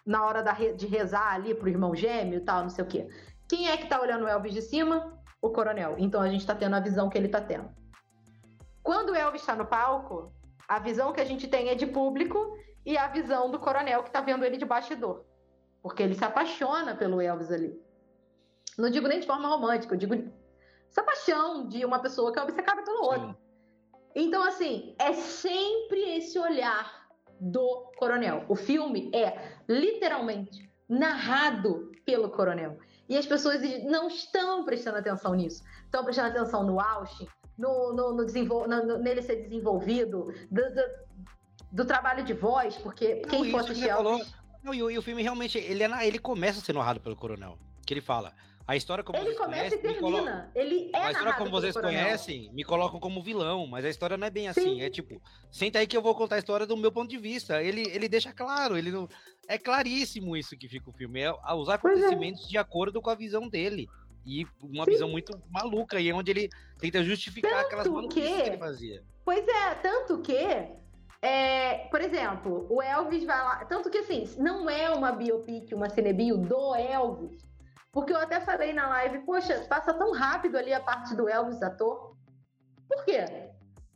Na 0.04 0.26
hora 0.26 0.42
da, 0.42 0.54
de 0.54 0.88
rezar 0.88 1.36
ali 1.36 1.54
pro 1.54 1.70
irmão 1.70 1.94
gêmeo 1.94 2.40
e 2.40 2.42
tal, 2.42 2.64
não 2.64 2.70
sei 2.70 2.84
o 2.84 2.88
quê. 2.88 3.08
Quem 3.48 3.68
é 3.70 3.78
que 3.78 3.88
tá 3.88 4.02
olhando 4.02 4.26
o 4.26 4.28
Elvis 4.28 4.54
de 4.54 4.62
cima? 4.62 5.18
O 5.42 5.50
coronel. 5.50 5.96
Então 5.98 6.22
a 6.22 6.30
gente 6.30 6.46
tá 6.46 6.56
tendo 6.56 6.76
a 6.76 6.80
visão 6.80 7.10
que 7.10 7.18
ele 7.18 7.30
tá 7.30 7.42
tendo. 7.42 7.70
Quando 8.84 9.12
o 9.12 9.16
Elvis 9.16 9.42
está 9.42 9.56
no 9.56 9.66
palco, 9.66 10.34
a 10.68 10.80
visão 10.80 11.14
que 11.14 11.22
a 11.22 11.26
gente 11.26 11.48
tem 11.48 11.70
é 11.70 11.76
de 11.76 11.88
público 11.88 12.58
e 12.86 12.98
a 12.98 13.08
visão 13.08 13.50
do 13.50 13.60
coronel 13.60 14.04
que 14.04 14.12
tá 14.12 14.22
vendo 14.22 14.44
ele 14.44 14.58
de 14.58 14.66
bastidor. 14.66 15.26
Porque 15.82 16.04
ele 16.04 16.16
se 16.16 16.26
apaixona 16.26 16.96
pelo 16.96 17.22
Elvis 17.22 17.52
ali. 17.52 17.80
Não 18.78 18.90
digo 18.90 19.08
nem 19.08 19.20
de 19.20 19.28
forma 19.28 19.48
romântica, 19.48 19.94
eu 19.94 19.98
digo 20.00 20.16
essa 20.90 21.04
paixão 21.04 21.68
de 21.68 21.86
uma 21.86 22.00
pessoa 22.00 22.32
que 22.32 22.40
é 22.40 22.44
obcecada 22.44 22.82
pelo 22.84 23.04
outro. 23.04 23.38
Então, 24.16 24.44
assim, 24.44 24.96
é 24.98 25.14
sempre 25.14 26.18
esse 26.18 26.40
olhar 26.40 27.08
do 27.40 27.92
coronel. 27.98 28.44
O 28.50 28.56
filme 28.56 29.12
é 29.14 29.38
literalmente 29.68 30.70
narrado 30.88 31.92
pelo 32.06 32.30
coronel. 32.30 32.80
E 33.10 33.18
as 33.18 33.26
pessoas 33.26 33.60
não 33.86 34.07
estão 34.07 34.64
prestando 34.64 34.99
atenção 34.99 35.34
nisso. 35.34 35.64
Estão 35.84 36.03
prestando 36.03 36.30
atenção 36.30 36.64
no 36.64 36.80
Austin, 36.80 37.28
no, 37.57 37.91
no, 37.91 38.14
no, 38.14 38.24
desenvol... 38.24 38.68
no 38.68 38.99
nele 38.99 39.24
ser 39.24 39.38
desenvolvido, 39.38 40.32
do, 40.51 40.62
do, 40.62 40.82
do, 41.72 41.86
trabalho 41.86 42.24
de 42.24 42.34
voz, 42.34 42.78
porque 42.78 43.16
quem 43.28 43.49
for 43.49 43.62
assistir 43.62 43.89
falou... 43.89 44.22
Não, 44.64 44.74
e, 44.74 44.84
o, 44.84 44.91
e, 44.91 44.97
o 44.97 45.01
filme 45.01 45.24
realmente, 45.24 45.57
ele, 45.57 45.84
é, 45.84 46.07
ele 46.07 46.20
começa 46.20 46.60
a 46.60 46.64
ser 46.64 46.74
narrado 46.74 46.99
pelo 46.99 47.16
coronel. 47.16 47.57
Que 47.86 47.93
ele 47.95 48.01
fala, 48.01 48.34
a 48.70 48.76
história 48.76 49.03
como 49.03 49.17
ele 49.17 49.34
começa 49.34 49.76
conhecem, 49.76 49.80
e 49.80 49.82
termina. 49.82 50.51
Ele 50.53 50.91
é 50.93 50.97
A 50.99 51.11
história 51.11 51.34
como 51.34 51.49
vocês 51.49 51.76
conhecem 51.76 52.51
me 52.53 52.63
colocam 52.63 52.99
como 52.99 53.20
vilão, 53.20 53.65
mas 53.65 53.84
a 53.84 53.89
história 53.89 54.15
não 54.15 54.28
é 54.28 54.30
bem 54.30 54.47
assim. 54.47 54.76
Sim. 54.76 54.82
É 54.84 54.91
tipo, 54.91 55.20
senta 55.49 55.80
aí 55.80 55.88
que 55.88 55.97
eu 55.97 56.03
vou 56.03 56.13
contar 56.13 56.36
a 56.36 56.38
história 56.38 56.67
do 56.67 56.78
meu 56.78 56.91
ponto 56.91 57.09
de 57.09 57.17
vista. 57.17 57.63
Ele, 57.63 57.82
ele 57.89 58.07
deixa 58.07 58.32
claro, 58.32 58.78
ele 58.78 58.91
não. 58.91 59.09
É 59.47 59.57
claríssimo 59.57 60.38
isso 60.38 60.55
que 60.55 60.70
fica 60.70 60.88
o 60.88 60.93
filme. 60.93 61.20
É 61.20 61.34
usar 61.55 61.72
é. 61.72 61.76
acontecimentos 61.78 62.45
é. 62.45 62.47
de 62.47 62.57
acordo 62.59 63.01
com 63.01 63.09
a 63.09 63.15
visão 63.15 63.49
dele. 63.49 63.89
E 64.24 64.45
uma 64.61 64.86
Sim. 64.86 64.91
visão 64.91 65.09
muito 65.09 65.41
maluca, 65.49 65.99
e 65.99 66.07
é 66.07 66.13
onde 66.13 66.30
ele 66.30 66.49
tenta 66.78 67.03
justificar 67.03 67.49
tanto 67.49 67.65
aquelas 67.65 67.88
maluquices 67.88 68.30
que... 68.30 68.41
que 68.43 68.49
ele 68.49 68.57
fazia. 68.59 69.03
Pois 69.26 69.47
é, 69.47 69.74
tanto 69.82 70.20
que 70.20 70.36
é, 71.24 71.88
por 71.89 72.01
exemplo, 72.01 72.67
o 72.70 72.84
Elvis 72.84 73.24
vai 73.24 73.39
lá. 73.39 73.65
Tanto 73.65 73.89
que 73.89 73.97
assim, 73.97 74.30
não 74.38 74.70
é 74.70 74.91
uma 74.91 75.11
biopic, 75.11 75.74
uma 75.74 75.89
cinebio 75.89 76.38
do 76.38 76.76
Elvis. 76.76 77.49
Porque 77.92 78.14
eu 78.14 78.18
até 78.18 78.40
falei 78.40 78.72
na 78.74 78.88
live, 78.88 79.20
poxa, 79.20 79.66
passa 79.68 79.94
tão 79.94 80.12
rápido 80.12 80.58
ali 80.58 80.74
a 80.74 80.80
parte 80.80 81.16
do 81.16 81.28
Elvis 81.28 81.62
ator. 81.62 82.16
Por 82.88 83.04
quê? 83.04 83.50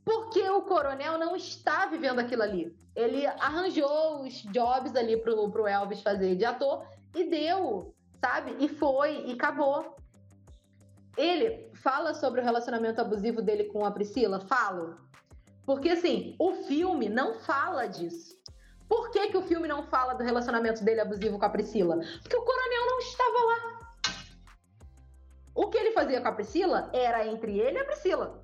Porque 0.04 0.42
o 0.50 0.64
coronel 0.64 1.18
não 1.18 1.36
está 1.36 1.86
vivendo 1.86 2.20
aquilo 2.20 2.44
ali. 2.44 2.76
Ele 2.96 3.26
arranjou 3.26 4.22
os 4.24 4.42
jobs 4.44 4.96
ali 4.96 5.18
pro, 5.18 5.50
pro 5.52 5.68
Elvis 5.68 6.02
fazer 6.02 6.36
de 6.36 6.46
ator 6.46 6.86
e 7.16 7.24
deu, 7.30 7.94
sabe? 8.20 8.56
E 8.60 8.68
foi, 8.68 9.26
e 9.28 9.34
acabou. 9.34 9.96
Ele 11.16 11.72
fala 11.76 12.14
sobre 12.14 12.42
o 12.42 12.44
relacionamento 12.44 13.00
abusivo 13.00 13.42
dele 13.42 13.66
com 13.66 13.86
a 13.86 13.92
Priscila? 13.92 14.40
Falo. 14.40 14.98
Porque, 15.66 15.90
assim, 15.90 16.36
o 16.40 16.54
filme 16.54 17.08
não 17.08 17.36
fala 17.36 17.88
disso. 17.88 18.36
Por 18.88 19.12
que, 19.12 19.28
que 19.30 19.38
o 19.38 19.44
filme 19.44 19.68
não 19.68 19.84
fala 19.84 20.14
do 20.14 20.24
relacionamento 20.24 20.84
dele 20.84 21.02
abusivo 21.02 21.40
com 21.40 21.46
a 21.46 21.50
Priscila? 21.50 21.96
Porque 22.22 22.36
o 22.36 22.42
coronel 22.42 22.86
não 22.86 23.00
estava 23.00 23.44
lá. 23.46 23.83
O 25.56 25.70
que 25.70 25.78
ele 25.78 25.92
fazia 25.92 26.22
com 26.22 26.28
a 26.28 26.32
Priscila 26.32 26.90
era 26.94 27.26
entre 27.28 27.60
ele 27.60 27.78
e 27.78 27.82
a 27.82 27.86
Priscila. 27.86 28.44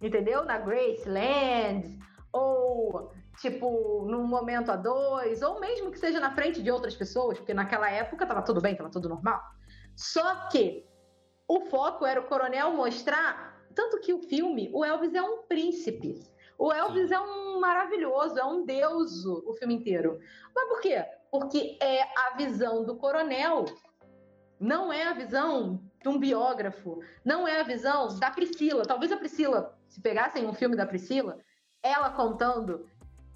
Entendeu? 0.00 0.44
Na 0.44 0.58
Graceland, 0.58 1.98
ou 2.32 3.12
tipo, 3.40 4.06
num 4.06 4.26
momento 4.26 4.70
a 4.70 4.76
dois, 4.76 5.42
ou 5.42 5.60
mesmo 5.60 5.90
que 5.90 5.98
seja 5.98 6.20
na 6.20 6.34
frente 6.34 6.62
de 6.62 6.70
outras 6.70 6.94
pessoas, 6.94 7.38
porque 7.38 7.54
naquela 7.54 7.90
época 7.90 8.26
tava 8.26 8.42
tudo 8.42 8.60
bem, 8.60 8.76
tava 8.76 8.90
tudo 8.90 9.08
normal. 9.08 9.40
Só 9.96 10.48
que 10.48 10.86
o 11.48 11.60
foco 11.62 12.06
era 12.06 12.20
o 12.20 12.26
coronel 12.26 12.72
mostrar, 12.72 13.60
tanto 13.74 13.98
que 14.00 14.12
o 14.12 14.20
filme, 14.20 14.70
o 14.72 14.84
Elvis 14.84 15.14
é 15.14 15.22
um 15.22 15.42
príncipe. 15.46 16.20
O 16.58 16.72
Elvis 16.72 17.08
Sim. 17.08 17.14
é 17.14 17.20
um 17.20 17.60
maravilhoso, 17.60 18.38
é 18.38 18.44
um 18.44 18.64
deus 18.64 19.24
o 19.24 19.52
filme 19.54 19.74
inteiro. 19.74 20.18
Mas 20.54 20.68
por 20.68 20.80
quê? 20.80 21.04
Porque 21.30 21.78
é 21.80 22.02
a 22.02 22.36
visão 22.36 22.84
do 22.84 22.96
coronel 22.96 23.64
não 24.58 24.92
é 24.92 25.04
a 25.04 25.14
visão 25.14 25.80
de 26.02 26.08
um 26.08 26.18
biógrafo, 26.18 27.02
não 27.24 27.46
é 27.46 27.60
a 27.60 27.64
visão 27.64 28.18
da 28.18 28.30
Priscila. 28.30 28.84
Talvez 28.84 29.12
a 29.12 29.16
Priscila, 29.16 29.78
se 29.88 30.00
pegassem 30.00 30.46
um 30.46 30.54
filme 30.54 30.76
da 30.76 30.86
Priscila, 30.86 31.38
ela 31.82 32.10
contando. 32.10 32.88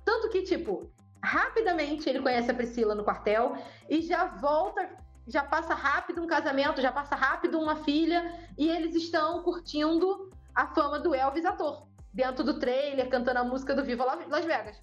Tanto 0.05 0.29
que, 0.31 0.43
tipo, 0.43 0.91
rapidamente 1.23 2.09
ele 2.09 2.21
conhece 2.21 2.51
a 2.51 2.55
Priscila 2.55 2.95
no 2.95 3.05
quartel 3.05 3.57
e 3.89 4.01
já 4.03 4.27
volta, 4.27 4.89
já 5.27 5.43
passa 5.43 5.75
rápido 5.75 6.23
um 6.23 6.27
casamento, 6.27 6.81
já 6.81 6.93
passa 6.93 7.15
rápido 7.15 7.59
uma 7.59 7.77
filha 7.77 8.49
e 8.57 8.69
eles 8.69 8.95
estão 8.95 9.43
curtindo 9.43 10.31
a 10.55 10.67
fama 10.69 10.99
do 10.99 11.15
Elvis 11.15 11.45
ator. 11.45 11.87
Dentro 12.13 12.45
do 12.45 12.59
trailer, 12.61 13.09
cantando 13.09 13.41
a 13.41 13.45
música 13.45 13.75
do 13.75 13.85
Viva 13.85 14.05
Las 14.05 14.45
Vegas. 14.45 14.81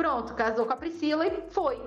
Pronto, 0.00 0.34
casou 0.34 0.64
com 0.64 0.72
a 0.72 0.78
Priscila 0.78 1.26
e 1.26 1.42
foi. 1.50 1.78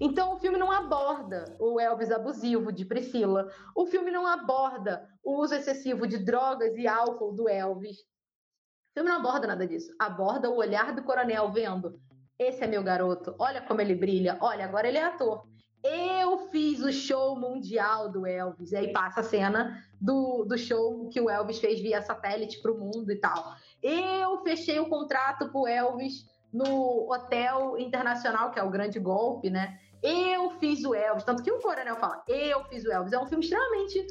Então 0.00 0.34
o 0.34 0.40
filme 0.40 0.58
não 0.58 0.72
aborda 0.72 1.56
o 1.60 1.78
Elvis 1.78 2.10
abusivo 2.10 2.72
de 2.72 2.84
Priscila. 2.84 3.48
O 3.76 3.86
filme 3.86 4.10
não 4.10 4.26
aborda 4.26 5.08
o 5.22 5.40
uso 5.40 5.54
excessivo 5.54 6.04
de 6.04 6.18
drogas 6.18 6.76
e 6.76 6.88
álcool 6.88 7.32
do 7.32 7.48
Elvis. 7.48 8.00
O 8.00 8.94
filme 8.94 9.08
não 9.08 9.18
aborda 9.18 9.46
nada 9.46 9.68
disso. 9.68 9.94
Aborda 10.00 10.50
o 10.50 10.56
olhar 10.56 10.92
do 10.96 11.04
coronel 11.04 11.52
vendo. 11.52 11.96
Esse 12.36 12.64
é 12.64 12.66
meu 12.66 12.82
garoto. 12.82 13.36
Olha 13.38 13.62
como 13.62 13.80
ele 13.80 13.94
brilha. 13.94 14.36
Olha, 14.40 14.64
agora 14.64 14.88
ele 14.88 14.98
é 14.98 15.04
ator. 15.04 15.46
Eu 15.84 16.48
fiz 16.48 16.82
o 16.82 16.90
show 16.90 17.38
mundial 17.38 18.10
do 18.10 18.26
Elvis. 18.26 18.72
E 18.72 18.76
aí 18.78 18.92
passa 18.92 19.20
a 19.20 19.22
cena 19.22 19.80
do, 20.00 20.44
do 20.44 20.58
show 20.58 21.08
que 21.08 21.20
o 21.20 21.30
Elvis 21.30 21.60
fez 21.60 21.80
via 21.80 22.02
satélite 22.02 22.60
para 22.60 22.72
o 22.72 22.78
mundo 22.80 23.12
e 23.12 23.20
tal. 23.20 23.54
Eu 23.80 24.42
fechei 24.42 24.80
o 24.80 24.88
contrato 24.88 25.52
pro 25.52 25.68
Elvis 25.68 26.28
no 26.52 27.10
Hotel 27.12 27.78
Internacional, 27.78 28.50
que 28.50 28.58
é 28.58 28.62
o 28.62 28.70
grande 28.70 28.98
golpe, 28.98 29.50
né? 29.50 29.78
Eu 30.02 30.50
fiz 30.58 30.84
o 30.84 30.94
Elvis, 30.94 31.24
tanto 31.24 31.42
que 31.42 31.52
o 31.52 31.60
coronel 31.60 31.96
fala, 31.96 32.22
eu 32.26 32.64
fiz 32.64 32.84
o 32.84 32.92
Elvis. 32.92 33.12
É 33.12 33.18
um 33.18 33.26
filme 33.26 33.44
extremamente 33.44 34.06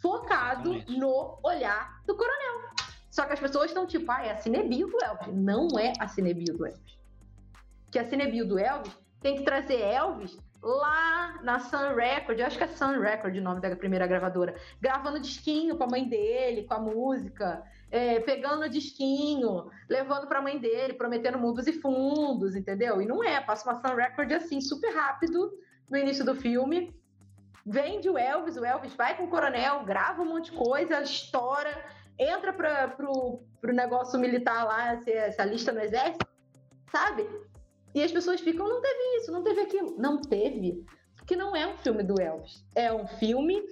focado 0.00 0.74
Exatamente. 0.74 1.00
no 1.00 1.38
olhar 1.42 2.02
do 2.06 2.16
coronel. 2.16 2.70
Só 3.10 3.24
que 3.24 3.32
as 3.32 3.40
pessoas 3.40 3.66
estão 3.66 3.86
tipo, 3.86 4.10
ah, 4.10 4.24
é 4.24 4.32
a 4.32 4.36
cinebio 4.36 4.88
do 4.88 5.04
Elvis. 5.04 5.34
Não 5.34 5.68
é 5.78 5.92
a 5.98 6.08
cinebio 6.08 6.56
do 6.56 6.66
Elvis. 6.66 6.98
Que 7.90 7.98
a 7.98 8.04
cinebio 8.04 8.46
do 8.46 8.58
Elvis 8.58 8.96
tem 9.20 9.36
que 9.36 9.42
trazer 9.42 9.80
Elvis 9.80 10.38
lá 10.62 11.40
na 11.42 11.60
Sun 11.60 11.94
Record, 11.94 12.38
eu 12.38 12.46
acho 12.46 12.58
que 12.58 12.64
é 12.64 12.68
Sun 12.68 13.00
Record 13.00 13.36
o 13.36 13.40
nome 13.40 13.60
da 13.60 13.74
primeira 13.76 14.06
gravadora, 14.06 14.54
gravando 14.80 15.20
disquinho 15.20 15.76
com 15.76 15.84
a 15.84 15.88
mãe 15.88 16.08
dele, 16.08 16.64
com 16.64 16.74
a 16.74 16.80
música, 16.80 17.62
é, 17.90 18.20
pegando 18.20 18.68
disquinho, 18.68 19.70
levando 19.88 20.26
para 20.26 20.38
a 20.38 20.42
mãe 20.42 20.58
dele, 20.58 20.94
prometendo 20.94 21.38
mundos 21.38 21.66
e 21.66 21.72
fundos, 21.72 22.54
entendeu? 22.54 23.00
E 23.00 23.06
não 23.06 23.24
é, 23.24 23.40
passa 23.40 23.70
uma 23.70 23.80
Sun 23.80 23.94
Record 23.94 24.30
assim, 24.32 24.60
super 24.60 24.94
rápido 24.94 25.52
no 25.88 25.96
início 25.96 26.24
do 26.24 26.34
filme. 26.34 26.94
Vende 27.64 28.08
o 28.08 28.16
Elvis, 28.16 28.56
o 28.56 28.64
Elvis 28.64 28.94
vai 28.94 29.16
com 29.16 29.24
o 29.24 29.28
coronel, 29.28 29.84
grava 29.84 30.22
um 30.22 30.26
monte 30.26 30.50
de 30.50 30.56
coisa, 30.56 31.02
estoura, 31.02 31.84
entra 32.18 32.52
para 32.52 32.88
pro, 32.88 33.42
pro 33.60 33.72
negócio 33.72 34.18
militar 34.18 34.64
lá, 34.64 34.92
essa, 34.92 35.10
essa 35.10 35.44
lista 35.44 35.72
no 35.72 35.80
exército, 35.80 36.26
sabe? 36.90 37.28
E 37.94 38.02
as 38.02 38.12
pessoas 38.12 38.40
ficam, 38.40 38.68
não 38.68 38.80
teve 38.80 39.16
isso, 39.16 39.32
não 39.32 39.42
teve 39.42 39.60
aquilo. 39.62 39.96
Não 39.98 40.20
teve. 40.20 40.84
Porque 41.16 41.34
não 41.36 41.54
é 41.54 41.66
um 41.66 41.76
filme 41.76 42.02
do 42.02 42.20
Elvis. 42.20 42.64
É 42.74 42.92
um 42.92 43.06
filme 43.06 43.62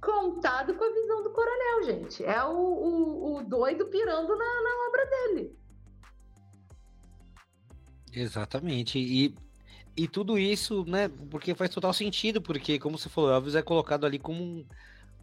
contado 0.00 0.74
com 0.74 0.84
a 0.84 0.92
visão 0.92 1.22
do 1.22 1.30
coronel, 1.30 1.82
gente. 1.84 2.24
É 2.24 2.42
o, 2.44 2.56
o, 2.56 3.36
o 3.36 3.44
doido 3.44 3.86
pirando 3.86 4.36
na, 4.36 4.62
na 4.62 4.88
obra 4.88 5.06
dele. 5.06 5.58
Exatamente. 8.12 8.98
E, 8.98 9.34
e 9.96 10.08
tudo 10.08 10.38
isso, 10.38 10.84
né? 10.84 11.08
Porque 11.30 11.54
faz 11.54 11.70
total 11.70 11.92
sentido, 11.92 12.40
porque, 12.40 12.78
como 12.78 12.98
você 12.98 13.08
falou, 13.08 13.30
Elvis 13.30 13.54
é 13.54 13.62
colocado 13.62 14.04
ali 14.04 14.18
como 14.18 14.42
um, 14.42 14.66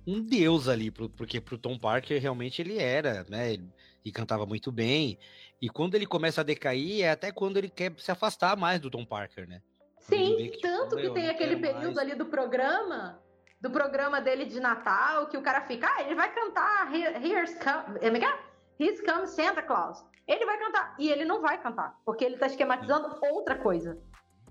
um 0.05 0.21
deus 0.21 0.67
ali, 0.67 0.89
porque 0.91 1.41
pro 1.41 1.57
Tom 1.57 1.77
Parker 1.77 2.21
realmente 2.21 2.61
ele 2.61 2.77
era, 2.77 3.25
né? 3.29 3.57
E 4.05 4.11
cantava 4.11 4.45
muito 4.45 4.71
bem. 4.71 5.17
E 5.61 5.69
quando 5.69 5.95
ele 5.95 6.05
começa 6.05 6.41
a 6.41 6.43
decair, 6.43 7.03
é 7.03 7.09
até 7.09 7.31
quando 7.31 7.57
ele 7.57 7.69
quer 7.69 7.93
se 7.97 8.11
afastar 8.11 8.55
mais 8.55 8.79
do 8.79 8.89
Tom 8.89 9.05
Parker, 9.05 9.47
né? 9.47 9.61
Sim, 9.99 10.37
que, 10.37 10.51
tipo, 10.51 10.61
tanto 10.61 10.95
tipo, 10.95 11.09
que 11.09 11.13
tem 11.19 11.27
aquele 11.27 11.57
período 11.57 11.95
mais. 11.95 11.97
ali 11.97 12.15
do 12.15 12.27
programa, 12.27 13.19
do 13.59 13.71
programa 13.71 14.21
dele 14.21 14.45
de 14.45 14.59
Natal, 14.59 15.27
que 15.27 15.37
o 15.37 15.41
cara 15.41 15.61
fica, 15.61 15.87
ah, 15.87 16.03
ele 16.03 16.15
vai 16.15 16.31
cantar 16.33 16.93
Here's 16.93 17.55
Come, 17.55 17.99
é, 17.99 18.07
é 18.07 18.39
Here's 18.79 19.01
Come 19.01 19.27
Santa 19.27 19.63
Claus. 19.63 20.05
Ele 20.27 20.45
vai 20.45 20.57
cantar, 20.59 20.95
e 20.99 21.09
ele 21.09 21.25
não 21.25 21.41
vai 21.41 21.57
cantar, 21.59 21.95
porque 22.05 22.23
ele 22.23 22.37
tá 22.37 22.47
esquematizando 22.47 23.17
outra 23.31 23.55
coisa. 23.55 23.97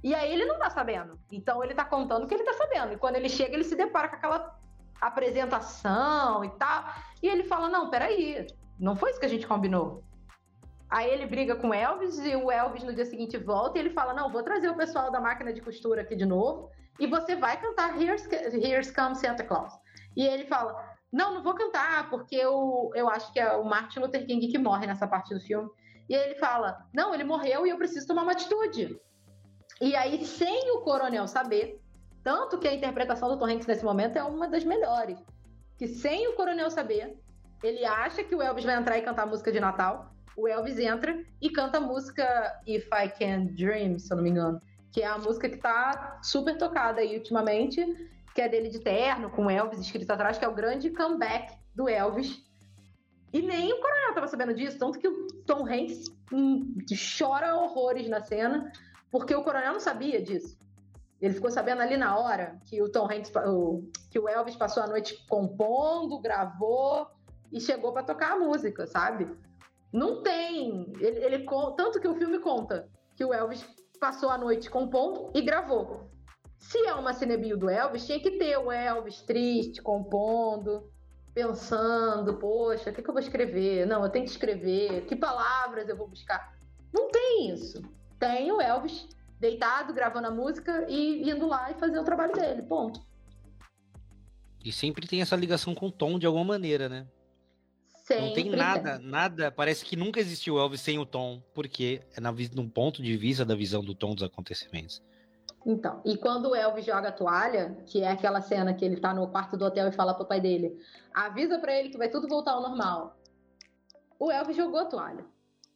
E 0.03 0.15
aí 0.15 0.33
ele 0.33 0.45
não 0.45 0.59
tá 0.59 0.71
sabendo. 0.71 1.19
Então 1.31 1.63
ele 1.63 1.75
tá 1.75 1.85
contando 1.85 2.25
o 2.25 2.27
que 2.27 2.35
ele 2.35 2.45
tá 2.45 2.53
sabendo. 2.55 2.93
E 2.93 2.97
quando 2.97 3.17
ele 3.17 3.29
chega, 3.29 3.55
ele 3.55 3.65
se 3.65 3.77
depara 3.77 4.09
com 4.09 4.17
aquela 4.17 4.59
apresentação 5.01 6.45
e 6.45 6.51
tal. 6.51 6.85
E 7.23 7.29
ele 7.29 7.45
fala: 7.45 7.69
Não, 7.69 7.91
peraí, 7.91 8.47
não 8.79 8.97
foi 8.97 9.11
isso 9.11 9.21
que 9.21 9.27
a 9.27 9.29
gente 9.29 9.47
combinou. 9.47 10.03
Aí 10.89 11.11
ele 11.11 11.27
briga 11.27 11.57
com 11.57 11.71
o 11.71 11.75
Elvis 11.75 12.19
e 12.19 12.37
o 12.37 12.51
Elvis 12.51 12.85
no 12.85 12.95
dia 12.95 13.05
seguinte 13.05 13.37
volta 13.37 13.79
e 13.79 13.81
ele 13.81 13.91
fala: 13.91 14.15
Não, 14.15 14.31
vou 14.31 14.43
trazer 14.43 14.69
o 14.69 14.77
pessoal 14.77 15.11
da 15.11 15.21
máquina 15.21 15.53
de 15.53 15.61
costura 15.61 16.03
aqui 16.03 16.15
de 16.15 16.25
novo 16.25 16.71
e 16.99 17.07
você 17.07 17.37
vai 17.37 17.61
cantar 17.61 18.01
Here's, 18.01 18.27
Here's 18.31 18.91
Come 18.91 19.15
Santa 19.15 19.45
Claus. 19.45 19.73
E 20.17 20.27
ele 20.27 20.47
fala: 20.47 20.75
Não, 21.13 21.35
não 21.35 21.43
vou 21.43 21.55
cantar 21.55 22.09
porque 22.11 22.37
eu, 22.37 22.91
eu 22.95 23.09
acho 23.09 23.33
que 23.33 23.41
é 23.41 23.53
o 23.53 23.65
Martin 23.65 24.01
Luther 24.01 24.27
King 24.27 24.49
que 24.49 24.59
morre 24.59 24.87
nessa 24.87 25.07
parte 25.07 25.35
do 25.35 25.41
filme. 25.41 25.69
E 26.09 26.15
ele 26.15 26.35
fala: 26.37 26.79
Não, 26.95 27.15
ele 27.15 27.25
morreu 27.25 27.67
e 27.67 27.71
eu 27.71 27.79
preciso 27.79 28.07
tomar 28.07 28.23
uma 28.23 28.33
atitude. 28.33 28.99
E 29.81 29.95
aí, 29.95 30.25
sem 30.25 30.71
o 30.73 30.81
coronel 30.81 31.27
saber, 31.27 31.81
tanto 32.23 32.59
que 32.59 32.67
a 32.67 32.75
interpretação 32.75 33.29
do 33.29 33.39
Tom 33.39 33.47
Hanks 33.47 33.67
nesse 33.67 33.85
momento 33.85 34.17
é 34.17 34.23
uma 34.23 34.49
das 34.49 34.65
melhores, 34.65 35.19
que 35.77 35.87
sem 35.87 36.27
o 36.29 36.35
coronel 36.35 36.71
saber, 36.71 37.19
ele 37.63 37.85
acha 37.85 38.25
que 38.25 38.35
o 38.35 38.41
Elvis 38.41 38.65
vai 38.65 38.77
entrar 38.77 38.97
e 38.97 39.03
cantar 39.03 39.25
a 39.25 39.27
música 39.27 39.53
de 39.53 39.61
Natal 39.61 40.17
o 40.37 40.47
Elvis 40.47 40.79
entra 40.79 41.19
e 41.41 41.51
canta 41.51 41.79
a 41.79 41.81
música 41.81 42.61
If 42.67 42.87
I 42.93 43.09
Can 43.09 43.47
Dream, 43.47 43.99
se 43.99 44.13
eu 44.13 44.17
não 44.17 44.25
me 44.25 44.31
engano, 44.31 44.61
que 44.97 45.03
é 45.03 45.07
a 45.07 45.19
música 45.19 45.47
que 45.47 45.59
tá 45.59 46.19
super 46.23 46.57
tocada 46.57 47.03
aí 47.03 47.19
ultimamente, 47.19 47.85
que 48.35 48.41
é 48.41 48.49
dele 48.49 48.71
de 48.71 48.81
terno, 48.81 49.29
com 49.29 49.51
Elvis 49.51 49.79
escrito 49.79 50.11
atrás, 50.11 50.39
que 50.39 50.45
é 50.47 50.49
o 50.49 50.55
grande 50.55 50.89
comeback 50.89 51.55
do 51.75 51.87
Elvis. 51.87 52.43
E 53.31 53.43
nem 53.43 53.75
o 53.75 53.79
Coronel 53.79 54.15
tava 54.15 54.27
sabendo 54.27 54.55
disso, 54.55 54.79
tanto 54.79 54.99
que 54.99 55.07
o 55.07 55.27
Tom 55.45 55.67
Hanks 55.67 56.07
hum, 56.33 56.75
chora 57.19 57.57
horrores 57.57 58.09
na 58.09 58.23
cena, 58.23 58.73
porque 59.11 59.35
o 59.35 59.43
Coronel 59.43 59.75
não 59.75 59.81
sabia 59.81 60.23
disso. 60.23 60.59
Ele 61.21 61.35
ficou 61.35 61.51
sabendo 61.51 61.83
ali 61.83 61.99
na 61.99 62.19
hora 62.19 62.59
que 62.65 62.81
o 62.81 62.91
Tom 62.91 63.05
Hanks, 63.05 63.31
o, 63.47 63.87
que 64.11 64.19
o 64.19 64.27
Elvis 64.27 64.57
passou 64.57 64.83
a 64.83 64.87
noite 64.87 65.27
compondo, 65.29 66.19
gravou 66.21 67.07
e 67.53 67.61
chegou 67.61 67.93
para 67.93 68.03
tocar 68.03 68.33
a 68.33 68.39
música, 68.39 68.87
sabe? 68.87 69.31
Não 69.93 70.23
tem. 70.23 70.91
Ele, 70.99 71.23
ele, 71.23 71.47
tanto 71.77 72.01
que 72.01 72.09
o 72.09 72.15
filme 72.15 72.39
conta 72.39 72.89
que 73.15 73.23
o 73.23 73.35
Elvis 73.35 73.76
passou 73.99 74.31
a 74.31 74.39
noite 74.39 74.71
compondo 74.71 75.31
e 75.35 75.43
gravou. 75.43 76.11
Se 76.59 76.79
é 76.87 76.95
uma 76.95 77.13
cinebio 77.13 77.57
do 77.57 77.69
Elvis, 77.69 78.07
tinha 78.07 78.21
que 78.21 78.33
ter 78.33 78.57
o 78.57 78.73
Elvis 78.73 79.23
triste, 79.23 79.83
compondo, 79.83 80.91
pensando, 81.35 82.39
poxa, 82.39 82.91
o 82.91 82.93
que, 82.95 83.03
que 83.03 83.09
eu 83.09 83.15
vou 83.15 83.23
escrever? 83.23 83.87
Não, 83.87 84.03
eu 84.03 84.11
tenho 84.11 84.25
que 84.25 84.31
escrever, 84.31 85.05
que 85.07 85.15
palavras 85.15 85.89
eu 85.89 85.97
vou 85.97 86.09
buscar? 86.09 86.57
Não 86.93 87.11
tem 87.11 87.53
isso. 87.53 87.83
Tem 88.19 88.51
o 88.51 88.61
Elvis 88.61 89.07
deitado, 89.39 89.93
gravando 89.93 90.29
a 90.29 90.31
música 90.31 90.87
e 90.89 91.29
indo 91.31 91.47
lá 91.47 91.71
e 91.71 91.75
fazer 91.75 91.99
o 91.99 92.05
trabalho 92.05 92.33
dele, 92.33 92.63
ponto. 92.63 93.05
E 94.65 94.73
sempre 94.73 95.07
tem 95.07 95.21
essa 95.21 95.37
ligação 95.37 95.75
com 95.75 95.87
o 95.87 95.93
Tom 95.93 96.19
de 96.19 96.27
alguma 96.27 96.45
maneira, 96.45 96.89
né? 96.89 97.07
Sempre 98.07 98.27
não 98.27 98.35
tem 98.35 98.51
nada, 98.51 98.99
nada. 99.01 99.51
Parece 99.51 99.85
que 99.85 99.97
nunca 99.97 100.21
existiu 100.21 100.59
Elvis 100.59 100.81
sem 100.81 100.97
o 100.97 101.05
Tom, 101.05 101.43
porque 101.53 102.01
é 102.17 102.21
na, 102.21 102.31
no 102.31 102.71
ponto 102.71 103.03
de 103.03 103.17
vista 103.17 103.45
da 103.45 103.57
visão 103.57 103.83
do 103.83 103.97
Tom 103.97 104.15
dos 104.15 104.23
acontecimentos. 104.23 105.03
Então, 105.67 106.01
e 106.05 106.17
quando 106.17 106.51
o 106.51 106.55
Elvis 106.55 106.85
joga 106.85 107.09
a 107.09 107.13
toalha, 107.13 107.77
que 107.85 108.03
é 108.03 108.09
aquela 108.09 108.41
cena 108.41 108.73
que 108.73 108.85
ele 108.85 108.99
tá 108.99 109.13
no 109.13 109.27
quarto 109.27 109.57
do 109.57 109.65
hotel 109.65 109.89
e 109.89 109.93
fala 109.93 110.15
pro 110.15 110.25
pai 110.25 110.41
dele, 110.41 110.79
avisa 111.13 111.59
para 111.59 111.77
ele 111.77 111.89
que 111.89 111.99
vai 111.99 112.09
tudo 112.09 112.29
voltar 112.29 112.53
ao 112.53 112.63
normal. 112.63 113.19
O 114.21 114.31
Elvis 114.31 114.57
jogou 114.57 114.79
a 114.79 114.85
toalha. 114.85 115.25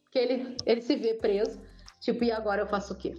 Porque 0.03 0.17
ele, 0.17 0.55
ele 0.65 0.81
se 0.81 0.95
vê 0.95 1.15
preso, 1.15 1.61
tipo, 1.99 2.23
e 2.23 2.31
agora 2.31 2.61
eu 2.61 2.67
faço 2.67 2.93
o 2.93 2.97
quê? 2.97 3.13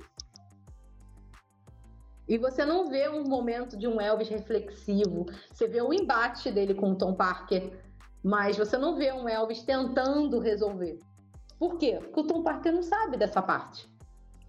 E 2.27 2.39
você 2.39 2.65
não 2.65 2.89
vê 2.89 3.11
um 3.11 3.25
momento 3.25 3.77
de 3.77 3.87
um 3.87 4.01
Elvis 4.01 4.31
reflexivo, 4.31 5.27
você 5.53 5.69
vê 5.69 5.83
o 5.83 5.93
embate 5.93 6.51
dele 6.51 6.73
com 6.73 6.93
o 6.93 6.97
Tom 6.97 7.13
Parker 7.13 7.92
mas 8.23 8.57
você 8.57 8.79
não 8.79 8.97
vê 8.97 9.13
um 9.13 9.29
Elvis 9.29 9.63
tentando 9.63 10.39
resolver. 10.39 10.99
Por 11.59 11.77
quê? 11.79 11.99
Porque 12.01 12.21
o 12.21 12.27
Tom 12.27 12.43
Parker 12.43 12.73
não 12.73 12.83
sabe 12.83 13.17
dessa 13.17 13.43
parte. 13.43 13.91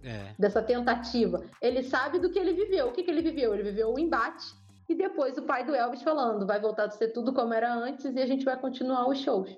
É. 0.02 0.34
Dessa 0.38 0.62
tentativa. 0.62 1.42
Ele 1.60 1.82
sabe 1.82 2.18
do 2.18 2.30
que 2.30 2.38
ele 2.38 2.52
viveu. 2.52 2.88
O 2.88 2.92
que, 2.92 3.02
que 3.02 3.10
ele 3.10 3.22
viveu? 3.22 3.54
Ele 3.54 3.62
viveu 3.62 3.92
o 3.92 3.98
embate 3.98 4.44
e 4.88 4.94
depois 4.94 5.38
o 5.38 5.42
pai 5.42 5.64
do 5.64 5.74
Elvis 5.74 6.02
falando: 6.02 6.46
vai 6.46 6.60
voltar 6.60 6.84
a 6.84 6.90
ser 6.90 7.08
tudo 7.08 7.32
como 7.32 7.54
era 7.54 7.72
antes 7.72 8.04
e 8.04 8.20
a 8.20 8.26
gente 8.26 8.44
vai 8.44 8.58
continuar 8.58 9.08
os 9.08 9.18
shows. 9.18 9.56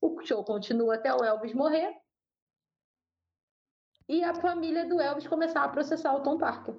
O 0.00 0.20
show 0.22 0.44
continua 0.44 0.94
até 0.94 1.12
o 1.12 1.24
Elvis 1.24 1.52
morrer 1.52 1.94
e 4.08 4.24
a 4.24 4.34
família 4.34 4.88
do 4.88 5.00
Elvis 5.00 5.26
começar 5.26 5.62
a 5.62 5.68
processar 5.68 6.14
o 6.14 6.22
Tom 6.22 6.38
Parker. 6.38 6.74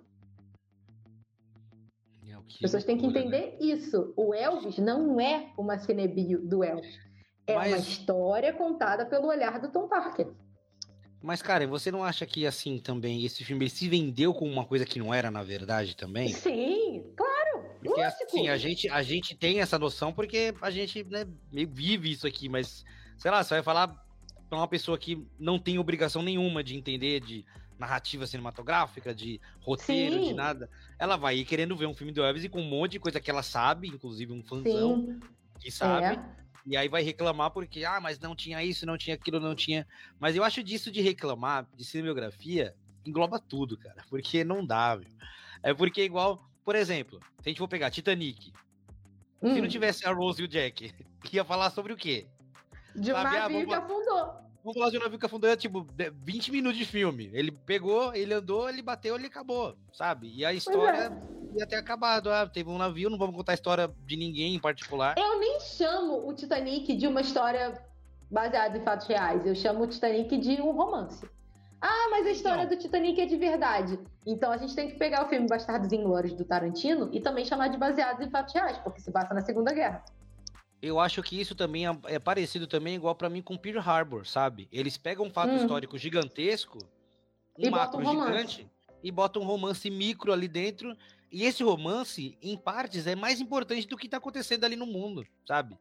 As 2.53 2.59
pessoas 2.59 2.83
têm 2.83 2.97
que 2.97 3.07
né? 3.07 3.19
entender 3.19 3.51
né? 3.51 3.57
isso. 3.59 4.13
O 4.15 4.33
Elvis 4.33 4.77
não 4.77 5.19
é 5.19 5.51
uma 5.57 5.77
cinebio 5.77 6.39
do 6.47 6.63
Elvis. 6.63 6.99
É 7.47 7.55
Mas... 7.55 7.71
uma 7.71 7.77
história 7.77 8.53
contada 8.53 9.05
pelo 9.05 9.27
olhar 9.27 9.59
do 9.59 9.71
Tom 9.71 9.87
Parker. 9.87 10.27
Mas, 11.21 11.41
cara, 11.41 11.67
você 11.67 11.91
não 11.91 12.03
acha 12.03 12.25
que, 12.25 12.47
assim, 12.47 12.79
também, 12.79 13.23
esse 13.23 13.43
filme 13.43 13.69
se 13.69 13.87
vendeu 13.87 14.33
com 14.33 14.49
uma 14.49 14.65
coisa 14.65 14.85
que 14.85 14.97
não 14.97 15.13
era, 15.13 15.29
na 15.29 15.43
verdade, 15.43 15.95
também? 15.95 16.29
Sim, 16.29 17.03
claro. 17.15 17.69
Porque, 17.79 18.01
lógico. 18.01 18.23
assim, 18.23 18.49
a 18.49 18.57
gente, 18.57 18.89
a 18.89 19.03
gente 19.03 19.35
tem 19.35 19.61
essa 19.61 19.77
noção 19.77 20.11
porque 20.11 20.53
a 20.61 20.71
gente, 20.71 21.03
né, 21.03 21.27
meio 21.51 21.69
vive 21.71 22.11
isso 22.11 22.25
aqui, 22.25 22.49
mas, 22.49 22.83
sei 23.17 23.29
lá, 23.29 23.43
você 23.43 23.53
vai 23.53 23.63
falar 23.63 23.87
pra 24.49 24.57
uma 24.57 24.67
pessoa 24.67 24.97
que 24.97 25.23
não 25.39 25.59
tem 25.59 25.77
obrigação 25.77 26.23
nenhuma 26.23 26.63
de 26.63 26.75
entender 26.75 27.19
de 27.19 27.45
narrativa 27.81 28.25
cinematográfica, 28.25 29.13
de 29.13 29.41
roteiro, 29.59 30.21
Sim. 30.21 30.29
de 30.29 30.33
nada. 30.33 30.69
Ela 30.97 31.17
vai 31.17 31.37
ir 31.37 31.45
querendo 31.45 31.75
ver 31.75 31.87
um 31.87 31.93
filme 31.93 32.13
do 32.13 32.23
Elvis 32.23 32.43
e 32.43 32.49
com 32.49 32.61
um 32.61 32.69
monte 32.69 32.93
de 32.93 32.99
coisa 32.99 33.19
que 33.19 33.29
ela 33.29 33.43
sabe, 33.43 33.87
inclusive 33.87 34.31
um 34.31 34.43
fãzão 34.43 35.05
Sim. 35.05 35.19
que 35.59 35.71
sabe. 35.71 36.17
É. 36.17 36.41
E 36.65 36.77
aí 36.77 36.87
vai 36.87 37.01
reclamar 37.01 37.51
porque, 37.51 37.83
ah, 37.83 37.99
mas 37.99 38.19
não 38.19 38.35
tinha 38.35 38.63
isso, 38.63 38.85
não 38.85 38.97
tinha 38.97 39.15
aquilo, 39.15 39.39
não 39.39 39.55
tinha. 39.55 39.87
Mas 40.19 40.35
eu 40.35 40.43
acho 40.43 40.63
disso 40.63 40.91
de 40.91 41.01
reclamar, 41.01 41.67
de 41.75 41.83
cinematografia, 41.83 42.75
engloba 43.05 43.39
tudo, 43.39 43.77
cara. 43.77 44.03
Porque 44.09 44.43
não 44.43 44.65
dá, 44.65 44.95
viu? 44.95 45.09
É 45.63 45.73
porque, 45.73 46.03
igual, 46.03 46.39
por 46.63 46.75
exemplo, 46.75 47.19
se 47.41 47.47
a 47.47 47.49
gente 47.49 47.57
for 47.57 47.67
pegar 47.67 47.89
Titanic, 47.89 48.53
hum. 49.41 49.53
se 49.53 49.59
não 49.59 49.65
hum. 49.65 49.69
tivesse 49.69 50.05
a 50.05 50.13
Rose 50.13 50.41
e 50.41 50.45
o 50.45 50.47
Jack, 50.47 50.93
ia 51.33 51.43
falar 51.43 51.71
sobre 51.71 51.93
o 51.93 51.97
quê? 51.97 52.27
De 52.95 53.11
um 53.11 53.15
Sabe? 53.15 53.37
Ah, 53.37 53.45
ah, 53.45 53.65
que 53.65 53.73
afundou. 53.73 54.50
Vamos 54.63 54.77
falar 54.77 54.91
de 54.91 54.97
um 54.97 55.01
navio 55.01 55.17
que 55.17 55.25
afundou, 55.25 55.49
é 55.49 55.55
tipo 55.55 55.87
20 56.23 56.51
minutos 56.51 56.77
de 56.77 56.85
filme. 56.85 57.29
Ele 57.33 57.51
pegou, 57.51 58.13
ele 58.13 58.33
andou, 58.33 58.69
ele 58.69 58.81
bateu, 58.81 59.15
ele 59.15 59.25
acabou, 59.25 59.75
sabe? 59.91 60.31
E 60.35 60.45
a 60.45 60.53
história 60.53 61.11
é. 61.55 61.59
ia 61.59 61.65
ter 61.65 61.77
acabado. 61.77 62.31
Ah, 62.31 62.47
teve 62.47 62.69
um 62.69 62.77
navio, 62.77 63.09
não 63.09 63.17
vamos 63.17 63.35
contar 63.35 63.53
a 63.53 63.55
história 63.55 63.91
de 64.05 64.15
ninguém 64.15 64.55
em 64.55 64.59
particular. 64.59 65.15
Eu 65.17 65.39
nem 65.39 65.59
chamo 65.59 66.27
o 66.27 66.33
Titanic 66.33 66.95
de 66.95 67.07
uma 67.07 67.21
história 67.21 67.81
baseada 68.29 68.77
em 68.77 68.83
fatos 68.83 69.07
reais. 69.07 69.45
Eu 69.45 69.55
chamo 69.55 69.83
o 69.83 69.87
Titanic 69.87 70.37
de 70.37 70.61
um 70.61 70.71
romance. 70.71 71.27
Ah, 71.81 72.09
mas 72.11 72.27
a 72.27 72.31
história 72.31 72.67
do 72.67 72.77
Titanic 72.77 73.19
é 73.19 73.25
de 73.25 73.37
verdade. 73.37 73.99
Então 74.27 74.51
a 74.51 74.57
gente 74.57 74.75
tem 74.75 74.87
que 74.87 74.99
pegar 74.99 75.25
o 75.25 75.29
filme 75.29 75.47
Bastardos 75.47 75.91
Inglórios 75.91 76.33
do 76.33 76.45
Tarantino 76.45 77.09
e 77.11 77.19
também 77.19 77.43
chamar 77.43 77.69
de 77.69 77.77
baseado 77.77 78.21
em 78.21 78.29
fatos 78.29 78.53
reais, 78.53 78.77
porque 78.77 79.01
se 79.01 79.11
passa 79.11 79.33
na 79.33 79.41
Segunda 79.41 79.73
Guerra. 79.73 80.03
Eu 80.81 80.99
acho 80.99 81.21
que 81.21 81.39
isso 81.39 81.53
também 81.53 81.87
é, 81.87 81.95
é 82.05 82.19
parecido 82.19 82.65
também 82.65 82.95
igual 82.95 83.13
para 83.13 83.29
mim 83.29 83.41
com 83.41 83.55
Pearl 83.55 83.79
Harbor, 83.79 84.25
sabe? 84.25 84.67
Eles 84.71 84.97
pegam 84.97 85.27
um 85.27 85.29
fato 85.29 85.51
hum. 85.51 85.57
histórico 85.57 85.97
gigantesco, 85.97 86.79
um 87.57 87.67
e 87.67 87.69
macro 87.69 87.99
um 87.99 88.05
gigante, 88.05 88.67
e 89.03 89.11
botam 89.11 89.41
um 89.43 89.45
romance 89.45 89.89
micro 89.89 90.33
ali 90.33 90.47
dentro. 90.47 90.97
E 91.31 91.43
esse 91.43 91.63
romance, 91.63 92.37
em 92.41 92.57
partes, 92.57 93.05
é 93.05 93.15
mais 93.15 93.39
importante 93.39 93.87
do 93.87 93.95
que 93.95 94.09
tá 94.09 94.17
acontecendo 94.17 94.63
ali 94.63 94.75
no 94.75 94.85
mundo, 94.85 95.25
sabe? 95.47 95.77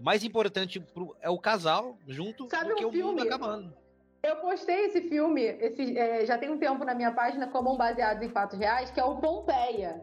Mais 0.00 0.22
importante 0.22 0.78
pro, 0.78 1.16
é 1.20 1.28
o 1.28 1.38
casal 1.38 1.98
junto 2.06 2.48
sabe 2.48 2.70
do 2.70 2.76
que 2.76 2.84
um 2.84 2.88
o 2.88 2.92
filme? 2.92 3.10
mundo 3.10 3.22
acabando. 3.22 3.74
Eu 4.22 4.36
postei 4.36 4.84
esse 4.84 5.02
filme, 5.08 5.42
esse, 5.42 5.98
é, 5.98 6.24
já 6.24 6.38
tem 6.38 6.48
um 6.48 6.58
tempo 6.58 6.84
na 6.84 6.94
minha 6.94 7.10
página, 7.10 7.48
como 7.48 7.74
um 7.74 7.76
baseado 7.76 8.22
em 8.22 8.28
fatos 8.28 8.58
reais, 8.58 8.90
que 8.90 9.00
é 9.00 9.04
o 9.04 9.16
Pompeia. 9.16 10.00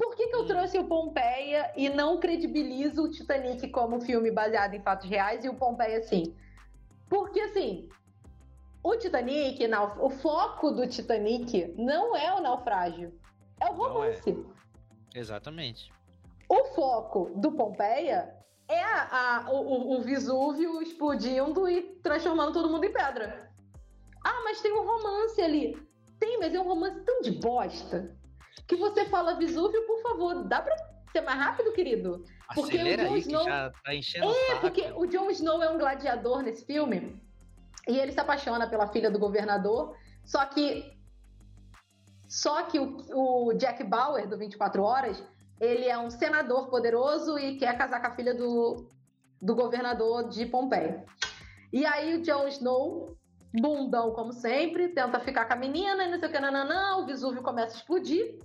Por 0.00 0.16
que, 0.16 0.28
que 0.28 0.34
eu 0.34 0.44
hum. 0.44 0.46
trouxe 0.46 0.78
o 0.78 0.84
Pompeia 0.84 1.70
e 1.76 1.90
não 1.90 2.18
credibilizo 2.18 3.02
o 3.02 3.10
Titanic 3.10 3.68
como 3.68 4.00
filme 4.00 4.30
baseado 4.30 4.72
em 4.72 4.80
fatos 4.80 5.06
reais 5.06 5.44
e 5.44 5.48
o 5.50 5.54
Pompeia 5.54 6.02
sim? 6.02 6.34
Porque, 7.06 7.38
assim, 7.38 7.86
o 8.82 8.96
Titanic, 8.96 9.62
o 10.00 10.08
foco 10.08 10.70
do 10.70 10.86
Titanic 10.86 11.74
não 11.76 12.16
é 12.16 12.32
o 12.34 12.40
naufrágio, 12.40 13.12
é 13.60 13.66
o 13.66 13.68
é. 13.68 13.72
romance. 13.74 14.46
É. 15.14 15.18
Exatamente. 15.18 15.92
O 16.48 16.64
foco 16.74 17.32
do 17.36 17.52
Pompeia 17.52 18.34
é 18.68 18.82
a, 18.82 19.42
a, 19.44 19.52
o, 19.52 19.98
o 19.98 20.00
Vesúvio 20.00 20.80
explodindo 20.80 21.68
e 21.68 21.82
transformando 22.02 22.54
todo 22.54 22.70
mundo 22.70 22.84
em 22.84 22.92
pedra. 22.92 23.52
Ah, 24.24 24.40
mas 24.44 24.62
tem 24.62 24.72
um 24.72 24.82
romance 24.82 25.42
ali. 25.42 25.76
Tem, 26.18 26.38
mas 26.38 26.54
é 26.54 26.60
um 26.60 26.66
romance 26.66 27.00
tão 27.04 27.20
de 27.20 27.32
bosta 27.32 28.18
que 28.66 28.76
você 28.76 29.04
fala 29.06 29.34
Vesúvio, 29.34 29.86
por 29.86 30.02
favor, 30.02 30.44
dá 30.44 30.62
pra 30.62 30.76
ser 31.12 31.20
mais 31.22 31.38
rápido, 31.38 31.72
querido? 31.72 32.24
Porque 32.54 32.76
Acelera 32.76 33.04
o 33.04 33.08
Jon 33.08 33.16
Snow... 33.16 33.44
já 33.44 33.72
tá 33.84 33.94
enchendo 33.94 34.32
É, 34.32 34.54
porque 34.56 34.92
o 34.94 35.06
Jon 35.06 35.30
Snow 35.30 35.62
é 35.62 35.70
um 35.70 35.78
gladiador 35.78 36.42
nesse 36.42 36.64
filme 36.64 37.20
e 37.88 37.98
ele 37.98 38.12
se 38.12 38.20
apaixona 38.20 38.68
pela 38.68 38.86
filha 38.86 39.10
do 39.10 39.18
governador, 39.18 39.96
só 40.24 40.44
que 40.46 40.98
só 42.28 42.62
que 42.62 42.78
o, 42.78 43.48
o 43.48 43.52
Jack 43.54 43.82
Bauer 43.82 44.28
do 44.28 44.38
24 44.38 44.82
Horas 44.82 45.22
ele 45.60 45.86
é 45.86 45.98
um 45.98 46.10
senador 46.10 46.68
poderoso 46.68 47.38
e 47.38 47.56
quer 47.58 47.76
casar 47.76 48.00
com 48.00 48.06
a 48.06 48.14
filha 48.14 48.34
do, 48.34 48.88
do 49.42 49.54
governador 49.54 50.28
de 50.28 50.46
Pompeia. 50.46 51.04
E 51.72 51.84
aí 51.84 52.16
o 52.16 52.22
Jon 52.22 52.48
Snow, 52.48 53.16
bundão 53.52 54.12
como 54.12 54.32
sempre, 54.32 54.88
tenta 54.88 55.20
ficar 55.20 55.46
com 55.46 55.54
a 55.54 55.56
menina 55.56 56.04
e 56.04 56.10
não 56.10 56.18
sei 56.18 56.28
o 56.28 56.32
que, 56.32 56.40
não, 56.40 56.52
não, 56.52 56.68
não, 56.68 57.02
o 57.02 57.06
Vesúvio 57.06 57.42
começa 57.42 57.74
a 57.74 57.78
explodir. 57.78 58.38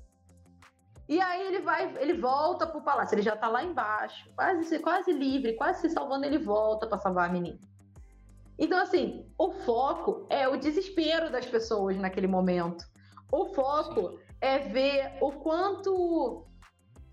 E 1.07 1.21
aí 1.21 1.47
ele 1.47 1.59
vai, 1.59 1.95
ele 1.99 2.13
volta 2.13 2.65
pro 2.65 2.81
palácio, 2.81 3.13
ele 3.13 3.21
já 3.21 3.35
tá 3.35 3.47
lá 3.47 3.63
embaixo, 3.63 4.27
quase, 4.35 4.79
quase 4.79 5.11
livre, 5.11 5.53
quase 5.55 5.81
se 5.81 5.89
salvando, 5.91 6.25
ele 6.25 6.39
volta 6.39 6.87
para 6.87 6.97
salvar 6.97 7.29
a 7.29 7.31
menina. 7.31 7.59
Então, 8.57 8.79
assim, 8.79 9.29
o 9.37 9.51
foco 9.51 10.25
é 10.29 10.47
o 10.47 10.57
desespero 10.57 11.31
das 11.31 11.45
pessoas 11.45 11.97
naquele 11.97 12.25
momento. 12.25 12.85
O 13.31 13.47
foco 13.53 14.17
é 14.41 14.59
ver 14.59 15.17
o 15.21 15.31
quanto 15.31 16.47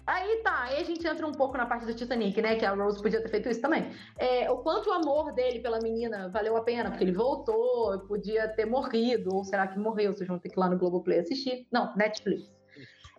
Aí 0.06 0.38
tá, 0.42 0.64
aí 0.64 0.80
a 0.80 0.84
gente 0.84 1.06
entra 1.06 1.26
um 1.26 1.32
pouco 1.32 1.56
na 1.56 1.64
parte 1.64 1.86
do 1.86 1.94
Titanic, 1.94 2.40
né? 2.42 2.56
Que 2.56 2.66
a 2.66 2.74
Rose 2.74 3.00
podia 3.00 3.22
ter 3.22 3.28
feito 3.28 3.48
isso 3.48 3.60
também. 3.60 3.92
É, 4.18 4.50
o 4.50 4.58
quanto 4.58 4.90
o 4.90 4.92
amor 4.92 5.32
dele 5.32 5.60
pela 5.60 5.78
menina 5.78 6.28
valeu 6.28 6.56
a 6.56 6.62
pena, 6.62 6.90
porque 6.90 7.04
ele 7.04 7.12
voltou, 7.12 8.00
podia 8.08 8.48
ter 8.48 8.66
morrido, 8.66 9.34
ou 9.34 9.44
será 9.44 9.68
que 9.68 9.78
morreu? 9.78 10.12
Vocês 10.12 10.28
vão 10.28 10.40
ter 10.40 10.48
que 10.48 10.56
ir 10.56 10.60
lá 10.60 10.68
no 10.68 10.78
Globoplay 10.78 11.20
assistir. 11.20 11.68
Não, 11.70 11.94
Netflix. 11.94 12.50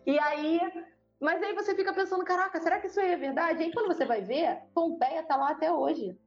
E 0.06 0.20
aí. 0.20 0.60
Mas 1.22 1.42
aí 1.42 1.54
você 1.54 1.74
fica 1.74 1.94
pensando, 1.94 2.26
caraca, 2.26 2.60
será 2.60 2.82
que 2.82 2.88
isso 2.88 3.00
aí 3.00 3.14
é 3.14 3.18
verdade? 3.18 3.62
E 3.62 3.66
aí 3.66 3.72
quando 3.72 3.88
você 3.88 4.04
vai 4.04 4.22
ver, 4.22 4.60
Pompeia 4.74 5.24
tá 5.24 5.38
lá 5.38 5.52
até 5.52 5.72
hoje. 5.72 6.18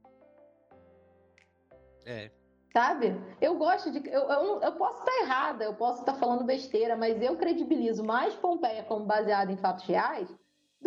É. 2.03 2.31
Sabe? 2.73 3.15
Eu 3.39 3.55
gosto 3.57 3.91
de. 3.91 4.09
Eu, 4.09 4.23
eu, 4.23 4.61
eu 4.61 4.71
posso 4.71 4.99
estar 5.01 5.21
errada, 5.21 5.63
eu 5.63 5.75
posso 5.75 5.99
estar 5.99 6.15
falando 6.15 6.43
besteira, 6.43 6.97
mas 6.97 7.21
eu 7.21 7.37
credibilizo 7.37 8.03
mais 8.03 8.33
Pompeia 8.33 8.83
como 8.83 9.05
baseada 9.05 9.51
em 9.51 9.57
fatos 9.57 9.85
reais 9.85 10.27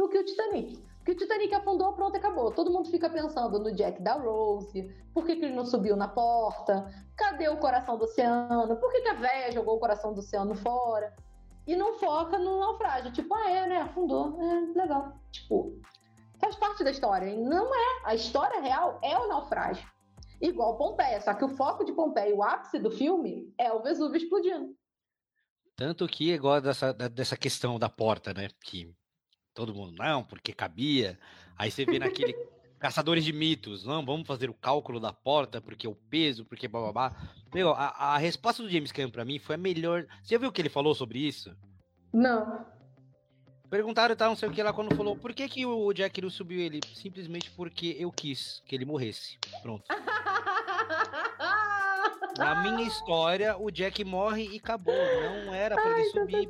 do 0.01 0.09
que 0.09 0.19
o 0.19 0.25
Titanic. 0.25 0.83
Porque 0.99 1.13
o 1.13 1.17
Titanic 1.17 1.55
afundou, 1.55 1.93
pronto, 1.93 2.17
acabou. 2.17 2.51
Todo 2.51 2.73
mundo 2.73 2.91
fica 2.91 3.09
pensando 3.09 3.59
no 3.59 3.75
Jack 3.75 4.01
da 4.03 4.15
Rose, 4.15 4.95
por 5.13 5.25
que, 5.25 5.37
que 5.37 5.45
ele 5.45 5.55
não 5.55 5.65
subiu 5.65 5.97
na 5.97 6.09
porta, 6.09 6.91
cadê 7.17 7.49
o 7.49 7.59
coração 7.59 7.99
do 7.99 8.05
oceano, 8.05 8.77
por 8.77 8.91
que, 8.93 9.03
que 9.03 9.09
a 9.09 9.15
véia 9.15 9.53
jogou 9.53 9.77
o 9.77 9.81
coração 9.81 10.15
do 10.15 10.21
oceano 10.21 10.55
fora. 10.55 11.15
E 11.67 11.77
não 11.77 11.93
foca 11.99 12.39
no 12.39 12.59
naufrágio. 12.59 13.13
Tipo, 13.13 13.35
ah, 13.35 13.51
é, 13.51 13.67
né? 13.67 13.77
Afundou. 13.83 14.41
É, 14.43 14.79
legal. 14.79 15.13
Tipo, 15.31 15.79
faz 16.41 16.57
parte 16.57 16.83
da 16.83 16.91
história. 16.91 17.29
E 17.29 17.37
não 17.37 17.73
é. 17.73 18.01
A 18.05 18.15
história 18.15 18.61
real 18.61 18.99
é 19.03 19.17
o 19.17 19.29
naufrágio. 19.29 19.87
Igual 20.41 20.79
Pompeia. 20.79 21.21
Só 21.21 21.35
que 21.35 21.45
o 21.45 21.51
foco 21.51 21.85
de 21.85 21.93
Pompeia, 21.93 22.35
o 22.35 22.43
ápice 22.43 22.79
do 22.79 22.91
filme, 22.91 23.55
é 23.59 23.71
o 23.71 23.83
Vesúvio 23.83 24.17
explodindo. 24.17 24.75
Tanto 25.77 26.09
que, 26.09 26.33
igual 26.33 26.61
dessa, 26.61 26.93
dessa 26.93 27.37
questão 27.37 27.79
da 27.79 27.89
porta, 27.89 28.35
né? 28.35 28.49
Que 28.65 28.93
Todo 29.61 29.75
mundo, 29.75 29.93
não, 29.99 30.25
porque 30.25 30.55
cabia. 30.55 31.19
Aí 31.55 31.71
você 31.71 31.85
vê 31.85 31.99
naquele 31.99 32.35
Caçadores 32.81 33.23
de 33.23 33.31
Mitos, 33.31 33.85
não, 33.85 34.03
vamos 34.03 34.27
fazer 34.27 34.49
o 34.49 34.55
cálculo 34.55 34.99
da 34.99 35.13
porta, 35.13 35.61
porque 35.61 35.87
o 35.87 35.95
peso, 35.95 36.47
porque 36.47 36.67
bababá. 36.67 37.15
Meu, 37.53 37.73
a, 37.73 37.89
a 38.15 38.17
resposta 38.17 38.63
do 38.63 38.71
James 38.71 38.91
Cameron 38.91 39.11
pra 39.11 39.23
mim 39.23 39.39
foi 39.39 39.57
a 39.57 39.59
melhor. 39.59 40.07
Você 40.23 40.39
viu 40.39 40.49
o 40.49 40.53
que 40.53 40.63
ele 40.63 40.71
falou 40.71 40.95
sobre 40.95 41.19
isso? 41.19 41.55
Não. 42.11 42.65
Perguntaram, 43.69 44.17
tá, 44.17 44.29
não 44.29 44.35
sei 44.35 44.49
o 44.49 44.53
que 44.53 44.63
lá, 44.63 44.73
quando 44.73 44.97
falou, 44.97 45.15
por 45.15 45.35
que, 45.35 45.47
que 45.47 45.67
o 45.67 45.93
Jack 45.93 46.23
não 46.23 46.31
subiu 46.31 46.59
ele? 46.59 46.81
Simplesmente 46.95 47.51
porque 47.51 47.95
eu 48.01 48.11
quis 48.11 48.63
que 48.65 48.75
ele 48.75 48.87
morresse. 48.87 49.37
Pronto. 49.61 49.85
Na 52.39 52.63
minha 52.63 52.89
história, 52.89 53.59
o 53.59 53.71
Jack 53.71 54.03
morre 54.07 54.49
e 54.55 54.57
acabou. 54.57 54.95
Não 55.45 55.53
era 55.53 55.75
pra 55.75 55.93
Ai, 55.93 56.01
ele 56.01 56.11
subir. 56.13 56.49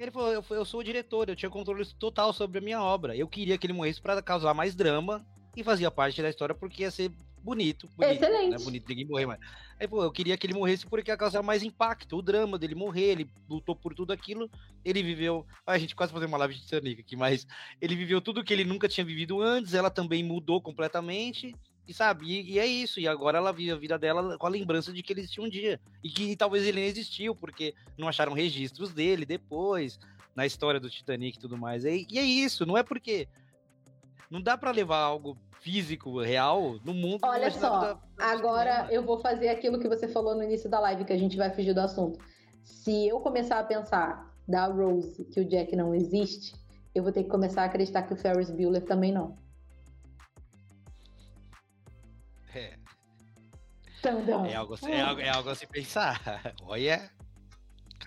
Ele 0.00 0.10
falou: 0.10 0.32
eu, 0.32 0.44
eu 0.50 0.64
sou 0.64 0.80
o 0.80 0.84
diretor, 0.84 1.28
eu 1.28 1.36
tinha 1.36 1.50
controle 1.50 1.84
total 1.98 2.32
sobre 2.32 2.58
a 2.58 2.60
minha 2.62 2.82
obra. 2.82 3.14
Eu 3.14 3.28
queria 3.28 3.58
que 3.58 3.66
ele 3.66 3.74
morresse 3.74 4.00
para 4.00 4.22
causar 4.22 4.54
mais 4.54 4.74
drama 4.74 5.24
e 5.54 5.62
fazia 5.62 5.90
parte 5.90 6.22
da 6.22 6.30
história 6.30 6.54
porque 6.54 6.82
ia 6.82 6.90
ser 6.90 7.12
bonito. 7.42 7.88
bonito 7.96 8.22
Excelente. 8.22 8.50
Né? 8.50 8.64
Bonito, 8.64 8.88
ninguém 8.88 9.04
morrer 9.04 9.26
mais. 9.26 9.40
Aí, 9.78 9.86
pô, 9.86 10.02
eu 10.02 10.10
queria 10.10 10.36
que 10.36 10.46
ele 10.46 10.54
morresse 10.54 10.86
porque 10.86 11.10
ia 11.10 11.16
causar 11.16 11.42
mais 11.42 11.62
impacto, 11.62 12.16
o 12.16 12.22
drama 12.22 12.58
dele 12.58 12.74
morrer, 12.74 13.10
ele 13.10 13.30
lutou 13.48 13.74
por 13.76 13.94
tudo 13.94 14.12
aquilo, 14.12 14.50
ele 14.84 15.02
viveu. 15.02 15.46
A 15.66 15.78
gente 15.78 15.94
quase 15.94 16.12
fazer 16.12 16.26
uma 16.26 16.38
live 16.38 16.54
de 16.54 16.62
Titanic 16.62 17.00
aqui, 17.00 17.16
mas 17.16 17.46
ele 17.80 17.96
viveu 17.96 18.20
tudo 18.20 18.44
que 18.44 18.52
ele 18.52 18.64
nunca 18.64 18.88
tinha 18.88 19.04
vivido 19.04 19.40
antes, 19.40 19.74
ela 19.74 19.90
também 19.90 20.22
mudou 20.22 20.60
completamente. 20.60 21.54
E 21.86 21.94
sabe, 21.94 22.26
e, 22.26 22.52
e, 22.52 22.58
é 22.58 22.66
isso. 22.66 23.00
E 23.00 23.08
agora 23.08 23.38
ela 23.38 23.52
vive 23.52 23.72
a 23.72 23.76
vida 23.76 23.98
dela 23.98 24.38
com 24.38 24.46
a 24.46 24.50
lembrança 24.50 24.92
de 24.92 25.02
que 25.02 25.12
ele 25.12 25.20
existiu 25.20 25.44
um 25.44 25.48
dia. 25.48 25.80
E 26.02 26.08
que 26.08 26.36
talvez 26.36 26.64
ele 26.64 26.80
nem 26.80 26.88
existiu, 26.88 27.34
porque 27.34 27.74
não 27.98 28.08
acharam 28.08 28.32
registros 28.32 28.92
dele 28.92 29.26
depois, 29.26 29.98
na 30.34 30.46
história 30.46 30.78
do 30.78 30.90
Titanic 30.90 31.36
e 31.36 31.40
tudo 31.40 31.58
mais. 31.58 31.84
E, 31.84 32.06
e 32.10 32.18
é 32.18 32.22
isso, 32.22 32.64
não 32.64 32.76
é 32.76 32.82
porque. 32.82 33.28
Não 34.30 34.40
dá 34.40 34.56
para 34.56 34.70
levar 34.70 34.98
algo 34.98 35.36
físico, 35.60 36.20
real, 36.20 36.76
no 36.84 36.94
mundo. 36.94 37.20
Olha 37.24 37.50
só, 37.50 37.80
da, 37.80 37.92
da 37.94 38.00
agora 38.18 38.86
eu 38.90 39.02
vou 39.02 39.18
fazer 39.18 39.48
aquilo 39.48 39.78
que 39.78 39.88
você 39.88 40.06
falou 40.08 40.34
no 40.34 40.42
início 40.42 40.70
da 40.70 40.80
live, 40.80 41.04
que 41.04 41.12
a 41.12 41.18
gente 41.18 41.36
vai 41.36 41.50
fugir 41.50 41.74
do 41.74 41.80
assunto. 41.80 42.18
Se 42.62 43.08
eu 43.08 43.20
começar 43.20 43.58
a 43.58 43.64
pensar 43.64 44.32
da 44.46 44.66
Rose 44.66 45.24
que 45.24 45.40
o 45.40 45.44
Jack 45.44 45.74
não 45.76 45.94
existe, 45.94 46.54
eu 46.94 47.02
vou 47.02 47.12
ter 47.12 47.24
que 47.24 47.28
começar 47.28 47.62
a 47.62 47.66
acreditar 47.66 48.02
que 48.02 48.12
o 48.12 48.16
Ferris 48.16 48.50
Bueller 48.50 48.84
também 48.84 49.12
não. 49.12 49.36
É 54.02 54.54
algo, 54.54 54.78
é, 54.86 55.00
algo, 55.00 55.20
é 55.20 55.28
algo 55.28 55.50
a 55.50 55.54
se 55.54 55.66
pensar. 55.66 56.20
Olha. 56.62 57.10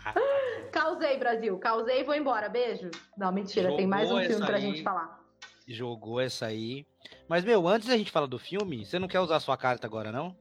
Causei, 0.72 1.18
Brasil. 1.18 1.58
Causei 1.60 2.02
e 2.02 2.04
vou 2.04 2.16
embora. 2.16 2.50
Beijo. 2.50 2.90
Não, 3.18 3.32
mentira. 3.32 3.64
Jogou 3.64 3.78
tem 3.78 3.88
mais 3.88 4.12
um 4.12 4.20
filme 4.20 4.46
pra 4.46 4.56
aí, 4.56 4.62
gente 4.62 4.84
falar. 4.84 5.20
Jogou 5.68 6.20
essa 6.20 6.48
aí. 6.48 6.86
Mas, 7.28 7.44
meu, 7.44 7.68
antes 7.68 7.88
da 7.88 7.98
gente 7.98 8.12
falar 8.12 8.26
do 8.26 8.40
filme, 8.40 8.86
você 8.86 8.98
não 8.98 9.08
quer 9.08 9.20
usar 9.20 9.40
sua 9.40 9.56
carta 9.56 9.86
agora, 9.86 10.12
não? 10.12 10.36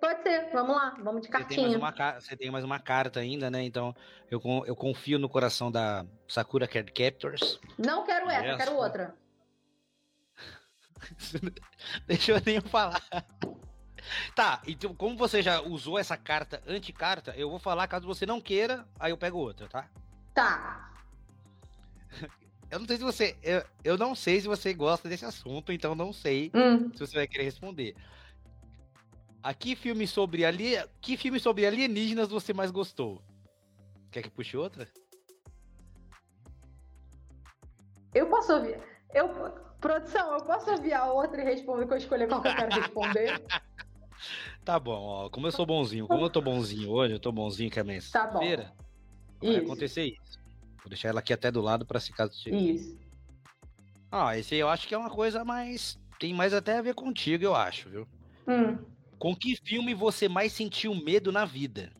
Pode 0.00 0.22
ser. 0.22 0.50
Vamos 0.52 0.76
lá. 0.76 0.94
Vamos 1.02 1.22
de 1.22 1.28
cartinha. 1.28 1.68
Você 1.68 1.72
tem 1.72 1.78
mais 1.78 1.96
uma, 1.98 2.20
você 2.20 2.36
tem 2.36 2.50
mais 2.50 2.64
uma 2.64 2.78
carta 2.78 3.20
ainda, 3.20 3.50
né? 3.50 3.62
Então, 3.62 3.94
eu, 4.30 4.40
eu 4.66 4.76
confio 4.76 5.18
no 5.18 5.28
coração 5.28 5.70
da 5.72 6.04
Sakura 6.28 6.68
Card 6.68 6.92
Captors. 6.92 7.58
Não 7.78 8.04
quero 8.04 8.28
essa, 8.28 8.56
quero 8.56 8.76
outra. 8.76 9.14
Deixa 12.06 12.32
eu 12.32 12.42
nem 12.44 12.60
falar. 12.60 13.02
Tá, 14.34 14.62
então 14.66 14.94
como 14.94 15.16
você 15.16 15.42
já 15.42 15.60
usou 15.60 15.98
essa 15.98 16.16
carta 16.16 16.62
anti-carta, 16.66 17.34
eu 17.36 17.50
vou 17.50 17.58
falar 17.58 17.88
caso 17.88 18.06
você 18.06 18.26
não 18.26 18.40
queira, 18.40 18.86
aí 18.98 19.10
eu 19.10 19.18
pego 19.18 19.38
outra, 19.38 19.68
tá? 19.68 19.88
Tá. 20.34 20.92
Eu 22.68 22.80
não 22.80 22.86
sei 22.86 22.96
se 22.96 23.04
você. 23.04 23.36
Eu, 23.44 23.64
eu 23.84 23.96
não 23.96 24.12
sei 24.14 24.40
se 24.40 24.48
você 24.48 24.74
gosta 24.74 25.08
desse 25.08 25.24
assunto, 25.24 25.72
então 25.72 25.94
não 25.94 26.12
sei 26.12 26.50
hum. 26.52 26.92
se 26.92 26.98
você 26.98 27.14
vai 27.14 27.26
querer 27.28 27.44
responder. 27.44 27.94
a 29.40 29.54
que 29.54 29.76
filme 29.76 30.04
sobre 30.04 30.44
ali, 30.44 30.74
que 31.00 31.16
filme 31.16 31.38
sobre 31.38 31.64
alienígenas 31.64 32.28
você 32.28 32.52
mais 32.52 32.72
gostou? 32.72 33.22
Quer 34.10 34.22
que 34.22 34.30
puxe 34.30 34.56
outra? 34.56 34.88
Eu 38.12 38.28
posso 38.28 38.52
ouvir. 38.54 38.82
Eu, 39.14 39.28
produção, 39.80 40.32
eu 40.32 40.44
posso 40.44 40.70
ouvir 40.70 40.92
a 40.92 41.06
outra 41.06 41.40
e 41.42 41.44
responder 41.44 41.86
que 41.86 41.92
eu 41.92 41.98
escolher 41.98 42.28
qual 42.28 42.42
que 42.42 42.48
eu 42.48 42.56
quero 42.56 42.80
responder? 42.80 43.42
Tá 44.64 44.78
bom, 44.78 45.00
ó. 45.00 45.28
Como 45.28 45.46
eu 45.46 45.52
sou 45.52 45.66
bonzinho, 45.66 46.06
como 46.06 46.24
eu 46.24 46.30
tô 46.30 46.40
bonzinho 46.40 46.90
hoje, 46.90 47.14
eu 47.14 47.20
tô 47.20 47.30
bonzinho 47.30 47.70
que 47.70 47.78
é 47.78 47.84
minha 47.84 48.00
Tá 48.12 48.26
bom. 48.26 48.38
feira 48.38 48.72
vai 49.40 49.56
acontecer 49.56 50.04
isso. 50.06 50.38
Vou 50.78 50.88
deixar 50.88 51.08
ela 51.08 51.20
aqui 51.20 51.32
até 51.32 51.50
do 51.50 51.60
lado 51.60 51.84
pra 51.84 52.00
se 52.00 52.12
caso 52.12 52.34
chegue. 52.34 52.74
Isso. 52.74 52.98
Ah, 54.10 54.36
esse 54.38 54.54
aí 54.54 54.60
eu 54.60 54.68
acho 54.68 54.86
que 54.86 54.94
é 54.94 54.98
uma 54.98 55.10
coisa 55.10 55.44
mais. 55.44 55.98
Tem 56.18 56.32
mais 56.32 56.54
até 56.54 56.78
a 56.78 56.82
ver 56.82 56.94
contigo, 56.94 57.44
eu 57.44 57.54
acho, 57.54 57.90
viu? 57.90 58.08
Hum. 58.48 58.78
Com 59.18 59.34
que 59.34 59.56
filme 59.56 59.94
você 59.94 60.28
mais 60.28 60.52
sentiu 60.52 60.94
medo 60.94 61.32
na 61.32 61.44
vida? 61.44 61.92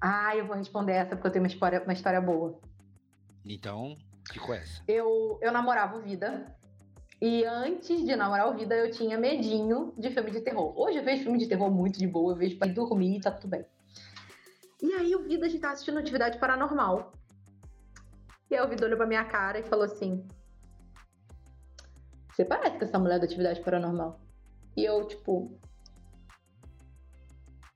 Ah, 0.00 0.34
eu 0.34 0.46
vou 0.46 0.56
responder 0.56 0.92
essa 0.92 1.14
porque 1.14 1.28
eu 1.28 1.32
tenho 1.32 1.44
uma 1.44 1.48
história, 1.50 1.82
uma 1.82 1.92
história 1.92 2.20
boa. 2.20 2.58
Então, 3.44 3.96
ficou 4.30 4.54
essa. 4.54 4.82
Eu, 4.88 5.38
eu 5.40 5.52
namorava 5.52 5.96
o 5.96 6.02
Vida. 6.02 6.54
E 7.20 7.44
antes 7.44 8.02
de 8.04 8.16
namorar 8.16 8.48
o 8.48 8.56
Vida, 8.56 8.74
eu 8.74 8.90
tinha 8.90 9.18
medinho 9.18 9.92
de 9.98 10.08
filme 10.10 10.30
de 10.30 10.40
terror. 10.40 10.72
Hoje 10.74 10.98
eu 10.98 11.04
vejo 11.04 11.24
filme 11.24 11.38
de 11.38 11.46
terror 11.46 11.70
muito 11.70 11.98
de 11.98 12.06
boa, 12.06 12.32
eu 12.32 12.36
vejo 12.36 12.58
pra 12.58 12.66
ir 12.66 12.72
dormir 12.72 13.18
e 13.18 13.20
tá 13.20 13.30
tudo 13.30 13.50
bem. 13.50 13.66
E 14.82 14.94
aí 14.94 15.14
o 15.14 15.22
Vida, 15.22 15.44
a 15.44 15.48
gente 15.48 15.60
tava 15.60 15.74
assistindo 15.74 15.98
Atividade 15.98 16.38
Paranormal. 16.38 17.12
E 18.50 18.56
aí 18.56 18.64
o 18.64 18.68
Vida 18.68 18.86
olhou 18.86 18.96
pra 18.96 19.06
minha 19.06 19.24
cara 19.24 19.58
e 19.58 19.62
falou 19.62 19.84
assim: 19.84 20.26
Você 22.30 22.42
parece 22.42 22.78
com 22.78 22.84
essa 22.84 22.98
mulher 22.98 23.18
da 23.18 23.26
Atividade 23.26 23.60
Paranormal. 23.60 24.18
E 24.74 24.82
eu, 24.82 25.06
tipo. 25.06 25.58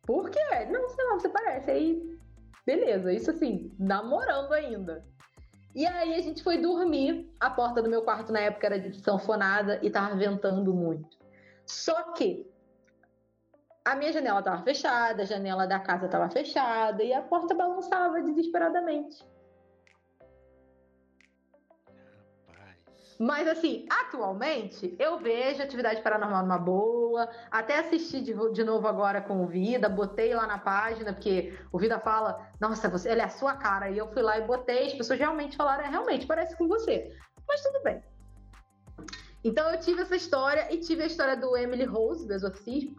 Por 0.06 0.30
quê? 0.30 0.40
Não, 0.70 0.88
sei 0.88 1.04
lá, 1.04 1.12
você 1.14 1.28
parece. 1.28 1.70
Aí, 1.70 2.18
beleza, 2.64 3.12
isso 3.12 3.30
assim, 3.30 3.74
namorando 3.78 4.52
ainda. 4.52 5.04
E 5.74 5.86
aí 5.86 6.14
a 6.14 6.20
gente 6.20 6.42
foi 6.42 6.58
dormir. 6.58 7.28
A 7.40 7.50
porta 7.50 7.82
do 7.82 7.90
meu 7.90 8.02
quarto 8.02 8.32
na 8.32 8.40
época 8.40 8.66
era 8.66 8.78
de 8.78 9.00
sanfonada 9.00 9.80
e 9.82 9.90
tava 9.90 10.14
ventando 10.14 10.72
muito. 10.72 11.18
Só 11.66 12.12
que 12.12 12.46
a 13.84 13.96
minha 13.96 14.12
janela 14.12 14.42
tava 14.42 14.62
fechada, 14.62 15.22
a 15.22 15.26
janela 15.26 15.66
da 15.66 15.78
casa 15.80 16.08
tava 16.08 16.30
fechada 16.30 17.02
e 17.02 17.12
a 17.12 17.22
porta 17.22 17.54
balançava 17.54 18.22
desesperadamente. 18.22 19.18
Mas 23.18 23.46
assim, 23.46 23.86
atualmente 23.88 24.96
eu 24.98 25.18
vejo 25.18 25.62
atividade 25.62 26.02
paranormal 26.02 26.42
numa 26.42 26.58
boa, 26.58 27.28
até 27.50 27.78
assisti 27.78 28.20
de, 28.20 28.34
de 28.52 28.64
novo 28.64 28.88
agora 28.88 29.20
com 29.20 29.42
o 29.42 29.46
Vida, 29.46 29.88
botei 29.88 30.34
lá 30.34 30.46
na 30.46 30.58
página, 30.58 31.12
porque 31.12 31.56
o 31.72 31.78
Vida 31.78 31.98
fala, 32.00 32.50
nossa, 32.60 32.88
você, 32.88 33.10
ele 33.10 33.20
é 33.20 33.24
a 33.24 33.28
sua 33.28 33.54
cara. 33.54 33.90
E 33.90 33.98
eu 33.98 34.08
fui 34.12 34.22
lá 34.22 34.38
e 34.38 34.46
botei, 34.46 34.86
as 34.86 34.94
pessoas 34.94 35.18
realmente 35.18 35.56
falaram, 35.56 35.84
é, 35.84 35.88
realmente, 35.88 36.26
parece 36.26 36.56
com 36.56 36.66
você. 36.66 37.12
Mas 37.46 37.62
tudo 37.62 37.82
bem. 37.82 38.02
Então 39.44 39.70
eu 39.70 39.78
tive 39.78 40.02
essa 40.02 40.16
história 40.16 40.72
e 40.74 40.78
tive 40.78 41.02
a 41.02 41.06
história 41.06 41.36
do 41.36 41.56
Emily 41.56 41.84
Rose, 41.84 42.26
do 42.26 42.32
Exorcismo, 42.32 42.96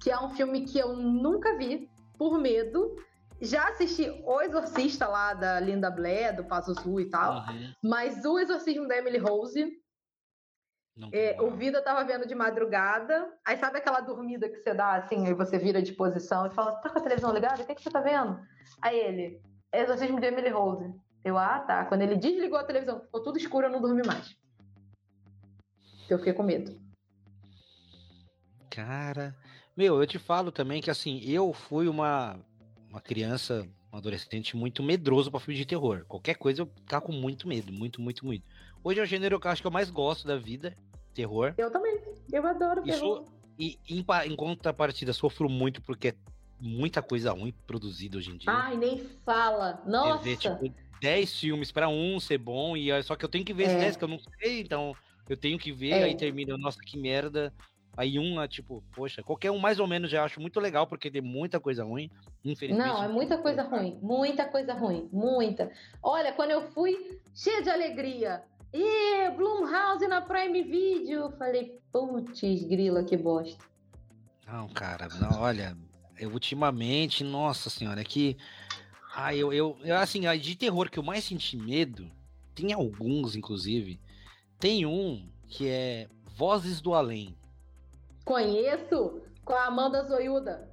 que 0.00 0.10
é 0.10 0.20
um 0.20 0.30
filme 0.30 0.66
que 0.66 0.78
eu 0.78 0.94
nunca 0.94 1.56
vi, 1.56 1.90
por 2.18 2.38
medo. 2.38 2.94
Já 3.40 3.68
assisti 3.68 4.10
O 4.24 4.40
Exorcista 4.40 5.06
lá 5.06 5.32
da 5.32 5.60
Linda 5.60 5.90
Blair, 5.90 6.34
do 6.34 6.44
Pazuzu 6.44 7.00
e 7.00 7.08
tal. 7.08 7.46
Uhum. 7.46 7.72
Mas 7.82 8.24
o 8.24 8.38
exorcismo 8.38 8.88
da 8.88 8.96
Emily 8.96 9.18
Rose, 9.18 9.80
é, 11.12 11.40
o 11.40 11.50
Vida 11.52 11.80
tava 11.80 12.04
vendo 12.04 12.26
de 12.26 12.34
madrugada. 12.34 13.32
Aí 13.44 13.56
sabe 13.56 13.78
aquela 13.78 14.00
dormida 14.00 14.48
que 14.48 14.56
você 14.56 14.74
dá 14.74 14.96
assim, 14.96 15.26
aí 15.26 15.34
você 15.34 15.58
vira 15.58 15.80
de 15.80 15.92
posição 15.92 16.46
e 16.46 16.50
fala: 16.50 16.76
tá 16.76 16.90
com 16.90 16.98
a 16.98 17.02
televisão 17.02 17.32
ligada? 17.32 17.62
O 17.62 17.66
que, 17.66 17.74
que 17.74 17.82
você 17.82 17.90
tá 17.90 18.00
vendo? 18.00 18.40
Aí 18.82 18.98
ele, 18.98 19.40
exorcismo 19.72 20.20
de 20.20 20.26
Emily 20.26 20.50
Rose. 20.50 20.92
Eu, 21.24 21.38
ah, 21.38 21.60
tá. 21.60 21.84
Quando 21.84 22.02
ele 22.02 22.16
desligou 22.16 22.58
a 22.58 22.64
televisão, 22.64 23.00
ficou 23.00 23.22
tudo 23.22 23.38
escuro, 23.38 23.66
eu 23.66 23.70
não 23.70 23.80
dormi 23.80 24.02
mais. 24.04 24.36
Eu 26.08 26.18
fiquei 26.18 26.32
com 26.32 26.42
medo. 26.42 26.80
Cara, 28.70 29.36
meu, 29.76 30.00
eu 30.00 30.06
te 30.06 30.18
falo 30.18 30.50
também 30.50 30.80
que 30.80 30.90
assim, 30.90 31.20
eu 31.24 31.52
fui 31.52 31.88
uma, 31.88 32.38
uma 32.98 33.00
criança, 33.00 33.66
um 33.92 33.96
adolescente 33.96 34.56
muito 34.56 34.82
medroso 34.82 35.30
pra 35.30 35.38
filme 35.40 35.56
de 35.58 35.64
terror. 35.64 36.04
Qualquer 36.06 36.34
coisa 36.34 36.62
eu 36.62 36.66
ficava 36.66 37.04
com 37.06 37.12
muito 37.12 37.46
medo, 37.48 37.72
muito, 37.72 38.00
muito, 38.02 38.26
muito. 38.26 38.44
Hoje 38.82 38.98
é 39.00 39.02
o 39.02 39.06
gênero 39.06 39.38
que 39.40 39.46
eu 39.46 39.50
acho 39.50 39.62
que 39.62 39.66
eu 39.66 39.70
mais 39.72 39.88
gosto 39.88 40.26
da 40.26 40.36
vida, 40.36 40.76
terror. 41.14 41.54
Eu 41.56 41.70
também. 41.70 41.98
Eu 42.32 42.44
adoro 42.46 42.82
Isso- 42.86 42.98
terror. 43.00 43.24
E 43.58 43.76
em, 43.88 44.04
em 44.26 44.36
contrapartida, 44.36 45.12
sofro 45.12 45.48
muito 45.48 45.80
porque 45.82 46.08
é 46.08 46.14
muita 46.60 47.02
coisa 47.02 47.32
ruim 47.32 47.52
produzida 47.66 48.18
hoje 48.18 48.30
em 48.30 48.36
dia. 48.36 48.50
Ai, 48.52 48.76
nem 48.76 48.98
fala. 49.24 49.82
Nossa. 49.86 50.22
vê, 50.22 50.36
tipo, 50.36 50.72
10 51.00 51.38
filmes 51.38 51.72
pra 51.72 51.88
um 51.88 52.20
ser 52.20 52.38
bom, 52.38 52.76
e 52.76 52.90
só 53.02 53.16
que 53.16 53.24
eu 53.24 53.28
tenho 53.28 53.44
que 53.44 53.52
ver 53.54 53.64
esses 53.64 53.76
É. 53.76 53.80
10 53.80 53.96
que 53.96 54.04
eu 54.04 54.08
não 54.08 54.18
sei, 54.40 54.60
então 54.60 54.94
eu 55.28 55.36
tenho 55.36 55.58
que 55.58 55.72
ver, 55.72 55.90
É. 55.90 56.02
aí 56.04 56.16
termina, 56.16 56.56
nossa, 56.56 56.78
que 56.80 56.96
merda. 56.96 57.52
Aí 57.98 58.16
um, 58.16 58.40
é, 58.40 58.46
tipo, 58.46 58.80
poxa, 58.94 59.24
qualquer 59.24 59.50
um 59.50 59.58
mais 59.58 59.80
ou 59.80 59.86
menos 59.88 60.08
já 60.08 60.22
acho 60.22 60.40
muito 60.40 60.60
legal, 60.60 60.86
porque 60.86 61.10
tem 61.10 61.20
muita 61.20 61.58
coisa 61.58 61.82
ruim, 61.82 62.08
infelizmente. 62.44 62.86
Não, 62.86 63.02
é 63.02 63.08
muita 63.08 63.38
coisa 63.38 63.64
ruim. 63.64 63.98
Muita 64.00 64.44
coisa 64.44 64.72
ruim. 64.72 65.08
Muita. 65.12 65.68
Olha, 66.00 66.32
quando 66.32 66.52
eu 66.52 66.62
fui 66.70 67.18
cheia 67.34 67.60
de 67.60 67.68
alegria. 67.68 68.44
E 68.72 69.30
Blumhouse 69.30 70.06
na 70.06 70.20
Prime 70.20 70.62
Video. 70.62 71.22
Eu 71.22 71.32
falei, 71.32 71.76
putz, 71.90 72.40
grila, 72.68 73.02
que 73.02 73.16
bosta. 73.16 73.64
Não, 74.46 74.68
cara, 74.68 75.08
não, 75.20 75.40
olha, 75.40 75.76
eu 76.16 76.30
ultimamente, 76.30 77.24
nossa 77.24 77.68
senhora, 77.68 78.00
é 78.00 78.04
que. 78.04 78.36
Ah, 79.12 79.34
eu, 79.34 79.52
eu, 79.52 79.76
eu, 79.82 79.96
assim, 79.96 80.20
de 80.38 80.54
terror 80.54 80.88
que 80.88 81.00
eu 81.00 81.02
mais 81.02 81.24
senti 81.24 81.56
medo, 81.56 82.08
tem 82.54 82.72
alguns, 82.72 83.34
inclusive. 83.34 84.00
Tem 84.56 84.86
um 84.86 85.28
que 85.48 85.66
é 85.68 86.08
Vozes 86.36 86.80
do 86.80 86.94
Além. 86.94 87.36
Conheço 88.28 89.22
com 89.42 89.54
a 89.54 89.64
Amanda 89.64 90.04
Zoiuda. 90.04 90.70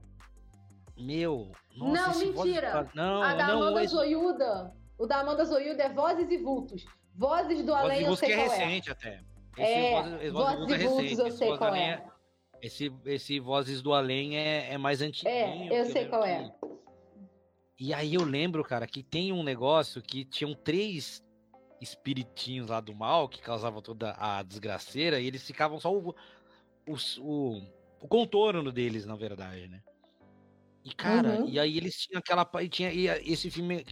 Meu, 0.97 1.51
Não, 1.77 1.93
nossa, 1.93 2.19
do 2.25 2.33
mentira. 2.33 2.73
Além- 2.79 2.89
Não, 2.93 3.21
a 3.23 3.33
da 3.33 3.47
não, 3.47 3.61
Amanda 3.63 3.83
esse- 3.83 3.93
Zoiuda. 3.95 4.73
O 4.97 5.07
da 5.07 5.19
Amanda 5.21 5.45
Zoiuda 5.45 5.83
é 5.83 5.89
Vozes 5.89 6.29
e 6.29 6.37
Vultos. 6.37 6.85
Vozes 7.15 7.65
do 7.65 7.73
Além 7.73 8.01
e 8.01 8.03
eu 8.03 8.15
sei 8.17 8.27
que 8.27 8.33
é 8.33 8.37
qual 8.45 8.51
é. 8.53 8.57
recente 8.65 8.91
até. 8.91 9.21
Esse 9.57 9.71
É, 9.71 9.91
Vozes, 9.91 10.11
Vozes 10.11 10.27
e 10.27 10.31
Vultos 10.33 10.71
é 10.73 10.77
recente. 10.77 11.19
eu 11.21 11.31
sei 11.31 11.57
qual 11.57 11.69
Além 11.69 11.91
é. 11.91 12.05
Esse, 12.61 12.93
esse 13.05 13.39
Vozes 13.39 13.81
do 13.81 13.93
Além 13.93 14.37
é, 14.37 14.73
é 14.73 14.77
mais 14.77 15.01
antiguinho. 15.01 15.33
É, 15.33 15.79
eu 15.79 15.85
sei 15.85 15.93
lembro 16.03 16.09
qual 16.09 16.23
que- 16.23 16.29
é. 16.29 16.51
E 17.79 17.93
aí 17.93 18.13
eu 18.15 18.23
lembro, 18.25 18.63
cara, 18.65 18.85
que 18.85 19.01
tem 19.01 19.31
um 19.31 19.43
negócio 19.43 20.01
que 20.01 20.25
tinham 20.25 20.53
três 20.53 21.23
espiritinhos 21.79 22.67
lá 22.69 22.81
do 22.81 22.93
mal 22.93 23.29
que 23.29 23.41
causavam 23.41 23.81
toda 23.81 24.13
a 24.17 24.43
desgraceira 24.43 25.19
e 25.21 25.27
eles 25.27 25.45
ficavam 25.45 25.79
só 25.79 25.89
o, 26.87 26.95
o, 27.21 27.61
o, 28.01 28.07
contorno 28.07 28.71
deles, 28.71 29.05
na 29.05 29.15
verdade, 29.15 29.67
né? 29.67 29.81
E, 30.83 30.93
cara, 30.93 31.41
Uhum. 31.41 31.49
e 31.49 31.59
aí 31.59 31.77
eles 31.77 31.95
tinham 31.97 32.19
aquela. 32.19 32.47
E 32.61 32.69
tinha, 32.69 32.91
e 32.91 33.07
esse 33.31 33.49
filme. 33.49 33.85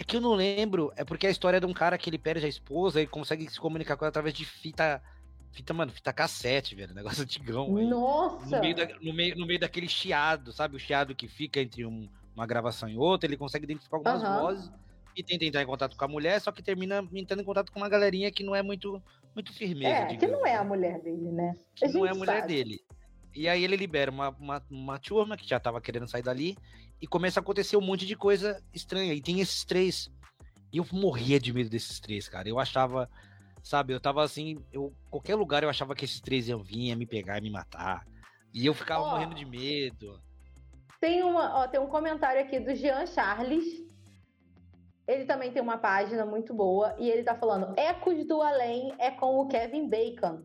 É 0.00 0.04
que 0.04 0.16
eu 0.16 0.20
não 0.20 0.34
lembro, 0.34 0.92
é 0.94 1.04
porque 1.04 1.26
é 1.26 1.28
a 1.28 1.32
história 1.32 1.58
de 1.58 1.66
um 1.66 1.72
cara 1.72 1.98
que 1.98 2.08
ele 2.08 2.18
perde 2.18 2.46
a 2.46 2.48
esposa 2.48 3.02
e 3.02 3.06
consegue 3.06 3.50
se 3.50 3.58
comunicar 3.58 3.96
com 3.96 4.04
ela 4.04 4.10
através 4.10 4.32
de 4.34 4.44
fita. 4.44 5.02
Fita, 5.50 5.74
mano, 5.74 5.90
fita 5.90 6.12
cassete, 6.12 6.76
velho. 6.76 6.94
Negócio 6.94 7.24
antigão. 7.24 7.76
aí 7.76 7.86
Nossa! 7.86 8.46
no 8.46 8.60
meio, 8.60 8.76
da- 8.76 8.88
no, 9.00 9.12
meio, 9.12 9.36
no 9.36 9.46
meio 9.46 9.58
daquele 9.58 9.88
chiado, 9.88 10.52
sabe? 10.52 10.76
O 10.76 10.78
chiado 10.78 11.16
que 11.16 11.26
fica 11.26 11.60
entre 11.60 11.84
um- 11.84 12.08
uma 12.36 12.46
gravação 12.46 12.88
e 12.88 12.96
outra, 12.96 13.28
ele 13.28 13.36
consegue 13.36 13.64
identificar 13.64 13.96
algumas 13.96 14.22
Aham. 14.22 14.40
vozes 14.40 14.70
e 15.16 15.22
tenta 15.24 15.44
entrar 15.44 15.62
em 15.62 15.66
contato 15.66 15.96
com 15.96 16.04
a 16.04 16.08
mulher, 16.08 16.40
só 16.40 16.52
que 16.52 16.62
termina 16.62 17.06
entrando 17.12 17.40
em 17.40 17.44
contato 17.44 17.72
com 17.72 17.80
uma 17.80 17.88
galerinha 17.88 18.30
que 18.30 18.44
não 18.44 18.54
é 18.54 18.62
muito, 18.62 19.02
muito 19.38 19.52
firmeza. 19.52 19.88
É, 19.88 20.16
que 20.16 20.26
não 20.26 20.44
é 20.44 20.56
a 20.56 20.64
mulher 20.64 21.00
dele, 21.00 21.30
né? 21.30 21.54
A 21.80 21.88
não 21.88 22.04
é 22.04 22.10
a 22.10 22.14
mulher 22.14 22.40
sabe. 22.40 22.54
dele. 22.54 22.80
E 23.34 23.48
aí 23.48 23.62
ele 23.62 23.76
libera 23.76 24.10
uma, 24.10 24.30
uma, 24.30 24.62
uma 24.68 24.98
turma 24.98 25.36
que 25.36 25.48
já 25.48 25.60
tava 25.60 25.80
querendo 25.80 26.08
sair 26.08 26.22
dali 26.22 26.56
e 27.00 27.06
começa 27.06 27.38
a 27.38 27.42
acontecer 27.42 27.76
um 27.76 27.80
monte 27.80 28.04
de 28.04 28.16
coisa 28.16 28.60
estranha. 28.74 29.14
E 29.14 29.22
tem 29.22 29.40
esses 29.40 29.64
três. 29.64 30.10
E 30.72 30.78
eu 30.78 30.86
morria 30.92 31.38
de 31.38 31.52
medo 31.52 31.70
desses 31.70 32.00
três, 32.00 32.28
cara. 32.28 32.48
Eu 32.48 32.58
achava, 32.58 33.08
sabe, 33.62 33.92
eu 33.92 34.00
tava 34.00 34.24
assim, 34.24 34.58
eu 34.72 34.92
qualquer 35.08 35.36
lugar 35.36 35.62
eu 35.62 35.70
achava 35.70 35.94
que 35.94 36.04
esses 36.04 36.20
três 36.20 36.48
iam 36.48 36.62
vir, 36.62 36.96
me 36.96 37.06
pegar 37.06 37.38
e 37.38 37.42
me 37.42 37.50
matar. 37.50 38.04
E 38.52 38.66
eu 38.66 38.74
ficava 38.74 39.02
Ó. 39.04 39.10
morrendo 39.12 39.36
de 39.36 39.44
medo. 39.44 40.20
Tem, 41.00 41.22
uma, 41.22 41.60
ó, 41.60 41.68
tem 41.68 41.78
um 41.78 41.86
comentário 41.86 42.40
aqui 42.40 42.58
do 42.58 42.74
Jean 42.74 43.06
Charles. 43.06 43.87
Ele 45.08 45.24
também 45.24 45.50
tem 45.50 45.62
uma 45.62 45.78
página 45.78 46.26
muito 46.26 46.52
boa 46.52 46.94
e 46.98 47.08
ele 47.08 47.22
tá 47.22 47.34
falando: 47.34 47.72
Ecos 47.78 48.26
do 48.26 48.42
Além 48.42 48.94
é 48.98 49.10
com 49.10 49.38
o 49.40 49.48
Kevin 49.48 49.88
Bacon. 49.88 50.42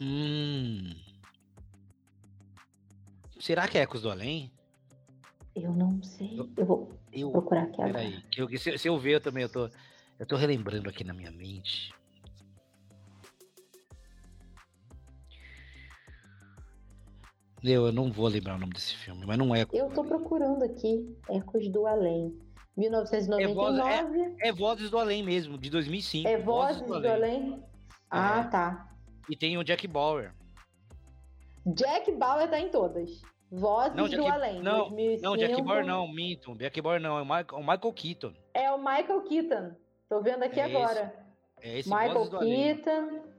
Hum. 0.00 0.94
Será 3.40 3.66
que 3.66 3.76
é 3.78 3.82
Ecos 3.82 4.02
do 4.02 4.10
Além? 4.10 4.52
Eu 5.56 5.72
não 5.72 6.00
sei. 6.04 6.38
Eu 6.56 6.64
vou 6.64 6.92
Eu. 7.12 7.32
procurar 7.32 7.64
aqui 7.64 7.82
agora. 7.82 7.92
Peraí. 7.94 8.22
Que 8.30 8.42
eu, 8.42 8.58
se, 8.58 8.78
se 8.78 8.88
eu 8.88 8.96
ver, 8.96 9.14
eu 9.14 9.20
também 9.20 9.42
eu 9.42 9.48
tô. 9.48 9.68
Eu 10.20 10.26
tô 10.26 10.36
relembrando 10.36 10.88
aqui 10.88 11.02
na 11.02 11.12
minha 11.12 11.32
mente. 11.32 11.92
Eu, 17.60 17.86
eu 17.86 17.92
não 17.92 18.10
vou 18.12 18.28
lembrar 18.28 18.54
o 18.54 18.58
nome 18.58 18.72
desse 18.72 18.96
filme, 18.96 19.26
mas 19.26 19.36
não 19.36 19.52
é. 19.52 19.66
Eu 19.72 19.88
tô 19.90 20.04
procurando 20.04 20.62
aqui. 20.62 21.16
Ecos 21.28 21.68
do 21.68 21.86
Além. 21.88 22.38
1999. 22.76 23.40
É, 23.40 23.52
voz, 23.52 24.36
é, 24.40 24.48
é 24.48 24.52
Vozes 24.52 24.90
do 24.90 24.98
Além 24.98 25.22
mesmo, 25.22 25.58
de 25.58 25.70
2005. 25.70 26.28
É 26.28 26.38
Vozes, 26.38 26.76
Vozes 26.78 26.92
do, 26.92 27.00
do, 27.00 27.08
Além? 27.08 27.36
Além? 27.36 27.64
Ah, 28.10 28.40
é. 28.40 28.50
tá. 28.50 28.88
E 29.28 29.36
tem 29.36 29.58
o 29.58 29.64
Jack 29.64 29.86
Bauer. 29.86 30.32
Jack 31.66 32.10
Bauer 32.12 32.48
tá 32.48 32.58
em 32.58 32.70
todas. 32.70 33.22
Vozes 33.50 33.94
não, 33.94 34.08
Jack, 34.08 34.22
do 34.22 34.28
Além. 34.28 34.62
Não, 34.62 34.88
2005. 34.88 35.22
não, 35.22 35.36
Jack 35.36 35.62
Bauer 35.62 35.86
não, 35.86 36.08
minto. 36.08 36.54
Jack 36.56 36.80
Bauer 36.80 37.00
não, 37.00 37.18
é 37.18 37.22
o 37.22 37.24
Michael, 37.24 37.46
o 37.52 37.60
Michael 37.60 37.92
Keaton. 37.92 38.32
É 38.54 38.70
o 38.72 38.78
Michael 38.78 39.22
Keaton. 39.22 39.76
Tô 40.08 40.20
vendo 40.22 40.42
aqui 40.42 40.60
é 40.60 40.64
agora. 40.64 41.14
Esse, 41.60 41.68
é 41.68 41.78
esse 41.78 41.88
Michael 41.88 42.30
Keaton. 42.30 43.31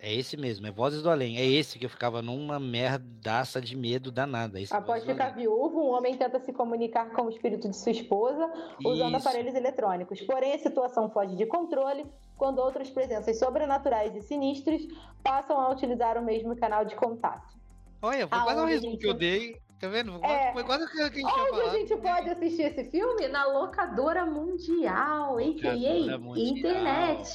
É 0.00 0.14
esse 0.14 0.36
mesmo, 0.36 0.66
é 0.66 0.70
Vozes 0.70 1.02
do 1.02 1.10
Além. 1.10 1.38
É 1.38 1.44
esse 1.44 1.78
que 1.78 1.84
eu 1.84 1.90
ficava 1.90 2.22
numa 2.22 2.60
merdaça 2.60 3.60
de 3.60 3.76
medo 3.76 4.12
danada. 4.12 4.60
Esse 4.60 4.72
Após 4.74 5.04
ficar 5.04 5.30
viúvo, 5.30 5.82
um 5.82 5.90
homem 5.90 6.16
tenta 6.16 6.38
se 6.38 6.52
comunicar 6.52 7.10
com 7.10 7.22
o 7.22 7.28
espírito 7.28 7.68
de 7.68 7.76
sua 7.76 7.90
esposa 7.90 8.48
usando 8.84 9.16
Isso. 9.16 9.28
aparelhos 9.28 9.54
eletrônicos. 9.56 10.20
Porém, 10.20 10.54
a 10.54 10.58
situação 10.58 11.10
foge 11.10 11.34
de 11.34 11.46
controle 11.46 12.06
quando 12.36 12.60
outras 12.60 12.88
presenças 12.88 13.38
sobrenaturais 13.40 14.14
e 14.14 14.22
sinistras 14.22 14.82
passam 15.22 15.60
a 15.60 15.68
utilizar 15.70 16.16
o 16.16 16.24
mesmo 16.24 16.54
canal 16.54 16.84
de 16.84 16.94
contato. 16.94 17.58
Olha, 18.00 18.28
foi 18.28 18.38
quase 18.38 18.60
um 18.60 18.66
resumo 18.66 18.92
gente... 18.92 19.00
que 19.00 19.08
eu 19.08 19.14
dei. 19.14 19.60
Tá 19.80 19.88
vendo? 19.88 20.18
É... 20.24 20.52
Foi 20.52 20.64
quase 20.64 20.84
o 20.84 20.88
que 20.88 21.00
a 21.00 21.08
gente 21.08 21.24
Onde 21.24 21.60
a 21.60 21.70
gente 21.70 21.96
pode 21.96 22.30
assistir 22.30 22.62
esse 22.62 22.84
filme? 22.90 23.28
Na 23.28 23.46
locadora 23.46 24.26
mundial, 24.26 25.38
a.k.a. 25.38 26.18
internet. 26.36 27.30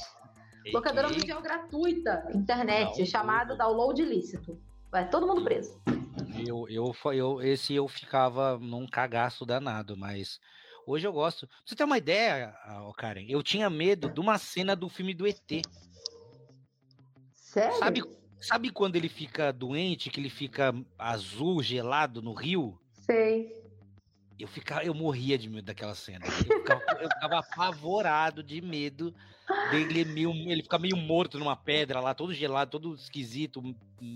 Locadora 0.72 1.08
mundial 1.08 1.42
gratuita, 1.42 2.26
internet, 2.34 2.98
Não, 2.98 3.06
chamada 3.06 3.54
eu... 3.54 3.58
download 3.58 4.00
ilícito. 4.00 4.58
Vai 4.90 5.08
todo 5.08 5.26
mundo 5.26 5.42
preso. 5.42 5.80
Eu, 6.46 6.68
eu, 6.68 6.94
eu, 7.12 7.42
esse 7.42 7.74
eu 7.74 7.86
ficava 7.88 8.58
num 8.58 8.86
cagaço 8.86 9.44
danado, 9.44 9.96
mas 9.96 10.40
hoje 10.86 11.06
eu 11.06 11.12
gosto. 11.12 11.46
Pra 11.46 11.56
você 11.64 11.74
ter 11.74 11.84
uma 11.84 11.98
ideia, 11.98 12.54
Karen, 12.96 13.26
eu 13.28 13.42
tinha 13.42 13.68
medo 13.68 14.08
de 14.08 14.20
uma 14.20 14.38
cena 14.38 14.74
do 14.74 14.88
filme 14.88 15.14
do 15.14 15.26
ET. 15.26 15.62
Sério? 17.32 17.78
Sabe, 17.78 18.02
sabe 18.40 18.70
quando 18.70 18.96
ele 18.96 19.08
fica 19.08 19.52
doente, 19.52 20.10
que 20.10 20.20
ele 20.20 20.30
fica 20.30 20.74
azul, 20.98 21.62
gelado 21.62 22.22
no 22.22 22.32
rio? 22.32 22.78
Sei. 22.92 23.63
Eu, 24.44 24.48
ficava, 24.48 24.84
eu 24.84 24.92
morria 24.92 25.38
de 25.38 25.48
medo 25.48 25.64
daquela 25.64 25.94
cena. 25.94 26.26
Eu 26.26 26.58
ficava, 26.58 26.82
eu 27.00 27.08
ficava 27.08 27.38
apavorado 27.38 28.42
de 28.42 28.60
medo 28.60 29.14
dele, 29.70 30.02
é 30.02 30.04
meio, 30.04 30.30
ele 30.32 30.62
fica 30.62 30.78
meio 30.78 30.98
morto 30.98 31.38
numa 31.38 31.56
pedra 31.56 31.98
lá, 31.98 32.12
todo 32.12 32.34
gelado, 32.34 32.70
todo 32.70 32.94
esquisito, 32.94 33.62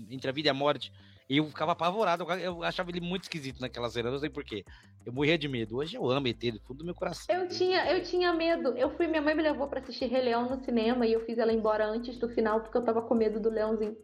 entre 0.07 0.29
a 0.29 0.31
vida 0.31 0.49
e 0.49 0.51
a 0.51 0.53
morte. 0.53 0.93
E 1.27 1.37
eu 1.37 1.45
ficava 1.45 1.71
apavorado, 1.71 2.31
eu 2.33 2.63
achava 2.63 2.91
ele 2.91 3.01
muito 3.01 3.23
esquisito 3.23 3.59
naquela 3.59 3.89
cena, 3.89 4.11
não 4.11 4.19
sei 4.19 4.29
porquê. 4.29 4.63
Eu 5.03 5.11
morria 5.11 5.35
de 5.35 5.47
medo. 5.47 5.77
Hoje 5.77 5.95
eu 5.97 6.07
amo 6.07 6.27
ET 6.27 6.39
do 6.39 6.59
fundo 6.59 6.77
do 6.77 6.85
meu 6.85 6.93
coração. 6.93 7.35
Eu 7.35 7.47
tinha, 7.47 7.91
eu 7.91 8.03
tinha 8.03 8.31
medo. 8.31 8.77
Eu 8.77 8.91
fui, 8.91 9.07
minha 9.07 9.23
mãe 9.23 9.33
me 9.33 9.41
levou 9.41 9.67
para 9.67 9.79
assistir 9.79 10.05
Rei 10.05 10.21
Leão 10.21 10.47
no 10.47 10.63
cinema 10.63 11.07
e 11.07 11.13
eu 11.13 11.25
fiz 11.25 11.39
ela 11.39 11.51
embora 11.51 11.87
antes 11.87 12.19
do 12.19 12.29
final 12.29 12.61
porque 12.61 12.77
eu 12.77 12.83
tava 12.83 13.01
com 13.01 13.15
medo 13.15 13.39
do 13.39 13.49
leãozinho. 13.49 13.97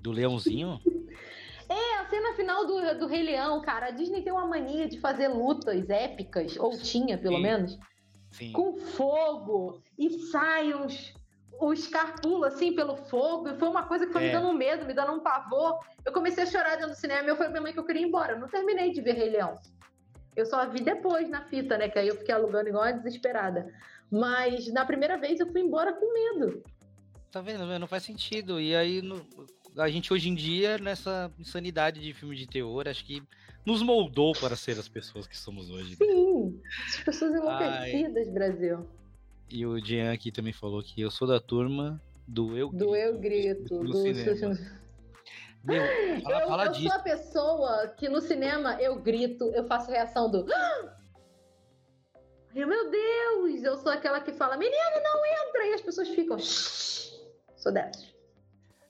Do 0.00 0.12
leãozinho? 0.12 0.80
Final 2.34 2.66
do, 2.66 2.98
do 2.98 3.06
Rei 3.06 3.22
Leão, 3.22 3.60
cara. 3.62 3.86
A 3.86 3.90
Disney 3.90 4.22
tem 4.22 4.32
uma 4.32 4.46
mania 4.46 4.88
de 4.88 5.00
fazer 5.00 5.28
lutas 5.28 5.88
épicas, 5.88 6.56
ou 6.56 6.76
tinha 6.78 7.16
pelo 7.16 7.36
Sim. 7.36 7.42
menos, 7.42 7.78
Sim. 8.30 8.52
com 8.52 8.76
fogo 8.76 9.82
e 9.98 10.10
sai 10.30 10.72
os, 10.72 11.14
os 11.60 11.86
carpula 11.88 12.48
assim 12.48 12.74
pelo 12.74 12.96
fogo. 12.96 13.48
E 13.48 13.58
foi 13.58 13.68
uma 13.68 13.84
coisa 13.84 14.06
que 14.06 14.12
foi 14.12 14.24
é. 14.24 14.26
me 14.26 14.32
dando 14.32 14.48
um 14.48 14.54
medo, 14.54 14.86
me 14.86 14.94
dando 14.94 15.12
um 15.12 15.20
pavor. 15.20 15.78
Eu 16.04 16.12
comecei 16.12 16.44
a 16.44 16.46
chorar 16.46 16.76
dentro 16.76 16.90
do 16.90 16.96
cinema 16.96 17.24
e 17.24 17.28
eu 17.28 17.36
falei 17.36 17.52
pra 17.52 17.60
minha 17.60 17.62
mãe 17.62 17.72
que 17.72 17.78
eu 17.78 17.84
queria 17.84 18.02
ir 18.02 18.06
embora. 18.06 18.32
Eu 18.32 18.40
não 18.40 18.48
terminei 18.48 18.92
de 18.92 19.00
ver 19.00 19.14
Rei 19.14 19.30
Leão. 19.30 19.58
Eu 20.36 20.46
só 20.46 20.68
vi 20.68 20.80
depois 20.80 21.28
na 21.28 21.44
fita, 21.44 21.78
né? 21.78 21.88
Que 21.88 21.98
aí 21.98 22.08
eu 22.08 22.16
fiquei 22.16 22.34
alugando 22.34 22.68
igual 22.68 22.84
a 22.84 22.92
desesperada. 22.92 23.72
Mas 24.10 24.72
na 24.72 24.84
primeira 24.84 25.16
vez 25.16 25.38
eu 25.38 25.50
fui 25.50 25.60
embora 25.60 25.92
com 25.92 26.12
medo. 26.12 26.62
Tá 27.30 27.40
vendo? 27.40 27.66
Não 27.78 27.86
faz 27.86 28.02
sentido. 28.02 28.60
E 28.60 28.74
aí, 28.74 29.02
no, 29.02 29.24
a 29.76 29.88
gente 29.88 30.12
hoje 30.12 30.28
em 30.28 30.34
dia, 30.34 30.78
nessa 30.78 31.30
insanidade 31.38 32.00
de 32.00 32.12
filme 32.12 32.36
de 32.36 32.46
terror, 32.46 32.86
acho 32.86 33.04
que 33.04 33.22
nos 33.64 33.82
moldou 33.82 34.32
para 34.32 34.56
ser 34.56 34.78
as 34.78 34.88
pessoas 34.88 35.26
que 35.26 35.36
somos 35.36 35.70
hoje. 35.70 35.96
Sim, 35.96 36.60
as 36.86 36.96
pessoas 37.02 37.34
enlouquecidas, 37.34 38.28
Ai. 38.28 38.34
Brasil. 38.34 38.88
E 39.50 39.66
o 39.66 39.78
Jean 39.78 40.12
aqui 40.12 40.30
também 40.30 40.52
falou 40.52 40.82
que 40.82 41.00
eu 41.00 41.10
sou 41.10 41.26
da 41.26 41.40
turma 41.40 42.00
do 42.26 42.56
Eu 42.56 42.70
Grito. 42.70 42.84
Do 42.86 42.96
Eu 42.96 43.18
Grito, 43.18 43.78
do, 43.78 43.84
do 43.84 43.96
cinema. 43.96 44.58
Meu, 45.64 45.82
fala, 46.22 46.40
eu, 46.40 46.48
fala 46.48 46.66
eu 46.66 46.74
sou 46.74 46.92
a 46.92 46.98
pessoa 46.98 47.88
que 47.96 48.08
no 48.08 48.20
cinema 48.20 48.80
eu 48.80 49.00
grito, 49.00 49.50
eu 49.54 49.64
faço 49.64 49.90
reação 49.90 50.30
do. 50.30 50.46
Meu 52.54 52.90
Deus! 52.90 53.64
Eu 53.64 53.76
sou 53.78 53.90
aquela 53.90 54.20
que 54.20 54.32
fala, 54.32 54.56
menino, 54.56 55.02
não 55.02 55.26
entra! 55.26 55.66
E 55.66 55.74
as 55.74 55.80
pessoas 55.80 56.08
ficam. 56.08 56.38
Sou 56.38 57.72
dessas. 57.72 58.13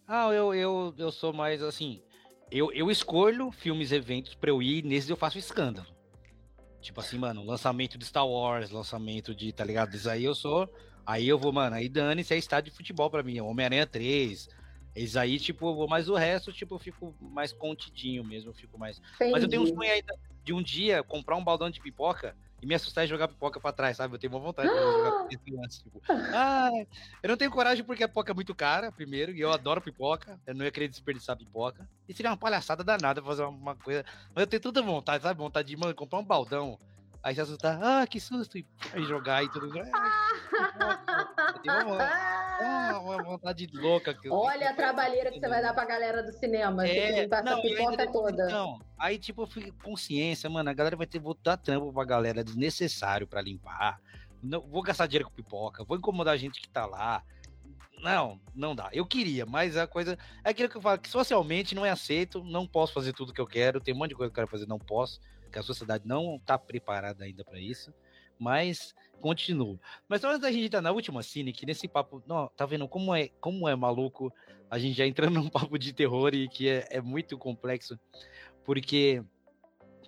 Ah, 0.06 0.28
eu, 0.32 0.54
eu, 0.54 0.94
eu 0.98 1.10
sou 1.10 1.32
mais 1.32 1.62
assim. 1.62 2.02
Eu, 2.50 2.70
eu 2.72 2.90
escolho 2.90 3.50
filmes, 3.50 3.90
eventos 3.90 4.34
pra 4.34 4.50
eu 4.50 4.62
ir, 4.62 4.84
nesses 4.84 5.10
eu 5.10 5.16
faço 5.16 5.38
escândalo. 5.38 5.88
Tipo 6.80 7.00
assim, 7.00 7.18
mano, 7.18 7.42
lançamento 7.42 7.96
de 7.96 8.04
Star 8.04 8.28
Wars, 8.28 8.70
lançamento 8.70 9.34
de, 9.34 9.50
tá 9.52 9.64
ligado? 9.64 9.94
Isso 9.94 10.08
aí 10.08 10.24
eu 10.24 10.34
sou. 10.34 10.68
Aí 11.06 11.26
eu 11.26 11.38
vou, 11.38 11.52
mano, 11.52 11.76
aí 11.76 11.88
dane-se 11.88 12.34
é 12.34 12.38
estádio 12.38 12.70
de 12.70 12.76
futebol 12.76 13.10
pra 13.10 13.22
mim, 13.22 13.40
Homem-Aranha 13.40 13.86
3. 13.86 14.48
Isso 14.94 15.18
aí, 15.18 15.40
tipo, 15.40 15.68
eu 15.68 15.74
vou, 15.74 15.88
mas 15.88 16.08
o 16.08 16.14
resto, 16.14 16.52
tipo, 16.52 16.74
eu 16.74 16.78
fico 16.78 17.14
mais 17.20 17.52
contidinho 17.52 18.22
mesmo, 18.22 18.50
eu 18.50 18.54
fico 18.54 18.78
mais. 18.78 19.00
Entendi. 19.16 19.32
Mas 19.32 19.42
eu 19.42 19.48
tenho 19.48 19.62
um 19.62 19.66
sonho 19.66 19.90
ainda 19.90 20.14
de 20.44 20.52
um 20.52 20.62
dia 20.62 21.02
comprar 21.02 21.36
um 21.36 21.42
baldão 21.42 21.70
de 21.70 21.80
pipoca 21.80 22.36
e 22.64 22.66
me 22.66 22.74
assustar 22.74 23.04
e 23.04 23.06
jogar 23.06 23.28
pipoca 23.28 23.60
pra 23.60 23.72
trás, 23.72 23.98
sabe? 23.98 24.14
Eu 24.14 24.18
tenho 24.18 24.32
uma 24.32 24.40
vontade 24.40 24.70
de 24.70 24.74
jogar 24.74 25.24
pipoca 25.28 25.68
tipo, 25.68 26.02
ah, 26.08 26.70
eu 27.22 27.28
não 27.28 27.36
tenho 27.36 27.50
coragem 27.50 27.84
porque 27.84 28.02
a 28.02 28.08
pipoca 28.08 28.32
é 28.32 28.34
muito 28.34 28.54
cara, 28.54 28.90
primeiro, 28.90 29.32
e 29.32 29.40
eu 29.40 29.52
adoro 29.52 29.82
pipoca, 29.82 30.40
eu 30.46 30.54
não 30.54 30.64
ia 30.64 30.70
querer 30.70 30.88
desperdiçar 30.88 31.36
pipoca. 31.36 31.86
E 32.08 32.14
seria 32.14 32.30
uma 32.30 32.38
palhaçada 32.38 32.82
danada 32.82 33.22
fazer 33.22 33.44
uma 33.44 33.76
coisa. 33.76 34.02
Mas 34.34 34.44
eu 34.44 34.46
tenho 34.46 34.62
tanta 34.62 34.80
vontade, 34.80 35.22
sabe? 35.22 35.38
Vontade 35.38 35.68
de, 35.68 35.76
mano, 35.76 35.94
comprar 35.94 36.18
um 36.18 36.24
baldão. 36.24 36.78
Aí 37.22 37.34
se 37.34 37.40
assustar, 37.42 37.78
ah, 37.82 38.06
que 38.06 38.18
susto, 38.18 38.56
e 38.56 38.66
jogar 39.06 39.44
e 39.44 39.50
tudo. 39.50 39.70
Tenho 39.70 39.84
uma, 41.64 42.98
uma 42.98 43.22
vontade 43.22 43.68
louca. 43.72 44.14
Que 44.14 44.28
Olha 44.28 44.70
a 44.70 44.74
trabalheira 44.74 45.30
que 45.30 45.40
você 45.40 45.48
vai 45.48 45.62
dar 45.62 45.74
pra 45.74 45.84
galera 45.84 46.22
do 46.22 46.32
cinema. 46.32 46.86
É, 46.86 47.26
que 47.26 47.42
não, 47.42 47.62
pipoca 47.62 48.12
toda. 48.12 48.48
Não, 48.48 48.80
aí 48.98 49.18
tipo, 49.18 49.42
eu 49.42 49.46
fico 49.46 49.72
consciência, 49.82 50.48
mano, 50.48 50.70
a 50.70 50.74
galera 50.74 50.96
vai 50.96 51.06
ter, 51.06 51.18
vou 51.18 51.36
dar 51.42 51.56
trampo 51.56 51.92
pra 51.92 52.04
galera 52.04 52.44
desnecessário 52.44 53.26
pra 53.26 53.40
limpar. 53.40 54.00
Não, 54.42 54.60
vou 54.60 54.82
gastar 54.82 55.06
dinheiro 55.06 55.28
com 55.28 55.34
pipoca, 55.34 55.84
vou 55.84 55.96
incomodar 55.96 56.34
a 56.34 56.38
gente 56.38 56.60
que 56.60 56.68
tá 56.68 56.86
lá. 56.86 57.22
Não, 58.00 58.38
não 58.54 58.74
dá. 58.74 58.90
Eu 58.92 59.06
queria, 59.06 59.46
mas 59.46 59.76
a 59.76 59.86
coisa. 59.86 60.18
É 60.44 60.50
aquilo 60.50 60.68
que 60.68 60.76
eu 60.76 60.82
falo, 60.82 60.98
que 60.98 61.08
socialmente 61.08 61.74
não 61.74 61.86
é 61.86 61.90
aceito, 61.90 62.44
não 62.44 62.66
posso 62.66 62.92
fazer 62.92 63.14
tudo 63.14 63.32
que 63.32 63.40
eu 63.40 63.46
quero, 63.46 63.80
tem 63.80 63.94
um 63.94 63.96
monte 63.96 64.10
de 64.10 64.16
coisa 64.16 64.30
que 64.30 64.38
eu 64.38 64.42
quero 64.42 64.50
fazer, 64.50 64.66
não 64.66 64.78
posso 64.78 65.20
que 65.54 65.58
a 65.60 65.62
sociedade 65.62 66.02
não 66.04 66.34
está 66.34 66.58
preparada 66.58 67.24
ainda 67.24 67.44
para 67.44 67.60
isso, 67.60 67.94
mas 68.38 68.94
continua. 69.20 69.78
Mas 70.08 70.22
antes 70.24 70.40
da 70.40 70.52
gente 70.52 70.66
entrar 70.66 70.82
na 70.82 70.92
última 70.92 71.22
cine, 71.22 71.52
que 71.52 71.64
nesse 71.64 71.88
papo, 71.88 72.22
não, 72.26 72.48
tá 72.56 72.66
vendo 72.66 72.86
como 72.86 73.14
é, 73.14 73.28
como 73.40 73.68
é 73.68 73.74
maluco 73.74 74.32
a 74.70 74.78
gente 74.78 74.96
já 74.96 75.06
entrando 75.06 75.34
num 75.40 75.48
papo 75.48 75.78
de 75.78 75.92
terror 75.92 76.34
e 76.34 76.48
que 76.48 76.68
é, 76.68 76.86
é 76.90 77.00
muito 77.00 77.38
complexo, 77.38 77.98
porque 78.64 79.22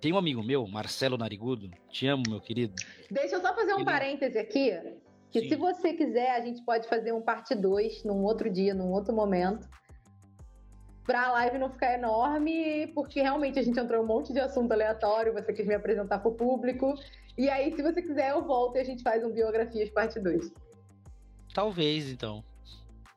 tem 0.00 0.12
um 0.12 0.18
amigo 0.18 0.42
meu, 0.42 0.66
Marcelo 0.66 1.16
Narigudo, 1.16 1.70
te 1.88 2.06
amo, 2.06 2.24
meu 2.28 2.40
querido. 2.40 2.74
Deixa 3.10 3.36
eu 3.36 3.40
só 3.40 3.54
fazer 3.54 3.72
um 3.72 3.78
Ele... 3.78 3.84
parêntese 3.84 4.38
aqui, 4.38 4.72
que 5.30 5.40
Sim. 5.40 5.48
se 5.48 5.56
você 5.56 5.94
quiser, 5.94 6.32
a 6.32 6.40
gente 6.40 6.62
pode 6.62 6.86
fazer 6.88 7.12
um 7.12 7.22
parte 7.22 7.54
2 7.54 8.04
num 8.04 8.22
outro 8.22 8.50
dia, 8.50 8.74
num 8.74 8.92
outro 8.92 9.14
momento 9.14 9.68
para 11.06 11.28
a 11.28 11.32
live 11.32 11.58
não 11.58 11.70
ficar 11.70 11.94
enorme, 11.94 12.88
porque 12.88 13.22
realmente 13.22 13.58
a 13.58 13.62
gente 13.62 13.78
entrou 13.78 14.02
um 14.02 14.06
monte 14.06 14.32
de 14.32 14.40
assunto 14.40 14.72
aleatório, 14.72 15.32
você 15.32 15.52
quis 15.52 15.64
me 15.64 15.74
apresentar 15.74 16.18
para 16.18 16.28
o 16.28 16.34
público. 16.34 16.94
E 17.36 17.48
aí, 17.50 17.74
se 17.74 17.82
você 17.82 18.00
quiser, 18.00 18.30
eu 18.30 18.42
volto 18.44 18.76
e 18.76 18.80
a 18.80 18.84
gente 18.84 19.02
faz 19.02 19.22
um 19.22 19.30
Biografias 19.30 19.90
parte 19.90 20.18
2. 20.18 20.52
Talvez, 21.52 22.10
então. 22.10 22.44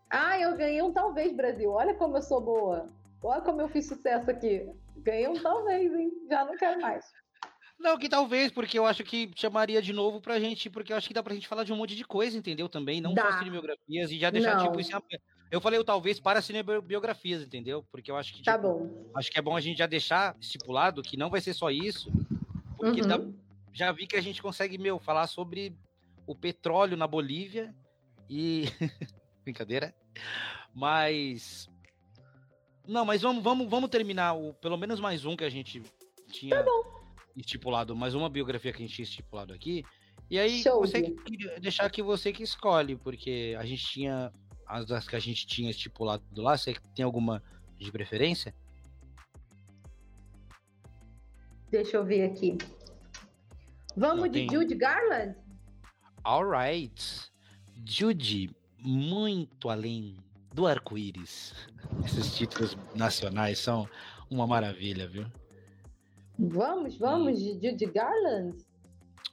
Ah, 0.09 0.39
eu 0.39 0.57
ganhei 0.57 0.81
um 0.81 0.91
talvez, 0.91 1.33
Brasil. 1.33 1.71
Olha 1.71 1.93
como 1.93 2.17
eu 2.17 2.21
sou 2.21 2.41
boa. 2.41 2.87
Olha 3.23 3.41
como 3.41 3.61
eu 3.61 3.69
fiz 3.69 3.87
sucesso 3.87 4.29
aqui. 4.29 4.67
Ganhei 4.97 5.27
um 5.27 5.41
talvez, 5.41 5.93
hein? 5.93 6.11
Já 6.29 6.45
não 6.45 6.57
quero 6.57 6.81
mais. 6.81 7.05
Não, 7.79 7.97
que 7.97 8.09
talvez, 8.09 8.51
porque 8.51 8.77
eu 8.77 8.85
acho 8.85 9.03
que 9.05 9.31
chamaria 9.35 9.81
de 9.81 9.93
novo 9.93 10.19
pra 10.19 10.39
gente, 10.39 10.69
porque 10.69 10.91
eu 10.91 10.97
acho 10.97 11.07
que 11.07 11.13
dá 11.13 11.23
pra 11.23 11.33
gente 11.33 11.47
falar 11.47 11.63
de 11.63 11.71
um 11.71 11.77
monte 11.77 11.95
de 11.95 12.03
coisa, 12.03 12.37
entendeu? 12.37 12.67
Também, 12.67 12.99
não 12.99 13.13
dá. 13.13 13.31
só 13.31 13.37
cinebiografias, 13.39 14.11
e 14.11 14.19
já 14.19 14.29
deixar, 14.29 14.57
não. 14.57 14.65
tipo, 14.65 14.79
isso 14.81 14.91
eu 15.51 15.59
falei 15.59 15.79
o 15.79 15.83
talvez 15.83 16.19
para 16.19 16.41
cinebiografias, 16.41 17.41
entendeu? 17.41 17.83
Porque 17.91 18.11
eu 18.11 18.17
acho 18.17 18.33
que. 18.33 18.43
Tá 18.43 18.53
tipo, 18.53 18.67
tá 18.67 18.73
bom. 18.73 19.11
Acho 19.15 19.31
que 19.31 19.39
é 19.39 19.41
bom 19.41 19.55
a 19.55 19.61
gente 19.61 19.77
já 19.77 19.87
deixar 19.87 20.35
estipulado 20.39 21.01
que 21.01 21.17
não 21.17 21.29
vai 21.29 21.41
ser 21.41 21.53
só 21.53 21.71
isso. 21.71 22.11
Porque 22.77 23.01
uhum. 23.01 23.07
dá, 23.07 23.19
já 23.73 23.91
vi 23.91 24.07
que 24.07 24.15
a 24.15 24.21
gente 24.21 24.41
consegue, 24.41 24.77
meu, 24.77 24.99
falar 24.99 25.27
sobre 25.27 25.75
o 26.25 26.35
petróleo 26.35 26.97
na 26.97 27.07
Bolívia 27.07 27.73
e. 28.29 28.65
Brincadeira. 29.43 29.93
Mas. 30.73 31.69
Não, 32.87 33.05
mas 33.05 33.21
vamos, 33.21 33.43
vamos, 33.43 33.69
vamos 33.69 33.89
terminar 33.89 34.33
o, 34.33 34.53
pelo 34.55 34.77
menos 34.77 34.99
mais 34.99 35.23
um 35.25 35.35
que 35.35 35.43
a 35.43 35.49
gente 35.49 35.81
tinha 36.31 36.63
Tá 36.63 36.71
estipulado, 37.35 37.95
mais 37.95 38.15
uma 38.15 38.29
biografia 38.29 38.71
que 38.71 38.81
a 38.83 38.85
gente 38.85 38.95
tinha 38.95 39.03
estipulado 39.03 39.53
aqui. 39.53 39.83
E 40.29 40.37
aí, 40.37 40.61
Show, 40.61 40.79
você 40.79 41.01
que- 41.01 41.59
deixar 41.59 41.89
que 41.89 42.01
você 42.03 42.31
que 42.31 42.43
escolhe, 42.43 42.95
porque 42.95 43.55
a 43.57 43.65
gente 43.65 43.85
tinha 43.85 44.31
as 44.67 44.85
das 44.85 45.07
que 45.07 45.15
a 45.15 45.19
gente 45.19 45.47
tinha 45.47 45.71
estipulado 45.71 46.23
lá, 46.35 46.57
você 46.57 46.75
tem 46.95 47.03
alguma 47.03 47.43
de 47.77 47.91
preferência? 47.91 48.53
Deixa 51.71 51.97
eu 51.97 52.05
ver 52.05 52.23
aqui. 52.23 52.57
Vamos 53.99 54.21
Não, 54.21 54.29
de 54.29 54.47
tem- 54.47 54.49
Jude 54.49 54.75
Garland? 54.75 55.35
Alright. 56.23 57.29
Judy, 57.85 58.49
muito 58.77 59.69
além 59.69 60.15
do 60.53 60.65
arco-íris. 60.65 61.53
Esses 62.05 62.33
títulos 62.33 62.77
nacionais 62.95 63.59
são 63.59 63.89
uma 64.29 64.47
maravilha, 64.47 65.05
viu? 65.05 65.25
Vamos, 66.37 66.97
vamos 66.97 67.39
de 67.39 67.51
Jude 67.69 67.85
Garland? 67.87 68.57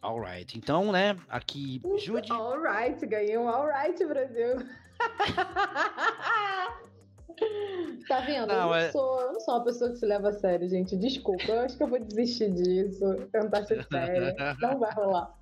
Alright. 0.03 0.59
Então, 0.59 0.91
né, 0.91 1.17
aqui, 1.29 1.81
Judy. 1.99 2.33
Alright, 2.33 3.07
ganhei 3.07 3.39
um 3.39 3.49
alright, 3.49 4.05
Brasil. 4.05 4.57
tá 8.09 8.21
vendo? 8.21 8.51
eu, 8.51 8.57
Não, 8.57 8.67
não 8.69 8.75
é- 8.75 8.91
sou, 8.91 9.21
eu 9.21 9.33
não 9.33 9.41
sou 9.41 9.55
uma 9.55 9.65
pessoa 9.65 9.91
que 9.91 9.97
se 9.97 10.07
leva 10.07 10.29
a 10.29 10.33
sério, 10.33 10.69
gente. 10.69 10.97
Desculpa, 10.97 11.45
eu 11.45 11.61
acho 11.61 11.77
que 11.77 11.83
eu 11.83 11.89
vou 11.89 11.99
desistir 12.01 12.53
disso. 12.53 13.05
Tentar 13.33 13.65
ser 13.65 13.85
séria. 13.91 14.35
Não 14.61 14.79
vai 14.79 14.93
rolar. 14.95 15.35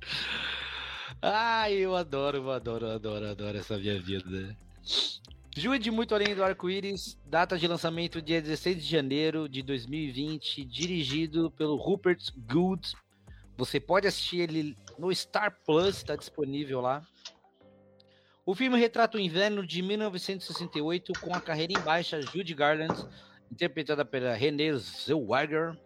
Ai, 1.20 1.74
eu 1.74 1.94
adoro, 1.94 2.38
eu 2.38 2.50
adoro, 2.50 2.86
eu 2.86 2.90
adoro, 2.92 3.24
eu 3.26 3.30
adoro 3.30 3.58
essa 3.58 3.78
minha 3.78 4.00
vida. 4.00 4.56
Jude 5.56 5.90
Muito 5.90 6.14
Além 6.14 6.34
do 6.34 6.42
Arco-Íris, 6.42 7.16
data 7.26 7.58
de 7.58 7.68
lançamento 7.68 8.22
dia 8.22 8.40
16 8.40 8.82
de 8.82 8.90
janeiro 8.90 9.48
de 9.48 9.62
2020, 9.62 10.64
dirigido 10.64 11.50
pelo 11.52 11.76
Rupert 11.76 12.18
Good. 12.50 12.94
Você 13.56 13.78
pode 13.78 14.08
assistir 14.08 14.40
ele 14.40 14.76
no 14.98 15.14
Star 15.14 15.56
Plus, 15.64 15.98
está 15.98 16.16
disponível 16.16 16.80
lá. 16.80 17.06
O 18.44 18.56
filme 18.56 18.76
retrata 18.76 19.16
o 19.16 19.20
inverno 19.20 19.64
de 19.64 19.80
1968 19.82 21.12
com 21.20 21.32
a 21.32 21.40
carreira 21.40 21.74
em 21.78 21.82
baixa 21.84 22.20
Judy 22.20 22.52
Garland, 22.54 23.06
interpretada 23.52 24.04
pela 24.04 24.34
Renée 24.34 24.76
Zellweger, 24.76 25.78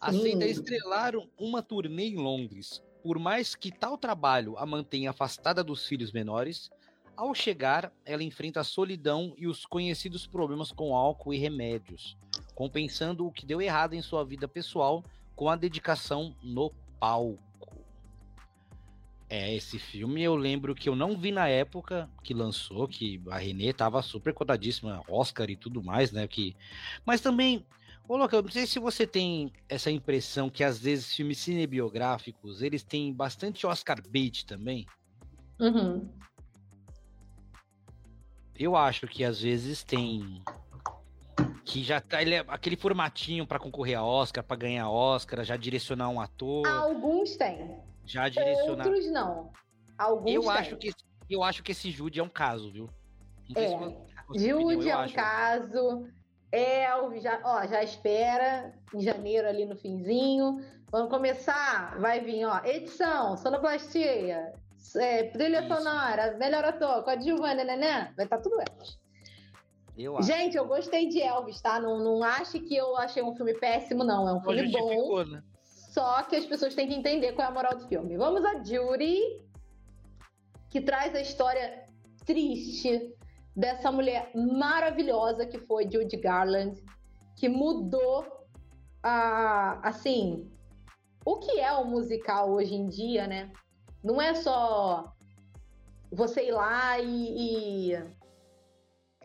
aceita 0.00 0.46
estrelar 0.46 1.12
uma 1.38 1.62
turnê 1.62 2.06
em 2.06 2.16
Londres. 2.16 2.82
Por 3.04 3.20
mais 3.20 3.54
que 3.54 3.70
tal 3.70 3.96
trabalho 3.96 4.58
a 4.58 4.66
mantenha 4.66 5.10
afastada 5.10 5.62
dos 5.62 5.86
filhos 5.86 6.10
menores, 6.10 6.72
ao 7.16 7.32
chegar, 7.32 7.92
ela 8.04 8.24
enfrenta 8.24 8.60
a 8.60 8.64
solidão 8.64 9.32
e 9.38 9.46
os 9.46 9.64
conhecidos 9.64 10.26
problemas 10.26 10.72
com 10.72 10.92
álcool 10.92 11.34
e 11.34 11.38
remédios, 11.38 12.16
compensando 12.56 13.24
o 13.24 13.32
que 13.32 13.46
deu 13.46 13.62
errado 13.62 13.94
em 13.94 14.02
sua 14.02 14.24
vida 14.24 14.48
pessoal 14.48 15.04
com 15.36 15.48
a 15.48 15.54
dedicação 15.54 16.34
no 16.42 16.72
palco. 16.98 17.45
É, 19.28 19.52
esse 19.54 19.78
filme 19.78 20.22
eu 20.22 20.36
lembro 20.36 20.74
que 20.74 20.88
eu 20.88 20.94
não 20.94 21.16
vi 21.16 21.32
na 21.32 21.48
época 21.48 22.08
que 22.22 22.32
lançou, 22.32 22.86
que 22.86 23.20
a 23.28 23.38
Renée 23.38 23.72
tava 23.72 24.00
super 24.00 24.32
cotadíssima, 24.32 25.02
Oscar 25.08 25.50
e 25.50 25.56
tudo 25.56 25.82
mais, 25.82 26.12
né? 26.12 26.28
Que... 26.28 26.56
Mas 27.04 27.20
também, 27.20 27.66
ô 28.08 28.16
Louca, 28.16 28.36
eu 28.36 28.42
não 28.42 28.50
sei 28.50 28.66
se 28.66 28.78
você 28.78 29.04
tem 29.04 29.52
essa 29.68 29.90
impressão 29.90 30.48
que 30.48 30.62
às 30.62 30.78
vezes 30.78 31.12
filmes 31.12 31.38
cinebiográficos, 31.38 32.62
eles 32.62 32.84
têm 32.84 33.12
bastante 33.12 33.66
Oscar 33.66 34.00
bait 34.08 34.46
também. 34.46 34.86
Uhum. 35.58 36.08
Eu 38.54 38.76
acho 38.76 39.08
que 39.08 39.24
às 39.24 39.40
vezes 39.40 39.82
tem 39.82 40.42
que 41.64 41.82
já 41.82 42.00
tá 42.00 42.22
ele 42.22 42.36
é 42.36 42.44
aquele 42.46 42.76
formatinho 42.76 43.44
pra 43.44 43.58
concorrer 43.58 43.98
a 43.98 44.04
Oscar, 44.04 44.44
pra 44.44 44.56
ganhar 44.56 44.88
Oscar, 44.88 45.44
já 45.44 45.56
direcionar 45.56 46.08
um 46.08 46.20
ator, 46.20 46.66
Alguns 46.66 47.36
têm, 47.36 47.76
já 48.06 48.28
direcionar. 48.28 48.86
outros 48.86 49.10
não. 49.10 49.50
Alguns 49.98 50.30
Eu 50.32 50.42
têm. 50.42 50.50
acho 50.50 50.76
que 50.76 50.92
eu 51.28 51.42
acho 51.42 51.62
que 51.62 51.72
esse 51.72 51.90
Jude 51.90 52.20
é 52.20 52.22
um 52.22 52.28
caso, 52.28 52.70
viu? 52.70 52.88
É. 53.54 53.74
a 53.74 54.38
Jude 54.38 54.88
é 54.88 54.96
um 54.96 55.00
acho. 55.00 55.14
caso. 55.14 56.06
El, 56.52 57.20
já, 57.20 57.40
ó, 57.44 57.66
já 57.66 57.82
espera, 57.82 58.72
em 58.94 59.00
janeiro 59.00 59.48
ali 59.48 59.66
no 59.66 59.76
finzinho. 59.76 60.64
Vamos 60.90 61.10
começar, 61.10 61.98
vai 61.98 62.20
vir, 62.20 62.44
ó, 62.44 62.64
edição, 62.64 63.36
sonoplastia, 63.36 64.52
é, 64.96 65.24
trilha 65.24 65.58
Isso. 65.64 65.74
sonora, 65.74 66.36
melhor 66.38 66.64
ator, 66.64 67.02
coadjuvante, 67.02 67.64
né? 67.64 68.12
Vai 68.16 68.24
estar 68.24 68.38
tudo 68.38 68.56
Elvis. 68.60 68.96
Eu 69.98 70.16
acho. 70.16 70.28
Gente, 70.28 70.56
eu 70.56 70.66
gostei 70.66 71.08
de 71.08 71.20
Elvis, 71.20 71.60
tá? 71.60 71.80
Não, 71.80 71.98
não 71.98 72.22
ache 72.22 72.60
que 72.60 72.76
eu 72.76 72.96
achei 72.96 73.22
um 73.22 73.34
filme 73.34 73.54
péssimo, 73.54 74.04
não. 74.04 74.28
É 74.28 74.34
um 74.34 74.40
filme 74.40 74.70
bom. 74.70 75.24
né? 75.24 75.42
Só 75.96 76.22
que 76.24 76.36
as 76.36 76.44
pessoas 76.44 76.74
têm 76.74 76.86
que 76.86 76.94
entender 76.94 77.32
qual 77.32 77.46
é 77.46 77.50
a 77.50 77.54
moral 77.54 77.74
do 77.74 77.88
filme. 77.88 78.18
Vamos 78.18 78.44
a 78.44 78.62
Judy, 78.62 79.18
que 80.68 80.78
traz 80.82 81.14
a 81.14 81.22
história 81.22 81.86
triste 82.26 83.16
dessa 83.56 83.90
mulher 83.90 84.30
maravilhosa 84.34 85.46
que 85.46 85.58
foi 85.58 85.90
Judy 85.90 86.18
Garland, 86.18 86.84
que 87.34 87.48
mudou 87.48 88.26
a, 89.02 89.88
assim, 89.88 90.52
o 91.24 91.38
que 91.38 91.58
é 91.58 91.72
o 91.72 91.86
musical 91.86 92.50
hoje 92.50 92.74
em 92.74 92.86
dia, 92.88 93.26
né? 93.26 93.50
Não 94.04 94.20
é 94.20 94.34
só 94.34 95.14
você 96.12 96.48
ir 96.48 96.52
lá 96.52 96.98
e, 96.98 97.92
e- 97.94 98.04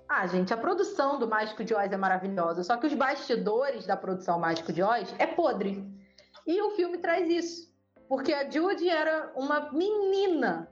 Ah, 0.08 0.26
gente, 0.26 0.54
a 0.54 0.58
produção 0.58 1.20
do 1.20 1.28
Mágico 1.28 1.66
de 1.66 1.74
Oz 1.74 1.92
é 1.92 1.98
maravilhosa, 1.98 2.64
só 2.64 2.78
que 2.78 2.88
os 2.88 2.94
bastidores 2.94 3.86
da 3.86 3.98
produção 3.98 4.40
Mágico 4.40 4.72
de 4.72 4.82
Oz 4.82 5.14
é 5.20 5.28
podre. 5.28 6.00
E 6.46 6.62
o 6.62 6.72
filme 6.72 6.98
traz 6.98 7.30
isso. 7.30 7.72
Porque 8.08 8.34
a 8.34 8.50
Judy 8.50 8.90
era 8.90 9.32
uma 9.36 9.72
menina 9.72 10.70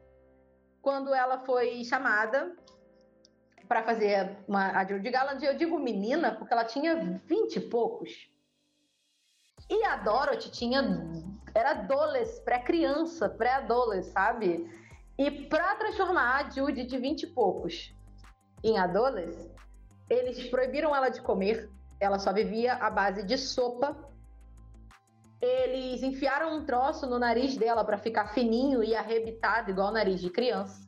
quando 0.81 1.13
ela 1.13 1.39
foi 1.39 1.83
chamada 1.83 2.55
para 3.67 3.83
fazer 3.83 4.37
uma, 4.47 4.71
a 4.71 4.85
Judy 4.85 5.09
Garland. 5.09 5.45
Eu 5.45 5.55
digo 5.55 5.79
menina 5.79 6.35
porque 6.35 6.53
ela 6.53 6.65
tinha 6.65 6.95
vinte 7.25 7.55
e 7.57 7.61
poucos. 7.61 8.29
E 9.69 9.85
a 9.85 9.97
Dorothy 9.97 10.51
tinha. 10.51 10.81
Era 11.53 11.71
adolescente, 11.71 12.43
pré-criança, 12.43 13.29
pré-adolescente, 13.29 14.11
sabe? 14.11 14.69
E 15.17 15.31
para 15.47 15.75
transformar 15.75 16.45
a 16.45 16.49
Judy 16.49 16.85
de 16.85 16.97
vinte 16.97 17.23
e 17.23 17.27
poucos 17.27 17.95
em 18.63 18.77
adolescente, 18.77 19.55
eles 20.09 20.47
proibiram 20.49 20.95
ela 20.95 21.09
de 21.09 21.21
comer. 21.21 21.69
Ela 21.99 22.19
só 22.19 22.31
vivia 22.33 22.75
à 22.75 22.89
base 22.89 23.23
de 23.23 23.37
sopa 23.37 23.95
eles 25.41 26.03
enfiaram 26.03 26.57
um 26.57 26.65
troço 26.65 27.07
no 27.07 27.17
nariz 27.17 27.55
dela 27.55 27.85
para 27.85 27.97
ficar 27.97 28.27
fininho 28.33 28.83
e 28.83 28.95
arrebitado, 28.95 29.71
igual 29.71 29.89
o 29.89 29.93
nariz 29.93 30.19
de 30.19 30.29
criança. 30.29 30.87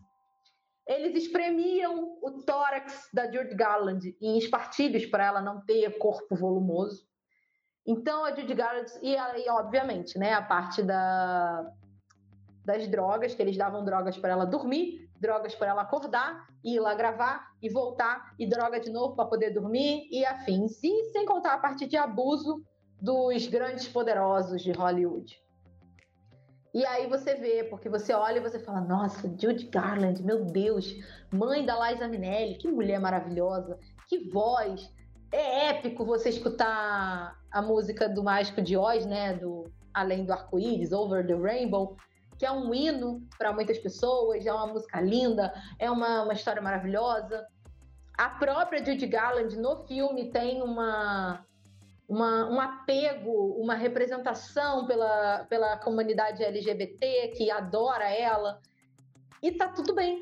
Eles 0.85 1.15
espremiam 1.23 2.17
o 2.21 2.43
tórax 2.43 3.07
da 3.13 3.31
Judy 3.31 3.55
Garland 3.55 4.15
em 4.21 4.37
espartilhos 4.37 5.05
para 5.05 5.25
ela 5.25 5.41
não 5.41 5.61
ter 5.61 5.97
corpo 5.97 6.35
volumoso. 6.35 7.05
Então 7.85 8.25
a 8.25 8.35
Judy 8.35 8.53
Garland 8.53 8.91
e 9.01 9.15
aí 9.15 9.45
obviamente, 9.49 10.17
né, 10.19 10.33
a 10.33 10.41
parte 10.41 10.83
da 10.83 11.65
das 12.63 12.87
drogas, 12.87 13.33
que 13.33 13.41
eles 13.41 13.57
davam 13.57 13.83
drogas 13.83 14.17
para 14.17 14.33
ela 14.33 14.45
dormir, 14.45 15.09
drogas 15.19 15.55
para 15.55 15.69
ela 15.69 15.81
acordar, 15.81 16.45
ir 16.63 16.79
lá 16.79 16.93
gravar 16.93 17.47
e 17.59 17.67
voltar 17.69 18.35
e 18.37 18.47
droga 18.47 18.79
de 18.79 18.91
novo 18.91 19.15
para 19.15 19.25
poder 19.25 19.49
dormir 19.49 20.07
e 20.11 20.23
afins. 20.23 20.83
E 20.83 21.05
sem 21.11 21.25
contar 21.25 21.53
a 21.53 21.57
parte 21.57 21.87
de 21.87 21.97
abuso 21.97 22.63
dos 23.01 23.47
grandes 23.47 23.87
poderosos 23.87 24.61
de 24.61 24.71
Hollywood. 24.71 25.41
E 26.73 26.85
aí 26.85 27.07
você 27.07 27.35
vê, 27.35 27.65
porque 27.65 27.89
você 27.89 28.13
olha 28.13 28.37
e 28.37 28.41
você 28.41 28.57
fala, 28.59 28.79
nossa, 28.79 29.27
Judy 29.27 29.65
Garland, 29.65 30.23
meu 30.23 30.45
Deus, 30.45 30.95
mãe 31.31 31.65
da 31.65 31.91
Liza 31.91 32.07
Minnelli, 32.07 32.55
que 32.55 32.67
mulher 32.69 32.99
maravilhosa, 32.99 33.77
que 34.07 34.29
voz. 34.29 34.89
É 35.33 35.69
épico 35.69 36.05
você 36.05 36.29
escutar 36.29 37.37
a 37.51 37.61
música 37.61 38.07
do 38.07 38.23
Mágico 38.23 38.61
de 38.61 38.77
Oz, 38.77 39.05
né, 39.05 39.33
do 39.33 39.69
Além 39.93 40.25
do 40.25 40.31
Arco-Íris, 40.31 40.91
Over 40.91 41.25
the 41.25 41.33
Rainbow, 41.33 41.97
que 42.37 42.45
é 42.45 42.51
um 42.51 42.73
hino 42.73 43.21
para 43.37 43.51
muitas 43.53 43.77
pessoas, 43.77 44.45
é 44.45 44.53
uma 44.53 44.67
música 44.67 44.99
linda, 45.01 45.53
é 45.79 45.89
uma, 45.89 46.23
uma 46.23 46.33
história 46.33 46.61
maravilhosa. 46.61 47.45
A 48.17 48.29
própria 48.29 48.83
Judy 48.83 49.07
Garland 49.07 49.57
no 49.57 49.85
filme 49.87 50.31
tem 50.31 50.61
uma 50.61 51.45
uma, 52.11 52.45
um 52.49 52.59
apego, 52.59 53.55
uma 53.57 53.73
representação 53.73 54.85
pela, 54.85 55.45
pela 55.45 55.77
comunidade 55.77 56.43
LGBT 56.43 57.29
que 57.37 57.49
adora 57.49 58.03
ela. 58.09 58.59
E 59.41 59.49
tá 59.53 59.69
tudo 59.69 59.95
bem. 59.95 60.21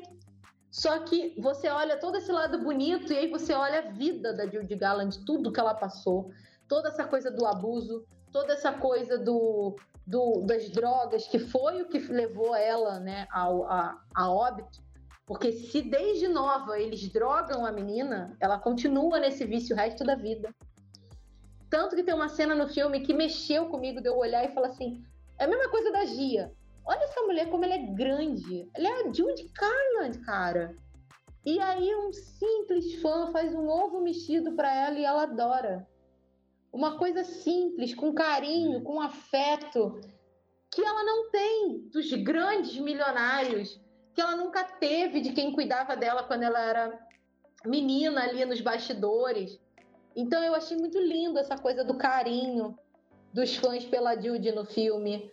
Só 0.70 1.00
que 1.00 1.34
você 1.40 1.68
olha 1.68 1.98
todo 1.98 2.16
esse 2.16 2.30
lado 2.30 2.62
bonito 2.62 3.12
e 3.12 3.18
aí 3.18 3.28
você 3.28 3.52
olha 3.52 3.80
a 3.80 3.90
vida 3.90 4.32
da 4.32 4.46
Judy 4.46 4.76
Garland, 4.76 5.18
tudo 5.26 5.50
que 5.50 5.58
ela 5.58 5.74
passou, 5.74 6.30
toda 6.68 6.90
essa 6.90 7.04
coisa 7.04 7.28
do 7.28 7.44
abuso, 7.44 8.06
toda 8.30 8.52
essa 8.52 8.72
coisa 8.72 9.18
do, 9.18 9.74
do 10.06 10.42
das 10.42 10.70
drogas, 10.70 11.26
que 11.26 11.40
foi 11.40 11.82
o 11.82 11.88
que 11.88 11.98
levou 11.98 12.54
ela 12.54 13.00
né, 13.00 13.26
ao, 13.32 13.64
a, 13.64 14.00
a 14.14 14.30
óbito. 14.30 14.80
Porque 15.26 15.50
se 15.50 15.82
desde 15.82 16.28
nova 16.28 16.78
eles 16.78 17.12
drogam 17.12 17.66
a 17.66 17.72
menina, 17.72 18.36
ela 18.38 18.60
continua 18.60 19.18
nesse 19.18 19.44
vício 19.44 19.74
o 19.74 19.78
resto 19.78 20.04
da 20.04 20.14
vida. 20.14 20.54
Tanto 21.70 21.94
que 21.94 22.02
tem 22.02 22.14
uma 22.14 22.28
cena 22.28 22.54
no 22.54 22.68
filme 22.68 23.00
que 23.00 23.14
mexeu 23.14 23.66
comigo 23.66 24.00
de 24.00 24.10
olhar 24.10 24.44
e 24.44 24.52
falar 24.52 24.68
assim: 24.68 25.02
é 25.38 25.44
a 25.44 25.48
mesma 25.48 25.70
coisa 25.70 25.92
da 25.92 26.04
Gia. 26.04 26.52
Olha 26.84 27.04
essa 27.04 27.22
mulher 27.22 27.48
como 27.48 27.64
ela 27.64 27.74
é 27.74 27.86
grande. 27.94 28.68
Ela 28.74 28.88
é 28.88 28.92
a 29.02 29.12
Judy 29.12 29.50
Garland, 29.54 30.18
cara. 30.24 30.76
E 31.46 31.60
aí 31.60 31.94
um 31.94 32.12
simples 32.12 33.00
fã 33.00 33.30
faz 33.32 33.54
um 33.54 33.68
ovo 33.68 34.00
mexido 34.00 34.52
para 34.52 34.74
ela 34.74 34.98
e 34.98 35.04
ela 35.04 35.22
adora. 35.22 35.86
Uma 36.72 36.98
coisa 36.98 37.24
simples, 37.24 37.94
com 37.94 38.12
carinho, 38.12 38.82
com 38.82 39.00
afeto, 39.00 40.00
que 40.70 40.82
ela 40.82 41.02
não 41.02 41.30
tem 41.30 41.88
dos 41.90 42.12
grandes 42.12 42.78
milionários 42.78 43.80
que 44.14 44.20
ela 44.20 44.36
nunca 44.36 44.64
teve 44.64 45.20
de 45.20 45.32
quem 45.32 45.52
cuidava 45.52 45.96
dela 45.96 46.24
quando 46.24 46.42
ela 46.42 46.60
era 46.60 47.06
menina 47.64 48.22
ali 48.22 48.44
nos 48.44 48.60
bastidores. 48.60 49.58
Então 50.14 50.42
eu 50.42 50.54
achei 50.54 50.76
muito 50.76 50.98
lindo 50.98 51.38
essa 51.38 51.56
coisa 51.56 51.84
do 51.84 51.94
carinho 51.94 52.76
dos 53.32 53.56
fãs 53.56 53.84
pela 53.84 54.20
Judy 54.20 54.52
no 54.52 54.64
filme. 54.64 55.30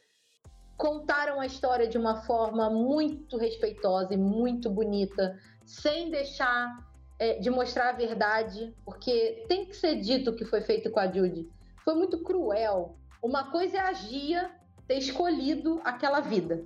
Contaram 0.77 1.39
a 1.39 1.45
história 1.45 1.87
de 1.87 1.97
uma 1.97 2.23
forma 2.23 2.69
muito 2.69 3.37
respeitosa 3.37 4.13
e 4.13 4.17
muito 4.17 4.69
bonita, 4.69 5.37
sem 5.65 6.11
deixar 6.11 6.87
é, 7.19 7.39
de 7.39 7.49
mostrar 7.49 7.89
a 7.89 7.93
verdade, 7.93 8.75
porque 8.85 9.45
tem 9.47 9.65
que 9.65 9.75
ser 9.75 9.95
dito 9.95 10.29
o 10.29 10.35
que 10.35 10.45
foi 10.45 10.61
feito 10.61 10.91
com 10.91 10.99
a 10.99 11.11
Judy. 11.11 11.49
Foi 11.83 11.95
muito 11.95 12.23
cruel. 12.23 12.95
Uma 13.23 13.51
coisa 13.51 13.77
é 13.77 13.81
a 13.81 13.93
Gia 13.93 14.51
ter 14.87 14.99
escolhido 14.99 15.81
aquela 15.83 16.19
vida. 16.19 16.63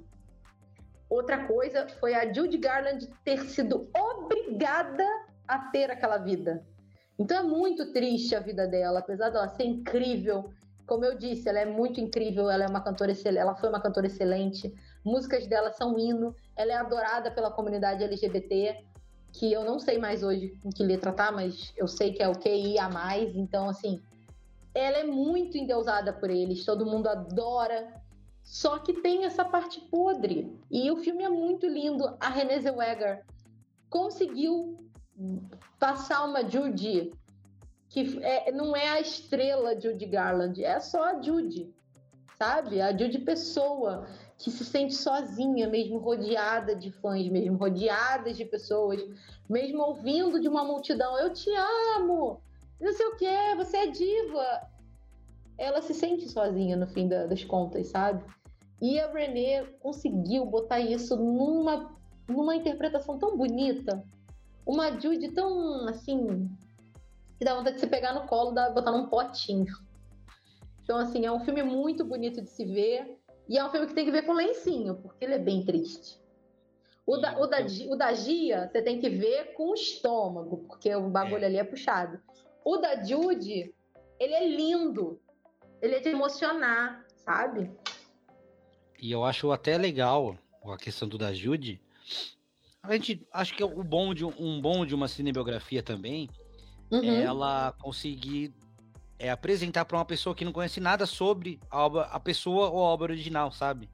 Outra 1.10 1.46
coisa 1.46 1.88
foi 2.00 2.14
a 2.14 2.32
Judy 2.32 2.58
Garland 2.58 3.08
ter 3.24 3.40
sido 3.46 3.90
obrigada 3.96 5.06
a 5.48 5.60
ter 5.70 5.90
aquela 5.90 6.18
vida. 6.18 6.66
Então 7.22 7.38
é 7.38 7.44
muito 7.44 7.92
triste 7.92 8.36
a 8.36 8.40
vida 8.40 8.68
dela, 8.68 8.98
apesar 8.98 9.30
dela 9.30 9.48
ser 9.48 9.64
incrível. 9.64 10.50
Como 10.88 11.06
eu 11.06 11.16
disse, 11.16 11.48
ela 11.48 11.60
é 11.60 11.66
muito 11.66 12.02
incrível, 12.02 12.50
ela 12.50 12.64
é 12.64 12.68
uma 12.68 12.82
cantora 12.82 13.12
excelente, 13.12 13.40
ela 13.40 13.54
foi 13.54 13.70
uma 13.70 13.80
cantora 13.80 14.08
excelente. 14.08 14.74
Músicas 15.06 15.46
dela 15.46 15.72
são 15.72 16.00
hino, 16.00 16.36
ela 16.56 16.72
é 16.72 16.76
adorada 16.76 17.30
pela 17.30 17.52
comunidade 17.52 18.04
LGBT, 18.04 18.84
que 19.32 19.54
eu 19.54 19.64
não 19.64 19.78
sei 19.78 20.00
mais 20.00 20.24
hoje 20.24 20.58
em 20.66 20.72
que 20.72 20.84
letra 20.84 21.14
tá, 21.14 21.32
mas 21.32 21.72
eu 21.78 21.88
sei 21.88 22.12
que 22.12 22.24
é 22.24 22.28
o 22.28 22.34
QIA+, 22.34 22.90
então 23.36 23.70
assim, 23.70 24.02
ela 24.74 24.98
é 24.98 25.04
muito 25.04 25.60
endeusada 25.60 26.12
por 26.12 26.32
eles, 26.32 26.66
todo 26.66 26.88
mundo 26.88 27.08
adora 27.08 28.02
só 28.44 28.80
que 28.80 28.94
tem 28.94 29.26
essa 29.26 29.46
parte 29.46 29.80
podre. 29.82 30.60
E 30.70 30.90
o 30.90 30.98
filme 30.98 31.24
é 31.24 31.30
muito 31.30 31.68
lindo. 31.68 32.04
A 32.20 32.30
Renée 32.30 32.60
Zellweger 32.60 33.24
conseguiu 33.90 34.91
passar 35.80 36.26
uma 36.26 36.48
Judy 36.48 37.12
que 37.90 38.24
é, 38.24 38.52
não 38.54 38.76
é 38.76 38.88
a 38.88 39.02
estrela 39.02 39.80
Judy 39.80 40.06
Garland, 40.06 40.64
é 40.64 40.80
só 40.80 41.04
a 41.04 41.22
Judy, 41.22 41.74
sabe? 42.38 42.80
A 42.82 42.98
Judy 42.98 43.20
pessoa 43.20 44.08
que 44.38 44.50
se 44.50 44.64
sente 44.64 44.96
sozinha, 44.96 45.68
mesmo 45.68 45.98
rodeada 45.98 46.74
de 46.74 46.90
fãs, 46.90 47.28
mesmo 47.28 47.58
rodeada 47.58 48.32
de 48.34 48.46
pessoas, 48.46 49.04
mesmo 49.50 49.82
ouvindo 49.84 50.40
de 50.40 50.48
uma 50.48 50.64
multidão, 50.64 51.20
eu 51.20 51.34
te 51.34 51.50
amo, 51.98 52.42
não 52.80 52.94
sei 52.94 53.06
o 53.08 53.16
que, 53.18 53.56
você 53.58 53.78
é 53.78 53.88
diva. 53.88 54.62
Ela 55.58 55.82
se 55.82 55.94
sente 55.94 56.28
sozinha 56.30 56.78
no 56.78 56.88
fim 56.88 57.08
das 57.08 57.44
contas, 57.44 57.90
sabe? 57.90 58.24
E 58.82 59.00
a 59.00 59.12
Renée 59.12 59.64
conseguiu 59.80 60.46
botar 60.46 60.80
isso 60.80 61.16
numa, 61.16 61.94
numa 62.28 62.56
interpretação 62.56 63.20
tão 63.20 63.38
bonita, 63.38 64.04
uma 64.66 65.00
Judy 65.00 65.32
tão 65.32 65.88
assim, 65.88 66.50
que 67.38 67.46
dá 67.46 67.56
vontade 67.56 67.76
de 67.76 67.82
se 67.82 67.88
pegar 67.88 68.14
no 68.14 68.28
colo 68.28 68.52
e 68.52 68.74
botar 68.74 68.92
num 68.92 69.08
potinho. 69.08 69.74
Então, 70.84 70.98
assim, 70.98 71.26
é 71.26 71.32
um 71.32 71.40
filme 71.40 71.64
muito 71.64 72.04
bonito 72.04 72.42
de 72.42 72.50
se 72.50 72.66
ver. 72.66 73.18
E 73.48 73.58
é 73.58 73.66
um 73.66 73.70
filme 73.70 73.88
que 73.88 73.94
tem 73.94 74.06
que 74.06 74.12
ver 74.12 74.24
com 74.24 74.34
lencinho, 74.34 74.96
porque 74.96 75.26
ele 75.26 75.34
é 75.34 75.40
bem 75.40 75.66
triste. 75.66 76.20
O 77.06 77.18
da, 77.18 77.40
o 77.40 77.48
da, 77.48 77.58
o 77.90 77.96
da 77.96 78.14
Gia, 78.14 78.70
você 78.70 78.82
tem 78.82 79.00
que 79.00 79.10
ver 79.10 79.54
com 79.54 79.72
o 79.72 79.74
estômago, 79.74 80.66
porque 80.68 80.94
o 80.96 81.10
bagulho 81.10 81.44
é. 81.44 81.48
ali 81.48 81.58
é 81.58 81.64
puxado. 81.64 82.20
O 82.64 82.78
da 82.78 83.04
Judy, 83.04 83.74
ele 84.20 84.34
é 84.34 84.48
lindo. 84.48 85.20
Ele 85.82 85.96
é 85.96 86.00
de 86.00 86.10
emocionar, 86.10 87.06
sabe? 87.18 87.72
E 89.02 89.12
eu 89.12 89.26
acho 89.26 89.52
até 89.52 89.78
legal 89.78 90.38
a 90.64 90.78
questão 90.78 91.08
do 91.08 91.18
da 91.18 91.34
Jude. 91.34 91.82
A 92.84 92.94
gente 92.94 93.26
acho 93.32 93.54
que 93.56 93.62
é 93.62 93.66
o 93.66 93.84
bom 93.84 94.14
de 94.14 94.26
um 94.26 94.60
bom 94.60 94.86
de 94.86 94.96
uma 94.96 95.08
cinebiografia 95.08 95.84
também 95.84 96.30
uhum. 96.92 97.04
é 97.04 97.24
ela 97.24 97.72
conseguir 97.80 98.54
é, 99.18 99.30
apresentar 99.30 99.86
para 99.86 99.98
uma 99.98 100.06
pessoa 100.06 100.36
que 100.36 100.44
não 100.44 100.52
conhece 100.52 100.80
nada 100.80 101.06
sobre 101.06 101.60
a, 101.70 101.80
obra, 101.80 102.02
a 102.04 102.20
pessoa 102.20 102.70
ou 102.70 102.80
a 102.80 102.90
obra 102.90 103.14
original, 103.14 103.52
sabe? 103.52 103.90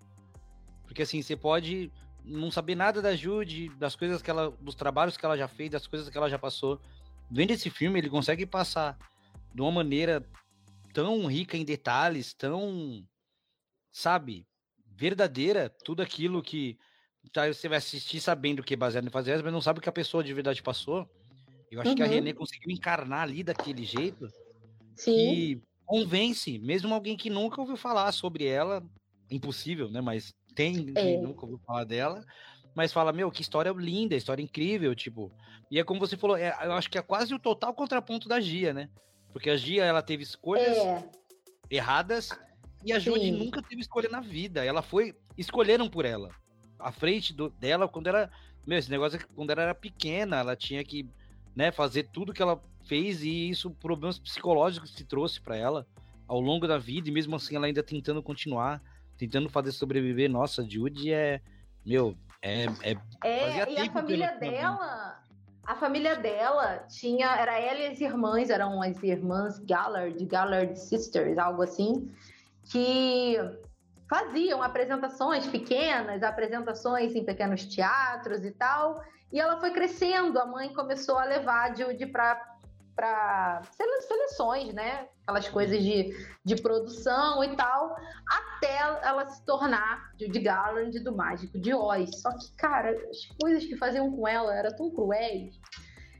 Porque 0.83 1.03
assim, 1.03 1.21
você 1.21 1.35
pode 1.35 1.91
não 2.23 2.49
saber 2.49 2.75
nada 2.75 3.01
da 3.01 3.15
Jude, 3.15 3.69
das 3.77 3.95
coisas 3.95 4.21
que 4.21 4.29
ela, 4.29 4.51
dos 4.59 4.75
trabalhos 4.75 5.15
que 5.15 5.25
ela 5.25 5.37
já 5.37 5.47
fez, 5.47 5.69
das 5.69 5.85
coisas 5.85 6.09
que 6.09 6.17
ela 6.17 6.29
já 6.29 6.39
passou. 6.39 6.81
Vendo 7.29 7.51
esse 7.51 7.69
filme, 7.69 7.99
ele 7.99 8.09
consegue 8.09 8.45
passar 8.45 8.97
de 9.53 9.61
uma 9.61 9.71
maneira 9.71 10.25
tão 10.93 11.25
rica 11.27 11.55
em 11.57 11.65
detalhes, 11.65 12.33
tão, 12.33 13.05
sabe, 13.91 14.47
verdadeira, 14.95 15.69
tudo 15.83 16.01
aquilo 16.01 16.41
que 16.41 16.77
tá, 17.31 17.47
você 17.47 17.67
vai 17.67 17.77
assistir 17.77 18.19
sabendo 18.19 18.63
que 18.63 18.73
é 18.73 18.77
baseado 18.77 19.05
em 19.05 19.11
fazer, 19.11 19.41
mas 19.43 19.53
não 19.53 19.61
sabe 19.61 19.79
o 19.79 19.81
que 19.81 19.89
a 19.89 19.93
pessoa 19.93 20.23
de 20.23 20.33
verdade 20.33 20.61
passou. 20.61 21.09
Eu 21.71 21.81
acho 21.81 21.89
uhum. 21.89 21.95
que 21.95 22.03
a 22.03 22.05
uhum. 22.05 22.11
Renée 22.11 22.33
conseguiu 22.33 22.71
encarnar 22.71 23.21
ali 23.21 23.43
daquele 23.43 23.83
jeito 23.83 24.27
Sim. 24.95 25.15
que 25.15 25.61
convence, 25.85 26.59
mesmo 26.59 26.93
alguém 26.93 27.17
que 27.17 27.29
nunca 27.29 27.61
ouviu 27.61 27.77
falar 27.77 28.11
sobre 28.11 28.45
ela, 28.45 28.83
impossível, 29.29 29.89
né? 29.89 30.01
Mas 30.01 30.33
tem 30.55 30.91
é. 30.95 31.01
quem 31.01 31.21
nunca 31.21 31.45
ouviu 31.45 31.59
falar 31.65 31.83
dela, 31.83 32.25
mas 32.75 32.93
fala, 32.93 33.11
meu, 33.11 33.31
que 33.31 33.41
história 33.41 33.71
linda, 33.71 34.15
história 34.15 34.41
incrível, 34.41 34.93
tipo. 34.95 35.31
E 35.69 35.79
é 35.79 35.83
como 35.83 35.99
você 35.99 36.15
falou, 36.15 36.37
é, 36.37 36.55
eu 36.63 36.73
acho 36.73 36.89
que 36.89 36.97
é 36.97 37.01
quase 37.01 37.33
o 37.33 37.39
total 37.39 37.73
contraponto 37.73 38.27
da 38.29 38.39
Gia, 38.39 38.73
né? 38.73 38.89
Porque 39.33 39.49
a 39.49 39.57
Gia, 39.57 39.83
ela 39.83 40.01
teve 40.01 40.23
escolhas 40.23 40.77
é. 40.77 41.09
erradas 41.69 42.29
e 42.85 42.93
a 42.93 42.99
Judy 42.99 43.31
nunca 43.31 43.61
teve 43.61 43.81
escolha 43.81 44.09
na 44.09 44.21
vida. 44.21 44.63
Ela 44.63 44.81
foi. 44.81 45.15
Escolheram 45.37 45.89
por 45.89 46.05
ela. 46.05 46.29
À 46.79 46.91
frente 46.91 47.33
do, 47.33 47.49
dela, 47.49 47.87
quando 47.87 48.07
era. 48.07 48.29
Meu, 48.65 48.77
esse 48.77 48.89
negócio 48.89 49.15
é 49.15 49.19
que 49.19 49.27
quando 49.27 49.51
ela 49.51 49.61
era 49.61 49.75
pequena, 49.75 50.37
ela 50.37 50.55
tinha 50.55 50.83
que 50.83 51.09
né, 51.55 51.71
fazer 51.71 52.03
tudo 52.11 52.33
que 52.33 52.41
ela 52.41 52.61
fez 52.85 53.23
e 53.23 53.49
isso, 53.49 53.71
problemas 53.71 54.19
psicológicos 54.19 54.91
que 54.91 55.03
trouxe 55.03 55.41
para 55.41 55.55
ela 55.55 55.85
ao 56.27 56.39
longo 56.39 56.67
da 56.67 56.77
vida, 56.77 57.07
e 57.07 57.11
mesmo 57.11 57.35
assim 57.35 57.55
ela 57.55 57.67
ainda 57.67 57.81
tentando 57.81 58.21
continuar, 58.21 58.81
tentando 59.17 59.49
fazer 59.49 59.71
sobreviver. 59.71 60.29
Nossa, 60.29 60.67
Judy 60.67 61.13
é. 61.13 61.41
Meu, 61.85 62.15
é. 62.41 62.65
É, 62.83 62.91
é 63.31 63.71
e 63.71 63.77
a 63.77 63.91
família 63.91 64.35
dela. 64.37 65.23
A 65.63 65.75
família 65.75 66.15
dela 66.15 66.85
tinha. 66.89 67.27
Era 67.35 67.59
ela 67.59 67.79
e 67.79 67.87
as 67.87 68.01
irmãs, 68.01 68.49
eram 68.49 68.81
as 68.81 69.01
irmãs 69.03 69.59
Gallard, 69.59 70.25
Gallard 70.25 70.77
Sisters, 70.77 71.37
algo 71.37 71.61
assim 71.61 72.09
que 72.63 73.37
faziam 74.09 74.63
apresentações 74.63 75.47
pequenas, 75.47 76.23
apresentações 76.23 77.15
em 77.15 77.25
pequenos 77.25 77.65
teatros 77.65 78.43
e 78.45 78.51
tal. 78.51 79.01
E 79.31 79.39
ela 79.39 79.59
foi 79.59 79.71
crescendo, 79.71 80.39
a 80.39 80.45
mãe 80.45 80.73
começou 80.73 81.17
a 81.17 81.25
levar 81.25 81.71
a 81.71 81.75
Judy 81.75 82.05
para 82.05 82.55
para 82.95 83.61
seleções, 84.07 84.73
né? 84.73 85.07
Aquelas 85.21 85.47
coisas 85.47 85.83
de, 85.83 86.09
de 86.43 86.55
produção 86.55 87.43
e 87.43 87.55
tal, 87.55 87.95
até 88.27 88.75
ela 89.03 89.23
se 89.27 89.45
tornar 89.45 90.13
Judy 90.19 90.39
Garland 90.39 90.99
do 91.01 91.15
Mágico 91.15 91.59
de 91.59 91.75
Oz. 91.75 92.19
Só 92.19 92.31
que, 92.31 92.51
cara, 92.55 92.89
as 92.89 93.27
coisas 93.39 93.63
que 93.65 93.77
faziam 93.77 94.11
com 94.11 94.27
ela 94.27 94.55
eram 94.55 94.75
tão 94.75 94.89
cruéis 94.89 95.53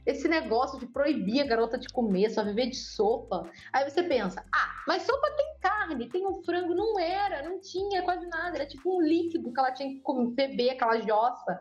esse 0.08 0.26
negócio 0.26 0.78
de 0.78 0.86
proibir 0.86 1.42
a 1.42 1.46
garota 1.46 1.76
de 1.76 1.86
comer, 1.88 2.30
só 2.30 2.42
viver 2.42 2.70
de 2.70 2.76
sopa. 2.76 3.42
Aí 3.70 3.88
você 3.88 4.02
pensa, 4.02 4.42
ah, 4.50 4.82
mas 4.86 5.02
sopa 5.02 5.30
tem 5.36 5.58
carne, 5.60 6.08
tem 6.08 6.26
um 6.26 6.42
frango. 6.42 6.74
Não 6.74 6.98
era, 6.98 7.46
não 7.46 7.60
tinha 7.60 8.02
quase 8.02 8.26
nada. 8.26 8.56
Era 8.56 8.66
tipo 8.66 8.96
um 8.96 9.02
líquido 9.02 9.52
que 9.52 9.60
ela 9.60 9.70
tinha 9.70 9.90
que 9.90 10.00
comer, 10.00 10.30
beber, 10.30 10.70
aquela 10.70 10.98
jossa. 10.98 11.60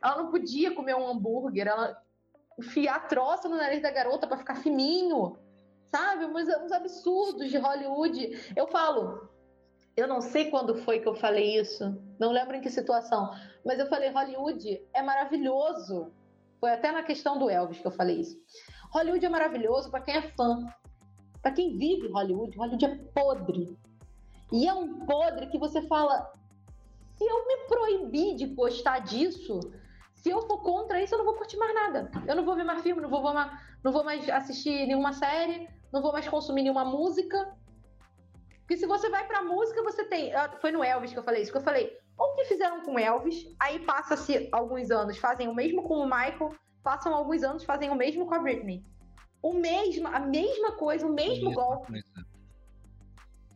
Ela 0.00 0.16
não 0.16 0.30
podia 0.30 0.72
comer 0.72 0.94
um 0.94 1.08
hambúrguer, 1.08 1.66
ela 1.66 2.00
enfiar 2.56 3.08
troça 3.08 3.48
no 3.48 3.56
nariz 3.56 3.82
da 3.82 3.90
garota 3.90 4.28
para 4.28 4.38
ficar 4.38 4.54
fininho. 4.54 5.36
Sabe? 5.90 6.24
Uns, 6.24 6.48
uns 6.62 6.70
absurdos 6.70 7.50
de 7.50 7.58
Hollywood. 7.58 8.52
Eu 8.54 8.68
falo, 8.68 9.28
eu 9.96 10.06
não 10.06 10.20
sei 10.20 10.52
quando 10.52 10.76
foi 10.76 11.00
que 11.00 11.08
eu 11.08 11.16
falei 11.16 11.58
isso, 11.58 12.00
não 12.16 12.30
lembro 12.30 12.54
em 12.54 12.60
que 12.60 12.70
situação, 12.70 13.34
mas 13.66 13.80
eu 13.80 13.88
falei: 13.88 14.10
Hollywood 14.10 14.80
é 14.94 15.02
maravilhoso. 15.02 16.12
Foi 16.60 16.70
até 16.70 16.90
na 16.90 17.02
questão 17.02 17.38
do 17.38 17.48
Elvis 17.48 17.80
que 17.80 17.86
eu 17.86 17.92
falei 17.92 18.20
isso. 18.20 18.36
Hollywood 18.92 19.24
é 19.24 19.28
maravilhoso 19.28 19.90
para 19.90 20.00
quem 20.00 20.16
é 20.16 20.22
fã. 20.22 20.66
Para 21.40 21.52
quem 21.52 21.76
vive 21.76 22.08
Hollywood, 22.08 22.56
Hollywood 22.56 22.84
é 22.84 22.96
podre. 23.14 23.78
E 24.52 24.66
é 24.66 24.74
um 24.74 25.06
podre 25.06 25.46
que 25.48 25.58
você 25.58 25.82
fala: 25.82 26.32
se 27.16 27.24
eu 27.24 27.46
me 27.46 27.56
proibir 27.68 28.36
de 28.36 28.46
gostar 28.46 29.00
disso, 29.00 29.60
Se 30.14 30.30
eu 30.30 30.42
for 30.42 30.60
contra 30.62 31.00
isso, 31.00 31.14
eu 31.14 31.18
não 31.18 31.24
vou 31.24 31.36
curtir 31.36 31.56
mais 31.56 31.72
nada. 31.72 32.10
Eu 32.26 32.34
não 32.34 32.44
vou 32.44 32.56
ver 32.56 32.64
mais 32.64 32.82
filme, 32.82 33.00
não 33.00 33.08
vou, 33.08 33.22
não 33.84 33.92
vou 33.92 34.02
mais 34.02 34.28
assistir 34.28 34.86
nenhuma 34.86 35.12
série, 35.12 35.68
não 35.92 36.02
vou 36.02 36.12
mais 36.12 36.28
consumir 36.28 36.62
nenhuma 36.62 36.84
música. 36.84 37.56
Porque 38.58 38.76
se 38.76 38.86
você 38.86 39.08
vai 39.08 39.26
pra 39.26 39.42
música, 39.42 39.82
você 39.82 40.04
tem. 40.04 40.34
Ah, 40.34 40.56
foi 40.60 40.72
no 40.72 40.82
Elvis 40.82 41.12
que 41.12 41.18
eu 41.18 41.22
falei 41.22 41.42
isso, 41.42 41.52
que 41.52 41.58
eu 41.58 41.62
falei. 41.62 41.96
Ou 42.18 42.34
que 42.34 42.46
fizeram 42.46 42.82
com 42.82 42.98
Elvis, 42.98 43.46
aí 43.60 43.78
passa-se 43.78 44.48
alguns 44.50 44.90
anos, 44.90 45.16
fazem 45.18 45.46
o 45.46 45.54
mesmo 45.54 45.84
com 45.84 45.98
o 45.98 46.04
Michael, 46.04 46.52
passam 46.82 47.14
alguns 47.14 47.42
anos, 47.44 47.64
fazem 47.64 47.90
o 47.90 47.94
mesmo 47.94 48.26
com 48.26 48.34
a 48.34 48.40
Britney. 48.40 48.84
O 49.40 49.54
mesmo, 49.54 50.08
a 50.08 50.18
mesma 50.18 50.72
coisa, 50.72 51.06
o 51.06 51.12
mesmo 51.12 51.52
golpe. 51.52 51.92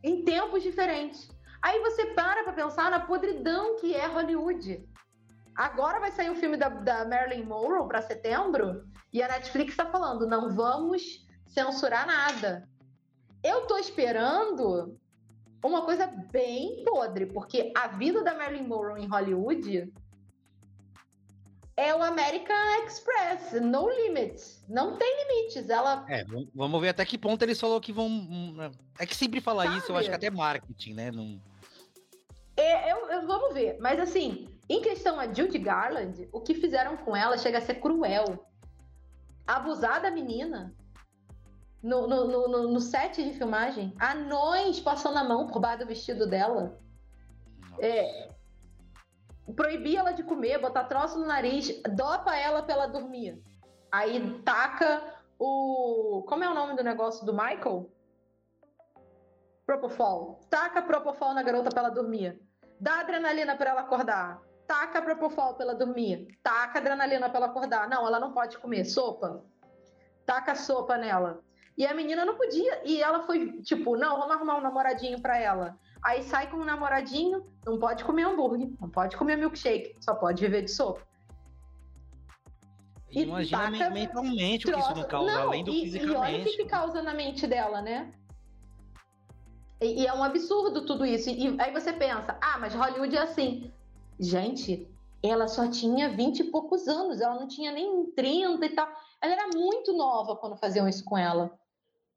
Em 0.01 0.23
tempos 0.23 0.63
diferentes. 0.63 1.29
Aí 1.61 1.79
você 1.81 2.07
para 2.07 2.43
pra 2.43 2.53
pensar 2.53 2.89
na 2.89 3.01
podridão 3.01 3.75
que 3.77 3.93
é 3.93 4.05
Hollywood. 4.05 4.87
Agora 5.55 5.99
vai 5.99 6.11
sair 6.11 6.29
o 6.29 6.35
filme 6.35 6.57
da, 6.57 6.69
da 6.69 7.05
Marilyn 7.05 7.45
Monroe 7.45 7.87
para 7.87 8.01
setembro, 8.01 8.85
e 9.11 9.21
a 9.21 9.27
Netflix 9.27 9.75
tá 9.75 9.85
falando: 9.85 10.25
não 10.25 10.49
vamos 10.49 11.27
censurar 11.45 12.07
nada. 12.07 12.67
Eu 13.43 13.67
tô 13.67 13.77
esperando 13.77 14.99
uma 15.67 15.83
coisa 15.83 16.07
bem 16.07 16.83
podre, 16.83 17.25
porque 17.25 17.71
a 17.75 17.87
vida 17.87 18.23
da 18.23 18.33
Marilyn 18.33 18.67
Monroe 18.67 19.01
em 19.01 19.07
Hollywood 19.07 19.93
é 21.75 21.93
o 21.93 22.03
American 22.03 22.55
Express, 22.85 23.59
no 23.61 23.89
limits, 23.89 24.63
não 24.69 24.97
tem 24.97 25.25
limites. 25.25 25.69
Ela 25.69 26.05
É, 26.07 26.23
vamos 26.53 26.81
ver 26.81 26.89
até 26.89 27.03
que 27.05 27.17
ponto 27.17 27.41
eles 27.41 27.59
falou 27.59 27.81
que 27.81 27.91
vão 27.91 28.07
hum, 28.07 28.57
é 28.99 29.05
que 29.05 29.15
sempre 29.15 29.41
falar 29.41 29.77
isso, 29.77 29.91
eu 29.91 29.97
acho 29.97 30.09
que 30.09 30.15
até 30.15 30.29
marketing, 30.29 30.93
né? 30.93 31.11
Não... 31.11 31.41
É, 32.55 32.91
eu, 32.91 33.09
eu, 33.09 33.25
vamos 33.25 33.53
ver, 33.53 33.77
mas 33.79 33.99
assim, 33.99 34.47
em 34.69 34.81
questão 34.81 35.19
a 35.19 35.25
Judy 35.25 35.57
Garland, 35.57 36.27
o 36.31 36.39
que 36.39 36.53
fizeram 36.53 36.95
com 36.97 37.15
ela 37.15 37.37
chega 37.37 37.57
a 37.57 37.61
ser 37.61 37.75
cruel. 37.75 38.45
Abusar 39.45 40.01
da 40.01 40.11
menina, 40.11 40.73
no, 41.83 42.07
no, 42.07 42.47
no, 42.47 42.71
no, 42.71 42.79
set 42.79 43.21
de 43.21 43.33
filmagem, 43.37 43.93
anões 43.99 44.79
passando 44.79 45.17
a 45.17 45.23
mão 45.23 45.47
por 45.47 45.59
baixo 45.59 45.79
do 45.79 45.87
vestido 45.87 46.25
dela. 46.25 46.79
É, 47.77 48.29
proibir 49.55 49.97
ela 49.97 50.11
de 50.11 50.23
comer, 50.23 50.59
botar 50.59 50.85
troço 50.85 51.19
no 51.19 51.25
nariz, 51.25 51.81
dopa 51.93 52.35
ela 52.35 52.63
pra 52.63 52.73
ela 52.73 52.87
dormir. 52.87 53.43
Aí 53.91 54.41
taca 54.43 55.03
o. 55.37 56.23
Como 56.27 56.43
é 56.43 56.49
o 56.49 56.53
nome 56.53 56.75
do 56.75 56.83
negócio 56.83 57.25
do 57.25 57.33
Michael? 57.33 57.91
Propofol. 59.65 60.39
Taca 60.49 60.81
Propofol 60.81 61.33
na 61.33 61.43
garota 61.43 61.69
pra 61.69 61.83
ela 61.83 61.89
dormir. 61.89 62.41
Dá 62.79 63.01
adrenalina 63.01 63.55
pra 63.55 63.71
ela 63.71 63.81
acordar. 63.81 64.41
Taca 64.67 65.01
Propofol 65.01 65.53
pra 65.55 65.65
ela 65.65 65.75
dormir. 65.75 66.27
Taca 66.41 66.79
adrenalina 66.79 67.29
pra 67.29 67.37
ela 67.37 67.47
acordar. 67.47 67.87
Não, 67.89 68.07
ela 68.07 68.19
não 68.19 68.33
pode 68.33 68.57
comer. 68.57 68.85
Sopa. 68.85 69.43
Taca 70.25 70.55
sopa 70.55 70.97
nela. 70.97 71.43
E 71.77 71.85
a 71.85 71.93
menina 71.93 72.23
não 72.25 72.35
podia. 72.35 72.81
E 72.85 73.01
ela 73.01 73.23
foi 73.23 73.61
tipo, 73.61 73.97
não, 73.97 74.19
vamos 74.19 74.35
arrumar 74.35 74.57
um 74.57 74.61
namoradinho 74.61 75.21
pra 75.21 75.39
ela. 75.39 75.77
Aí 76.03 76.21
sai 76.23 76.49
com 76.49 76.57
um 76.57 76.65
namoradinho, 76.65 77.45
não 77.65 77.79
pode 77.79 78.03
comer 78.03 78.23
hambúrguer, 78.23 78.69
não 78.79 78.89
pode 78.89 79.15
comer 79.15 79.37
milkshake, 79.37 79.95
só 80.01 80.13
pode 80.13 80.41
viver 80.41 80.63
de 80.63 80.71
sopa. 80.71 81.01
E 83.09 83.21
imagina 83.21 83.89
mentalmente 83.89 84.65
troço. 84.65 84.79
o 84.79 84.93
que 84.93 84.99
isso 84.99 85.01
não 85.01 85.07
causa, 85.07 85.31
não, 85.31 85.41
além 85.43 85.63
do 85.63 85.71
e, 85.71 85.81
fisicamente. 85.81 86.13
E 86.13 86.17
olha 86.17 86.41
o 86.41 86.43
que, 86.43 86.57
que 86.57 86.65
causa 86.65 87.01
na 87.01 87.13
mente 87.13 87.47
dela, 87.47 87.81
né? 87.81 88.13
E, 89.79 90.01
e, 90.01 90.07
é 90.07 90.13
um 90.13 90.23
absurdo 90.23 90.85
tudo 90.85 91.05
isso. 91.05 91.29
E 91.29 91.55
aí 91.59 91.71
você 91.71 91.93
pensa, 91.93 92.37
ah, 92.41 92.57
mas 92.59 92.73
Hollywood 92.73 93.15
é 93.15 93.21
assim. 93.21 93.71
Gente, 94.19 94.89
ela 95.21 95.47
só 95.47 95.69
tinha 95.69 96.09
20 96.09 96.39
e 96.39 96.43
poucos 96.45 96.87
anos, 96.87 97.21
ela 97.21 97.35
não 97.35 97.47
tinha 97.47 97.71
nem 97.71 98.07
30 98.11 98.65
e 98.65 98.69
tal. 98.69 98.87
Ela 99.21 99.33
era 99.33 99.47
muito 99.55 99.93
nova 99.93 100.35
quando 100.35 100.57
faziam 100.57 100.87
isso 100.87 101.03
com 101.05 101.17
ela 101.17 101.57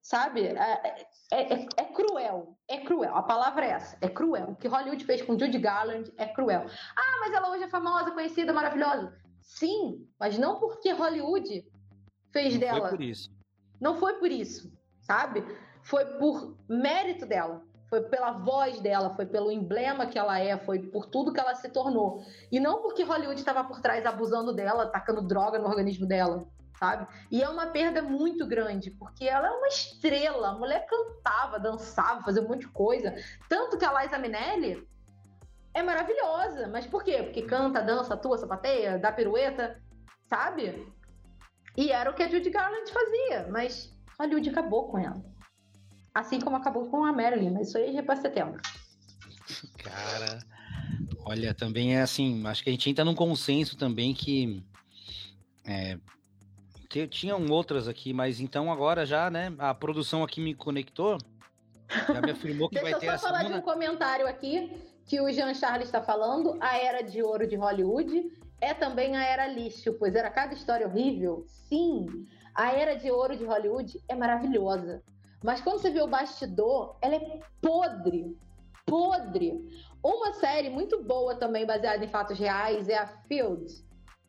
sabe? 0.06 0.46
É, 0.46 1.06
é, 1.32 1.54
é, 1.54 1.66
é, 1.76 1.84
cruel, 1.86 2.56
é 2.68 2.78
cruel. 2.78 3.14
A 3.16 3.22
palavra 3.22 3.66
é 3.66 3.70
essa, 3.70 3.98
é 4.00 4.08
cruel. 4.08 4.50
O 4.50 4.56
que 4.56 4.68
Hollywood 4.68 5.04
fez 5.04 5.20
com 5.22 5.38
Judy 5.38 5.58
Garland 5.58 6.12
é 6.16 6.26
cruel. 6.26 6.66
Ah, 6.96 7.16
mas 7.20 7.34
ela 7.34 7.50
hoje 7.50 7.64
é 7.64 7.68
famosa, 7.68 8.12
conhecida, 8.12 8.52
maravilhosa. 8.52 9.12
Sim, 9.42 10.06
mas 10.18 10.38
não 10.38 10.60
porque 10.60 10.92
Hollywood 10.92 11.66
fez 12.32 12.54
não 12.54 12.60
dela. 12.60 12.80
Foi 12.80 12.90
por 12.90 13.02
isso. 13.02 13.30
Não 13.80 13.96
foi 13.96 14.14
por 14.14 14.30
isso, 14.30 14.72
sabe? 15.00 15.44
Foi 15.82 16.04
por 16.18 16.56
mérito 16.68 17.26
dela. 17.26 17.62
Foi 17.88 18.02
pela 18.02 18.32
voz 18.32 18.80
dela, 18.80 19.14
foi 19.14 19.26
pelo 19.26 19.50
emblema 19.50 20.06
que 20.06 20.18
ela 20.18 20.38
é, 20.38 20.56
foi 20.58 20.80
por 20.80 21.06
tudo 21.06 21.32
que 21.32 21.38
ela 21.38 21.54
se 21.54 21.68
tornou. 21.68 22.24
E 22.50 22.58
não 22.58 22.82
porque 22.82 23.04
Hollywood 23.04 23.38
estava 23.38 23.62
por 23.64 23.80
trás 23.80 24.04
abusando 24.06 24.52
dela, 24.52 24.86
tacando 24.86 25.22
droga 25.22 25.58
no 25.58 25.66
organismo 25.66 26.06
dela 26.06 26.46
sabe? 26.78 27.06
E 27.30 27.42
é 27.42 27.48
uma 27.48 27.66
perda 27.66 28.02
muito 28.02 28.46
grande, 28.46 28.90
porque 28.90 29.24
ela 29.24 29.48
é 29.48 29.50
uma 29.50 29.68
estrela, 29.68 30.48
a 30.48 30.54
mulher 30.54 30.86
cantava, 30.86 31.58
dançava, 31.58 32.22
fazia 32.22 32.42
um 32.42 32.48
monte 32.48 32.60
de 32.60 32.68
coisa. 32.68 33.14
Tanto 33.48 33.78
que 33.78 33.84
a 33.84 34.02
Liza 34.02 34.18
Minelli 34.18 34.86
é 35.74 35.82
maravilhosa, 35.82 36.68
mas 36.68 36.86
por 36.86 37.04
quê? 37.04 37.22
Porque 37.22 37.42
canta, 37.42 37.82
dança, 37.82 38.14
atua, 38.14 38.38
sapateia, 38.38 38.98
dá 38.98 39.12
pirueta, 39.12 39.82
sabe? 40.28 40.90
E 41.76 41.90
era 41.90 42.10
o 42.10 42.14
que 42.14 42.22
a 42.22 42.28
Judy 42.28 42.50
Garland 42.50 42.90
fazia, 42.90 43.48
mas 43.50 43.94
Hollywood 44.18 44.48
acabou 44.48 44.88
com 44.88 44.98
ela. 44.98 45.22
Assim 46.14 46.40
como 46.40 46.56
acabou 46.56 46.88
com 46.88 47.04
a 47.04 47.12
Marilyn, 47.12 47.50
mas 47.50 47.68
isso 47.68 47.76
aí 47.76 47.92
já 47.92 47.98
é 47.98 48.02
pra 48.02 48.16
setembro. 48.16 48.60
Cara, 49.76 50.38
olha, 51.24 51.52
também 51.52 51.96
é 51.96 52.00
assim, 52.00 52.46
acho 52.46 52.62
que 52.62 52.70
a 52.70 52.72
gente 52.72 52.88
entra 52.88 53.04
num 53.04 53.14
consenso 53.14 53.76
também 53.76 54.14
que 54.14 54.64
é, 55.66 55.98
tinham 57.04 57.44
outras 57.50 57.88
aqui, 57.88 58.12
mas 58.12 58.38
então 58.38 58.70
agora 58.70 59.04
já, 59.04 59.28
né? 59.28 59.52
A 59.58 59.74
produção 59.74 60.22
aqui 60.22 60.40
me 60.40 60.54
conectou. 60.54 61.18
Já 61.88 62.20
me 62.20 62.30
afirmou 62.30 62.68
que 62.68 62.80
vai 62.80 62.92
ter 62.92 62.96
a 62.96 62.98
Deixa 62.98 63.14
eu 63.14 63.18
só 63.18 63.26
falar 63.26 63.38
segunda... 63.38 63.56
de 63.56 63.60
um 63.60 63.64
comentário 63.64 64.26
aqui 64.26 64.70
que 65.04 65.20
o 65.20 65.30
Jean 65.32 65.52
Charles 65.54 65.88
está 65.88 66.00
falando. 66.00 66.56
A 66.60 66.78
era 66.78 67.02
de 67.02 67.22
ouro 67.22 67.46
de 67.46 67.56
Hollywood 67.56 68.30
é 68.60 68.72
também 68.72 69.16
a 69.16 69.24
era 69.24 69.46
lixo, 69.46 69.92
pois 69.94 70.14
era 70.14 70.30
cada 70.30 70.54
história 70.54 70.86
horrível. 70.86 71.44
Sim, 71.46 72.26
a 72.54 72.72
era 72.72 72.94
de 72.94 73.10
ouro 73.10 73.36
de 73.36 73.44
Hollywood 73.44 74.00
é 74.08 74.14
maravilhosa. 74.14 75.02
Mas 75.44 75.60
quando 75.60 75.80
você 75.80 75.90
vê 75.90 76.00
o 76.00 76.06
bastidor, 76.06 76.96
ela 77.02 77.16
é 77.16 77.40
podre. 77.60 78.36
Podre. 78.86 79.60
Uma 80.02 80.32
série 80.34 80.70
muito 80.70 81.02
boa 81.02 81.34
também, 81.34 81.66
baseada 81.66 82.04
em 82.04 82.08
fatos 82.08 82.38
reais, 82.38 82.88
é 82.88 82.96
a 82.96 83.06
Field. 83.06 83.66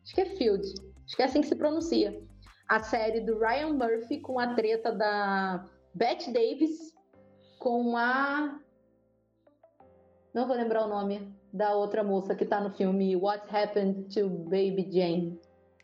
Acho 0.02 0.14
que 0.14 0.20
é 0.20 0.26
Field. 0.26 0.74
Acho 1.06 1.16
que 1.16 1.22
é 1.22 1.24
assim 1.24 1.40
que 1.40 1.46
se 1.46 1.56
pronuncia 1.56 2.27
a 2.68 2.80
série 2.80 3.20
do 3.20 3.38
Ryan 3.38 3.72
Murphy 3.72 4.20
com 4.20 4.38
a 4.38 4.54
treta 4.54 4.92
da 4.92 5.64
Bette 5.94 6.30
Davis 6.30 6.94
com 7.58 7.96
a. 7.96 8.60
Não 10.34 10.46
vou 10.46 10.54
lembrar 10.54 10.84
o 10.84 10.88
nome 10.88 11.34
da 11.52 11.74
outra 11.74 12.04
moça 12.04 12.34
que 12.34 12.44
tá 12.44 12.60
no 12.60 12.70
filme 12.70 13.16
What 13.16 13.44
Happened 13.54 14.14
to 14.14 14.28
Baby 14.28 14.86
Jane. 14.92 15.40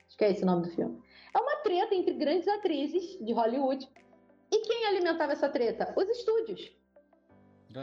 Acho 0.06 0.18
que 0.18 0.24
é 0.24 0.30
esse 0.30 0.42
o 0.42 0.46
nome 0.46 0.68
do 0.68 0.74
filme. 0.74 1.02
É 1.34 1.38
uma 1.38 1.56
treta 1.62 1.94
entre 1.94 2.14
grandes 2.14 2.46
atrizes 2.46 3.18
de 3.18 3.32
Hollywood. 3.32 3.88
E 4.52 4.60
quem 4.60 4.86
alimentava 4.86 5.32
essa 5.32 5.48
treta? 5.48 5.92
Os 5.96 6.08
estúdios. 6.08 6.70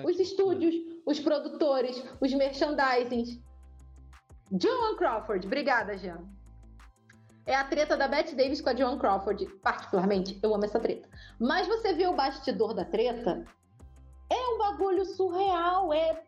Os 0.05 0.19
estúdios, 0.19 0.75
os 1.05 1.19
produtores, 1.19 2.01
os 2.21 2.33
merchandisings. 2.33 3.41
Joan 4.51 4.95
Crawford. 4.95 5.47
Obrigada, 5.47 5.97
Jean 5.97 6.40
é 7.45 7.55
a 7.55 7.63
treta 7.63 7.97
da 7.97 8.07
Bette 8.07 8.35
Davis 8.35 8.61
com 8.61 8.69
a 8.69 8.75
Joan 8.75 8.97
Crawford. 8.97 9.45
Particularmente, 9.61 10.39
eu 10.41 10.53
amo 10.53 10.65
essa 10.65 10.79
treta. 10.79 11.09
Mas 11.39 11.67
você 11.67 11.93
vê 11.93 12.07
o 12.07 12.15
bastidor 12.15 12.73
da 12.73 12.85
treta, 12.85 13.45
é 14.29 14.47
um 14.53 14.57
bagulho 14.57 15.05
surreal, 15.05 15.93
é 15.93 16.23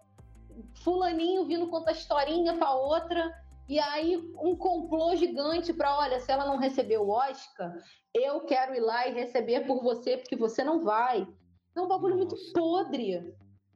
fulaninho 0.84 1.46
vindo 1.46 1.68
contar 1.68 1.94
historinha 1.94 2.56
pra 2.58 2.74
outra, 2.74 3.34
e 3.68 3.80
aí 3.80 4.18
um 4.42 4.56
complô 4.56 5.16
gigante 5.16 5.74
para, 5.74 5.98
olha, 5.98 6.20
se 6.20 6.32
ela 6.32 6.46
não 6.46 6.58
receber 6.58 6.98
o 6.98 7.10
Oscar, 7.10 7.76
eu 8.14 8.42
quero 8.42 8.76
ir 8.76 8.82
lá 8.82 9.08
e 9.08 9.14
receber 9.14 9.66
por 9.66 9.82
você, 9.82 10.18
porque 10.18 10.36
você 10.36 10.64
não 10.64 10.84
vai. 10.84 11.28
É 11.76 11.82
um 11.82 11.88
bagulho 11.88 12.18
Nossa. 12.18 12.36
muito 12.36 12.54
podre. 12.54 13.34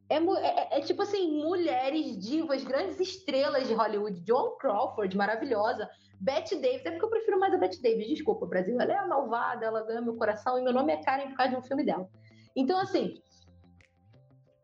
É, 0.10 0.16
é, 0.18 0.78
é, 0.78 0.82
tipo 0.82 1.02
assim, 1.02 1.44
mulheres 1.44 2.18
divas, 2.18 2.64
grandes 2.64 3.00
estrelas 3.00 3.68
de 3.68 3.74
Hollywood. 3.74 4.24
Joan 4.26 4.56
Crawford, 4.58 5.16
maravilhosa. 5.18 5.90
Bette 6.20 6.56
Davis, 6.56 6.86
é 6.86 6.92
porque 6.92 7.06
eu 7.06 7.10
prefiro 7.10 7.40
mais 7.40 7.54
a 7.54 7.58
Bette 7.58 7.82
Davis, 7.82 8.08
desculpa, 8.08 8.46
Brasil. 8.46 8.80
Ela 8.80 8.94
é 8.94 9.08
malvada, 9.08 9.66
ela 9.66 9.84
ganha 9.84 10.02
meu 10.02 10.16
coração 10.16 10.58
e 10.58 10.64
meu 10.64 10.74
nome 10.74 10.94
é 10.94 11.04
Karen 11.04 11.28
por 11.28 11.38
causa 11.38 11.52
de 11.52 11.60
um 11.60 11.64
filme 11.64 11.86
dela. 11.86 12.10
Então, 12.56 12.80
assim, 12.80 13.22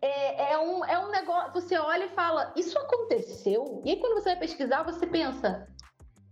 é, 0.01 0.53
é, 0.53 0.57
um, 0.57 0.83
é 0.85 0.97
um 0.97 1.11
negócio. 1.11 1.53
Você 1.53 1.77
olha 1.77 2.05
e 2.05 2.09
fala, 2.09 2.53
isso 2.55 2.77
aconteceu? 2.79 3.81
E 3.85 3.91
aí, 3.91 3.99
quando 3.99 4.15
você 4.15 4.29
vai 4.29 4.39
pesquisar, 4.39 4.83
você 4.83 5.05
pensa, 5.05 5.67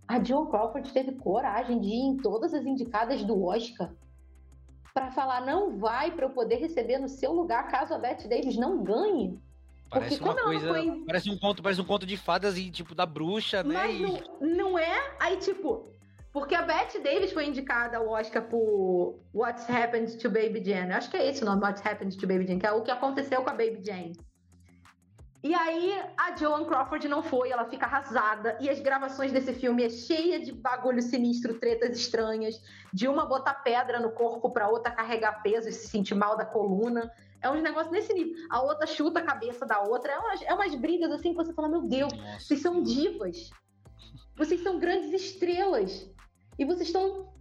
a 0.08 0.22
Joan 0.22 0.46
Crawford 0.46 0.90
teve 0.92 1.12
coragem 1.12 1.80
de 1.80 1.88
ir 1.88 2.02
em 2.02 2.16
todas 2.16 2.52
as 2.52 2.64
indicadas 2.64 3.22
do 3.22 3.44
Oscar 3.44 3.94
para 4.92 5.10
falar, 5.10 5.40
não 5.44 5.78
vai 5.78 6.10
para 6.10 6.26
eu 6.26 6.30
poder 6.30 6.56
receber 6.56 6.98
no 6.98 7.08
seu 7.08 7.32
lugar 7.32 7.68
caso 7.68 7.94
a 7.94 7.98
Bette 7.98 8.28
Davis 8.28 8.56
não 8.56 8.82
ganhe. 8.82 9.38
Parece 9.90 10.18
Porque 10.18 10.24
uma 10.32 10.42
coisa. 10.42 10.68
foi- 10.68 11.04
Parece 11.06 11.30
um 11.30 11.38
conto, 11.38 11.62
parece 11.62 11.80
um 11.80 11.84
conto 11.84 12.06
de 12.06 12.16
fadas 12.16 12.56
e 12.56 12.70
tipo 12.70 12.94
da 12.94 13.04
bruxa, 13.04 13.62
né? 13.62 13.74
Mas 13.74 14.00
não, 14.00 14.20
não 14.40 14.78
é. 14.78 15.16
Aí, 15.20 15.36
tipo. 15.36 15.90
Porque 16.32 16.54
a 16.54 16.62
Bette 16.62 16.98
Davis 16.98 17.30
foi 17.30 17.46
indicada 17.46 17.98
ao 17.98 18.08
Oscar 18.08 18.42
por 18.44 19.18
What's 19.34 19.68
Happened 19.68 20.16
to 20.16 20.30
Baby 20.30 20.64
Jane. 20.64 20.90
Eu 20.90 20.96
acho 20.96 21.10
que 21.10 21.16
é 21.18 21.28
esse 21.28 21.42
o 21.42 21.44
nome, 21.44 21.60
What's 21.62 21.84
Happened 21.84 22.16
to 22.16 22.26
Baby 22.26 22.46
Jane, 22.46 22.58
que 22.58 22.66
é 22.66 22.72
o 22.72 22.82
que 22.82 22.90
aconteceu 22.90 23.42
com 23.42 23.50
a 23.50 23.52
Baby 23.52 23.82
Jane. 23.84 24.16
E 25.42 25.54
aí 25.54 26.00
a 26.16 26.36
Joan 26.36 26.64
Crawford 26.64 27.08
não 27.08 27.20
foi, 27.22 27.50
ela 27.50 27.64
fica 27.64 27.84
arrasada. 27.84 28.56
E 28.60 28.70
as 28.70 28.78
gravações 28.78 29.32
desse 29.32 29.52
filme 29.52 29.82
é 29.84 29.90
cheia 29.90 30.38
de 30.38 30.52
bagulho 30.52 31.02
sinistro, 31.02 31.58
tretas 31.58 31.98
estranhas, 31.98 32.62
de 32.92 33.08
uma 33.08 33.26
botar 33.26 33.54
pedra 33.54 33.98
no 33.98 34.12
corpo 34.12 34.50
pra 34.50 34.68
outra 34.68 34.92
carregar 34.92 35.42
peso 35.42 35.68
e 35.68 35.72
se 35.72 35.88
sentir 35.88 36.14
mal 36.14 36.36
da 36.36 36.44
coluna. 36.44 37.10
É 37.40 37.50
um 37.50 37.60
negócio 37.60 37.90
nesse 37.90 38.12
nível. 38.14 38.34
A 38.50 38.62
outra 38.62 38.86
chuta 38.86 39.18
a 39.18 39.24
cabeça 39.24 39.66
da 39.66 39.80
outra. 39.80 40.12
É 40.12 40.18
umas, 40.18 40.42
é 40.42 40.54
umas 40.54 40.74
brigas 40.76 41.10
assim 41.10 41.30
que 41.30 41.36
você 41.36 41.52
fala, 41.52 41.68
meu 41.68 41.82
Deus, 41.82 42.12
Nossa 42.12 42.38
vocês 42.38 42.60
são 42.62 42.80
divas. 42.80 43.50
Vocês 44.36 44.62
são 44.62 44.78
grandes 44.78 45.12
estrelas. 45.12 46.08
E 46.56 46.64
vocês 46.64 46.86
estão 46.86 47.32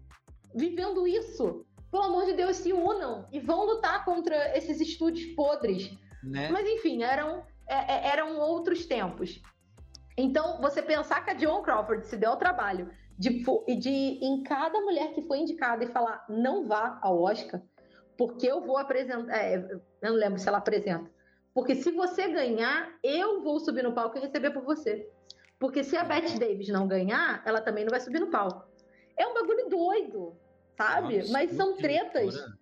vivendo 0.56 1.08
isso. 1.08 1.66
Pelo 1.92 2.04
amor 2.04 2.26
de 2.26 2.34
Deus, 2.34 2.58
se 2.58 2.74
unam 2.74 3.28
e 3.32 3.40
vão 3.40 3.66
lutar 3.66 4.04
contra 4.06 4.58
esses 4.58 4.82
estúdios 4.82 5.36
podres. 5.36 5.92
né? 6.24 6.50
Mas 6.50 6.68
enfim, 6.68 7.04
eram, 7.04 7.44
é- 7.68 7.94
é- 7.94 8.08
eram 8.14 8.40
outros 8.40 8.86
tempos. 8.86 9.42
Então, 10.18 10.60
você 10.62 10.82
pensar 10.82 11.24
que 11.24 11.32
a 11.32 11.38
Joan 11.38 11.62
Crawford 11.62 12.06
se 12.06 12.18
deu 12.18 12.32
ao 12.32 12.38
trabalho 12.38 12.92
de, 13.18 13.44
de 13.78 13.90
em 13.90 14.44
cada 14.44 14.80
mulher 14.82 15.14
que 15.14 15.22
foi 15.22 15.40
indicada 15.40 15.84
e 15.84 15.88
falar 15.88 16.26
não 16.28 16.68
vá 16.68 17.00
ao 17.02 17.22
Oscar, 17.22 17.62
porque 18.18 18.46
eu 18.48 18.62
vou 18.62 18.78
apresentar. 18.78 19.36
é, 19.36 19.56
eu 19.56 19.82
não 20.02 20.16
lembro 20.16 20.40
se 20.40 20.48
ela 20.48 20.58
apresenta. 20.58 21.10
Porque 21.54 21.76
se 21.76 21.92
você 21.92 22.30
ganhar, 22.30 22.94
eu 23.04 23.42
vou 23.42 23.60
subir 23.60 23.84
no 23.84 23.94
palco 23.94 24.18
e 24.18 24.22
receber 24.22 24.52
por 24.52 24.64
você. 24.64 25.10
Porque 25.60 25.84
se 25.84 25.98
a 25.98 26.04
Bette 26.04 26.40
Davis 26.40 26.70
não 26.70 26.88
ganhar, 26.88 27.42
ela 27.46 27.62
também 27.62 27.84
não 27.84 27.92
vai 27.92 28.00
subir 28.00 28.20
no 28.20 28.32
palco. 28.32 28.66
É 29.18 29.28
um 29.28 29.34
bagulho 29.34 29.70
doido, 29.70 30.36
sabe? 30.78 31.18
Nossa, 31.20 31.32
Mas 31.32 31.52
são 31.52 31.76
tretas 31.76 32.36
loucura. 32.36 32.58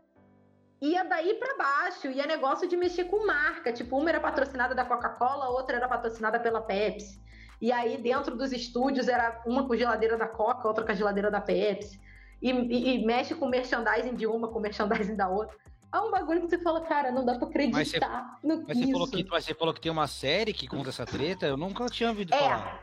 Ia 0.82 1.04
daí 1.04 1.36
pra 1.36 1.58
baixo, 1.58 2.08
e 2.08 2.20
é 2.20 2.28
negócio 2.28 2.68
de 2.68 2.76
mexer 2.78 3.06
com 3.06 3.26
marca. 3.26 3.72
Tipo, 3.74 3.98
uma 3.98 4.10
era 4.10 4.20
patrocinada 4.20 4.74
da 4.76 4.86
Coca-Cola, 4.86 5.46
a 5.46 5.50
outra 5.50 5.76
era 5.78 5.88
patrocinada 5.88 6.40
pela 6.40 6.62
Pepsi. 6.62 7.22
E 7.62 7.72
aí, 7.72 7.98
dentro 7.98 8.36
dos 8.38 8.52
estúdios, 8.54 9.08
era 9.10 9.42
uma 9.46 9.68
com 9.68 9.76
geladeira 9.76 10.18
da 10.18 10.28
Coca, 10.28 10.68
outra 10.68 10.86
com 10.86 10.92
a 10.92 10.96
geladeira 10.96 11.30
da 11.30 11.42
Pepsi. 11.42 12.00
E, 12.42 12.52
e- 12.52 12.96
e 13.02 13.06
mexe 13.06 13.36
com 13.36 13.48
merchandising 13.48 14.16
de 14.16 14.26
uma, 14.26 14.48
com 14.48 14.60
merchandising 14.62 15.16
da 15.16 15.28
outra. 15.28 15.58
É 15.94 16.00
um 16.00 16.10
bagulho 16.12 16.42
que 16.42 16.50
você 16.50 16.60
fala, 16.60 16.82
cara, 16.82 17.12
não 17.12 17.26
dá 17.26 17.38
pra 17.38 17.48
Mas 17.48 17.90
você- 17.90 17.98
acreditar 17.98 18.40
no 18.44 18.64
Mas 18.66 18.78
você, 18.78 18.92
falou 18.92 19.08
que, 19.10 19.28
mas 19.30 19.44
você 19.46 19.54
falou 19.56 19.74
que 19.74 19.82
tem 19.82 19.92
uma 19.92 20.08
série 20.08 20.54
que 20.54 20.68
conta 20.68 20.90
essa 20.90 21.06
treta? 21.06 21.48
Eu 21.48 21.58
nunca 21.58 21.86
tinha 21.88 22.10
ouvido 22.10 22.30
falar. 22.30 22.80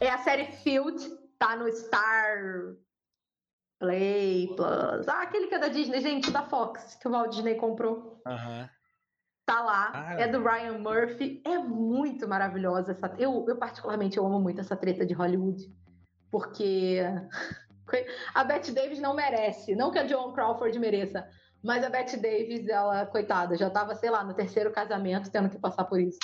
É, 0.00 0.06
é 0.06 0.10
a 0.10 0.18
série 0.18 0.46
Field, 0.46 0.98
tá 1.38 1.54
no 1.54 1.70
Star 1.70 2.38
Play 3.78 4.48
Plus. 4.56 5.08
Ah, 5.08 5.22
aquele 5.22 5.46
que 5.46 5.54
é 5.54 5.58
da 5.58 5.68
Disney, 5.68 6.00
gente, 6.00 6.30
da 6.30 6.42
Fox, 6.42 6.96
que 6.96 7.06
o 7.06 7.10
Walt 7.10 7.30
Disney 7.30 7.54
comprou. 7.54 8.20
Aham. 8.26 8.68
Tá 9.46 9.62
lá, 9.62 9.90
Ah. 9.94 10.20
é 10.20 10.28
do 10.28 10.42
Ryan 10.42 10.78
Murphy. 10.78 11.40
É 11.46 11.56
muito 11.58 12.28
maravilhosa 12.28 12.92
essa. 12.92 13.14
Eu, 13.18 13.46
eu, 13.48 13.56
particularmente, 13.56 14.18
eu 14.18 14.26
amo 14.26 14.38
muito 14.40 14.60
essa 14.60 14.76
treta 14.76 15.06
de 15.06 15.14
Hollywood. 15.14 15.64
Porque 16.30 17.00
a 18.34 18.44
Bette 18.44 18.72
Davis 18.72 19.00
não 19.00 19.14
merece. 19.14 19.74
Não 19.74 19.90
que 19.90 19.98
a 19.98 20.06
Joan 20.06 20.32
Crawford 20.32 20.78
mereça. 20.78 21.26
Mas 21.64 21.82
a 21.82 21.88
Bette 21.88 22.16
Davis, 22.16 22.68
ela, 22.68 23.06
coitada, 23.06 23.56
já 23.56 23.70
tava, 23.70 23.94
sei 23.94 24.10
lá, 24.10 24.22
no 24.22 24.34
terceiro 24.34 24.70
casamento, 24.70 25.30
tendo 25.30 25.48
que 25.48 25.58
passar 25.58 25.84
por 25.84 25.98
isso. 25.98 26.18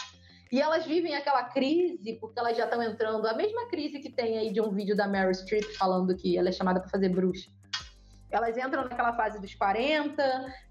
E 0.55 0.60
elas 0.60 0.86
vivem 0.86 1.16
aquela 1.16 1.43
crise, 1.43 2.12
porque 2.20 2.39
elas 2.39 2.56
já 2.56 2.62
estão 2.62 2.81
entrando. 2.81 3.26
A 3.26 3.35
mesma 3.35 3.66
crise 3.66 3.98
que 3.98 4.09
tem 4.09 4.39
aí 4.39 4.52
de 4.52 4.60
um 4.60 4.70
vídeo 4.70 4.94
da 4.94 5.09
Meryl 5.09 5.35
Streep 5.35 5.64
falando 5.76 6.14
que 6.14 6.39
ela 6.39 6.48
é 6.48 6.52
chamada 6.52 6.78
para 6.78 6.89
fazer 6.89 7.09
bruxa. 7.09 7.51
Elas 8.31 8.56
entram 8.56 8.85
naquela 8.85 9.12
fase 9.14 9.40
dos 9.40 9.52
40, 9.52 10.22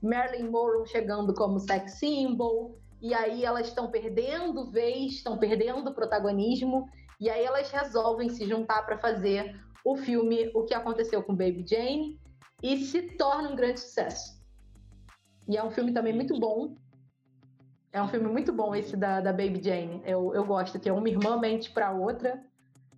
Marilyn 0.01 0.49
Monroe 0.49 0.87
chegando 0.87 1.33
como 1.33 1.59
sex 1.59 1.95
symbol, 1.95 2.79
e 3.01 3.13
aí 3.13 3.43
elas 3.43 3.67
estão 3.67 3.91
perdendo 3.91 4.71
vez, 4.71 5.15
estão 5.15 5.37
perdendo 5.37 5.93
protagonismo, 5.93 6.87
e 7.19 7.29
aí 7.29 7.43
elas 7.43 7.69
resolvem 7.69 8.29
se 8.29 8.47
juntar 8.47 8.85
para 8.85 8.97
fazer 8.97 9.53
o 9.83 9.97
filme 9.97 10.49
O 10.55 10.63
que 10.63 10.73
aconteceu 10.73 11.21
com 11.21 11.35
Baby 11.35 11.65
Jane 11.67 12.17
e 12.63 12.77
se 12.85 13.01
torna 13.17 13.49
um 13.49 13.55
grande 13.57 13.81
sucesso. 13.81 14.41
E 15.45 15.57
é 15.57 15.61
um 15.61 15.71
filme 15.71 15.91
também 15.91 16.13
muito 16.13 16.39
bom. 16.39 16.77
É 17.93 18.01
um 18.01 18.07
filme 18.07 18.27
muito 18.27 18.51
bom 18.51 18.73
esse 18.73 18.97
da, 18.97 19.21
da 19.21 19.31
Baby 19.31 19.61
Jane. 19.63 20.01
Eu, 20.03 20.33
eu 20.33 20.43
gosto, 20.43 20.79
que 20.79 20.89
é 20.89 20.93
uma 20.93 21.07
irmã 21.07 21.39
mente 21.39 21.69
para 21.69 21.91
outra, 21.91 22.43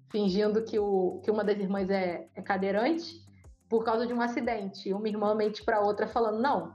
fingindo 0.10 0.64
que, 0.64 0.80
o, 0.80 1.20
que 1.22 1.30
uma 1.30 1.44
das 1.44 1.58
irmãs 1.58 1.90
é, 1.90 2.30
é 2.34 2.42
cadeirante 2.42 3.22
por 3.68 3.84
causa 3.84 4.08
de 4.08 4.14
um 4.14 4.22
acidente. 4.22 4.94
Uma 4.94 5.10
irmã 5.10 5.36
mente 5.36 5.66
para 5.66 5.82
outra 5.82 6.08
falando: 6.08 6.42
não, 6.42 6.74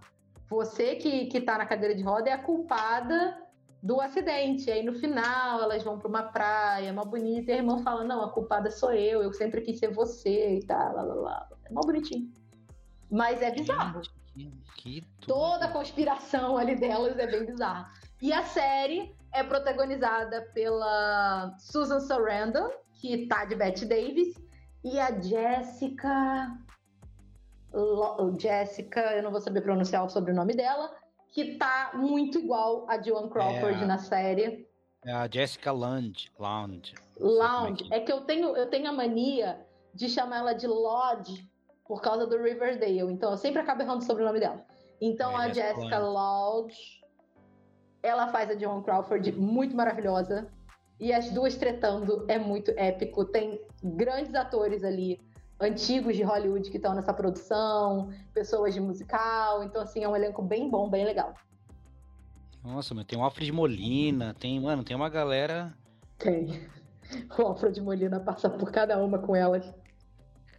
você 0.51 0.97
que, 0.97 1.26
que 1.26 1.40
tá 1.40 1.56
na 1.56 1.64
cadeira 1.64 1.94
de 1.94 2.02
roda 2.02 2.28
é 2.28 2.34
a 2.34 2.42
culpada 2.42 3.38
do 3.82 4.02
acidente. 4.02 4.70
Aí 4.70 4.82
no 4.82 4.92
final 4.92 5.62
elas 5.62 5.82
vão 5.82 5.98
para 5.98 6.09
uma 6.09 6.24
praia, 6.24 6.92
mó 6.92 7.06
bonita, 7.06 7.51
e 7.51 7.55
a 7.55 7.56
irmã 7.56 7.78
fala: 7.82 8.05
não, 8.05 8.22
a 8.22 8.30
culpada 8.30 8.70
sou 8.70 8.92
eu, 8.92 9.22
eu 9.22 9.32
sempre 9.32 9.62
quis 9.62 9.78
ser 9.78 9.94
você 9.94 10.59
e 10.59 10.66
tal, 10.66 10.94
lá, 10.94 11.02
lá, 11.02 11.14
lá. 11.14 11.48
É 11.64 11.72
mó 11.72 11.80
bonitinho. 11.80 12.30
Mas 13.10 13.40
é 13.40 13.51
bizarro. 13.51 14.02
Que, 14.34 14.52
que. 14.76 15.05
Toda 15.26 15.64
a 15.64 15.72
conspiração 15.72 16.59
ali 16.59 16.76
delas 16.76 17.18
é 17.18 17.26
bem 17.26 17.47
bizarra. 17.47 17.90
E 18.20 18.32
a 18.32 18.42
série 18.44 19.14
é 19.32 19.42
protagonizada 19.42 20.42
pela 20.55 21.55
Susan 21.59 22.01
Sarandon, 22.01 22.70
que 23.01 23.26
tá 23.26 23.44
de 23.44 23.55
Bette 23.55 23.84
Davis, 23.86 24.34
e 24.84 24.98
a 24.98 25.10
Jessica. 25.20 26.56
Lo- 27.72 28.36
Jessica, 28.38 29.01
eu 29.16 29.22
não 29.22 29.30
vou 29.30 29.40
saber 29.40 29.60
pronunciar 29.60 30.05
o 30.05 30.09
sobrenome 30.10 30.55
dela, 30.55 30.90
que 31.32 31.56
tá 31.56 31.92
muito 31.94 32.38
igual 32.38 32.84
a 32.90 33.01
Joan 33.01 33.28
Crawford 33.28 33.82
É. 33.82 33.86
na 33.86 33.98
série. 33.98 34.68
É 35.06 35.12
a 35.12 35.28
Jessica. 35.28 35.70
Land. 35.72 36.30
Lounge. 36.38 36.94
como 37.18 37.94
é 37.94 37.98
É 37.98 38.01
que 38.01 38.12
eu 38.12 38.22
tenho, 38.22 38.56
eu 38.56 38.68
tenho 38.68 38.88
a 38.88 38.92
mania 38.92 39.64
de 39.94 40.09
chamar 40.09 40.38
ela 40.38 40.52
de 40.52 40.66
Lodge 40.66 41.48
por 41.86 42.02
causa 42.02 42.26
do 42.26 42.36
Riverdale. 42.42 43.01
Então 43.12 43.30
eu 43.30 43.36
sempre 43.38 43.60
acabo 43.62 43.82
errando 43.82 44.02
o 44.02 44.06
sobrenome 44.06 44.40
dela. 44.40 44.64
Então 45.01 45.30
É, 45.40 45.44
a 45.47 45.48
Jessica 45.52 45.74
Jessica 45.76 45.98
Lodge, 46.01 46.99
ela 48.02 48.28
faz 48.28 48.51
a 48.51 48.59
Joan 48.59 48.82
Crawford 48.82 49.32
muito 49.32 49.77
maravilhosa. 49.77 50.48
E 50.98 51.12
as 51.12 51.31
duas 51.31 51.56
tretando 51.56 52.24
é 52.28 52.39
muito 52.39 52.72
épico. 52.77 53.24
Tem 53.24 53.60
grandes 53.82 54.35
atores 54.35 54.85
ali, 54.85 55.18
antigos 55.59 56.14
de 56.14 56.22
Hollywood 56.22 56.70
que 56.70 56.77
estão 56.77 56.94
nessa 56.94 57.12
produção, 57.12 58.10
pessoas 58.35 58.74
de 58.74 58.81
musical. 58.81 59.62
Então, 59.62 59.82
assim, 59.82 60.05
é 60.05 60.09
um 60.09 60.14
elenco 60.14 60.43
bem 60.43 60.68
bom, 60.68 60.90
bem 60.90 61.05
legal. 61.05 61.35
Nossa, 62.62 62.94
meu, 62.94 63.05
tem 63.05 63.18
o 63.18 63.22
Alfred 63.22 63.51
Molina, 63.51 64.35
tem, 64.35 64.60
mano, 64.60 64.85
tem 64.85 64.94
uma 64.94 65.09
galera. 65.09 65.74
Tem. 66.18 66.68
O 67.36 67.43
Alfred 67.43 67.81
Molina 67.81 68.20
passa 68.20 68.48
por 68.48 68.70
cada 68.70 68.97
uma 69.02 69.18
com 69.18 69.35
elas. 69.35 69.74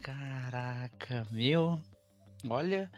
Caraca, 0.02 1.26
meu. 1.32 1.80
Olha, 2.50 2.92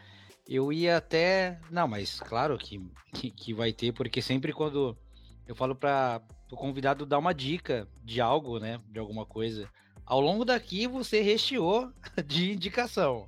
eu 0.48 0.72
ia 0.72 0.96
até. 0.96 1.58
Não, 1.70 1.86
mas 1.88 2.20
claro 2.20 2.56
que, 2.58 2.80
que, 3.14 3.30
que 3.30 3.54
vai 3.54 3.72
ter, 3.72 3.92
porque 3.92 4.20
sempre 4.22 4.52
quando 4.52 4.96
eu 5.46 5.54
falo 5.54 5.74
para 5.74 6.20
o 6.50 6.56
convidado 6.56 7.04
dar 7.06 7.18
uma 7.18 7.34
dica 7.34 7.88
de 8.02 8.20
algo, 8.20 8.58
né? 8.58 8.80
De 8.88 8.98
alguma 8.98 9.24
coisa. 9.26 9.68
Ao 10.06 10.20
longo 10.20 10.44
daqui 10.44 10.86
você 10.86 11.20
recheou 11.20 11.90
de 12.26 12.52
indicação. 12.52 13.26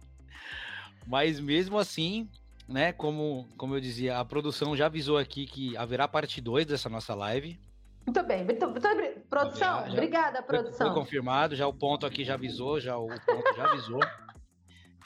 Mas 1.06 1.38
mesmo 1.40 1.78
assim, 1.78 2.28
né? 2.68 2.92
Como, 2.92 3.46
como 3.56 3.74
eu 3.74 3.80
dizia, 3.80 4.18
a 4.18 4.24
produção 4.24 4.76
já 4.76 4.86
avisou 4.86 5.16
aqui 5.18 5.46
que 5.46 5.76
haverá 5.76 6.06
parte 6.08 6.40
2 6.40 6.66
dessa 6.66 6.88
nossa 6.88 7.14
live. 7.14 7.58
Muito 8.06 8.22
bem. 8.24 8.44
Muito, 8.44 8.68
muito 8.68 8.80
produção, 9.28 9.58
Já- 9.80 9.86
já- 9.86 9.92
obrigada, 9.92 10.38
Foi- 10.38 10.46
produção. 10.46 10.86
Foi 10.86 10.94
confirmado, 10.94 11.56
já 11.56 11.66
o 11.66 11.72
ponto 11.74 12.06
aqui 12.06 12.24
já 12.24 12.34
avisou, 12.34 12.78
já 12.80 12.96
o 12.96 13.08
ponto 13.08 13.56
já 13.56 13.64
avisou 13.72 14.00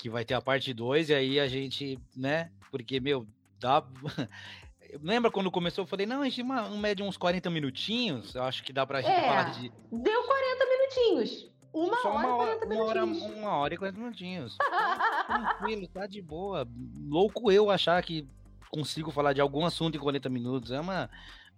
que 0.00 0.08
vai 0.08 0.24
ter 0.24 0.34
a 0.34 0.40
parte 0.40 0.72
2 0.72 1.10
e 1.10 1.14
aí 1.14 1.40
a 1.40 1.46
gente, 1.46 1.98
né? 2.16 2.50
Porque, 2.70 2.98
meu, 2.98 3.26
dá. 3.58 3.84
Lembra 5.02 5.30
quando 5.30 5.50
começou? 5.50 5.84
Eu 5.84 5.86
falei, 5.88 6.06
não, 6.06 6.22
a 6.22 6.24
gente 6.24 6.42
uma, 6.42 6.66
um 6.66 6.78
médio 6.78 7.04
uns 7.04 7.16
40 7.16 7.48
minutinhos. 7.50 8.34
Eu 8.34 8.42
acho 8.42 8.64
que 8.64 8.72
dá 8.72 8.86
pra 8.86 9.02
gente 9.02 9.12
É, 9.12 9.20
falar 9.20 9.50
de. 9.50 9.70
Deu 9.92 10.22
40 10.24 10.66
minutinhos. 10.66 11.50
Uma 11.72 11.96
Só 11.98 12.12
hora 12.12 12.26
e 12.26 12.26
uma 12.26 12.34
hora, 12.34 12.56
40 12.58 12.66
uma, 12.74 12.84
hora, 12.84 13.06
minutinhos. 13.06 13.38
uma 13.38 13.50
hora 13.50 13.74
e 13.74 13.76
40 13.76 14.00
minutinhos. 14.00 14.56
Tá 14.56 15.24
tranquilo, 15.58 15.86
tá 15.86 16.06
de 16.06 16.20
boa. 16.20 16.66
Louco 17.06 17.52
eu 17.52 17.70
achar 17.70 18.02
que 18.02 18.26
consigo 18.70 19.12
falar 19.12 19.32
de 19.32 19.40
algum 19.40 19.64
assunto 19.64 19.96
em 19.96 20.00
40 20.00 20.28
minutos. 20.28 20.72
É 20.72 20.80
uma, 20.80 21.08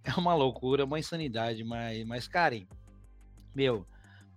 é 0.05 0.13
uma 0.19 0.35
loucura, 0.35 0.85
uma 0.85 0.99
insanidade. 0.99 1.65
Mas, 1.65 2.05
mas 2.05 2.29
Karen, 2.29 2.67
meu, 3.55 3.87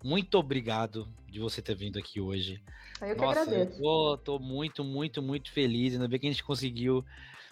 muito 0.05 0.37
obrigado 0.37 1.11
de 1.27 1.39
você 1.39 1.63
ter 1.63 1.73
vindo 1.73 1.97
aqui 1.97 2.21
hoje. 2.21 2.61
Eu 3.01 3.15
que 3.15 3.21
Nossa, 3.21 3.41
agradeço. 3.41 3.79
eu 3.79 3.81
tô, 3.81 4.17
tô 4.17 4.39
muito, 4.39 4.83
muito, 4.83 5.19
muito 5.19 5.51
feliz. 5.51 5.93
Ainda 5.93 6.07
bem 6.07 6.19
que 6.19 6.27
a 6.27 6.29
gente 6.29 6.43
conseguiu 6.43 7.03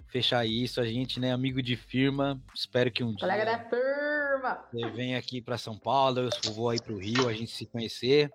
fechar 0.08 0.46
isso. 0.46 0.80
A 0.80 0.86
gente, 0.86 1.20
né, 1.20 1.34
amigo 1.34 1.64
de 1.64 1.76
firma. 1.76 2.40
Espero 2.54 2.92
que 2.92 3.04
um 3.04 3.16
Colega 3.16 3.44
dia. 3.44 3.58
da 3.58 3.64
firma. 3.64 4.68
Você 4.72 4.88
vem 4.92 5.16
aqui 5.16 5.42
para 5.42 5.58
São 5.58 5.76
Paulo, 5.80 6.30
eu 6.46 6.54
vou 6.54 6.70
aí 6.70 6.80
para 6.80 6.94
o 6.94 7.00
Rio, 7.00 7.28
a 7.28 7.34
gente 7.34 7.52
se 7.52 7.66
conhecer, 7.66 8.32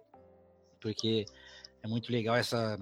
porque 0.81 1.24
é 1.81 1.86
muito 1.86 2.11
legal 2.11 2.35
essa 2.35 2.77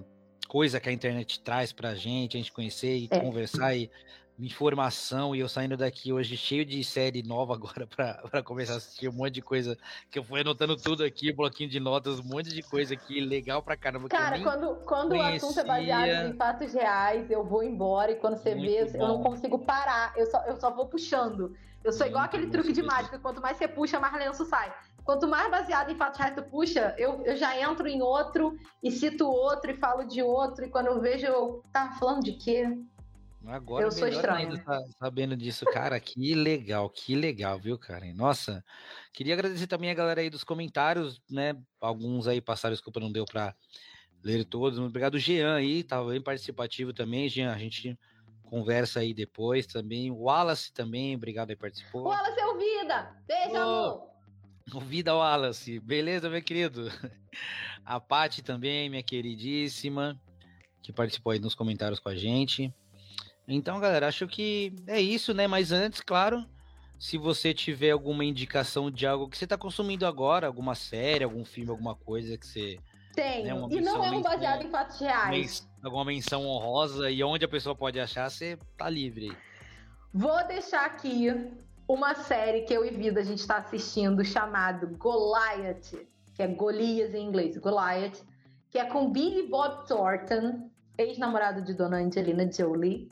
coisa 0.49 0.81
que 0.81 0.89
a 0.89 0.93
internet 0.93 1.41
traz 1.41 1.71
para 1.71 1.91
a 1.91 1.95
gente, 1.95 2.37
a 2.37 2.41
gente 2.41 2.53
conhecer 2.53 2.97
e 2.97 3.09
é. 3.11 3.21
conversar 3.21 3.77
e 3.77 3.91
informação 4.39 5.35
e 5.35 5.41
eu 5.41 5.49
saindo 5.49 5.77
daqui 5.77 6.13
hoje 6.13 6.37
cheio 6.37 6.65
de 6.65 6.83
série 6.85 7.23
nova 7.23 7.55
agora 7.55 7.87
para 8.31 8.43
começar 8.43 8.75
a 8.75 8.77
assistir 8.77 9.09
um 9.09 9.13
monte 9.13 9.35
de 9.35 9.43
coisa 9.43 9.77
que 10.11 10.19
eu 10.19 10.25
fui 10.25 10.41
anotando 10.41 10.77
tudo 10.77 11.03
aqui, 11.05 11.33
bloquinho 11.33 11.71
de 11.71 11.81
notas, 11.81 12.21
um 12.21 12.25
monte 12.25 12.51
de 12.51 12.63
coisa 12.63 12.95
aqui 12.95 13.21
legal 13.21 13.63
pra 13.63 13.77
caramba. 13.77 14.09
Cara, 14.09 14.43
quando, 14.43 14.77
quando 14.85 15.13
o 15.13 15.23
assunto 15.23 15.61
é 15.61 15.65
baseado 15.65 16.29
em 16.29 16.37
fatos 16.37 16.73
reais, 16.73 17.31
eu 17.31 17.45
vou 17.45 17.63
embora 17.63 18.13
e 18.13 18.17
quando 18.17 18.37
você 18.37 18.55
Muito 18.55 18.71
vê, 18.71 18.85
bom. 18.99 19.05
eu 19.05 19.09
não 19.09 19.23
consigo 19.23 19.59
parar, 19.61 20.13
eu 20.17 20.27
só, 20.27 20.43
eu 20.45 20.57
só 20.57 20.71
vou 20.71 20.87
puxando. 20.87 21.55
Eu 21.83 21.93
sou 21.93 22.01
Muito 22.01 22.11
igual 22.11 22.25
aquele 22.25 22.49
truque 22.49 22.73
de 22.73 22.83
mágica, 22.83 23.19
quanto 23.19 23.41
mais 23.41 23.57
você 23.57 23.69
puxa, 23.69 24.01
mais 24.01 24.13
lenço 24.15 24.45
sai. 24.45 24.75
Quanto 25.05 25.29
mais 25.29 25.49
baseado 25.49 25.91
em 25.91 25.97
fatos 25.97 26.19
reais 26.19 26.35
tu 26.35 26.43
puxa, 26.43 26.95
eu, 26.99 27.23
eu 27.25 27.37
já 27.37 27.57
entro 27.61 27.87
em 27.87 28.03
outro 28.03 28.57
e 28.83 28.91
cito 28.91 29.25
outro 29.25 29.71
e 29.71 29.77
falo 29.77 30.03
de 30.03 30.21
outro, 30.21 30.65
e 30.65 30.69
quando 30.69 30.89
eu 30.89 31.01
vejo, 31.01 31.25
eu 31.25 31.63
tava 31.73 31.93
falando 31.97 32.25
de 32.25 32.33
quê? 32.33 32.77
Agora, 33.49 33.85
eu 33.85 33.93
sou 33.93 34.09
estranho. 34.09 34.51
Ainda 34.51 34.65
tá 34.65 34.83
sabendo 34.99 35.37
disso, 35.37 35.65
cara, 35.67 35.99
que 36.01 36.35
legal, 36.35 36.91
que 36.91 37.15
legal, 37.15 37.59
viu, 37.59 37.79
Karen? 37.79 38.13
Nossa, 38.13 38.65
queria 39.13 39.35
agradecer 39.35 39.67
também 39.67 39.91
a 39.91 39.95
galera 39.95 40.21
aí 40.21 40.29
dos 40.29 40.43
comentários, 40.43 41.21
né? 41.31 41.55
Alguns 41.81 42.27
aí 42.27 42.41
passaram, 42.41 42.75
desculpa, 42.75 42.99
não 42.99 43.13
deu 43.13 43.25
para 43.25 43.55
ler 44.23 44.45
todos. 44.45 44.79
Obrigado, 44.79 45.19
Jean 45.19 45.55
aí, 45.55 45.85
tava 45.85 46.11
bem 46.11 46.21
participativo 46.21 46.93
também, 46.93 47.29
Jean. 47.29 47.53
A 47.53 47.59
gente 47.59 47.97
conversa 48.43 49.01
aí 49.01 49.15
depois 49.15 49.67
também. 49.67 50.11
O 50.11 50.23
Wallace 50.23 50.73
também, 50.73 51.15
obrigado 51.15 51.51
aí, 51.51 51.57
participou. 51.57 52.05
Wallace 52.05 52.41
é 52.41 52.47
o 52.47 52.59
Vida! 52.59 53.17
Beijo, 53.27 53.53
oh, 53.53 53.59
amor! 53.59 54.11
O 54.75 54.81
Vida 54.81 55.15
Wallace, 55.15 55.79
beleza, 55.79 56.29
meu 56.29 56.43
querido? 56.43 56.91
A 57.85 58.01
Pati 58.01 58.43
também, 58.43 58.91
minha 58.91 59.03
queridíssima, 59.03 60.21
que 60.83 60.93
participou 60.93 61.31
aí 61.31 61.39
nos 61.39 61.55
comentários 61.55 62.01
com 62.01 62.09
a 62.09 62.17
gente. 62.17 62.75
Então, 63.49 63.79
galera, 63.79 64.09
acho 64.09 64.27
que 64.27 64.75
é 64.87 65.01
isso, 65.01 65.33
né? 65.33 65.47
Mas 65.47 65.71
antes, 65.71 66.01
claro, 66.01 66.45
se 66.99 67.17
você 67.17 67.55
tiver 67.55 67.91
alguma 67.91 68.25
indicação 68.25 68.91
de 68.91 69.07
algo 69.07 69.29
que 69.29 69.39
você 69.39 69.45
está 69.45 69.57
consumindo 69.57 70.07
agora, 70.07 70.47
alguma 70.47 70.75
série, 70.75 71.25
algum 71.25 71.45
filme, 71.45 71.71
alguma 71.71 71.95
coisa 71.95 72.37
que 72.37 72.47
você. 72.47 72.79
Tenho. 73.15 73.69
Né, 73.69 73.77
e 73.77 73.81
não 73.81 74.05
é 74.05 74.11
um 74.11 74.21
baseado 74.21 74.67
em 74.67 74.71
fatos 74.71 75.01
reais. 75.01 75.67
Alguma 75.83 76.05
menção 76.05 76.45
honrosa 76.47 77.11
e 77.11 77.23
onde 77.23 77.45
a 77.45 77.49
pessoa 77.49 77.75
pode 77.75 77.99
achar, 78.01 78.29
você 78.29 78.59
tá 78.77 78.91
livre. 78.91 79.35
Vou 80.13 80.47
deixar 80.47 80.85
aqui 80.85 81.29
uma 81.89 82.15
série 82.15 82.63
que 82.63 82.75
eu 82.75 82.85
e 82.85 82.91
Vida 82.91 83.21
a 83.21 83.25
gente 83.25 83.39
está 83.39 83.59
assistindo 83.59 84.25
chamado 84.25 84.89
Goliath, 84.99 85.95
que 86.35 86.43
é 86.43 86.47
Golias 86.49 87.15
em 87.15 87.25
inglês, 87.25 87.57
Goliath, 87.57 88.23
que 88.71 88.79
é 88.79 88.85
com 88.85 89.11
Billy 89.11 89.47
Bob 89.49 89.87
Thornton, 89.87 90.69
ex-namorado 90.99 91.63
de 91.63 91.73
Dona 91.73 91.99
Angelina 91.99 92.51
Jolie 92.51 93.09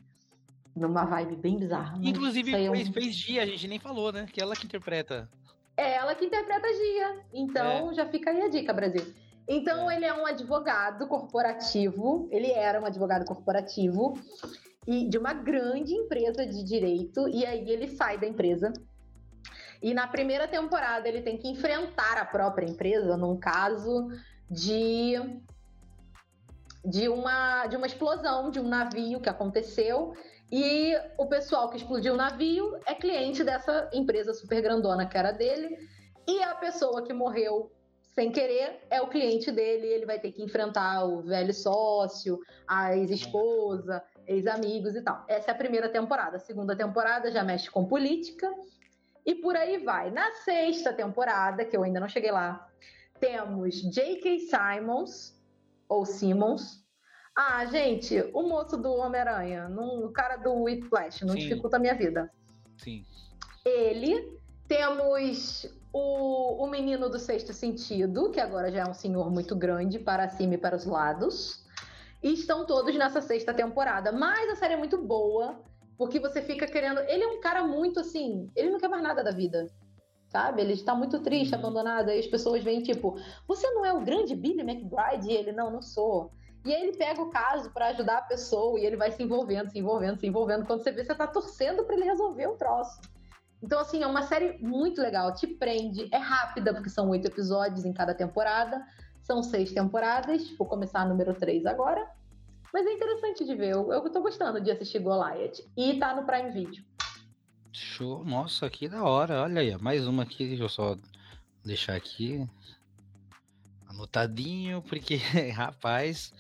numa 0.74 1.04
vibe 1.04 1.36
bem 1.36 1.58
bizarra. 1.58 1.98
Inclusive, 2.02 2.50
fez, 2.50 2.88
um... 2.88 2.92
fez 2.92 3.14
Gia, 3.14 3.42
a 3.42 3.46
gente 3.46 3.68
nem 3.68 3.78
falou, 3.78 4.12
né? 4.12 4.26
Que 4.30 4.42
ela 4.42 4.56
que 4.56 4.66
interpreta. 4.66 5.28
É 5.76 5.94
ela 5.94 6.14
que 6.14 6.24
interpreta 6.24 6.66
Gia. 6.66 7.20
Então, 7.32 7.90
é. 7.90 7.94
já 7.94 8.06
fica 8.06 8.30
aí 8.30 8.42
a 8.42 8.48
dica, 8.48 8.72
Brasil. 8.72 9.04
Então, 9.48 9.90
é. 9.90 9.96
ele 9.96 10.04
é 10.04 10.14
um 10.14 10.26
advogado 10.26 11.06
corporativo. 11.06 12.28
Ele 12.30 12.50
era 12.50 12.80
um 12.80 12.86
advogado 12.86 13.24
corporativo 13.24 14.18
e 14.86 15.08
de 15.08 15.18
uma 15.18 15.32
grande 15.32 15.94
empresa 15.94 16.46
de 16.46 16.62
direito. 16.62 17.28
E 17.28 17.44
aí 17.44 17.68
ele 17.70 17.88
sai 17.88 18.18
da 18.18 18.26
empresa. 18.26 18.72
E 19.82 19.92
na 19.92 20.06
primeira 20.06 20.48
temporada 20.48 21.08
ele 21.08 21.22
tem 21.22 21.36
que 21.36 21.48
enfrentar 21.48 22.18
a 22.18 22.24
própria 22.24 22.66
empresa 22.66 23.16
num 23.16 23.36
caso 23.36 24.08
de 24.50 25.14
de 26.84 27.08
uma 27.08 27.66
de 27.66 27.76
uma 27.76 27.86
explosão 27.86 28.50
de 28.50 28.60
um 28.60 28.68
navio 28.68 29.20
que 29.20 29.28
aconteceu 29.28 30.14
e 30.50 30.94
o 31.18 31.26
pessoal 31.26 31.68
que 31.70 31.76
explodiu 31.76 32.14
o 32.14 32.16
navio 32.16 32.78
é 32.86 32.94
cliente 32.94 33.42
dessa 33.42 33.90
empresa 33.92 34.32
super 34.32 34.60
grandona 34.62 35.06
que 35.06 35.16
era 35.16 35.32
dele. 35.32 35.76
E 36.26 36.42
a 36.42 36.54
pessoa 36.54 37.02
que 37.02 37.12
morreu 37.12 37.70
sem 38.14 38.30
querer 38.30 38.80
é 38.90 39.00
o 39.02 39.08
cliente 39.08 39.50
dele. 39.50 39.86
Ele 39.86 40.06
vai 40.06 40.18
ter 40.18 40.32
que 40.32 40.42
enfrentar 40.42 41.04
o 41.04 41.22
velho 41.22 41.52
sócio, 41.52 42.38
a 42.66 42.96
ex-esposa, 42.96 44.02
ex-amigos 44.26 44.94
e 44.94 45.02
tal. 45.02 45.24
Essa 45.28 45.50
é 45.50 45.54
a 45.54 45.58
primeira 45.58 45.88
temporada. 45.88 46.36
A 46.36 46.40
segunda 46.40 46.76
temporada 46.76 47.30
já 47.30 47.42
mexe 47.42 47.70
com 47.70 47.86
política. 47.86 48.48
E 49.26 49.34
por 49.34 49.56
aí 49.56 49.78
vai. 49.78 50.10
Na 50.10 50.32
sexta 50.34 50.92
temporada, 50.92 51.64
que 51.64 51.76
eu 51.76 51.82
ainda 51.82 51.98
não 51.98 52.08
cheguei 52.08 52.30
lá, 52.30 52.68
temos 53.18 53.76
J.K. 53.76 54.38
Simons, 54.40 55.34
ou 55.88 56.04
Simmons, 56.04 56.83
ah, 57.36 57.64
gente, 57.66 58.30
o 58.32 58.42
moço 58.42 58.76
do 58.76 58.92
Homem-Aranha, 58.94 59.68
o 59.76 60.10
cara 60.10 60.36
do 60.36 60.54
Whiplash, 60.54 61.24
não 61.24 61.34
Sim. 61.34 61.40
dificulta 61.40 61.76
a 61.76 61.80
minha 61.80 61.94
vida. 61.94 62.30
Sim. 62.78 63.04
Ele. 63.64 64.42
Temos 64.66 65.66
o, 65.92 66.64
o 66.64 66.66
menino 66.66 67.10
do 67.10 67.18
sexto 67.18 67.52
sentido, 67.52 68.30
que 68.30 68.40
agora 68.40 68.72
já 68.72 68.80
é 68.80 68.88
um 68.88 68.94
senhor 68.94 69.30
muito 69.30 69.54
grande, 69.54 69.98
para 69.98 70.26
cima 70.28 70.54
e 70.54 70.58
para 70.58 70.74
os 70.74 70.86
lados. 70.86 71.62
E 72.22 72.32
estão 72.32 72.64
todos 72.64 72.96
nessa 72.96 73.20
sexta 73.20 73.52
temporada. 73.52 74.10
Mas 74.10 74.48
a 74.48 74.56
série 74.56 74.72
é 74.72 74.76
muito 74.78 74.96
boa, 74.96 75.60
porque 75.98 76.18
você 76.18 76.40
fica 76.40 76.66
querendo. 76.66 77.00
Ele 77.00 77.24
é 77.24 77.28
um 77.28 77.40
cara 77.40 77.62
muito 77.62 78.00
assim. 78.00 78.50
Ele 78.56 78.70
não 78.70 78.80
quer 78.80 78.88
mais 78.88 79.02
nada 79.02 79.22
da 79.22 79.30
vida. 79.30 79.70
Sabe? 80.28 80.62
Ele 80.62 80.72
está 80.72 80.94
muito 80.94 81.20
triste, 81.20 81.52
uhum. 81.52 81.60
abandonado. 81.60 82.08
Aí 82.08 82.18
as 82.18 82.26
pessoas 82.26 82.64
vêm 82.64 82.82
tipo: 82.82 83.16
Você 83.46 83.70
não 83.72 83.84
é 83.84 83.92
o 83.92 84.00
grande 84.00 84.34
Billy 84.34 84.62
McBride? 84.62 85.30
E 85.30 85.36
ele: 85.36 85.52
Não, 85.52 85.70
não 85.70 85.82
sou. 85.82 86.32
E 86.64 86.74
aí 86.74 86.82
ele 86.82 86.96
pega 86.96 87.20
o 87.20 87.28
caso 87.28 87.70
para 87.70 87.88
ajudar 87.88 88.18
a 88.18 88.22
pessoa 88.22 88.80
e 88.80 88.86
ele 88.86 88.96
vai 88.96 89.12
se 89.12 89.22
envolvendo, 89.22 89.70
se 89.70 89.78
envolvendo, 89.78 90.18
se 90.18 90.26
envolvendo. 90.26 90.66
Quando 90.66 90.82
você 90.82 90.90
vê, 90.90 91.04
você 91.04 91.14
tá 91.14 91.26
torcendo 91.26 91.84
para 91.84 91.94
ele 91.94 92.04
resolver 92.04 92.46
o 92.46 92.56
troço. 92.56 93.00
Então, 93.62 93.80
assim, 93.80 94.02
é 94.02 94.06
uma 94.06 94.22
série 94.22 94.58
muito 94.58 95.00
legal, 95.00 95.34
te 95.34 95.46
prende, 95.46 96.08
é 96.12 96.18
rápida, 96.18 96.72
porque 96.72 96.90
são 96.90 97.08
oito 97.10 97.26
episódios 97.28 97.84
em 97.84 97.92
cada 97.92 98.14
temporada, 98.14 98.82
são 99.22 99.42
seis 99.42 99.72
temporadas, 99.72 100.50
vou 100.58 100.66
começar 100.66 101.00
a 101.00 101.06
número 101.06 101.34
três 101.34 101.64
agora. 101.64 102.06
Mas 102.72 102.86
é 102.86 102.92
interessante 102.92 103.44
de 103.44 103.54
ver, 103.54 103.72
eu, 103.72 103.92
eu 103.92 104.10
tô 104.10 104.20
gostando 104.20 104.60
de 104.60 104.70
assistir 104.70 104.98
Goliath. 104.98 105.60
E 105.76 105.98
tá 105.98 106.14
no 106.14 106.26
Prime 106.26 106.50
Video. 106.50 106.84
Show, 107.72 108.24
nossa, 108.24 108.68
que 108.68 108.88
da 108.88 109.02
hora, 109.02 109.42
olha 109.42 109.60
aí, 109.60 109.76
mais 109.78 110.06
uma 110.06 110.24
aqui, 110.24 110.46
deixa 110.46 110.64
eu 110.64 110.68
só 110.68 110.96
deixar 111.64 111.94
aqui 111.94 112.46
anotadinho, 114.04 114.82
porque, 114.82 115.16
rapaz, 115.52 116.32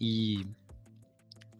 e 0.00 0.46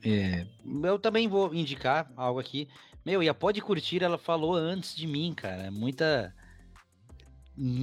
é, 0.05 0.47
eu 0.85 0.99
também 0.99 1.27
vou 1.27 1.55
indicar 1.55 2.11
algo 2.17 2.39
aqui. 2.39 2.69
Meu, 3.05 3.23
e 3.23 3.29
a 3.29 3.35
Pode 3.35 3.61
Curtir, 3.61 4.03
ela 4.03 4.19
falou 4.19 4.55
antes 4.55 4.95
de 4.95 5.07
mim, 5.07 5.33
cara. 5.35 5.71
Muita. 5.71 6.35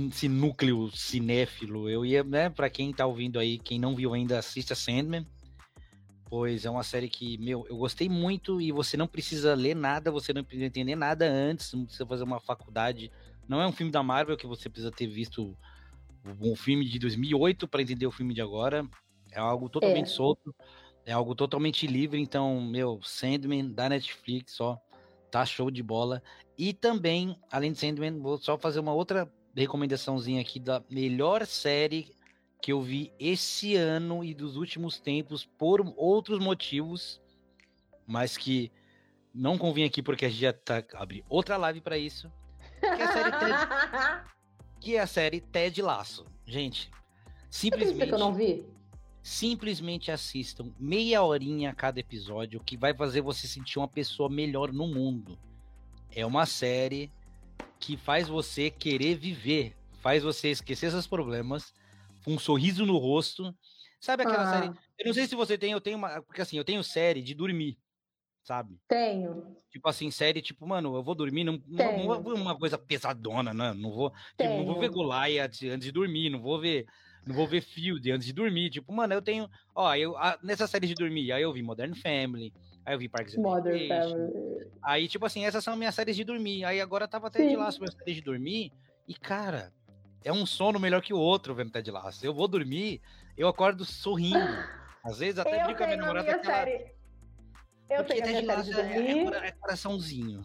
Esse 0.09 0.29
núcleo 0.29 0.89
cinéfilo. 0.91 1.89
Eu 1.89 2.05
ia, 2.05 2.23
né, 2.23 2.49
pra 2.49 2.69
quem 2.69 2.93
tá 2.93 3.05
ouvindo 3.05 3.37
aí, 3.37 3.57
quem 3.57 3.77
não 3.77 3.95
viu 3.95 4.13
ainda, 4.13 4.39
assista 4.39 4.73
Sandman. 4.73 5.27
Pois 6.27 6.65
é 6.65 6.69
uma 6.69 6.83
série 6.83 7.09
que, 7.09 7.37
meu, 7.37 7.65
eu 7.69 7.77
gostei 7.77 8.07
muito 8.09 8.61
e 8.61 8.71
você 8.71 8.95
não 8.97 9.07
precisa 9.07 9.53
ler 9.53 9.75
nada, 9.75 10.11
você 10.11 10.33
não 10.33 10.43
precisa 10.43 10.65
entender 10.65 10.95
nada 10.95 11.29
antes, 11.29 11.73
não 11.73 11.85
precisa 11.85 12.05
fazer 12.05 12.23
uma 12.23 12.39
faculdade. 12.39 13.11
Não 13.47 13.61
é 13.61 13.67
um 13.67 13.71
filme 13.71 13.91
da 13.91 14.01
Marvel 14.01 14.37
que 14.37 14.47
você 14.47 14.69
precisa 14.69 14.91
ter 14.91 15.07
visto 15.07 15.55
um 16.41 16.55
filme 16.55 16.85
de 16.85 16.99
2008 16.99 17.67
para 17.67 17.81
entender 17.81 18.07
o 18.07 18.11
filme 18.11 18.33
de 18.33 18.41
agora. 18.41 18.87
É 19.31 19.39
algo 19.39 19.69
totalmente 19.69 20.07
é. 20.07 20.13
solto, 20.13 20.55
é 21.05 21.11
algo 21.11 21.35
totalmente 21.35 21.85
livre. 21.85 22.19
Então, 22.19 22.61
meu, 22.61 22.99
Sandman 23.03 23.71
da 23.71 23.89
Netflix, 23.89 24.59
ó, 24.59 24.79
tá 25.29 25.45
show 25.45 25.69
de 25.69 25.83
bola. 25.83 26.23
E 26.57 26.73
também, 26.73 27.37
além 27.51 27.73
de 27.73 27.79
Sandman, 27.79 28.19
vou 28.19 28.37
só 28.37 28.57
fazer 28.57 28.79
uma 28.79 28.93
outra 28.93 29.31
recomendaçãozinha 29.55 30.41
aqui 30.41 30.59
da 30.59 30.83
melhor 30.89 31.45
série 31.45 32.15
que 32.61 32.71
eu 32.71 32.81
vi 32.81 33.13
esse 33.19 33.75
ano 33.75 34.23
e 34.23 34.33
dos 34.33 34.55
últimos 34.55 34.99
tempos 34.99 35.45
por 35.45 35.81
outros 35.95 36.39
motivos, 36.39 37.21
mas 38.07 38.37
que 38.37 38.71
não 39.33 39.57
convém 39.57 39.83
aqui 39.83 40.01
porque 40.01 40.25
a 40.25 40.29
gente 40.29 40.41
já 40.41 40.53
tá 40.53 40.83
abre 40.95 41.23
outra 41.29 41.57
live 41.57 41.81
para 41.81 41.97
isso. 41.97 42.31
Que 42.79 42.87
é 42.87 43.03
a 43.03 43.11
série 43.11 43.31
Ted, 43.37 44.25
que 44.85 44.97
é 44.97 44.99
a 44.99 45.07
série 45.07 45.41
Ted 45.41 45.81
Laço. 45.81 46.27
Gente, 46.45 46.91
simplesmente. 47.49 48.07
que 48.07 48.13
eu 48.13 48.19
não 48.19 48.35
vi? 48.35 48.63
Simplesmente 49.23 50.11
assistam 50.11 50.71
meia 50.79 51.23
horinha 51.23 51.71
a 51.71 51.73
cada 51.73 51.99
episódio, 51.99 52.59
que 52.63 52.77
vai 52.77 52.93
fazer 52.93 53.21
você 53.21 53.47
sentir 53.47 53.79
uma 53.79 53.87
pessoa 53.87 54.29
melhor 54.29 54.71
no 54.71 54.85
mundo. 54.85 55.39
É 56.11 56.23
uma 56.23 56.45
série 56.45 57.11
que 57.79 57.97
faz 57.97 58.27
você 58.27 58.69
querer 58.69 59.15
viver, 59.15 59.75
faz 60.03 60.21
você 60.21 60.51
esquecer 60.51 60.91
seus 60.91 61.07
problemas, 61.07 61.73
com 62.23 62.35
um 62.35 62.39
sorriso 62.39 62.85
no 62.85 62.99
rosto. 62.99 63.55
Sabe 63.99 64.21
aquela 64.21 64.47
ah. 64.47 64.53
série? 64.53 64.73
Eu 64.99 65.07
não 65.07 65.13
sei 65.15 65.25
se 65.25 65.33
você 65.33 65.57
tem, 65.57 65.71
eu 65.71 65.81
tenho 65.81 65.97
uma. 65.97 66.21
Porque 66.21 66.43
assim, 66.43 66.57
eu 66.57 66.63
tenho 66.63 66.83
série 66.83 67.23
de 67.23 67.33
dormir. 67.33 67.75
Sabe? 68.45 68.77
Tenho. 68.87 69.57
Tipo 69.71 69.89
assim, 69.89 70.09
série, 70.11 70.41
tipo, 70.41 70.65
mano, 70.67 70.95
eu 70.95 71.03
vou 71.03 71.15
dormir, 71.15 71.43
não, 71.43 71.59
não, 71.67 72.21
não 72.21 72.35
uma 72.35 72.57
coisa 72.57 72.77
pesadona, 72.77 73.53
né? 73.53 73.73
Não 73.73 73.91
vou, 73.91 74.11
tipo, 74.37 74.49
não 74.49 74.65
vou 74.65 74.79
ver 74.79 74.89
Goliath 74.89 75.63
antes 75.63 75.85
de 75.85 75.91
dormir, 75.91 76.29
não 76.29 76.39
vou 76.39 76.59
ver, 76.59 76.85
não 77.25 77.35
vou 77.35 77.47
ver 77.47 77.61
Field 77.61 78.09
antes 78.11 78.27
de 78.27 78.33
dormir. 78.33 78.69
Tipo, 78.69 78.93
mano, 78.93 79.13
eu 79.13 79.21
tenho, 79.21 79.49
ó, 79.73 79.93
eu 79.95 80.15
a, 80.15 80.37
nessa 80.43 80.67
série 80.67 80.87
de 80.87 80.93
dormir, 80.93 81.31
aí 81.31 81.41
eu 81.41 81.51
vi 81.51 81.63
Modern 81.63 81.95
Family, 81.95 82.53
aí 82.85 82.93
eu 82.93 82.99
vi 82.99 83.09
Parks 83.09 83.35
and 83.35 83.41
Modern 83.41 83.87
Family. 83.87 84.69
Aí, 84.83 85.07
tipo 85.07 85.25
assim, 85.25 85.43
essas 85.43 85.63
são 85.63 85.75
minhas 85.75 85.95
séries 85.95 86.15
de 86.15 86.23
dormir. 86.23 86.63
Aí 86.63 86.79
agora 86.79 87.07
tava 87.07 87.27
até 87.27 87.45
de 87.47 87.55
lá 87.55 87.71
sobre 87.71 87.89
as 87.89 87.95
séries 87.95 88.17
de 88.17 88.21
dormir 88.21 88.71
e 89.07 89.15
cara, 89.15 89.73
é 90.23 90.31
um 90.31 90.45
sono 90.45 90.79
melhor 90.79 91.01
que 91.01 91.13
o 91.13 91.17
outro 91.17 91.55
vendo 91.55 91.71
Ted 91.71 91.89
Lasso. 91.89 92.23
Eu 92.23 92.33
vou 92.33 92.47
dormir, 92.47 93.01
eu 93.35 93.47
acordo 93.47 93.83
sorrindo. 93.83 94.37
Às 95.03 95.19
vezes 95.19 95.39
até 95.39 95.59
eu 95.59 95.65
brinco 95.65 95.77
com 95.79 95.83
a 95.83 95.87
minha 95.87 95.99
namorada 95.99 96.43
série 96.43 96.94
eu 97.89 97.97
Porque 97.97 98.21
tenho 98.21 98.25
a 98.25 98.41
minha 98.41 98.55
série 98.55 98.63
de 98.63 98.73
dormir. 98.73 99.33
É, 99.33 99.47
é, 99.47 99.51
coraçãozinho. 99.51 100.43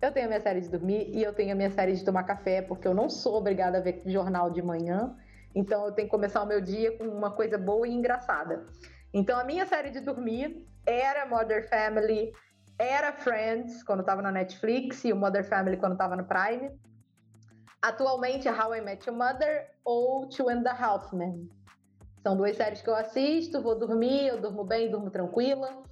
Eu 0.00 0.12
tenho 0.12 0.26
a 0.26 0.28
minha 0.28 0.40
série 0.40 0.60
de 0.60 0.68
dormir 0.68 1.10
e 1.14 1.22
eu 1.22 1.32
tenho 1.32 1.52
a 1.52 1.54
minha 1.54 1.70
série 1.70 1.94
de 1.94 2.04
tomar 2.04 2.24
café, 2.24 2.62
porque 2.62 2.86
eu 2.86 2.94
não 2.94 3.08
sou 3.08 3.36
obrigada 3.36 3.78
a 3.78 3.80
ver 3.80 4.02
jornal 4.06 4.50
de 4.50 4.62
manhã. 4.62 5.16
Então 5.54 5.86
eu 5.86 5.92
tenho 5.92 6.08
que 6.08 6.10
começar 6.10 6.42
o 6.42 6.46
meu 6.46 6.60
dia 6.60 6.96
com 6.98 7.04
uma 7.04 7.30
coisa 7.30 7.56
boa 7.56 7.86
e 7.86 7.92
engraçada. 7.92 8.66
Então 9.12 9.38
a 9.38 9.44
minha 9.44 9.64
série 9.66 9.90
de 9.90 10.00
dormir 10.00 10.66
era 10.84 11.24
Mother 11.26 11.68
Family, 11.68 12.32
era 12.78 13.12
Friends, 13.12 13.82
quando 13.82 14.00
estava 14.00 14.20
na 14.20 14.32
Netflix, 14.32 15.04
e 15.04 15.12
o 15.12 15.16
Mother 15.16 15.44
Family 15.48 15.76
quando 15.76 15.92
estava 15.92 16.16
no 16.16 16.24
Prime. 16.24 16.70
Atualmente 17.80 18.48
é 18.48 18.52
How 18.52 18.74
I 18.74 18.80
Met 18.80 19.08
Your 19.08 19.16
Mother 19.16 19.70
ou 19.84 20.28
Two 20.28 20.48
and 20.48 20.64
a 20.66 20.72
Half 20.72 21.12
Men. 21.12 21.48
São 22.22 22.36
duas 22.36 22.56
séries 22.56 22.80
que 22.80 22.88
eu 22.88 22.94
assisto, 22.94 23.62
vou 23.62 23.78
dormir, 23.78 24.26
eu 24.26 24.40
durmo 24.40 24.64
bem, 24.64 24.90
durmo 24.90 25.10
tranquila. 25.10 25.82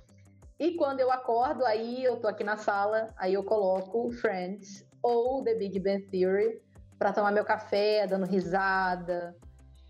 E 0.63 0.77
quando 0.77 1.01
eu 1.01 1.11
acordo, 1.11 1.65
aí 1.65 2.05
eu 2.05 2.21
tô 2.21 2.29
aqui 2.29 2.45
na 2.45 2.57
sala, 2.57 3.13
aí 3.17 3.35
eu 3.35 3.43
coloco 3.43 4.13
Friends 4.13 4.87
ou 5.03 5.43
The 5.43 5.57
Big 5.57 5.81
Bang 5.81 6.03
Theory 6.03 6.63
para 6.97 7.13
tomar 7.13 7.33
meu 7.33 7.45
café, 7.45 8.07
dando 8.07 8.27
risada, 8.27 9.37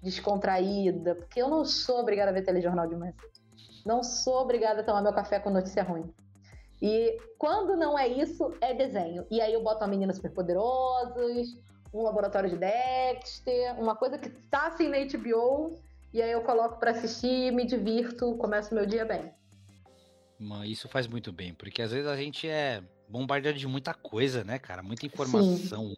descontraída, 0.02 1.14
porque 1.14 1.42
eu 1.42 1.50
não 1.50 1.62
sou 1.62 2.00
obrigada 2.00 2.30
a 2.30 2.32
ver 2.32 2.40
telejornal 2.40 2.86
de 2.86 2.96
manhã. 2.96 3.12
Não 3.84 4.02
sou 4.02 4.40
obrigada 4.40 4.80
a 4.80 4.82
tomar 4.82 5.02
meu 5.02 5.12
café 5.12 5.38
com 5.38 5.50
notícia 5.50 5.82
ruim. 5.82 6.10
E 6.80 7.18
quando 7.36 7.76
não 7.76 7.98
é 7.98 8.08
isso, 8.08 8.50
é 8.62 8.72
desenho. 8.72 9.26
E 9.30 9.42
aí 9.42 9.52
eu 9.52 9.62
boto 9.62 9.84
uma 9.84 9.88
menina 9.88 10.14
superpoderosos, 10.14 11.48
um 11.92 12.02
laboratório 12.02 12.48
de 12.48 12.56
Dexter, 12.56 13.78
uma 13.78 13.94
coisa 13.94 14.16
que 14.16 14.30
tá 14.48 14.68
assim 14.68 14.88
na 14.88 14.96
HBO, 15.04 15.78
e 16.14 16.22
aí 16.22 16.32
eu 16.32 16.40
coloco 16.40 16.78
para 16.78 16.92
assistir, 16.92 17.52
me 17.52 17.66
divirto, 17.66 18.38
começo 18.38 18.74
meu 18.74 18.86
dia 18.86 19.04
bem. 19.04 19.41
Isso 20.64 20.88
faz 20.88 21.06
muito 21.06 21.32
bem, 21.32 21.54
porque 21.54 21.82
às 21.82 21.92
vezes 21.92 22.06
a 22.06 22.16
gente 22.16 22.48
é 22.48 22.82
bombardeado 23.08 23.58
de 23.58 23.66
muita 23.66 23.92
coisa, 23.92 24.42
né, 24.42 24.58
cara? 24.58 24.82
Muita 24.82 25.06
informação. 25.06 25.94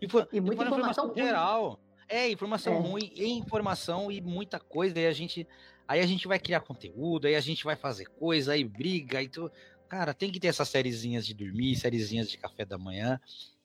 Infor 0.00 0.28
e 0.32 0.40
muita 0.40 0.64
informação, 0.64 1.06
informação 1.06 1.14
geral. 1.14 1.80
É, 2.08 2.30
informação 2.30 2.74
é. 2.74 2.78
ruim, 2.78 3.12
e 3.14 3.26
informação 3.30 4.10
e 4.10 4.20
muita 4.20 4.58
coisa. 4.58 4.98
E 4.98 5.06
a 5.06 5.12
gente. 5.12 5.46
Aí 5.86 6.00
a 6.00 6.06
gente 6.06 6.28
vai 6.28 6.38
criar 6.38 6.60
conteúdo, 6.60 7.26
aí 7.26 7.34
a 7.34 7.40
gente 7.40 7.64
vai 7.64 7.74
fazer 7.74 8.06
coisa, 8.06 8.52
aí 8.52 8.64
briga, 8.64 9.18
aí 9.18 9.28
tu. 9.28 9.50
Cara, 9.88 10.12
tem 10.12 10.30
que 10.30 10.38
ter 10.38 10.48
essas 10.48 10.68
sériezinhas 10.68 11.26
de 11.26 11.32
dormir, 11.32 11.74
sériezinhas 11.76 12.30
de 12.30 12.36
café 12.36 12.64
da 12.64 12.76
manhã. 12.76 13.18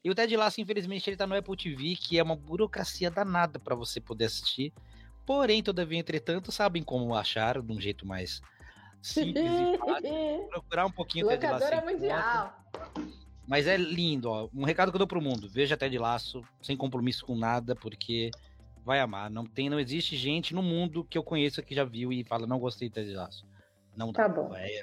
E 0.03 0.09
o 0.09 0.15
Ted 0.15 0.35
Lasso, 0.35 0.59
infelizmente, 0.59 1.09
ele 1.09 1.17
tá 1.17 1.27
no 1.27 1.35
Apple 1.35 1.55
TV, 1.55 1.95
que 1.95 2.17
é 2.17 2.23
uma 2.23 2.35
burocracia 2.35 3.11
danada 3.11 3.59
para 3.59 3.75
você 3.75 3.99
poder 3.99 4.25
assistir. 4.25 4.73
Porém, 5.25 5.63
todavia, 5.63 5.97
entretanto, 5.97 6.51
sabem 6.51 6.83
como 6.83 7.15
achar 7.15 7.61
de 7.61 7.71
um 7.71 7.79
jeito 7.79 8.05
mais 8.05 8.41
simples 9.03 9.45
e 9.45 9.77
fácil. 9.77 10.47
Procurar 10.49 10.85
um 10.85 10.91
pouquinho 10.91 11.27
Ted 11.27 11.45
Laço. 11.45 11.65
Locadora 11.65 11.91
mundial. 11.91 12.63
Mas 13.45 13.67
é 13.67 13.75
lindo, 13.75 14.29
ó. 14.29 14.49
Um 14.53 14.63
recado 14.63 14.91
que 14.91 14.95
eu 14.95 14.99
dou 14.99 15.07
pro 15.07 15.21
mundo. 15.21 15.49
Veja 15.49 15.77
Ted 15.77 15.97
Laço, 15.97 16.41
sem 16.61 16.77
compromisso 16.77 17.25
com 17.25 17.35
nada, 17.35 17.75
porque 17.75 18.31
vai 18.85 18.99
amar. 18.99 19.29
Não 19.29 19.45
tem, 19.45 19.69
não 19.69 19.79
existe 19.79 20.15
gente 20.15 20.53
no 20.53 20.63
mundo 20.63 21.03
que 21.03 21.17
eu 21.17 21.23
conheça 21.23 21.61
que 21.61 21.75
já 21.75 21.83
viu 21.83 22.11
e 22.11 22.23
fala, 22.23 22.47
não 22.47 22.59
gostei 22.59 22.87
de 22.87 22.95
Ted 22.95 23.13
Laço. 23.13 23.45
Não 23.95 24.11
dá. 24.11 24.23
Tá 24.23 24.29
bom. 24.29 24.55
É, 24.55 24.81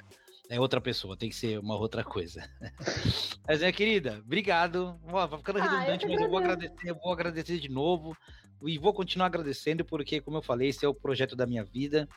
é 0.49 0.59
outra 0.59 0.79
pessoa, 0.79 1.17
tem 1.17 1.29
que 1.29 1.35
ser 1.35 1.59
uma 1.59 1.75
outra 1.75 2.03
coisa. 2.03 2.47
mas 3.47 3.61
é, 3.61 3.71
querida, 3.71 4.21
obrigado. 4.23 4.99
Ó, 5.05 5.27
vai 5.27 5.39
ficando 5.39 5.59
ah, 5.59 5.63
redundante, 5.63 6.05
eu 6.05 6.11
mas 6.11 6.21
eu 6.21 6.29
vou 6.29 6.39
agradecer, 6.39 6.89
eu 6.89 6.95
vou 6.95 7.11
agradecer 7.11 7.59
de 7.59 7.69
novo. 7.69 8.15
E 8.63 8.77
vou 8.77 8.93
continuar 8.93 9.25
agradecendo, 9.25 9.83
porque, 9.83 10.21
como 10.21 10.37
eu 10.37 10.41
falei, 10.41 10.69
esse 10.69 10.85
é 10.85 10.87
o 10.87 10.93
projeto 10.93 11.35
da 11.35 11.47
minha 11.47 11.63
vida. 11.63 12.07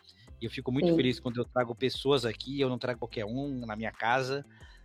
E 0.44 0.46
eu 0.46 0.50
fico 0.50 0.70
muito 0.70 0.90
Sim. 0.90 0.96
feliz 0.96 1.18
quando 1.18 1.38
eu 1.38 1.44
trago 1.46 1.74
pessoas 1.74 2.26
aqui, 2.26 2.60
eu 2.60 2.68
não 2.68 2.78
trago 2.78 2.98
qualquer 2.98 3.24
um 3.24 3.64
na 3.64 3.74
minha 3.74 3.90
casa. 3.90 4.44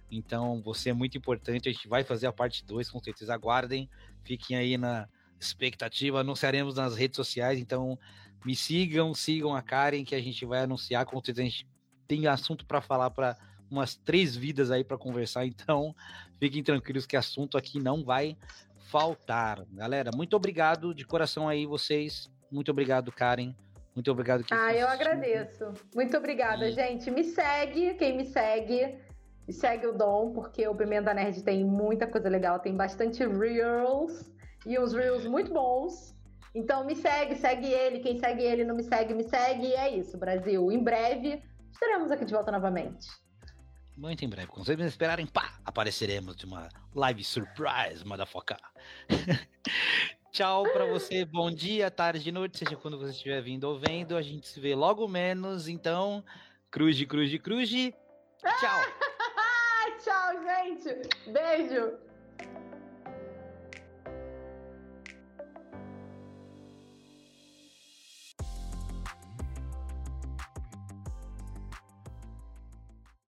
Então, 0.10 0.61
você 0.61 0.91
é 0.91 0.94
muito 0.94 1.18
importante. 1.18 1.68
A 1.68 1.72
gente 1.73 1.86
vai 1.86 2.02
fazer 2.02 2.27
a 2.27 2.31
parte 2.31 2.64
2, 2.65 2.90
com 2.90 2.98
certeza. 3.03 3.34
Aguardem, 3.34 3.90
fiquem 4.23 4.56
aí 4.56 4.77
na 4.77 5.06
expectativa. 5.38 6.22
Anunciaremos 6.22 6.76
nas 6.76 6.95
redes 6.95 7.18
sociais. 7.18 7.60
Então, 7.60 7.99
me 8.45 8.56
sigam, 8.56 9.14
sigam 9.14 9.53
a 9.53 9.61
Karen, 9.61 10.06
que 10.06 10.15
a 10.15 10.22
gente 10.22 10.45
vai 10.45 10.61
anunciar. 10.61 11.06
Com 11.06 11.18
certeza, 11.18 11.41
a 11.41 11.49
gente 11.49 11.68
tem 12.07 12.26
assunto 12.26 12.65
para 12.65 12.80
falar 12.80 13.10
para 13.10 13.38
umas 13.69 13.98
três 13.98 14.38
vidas 14.38 14.72
aí 14.72 14.86
para 14.86 14.98
conversar. 14.98 15.44
Então, 15.45 15.94
fiquem 16.40 16.64
tranquilos 16.64 17.06
que 17.06 17.18
assunto 17.18 17.57
aqui 17.57 17.81
não 17.81 18.02
vai 18.06 18.38
faltar. 18.90 19.65
Galera, 19.73 20.10
muito 20.15 20.38
obrigado 20.38 20.94
de 20.95 21.03
coração 21.03 21.49
aí, 21.49 21.65
vocês. 21.65 22.31
Muito 22.49 22.72
obrigado, 22.72 23.11
Karen. 23.11 23.53
Muito 23.95 24.11
obrigado. 24.11 24.45
Ah, 24.52 24.74
eu 24.74 24.88
agradeço. 24.88 25.74
Muito 25.94 26.16
obrigada, 26.18 26.70
e... 26.70 26.72
gente. 26.74 27.10
Me 27.11 27.24
segue, 27.24 27.94
quem 27.95 28.16
me 28.16 28.26
segue, 28.26 28.98
segue 29.49 29.88
o 29.88 29.94
Dom, 29.94 30.32
porque 30.34 30.68
o 30.68 30.76
Pimenta 30.76 31.14
Nerd 31.14 31.44
tem 31.44 31.64
muita 31.64 32.07
coisa 32.07 32.30
legal, 32.30 32.60
tem 32.60 32.76
bastante 32.76 33.26
reels 33.26 34.32
e 34.66 34.80
uns 34.80 34.94
reels 34.94 35.26
muito 35.26 35.52
bons. 35.53 36.16
Então 36.53 36.86
me 36.86 36.95
segue, 36.95 37.36
segue 37.36 37.68
ele. 37.72 37.99
Quem 37.99 38.18
segue 38.18 38.44
ele 38.44 38.64
não 38.64 38.76
me 38.76 38.84
segue, 38.84 39.14
me 39.14 39.24
segue. 39.24 39.68
E 39.68 39.74
é 39.74 39.90
isso, 39.95 40.18
Brasil. 40.18 40.72
Em 40.72 40.84
breve 40.84 41.44
estaremos 41.72 42.11
aqui 42.11 42.26
de 42.26 42.34
volta 42.34 42.52
novamente. 42.52 43.07
Muito 43.95 44.24
em 44.24 44.30
breve, 44.30 44.48
quando 44.48 44.66
vocês 44.66 44.80
esperarem, 44.80 45.28
pá, 45.28 45.60
apareceremos 45.66 46.36
de 46.36 46.45
uma 46.45 46.70
live 46.95 47.24
surprise, 47.24 48.06
motherfucker. 48.06 48.57
Tchau 50.32 50.64
para 50.72 50.86
você, 50.86 51.26
bom 51.26 51.50
dia, 51.50 51.90
tarde, 51.90 52.32
noite, 52.32 52.60
seja 52.60 52.76
quando 52.76 53.00
você 53.00 53.12
estiver 53.12 53.42
vindo 53.42 53.64
ou 53.64 53.80
vendo. 53.80 54.16
A 54.16 54.22
gente 54.22 54.48
se 54.48 54.60
vê 54.60 54.76
logo 54.76 55.08
menos, 55.08 55.68
então, 55.68 56.24
cruz, 56.70 57.04
cruz, 57.06 57.36
cruz. 57.40 57.70
Tchau. 57.70 58.80
Tchau, 60.00 60.44
gente. 60.44 61.10
Beijo. 61.32 61.98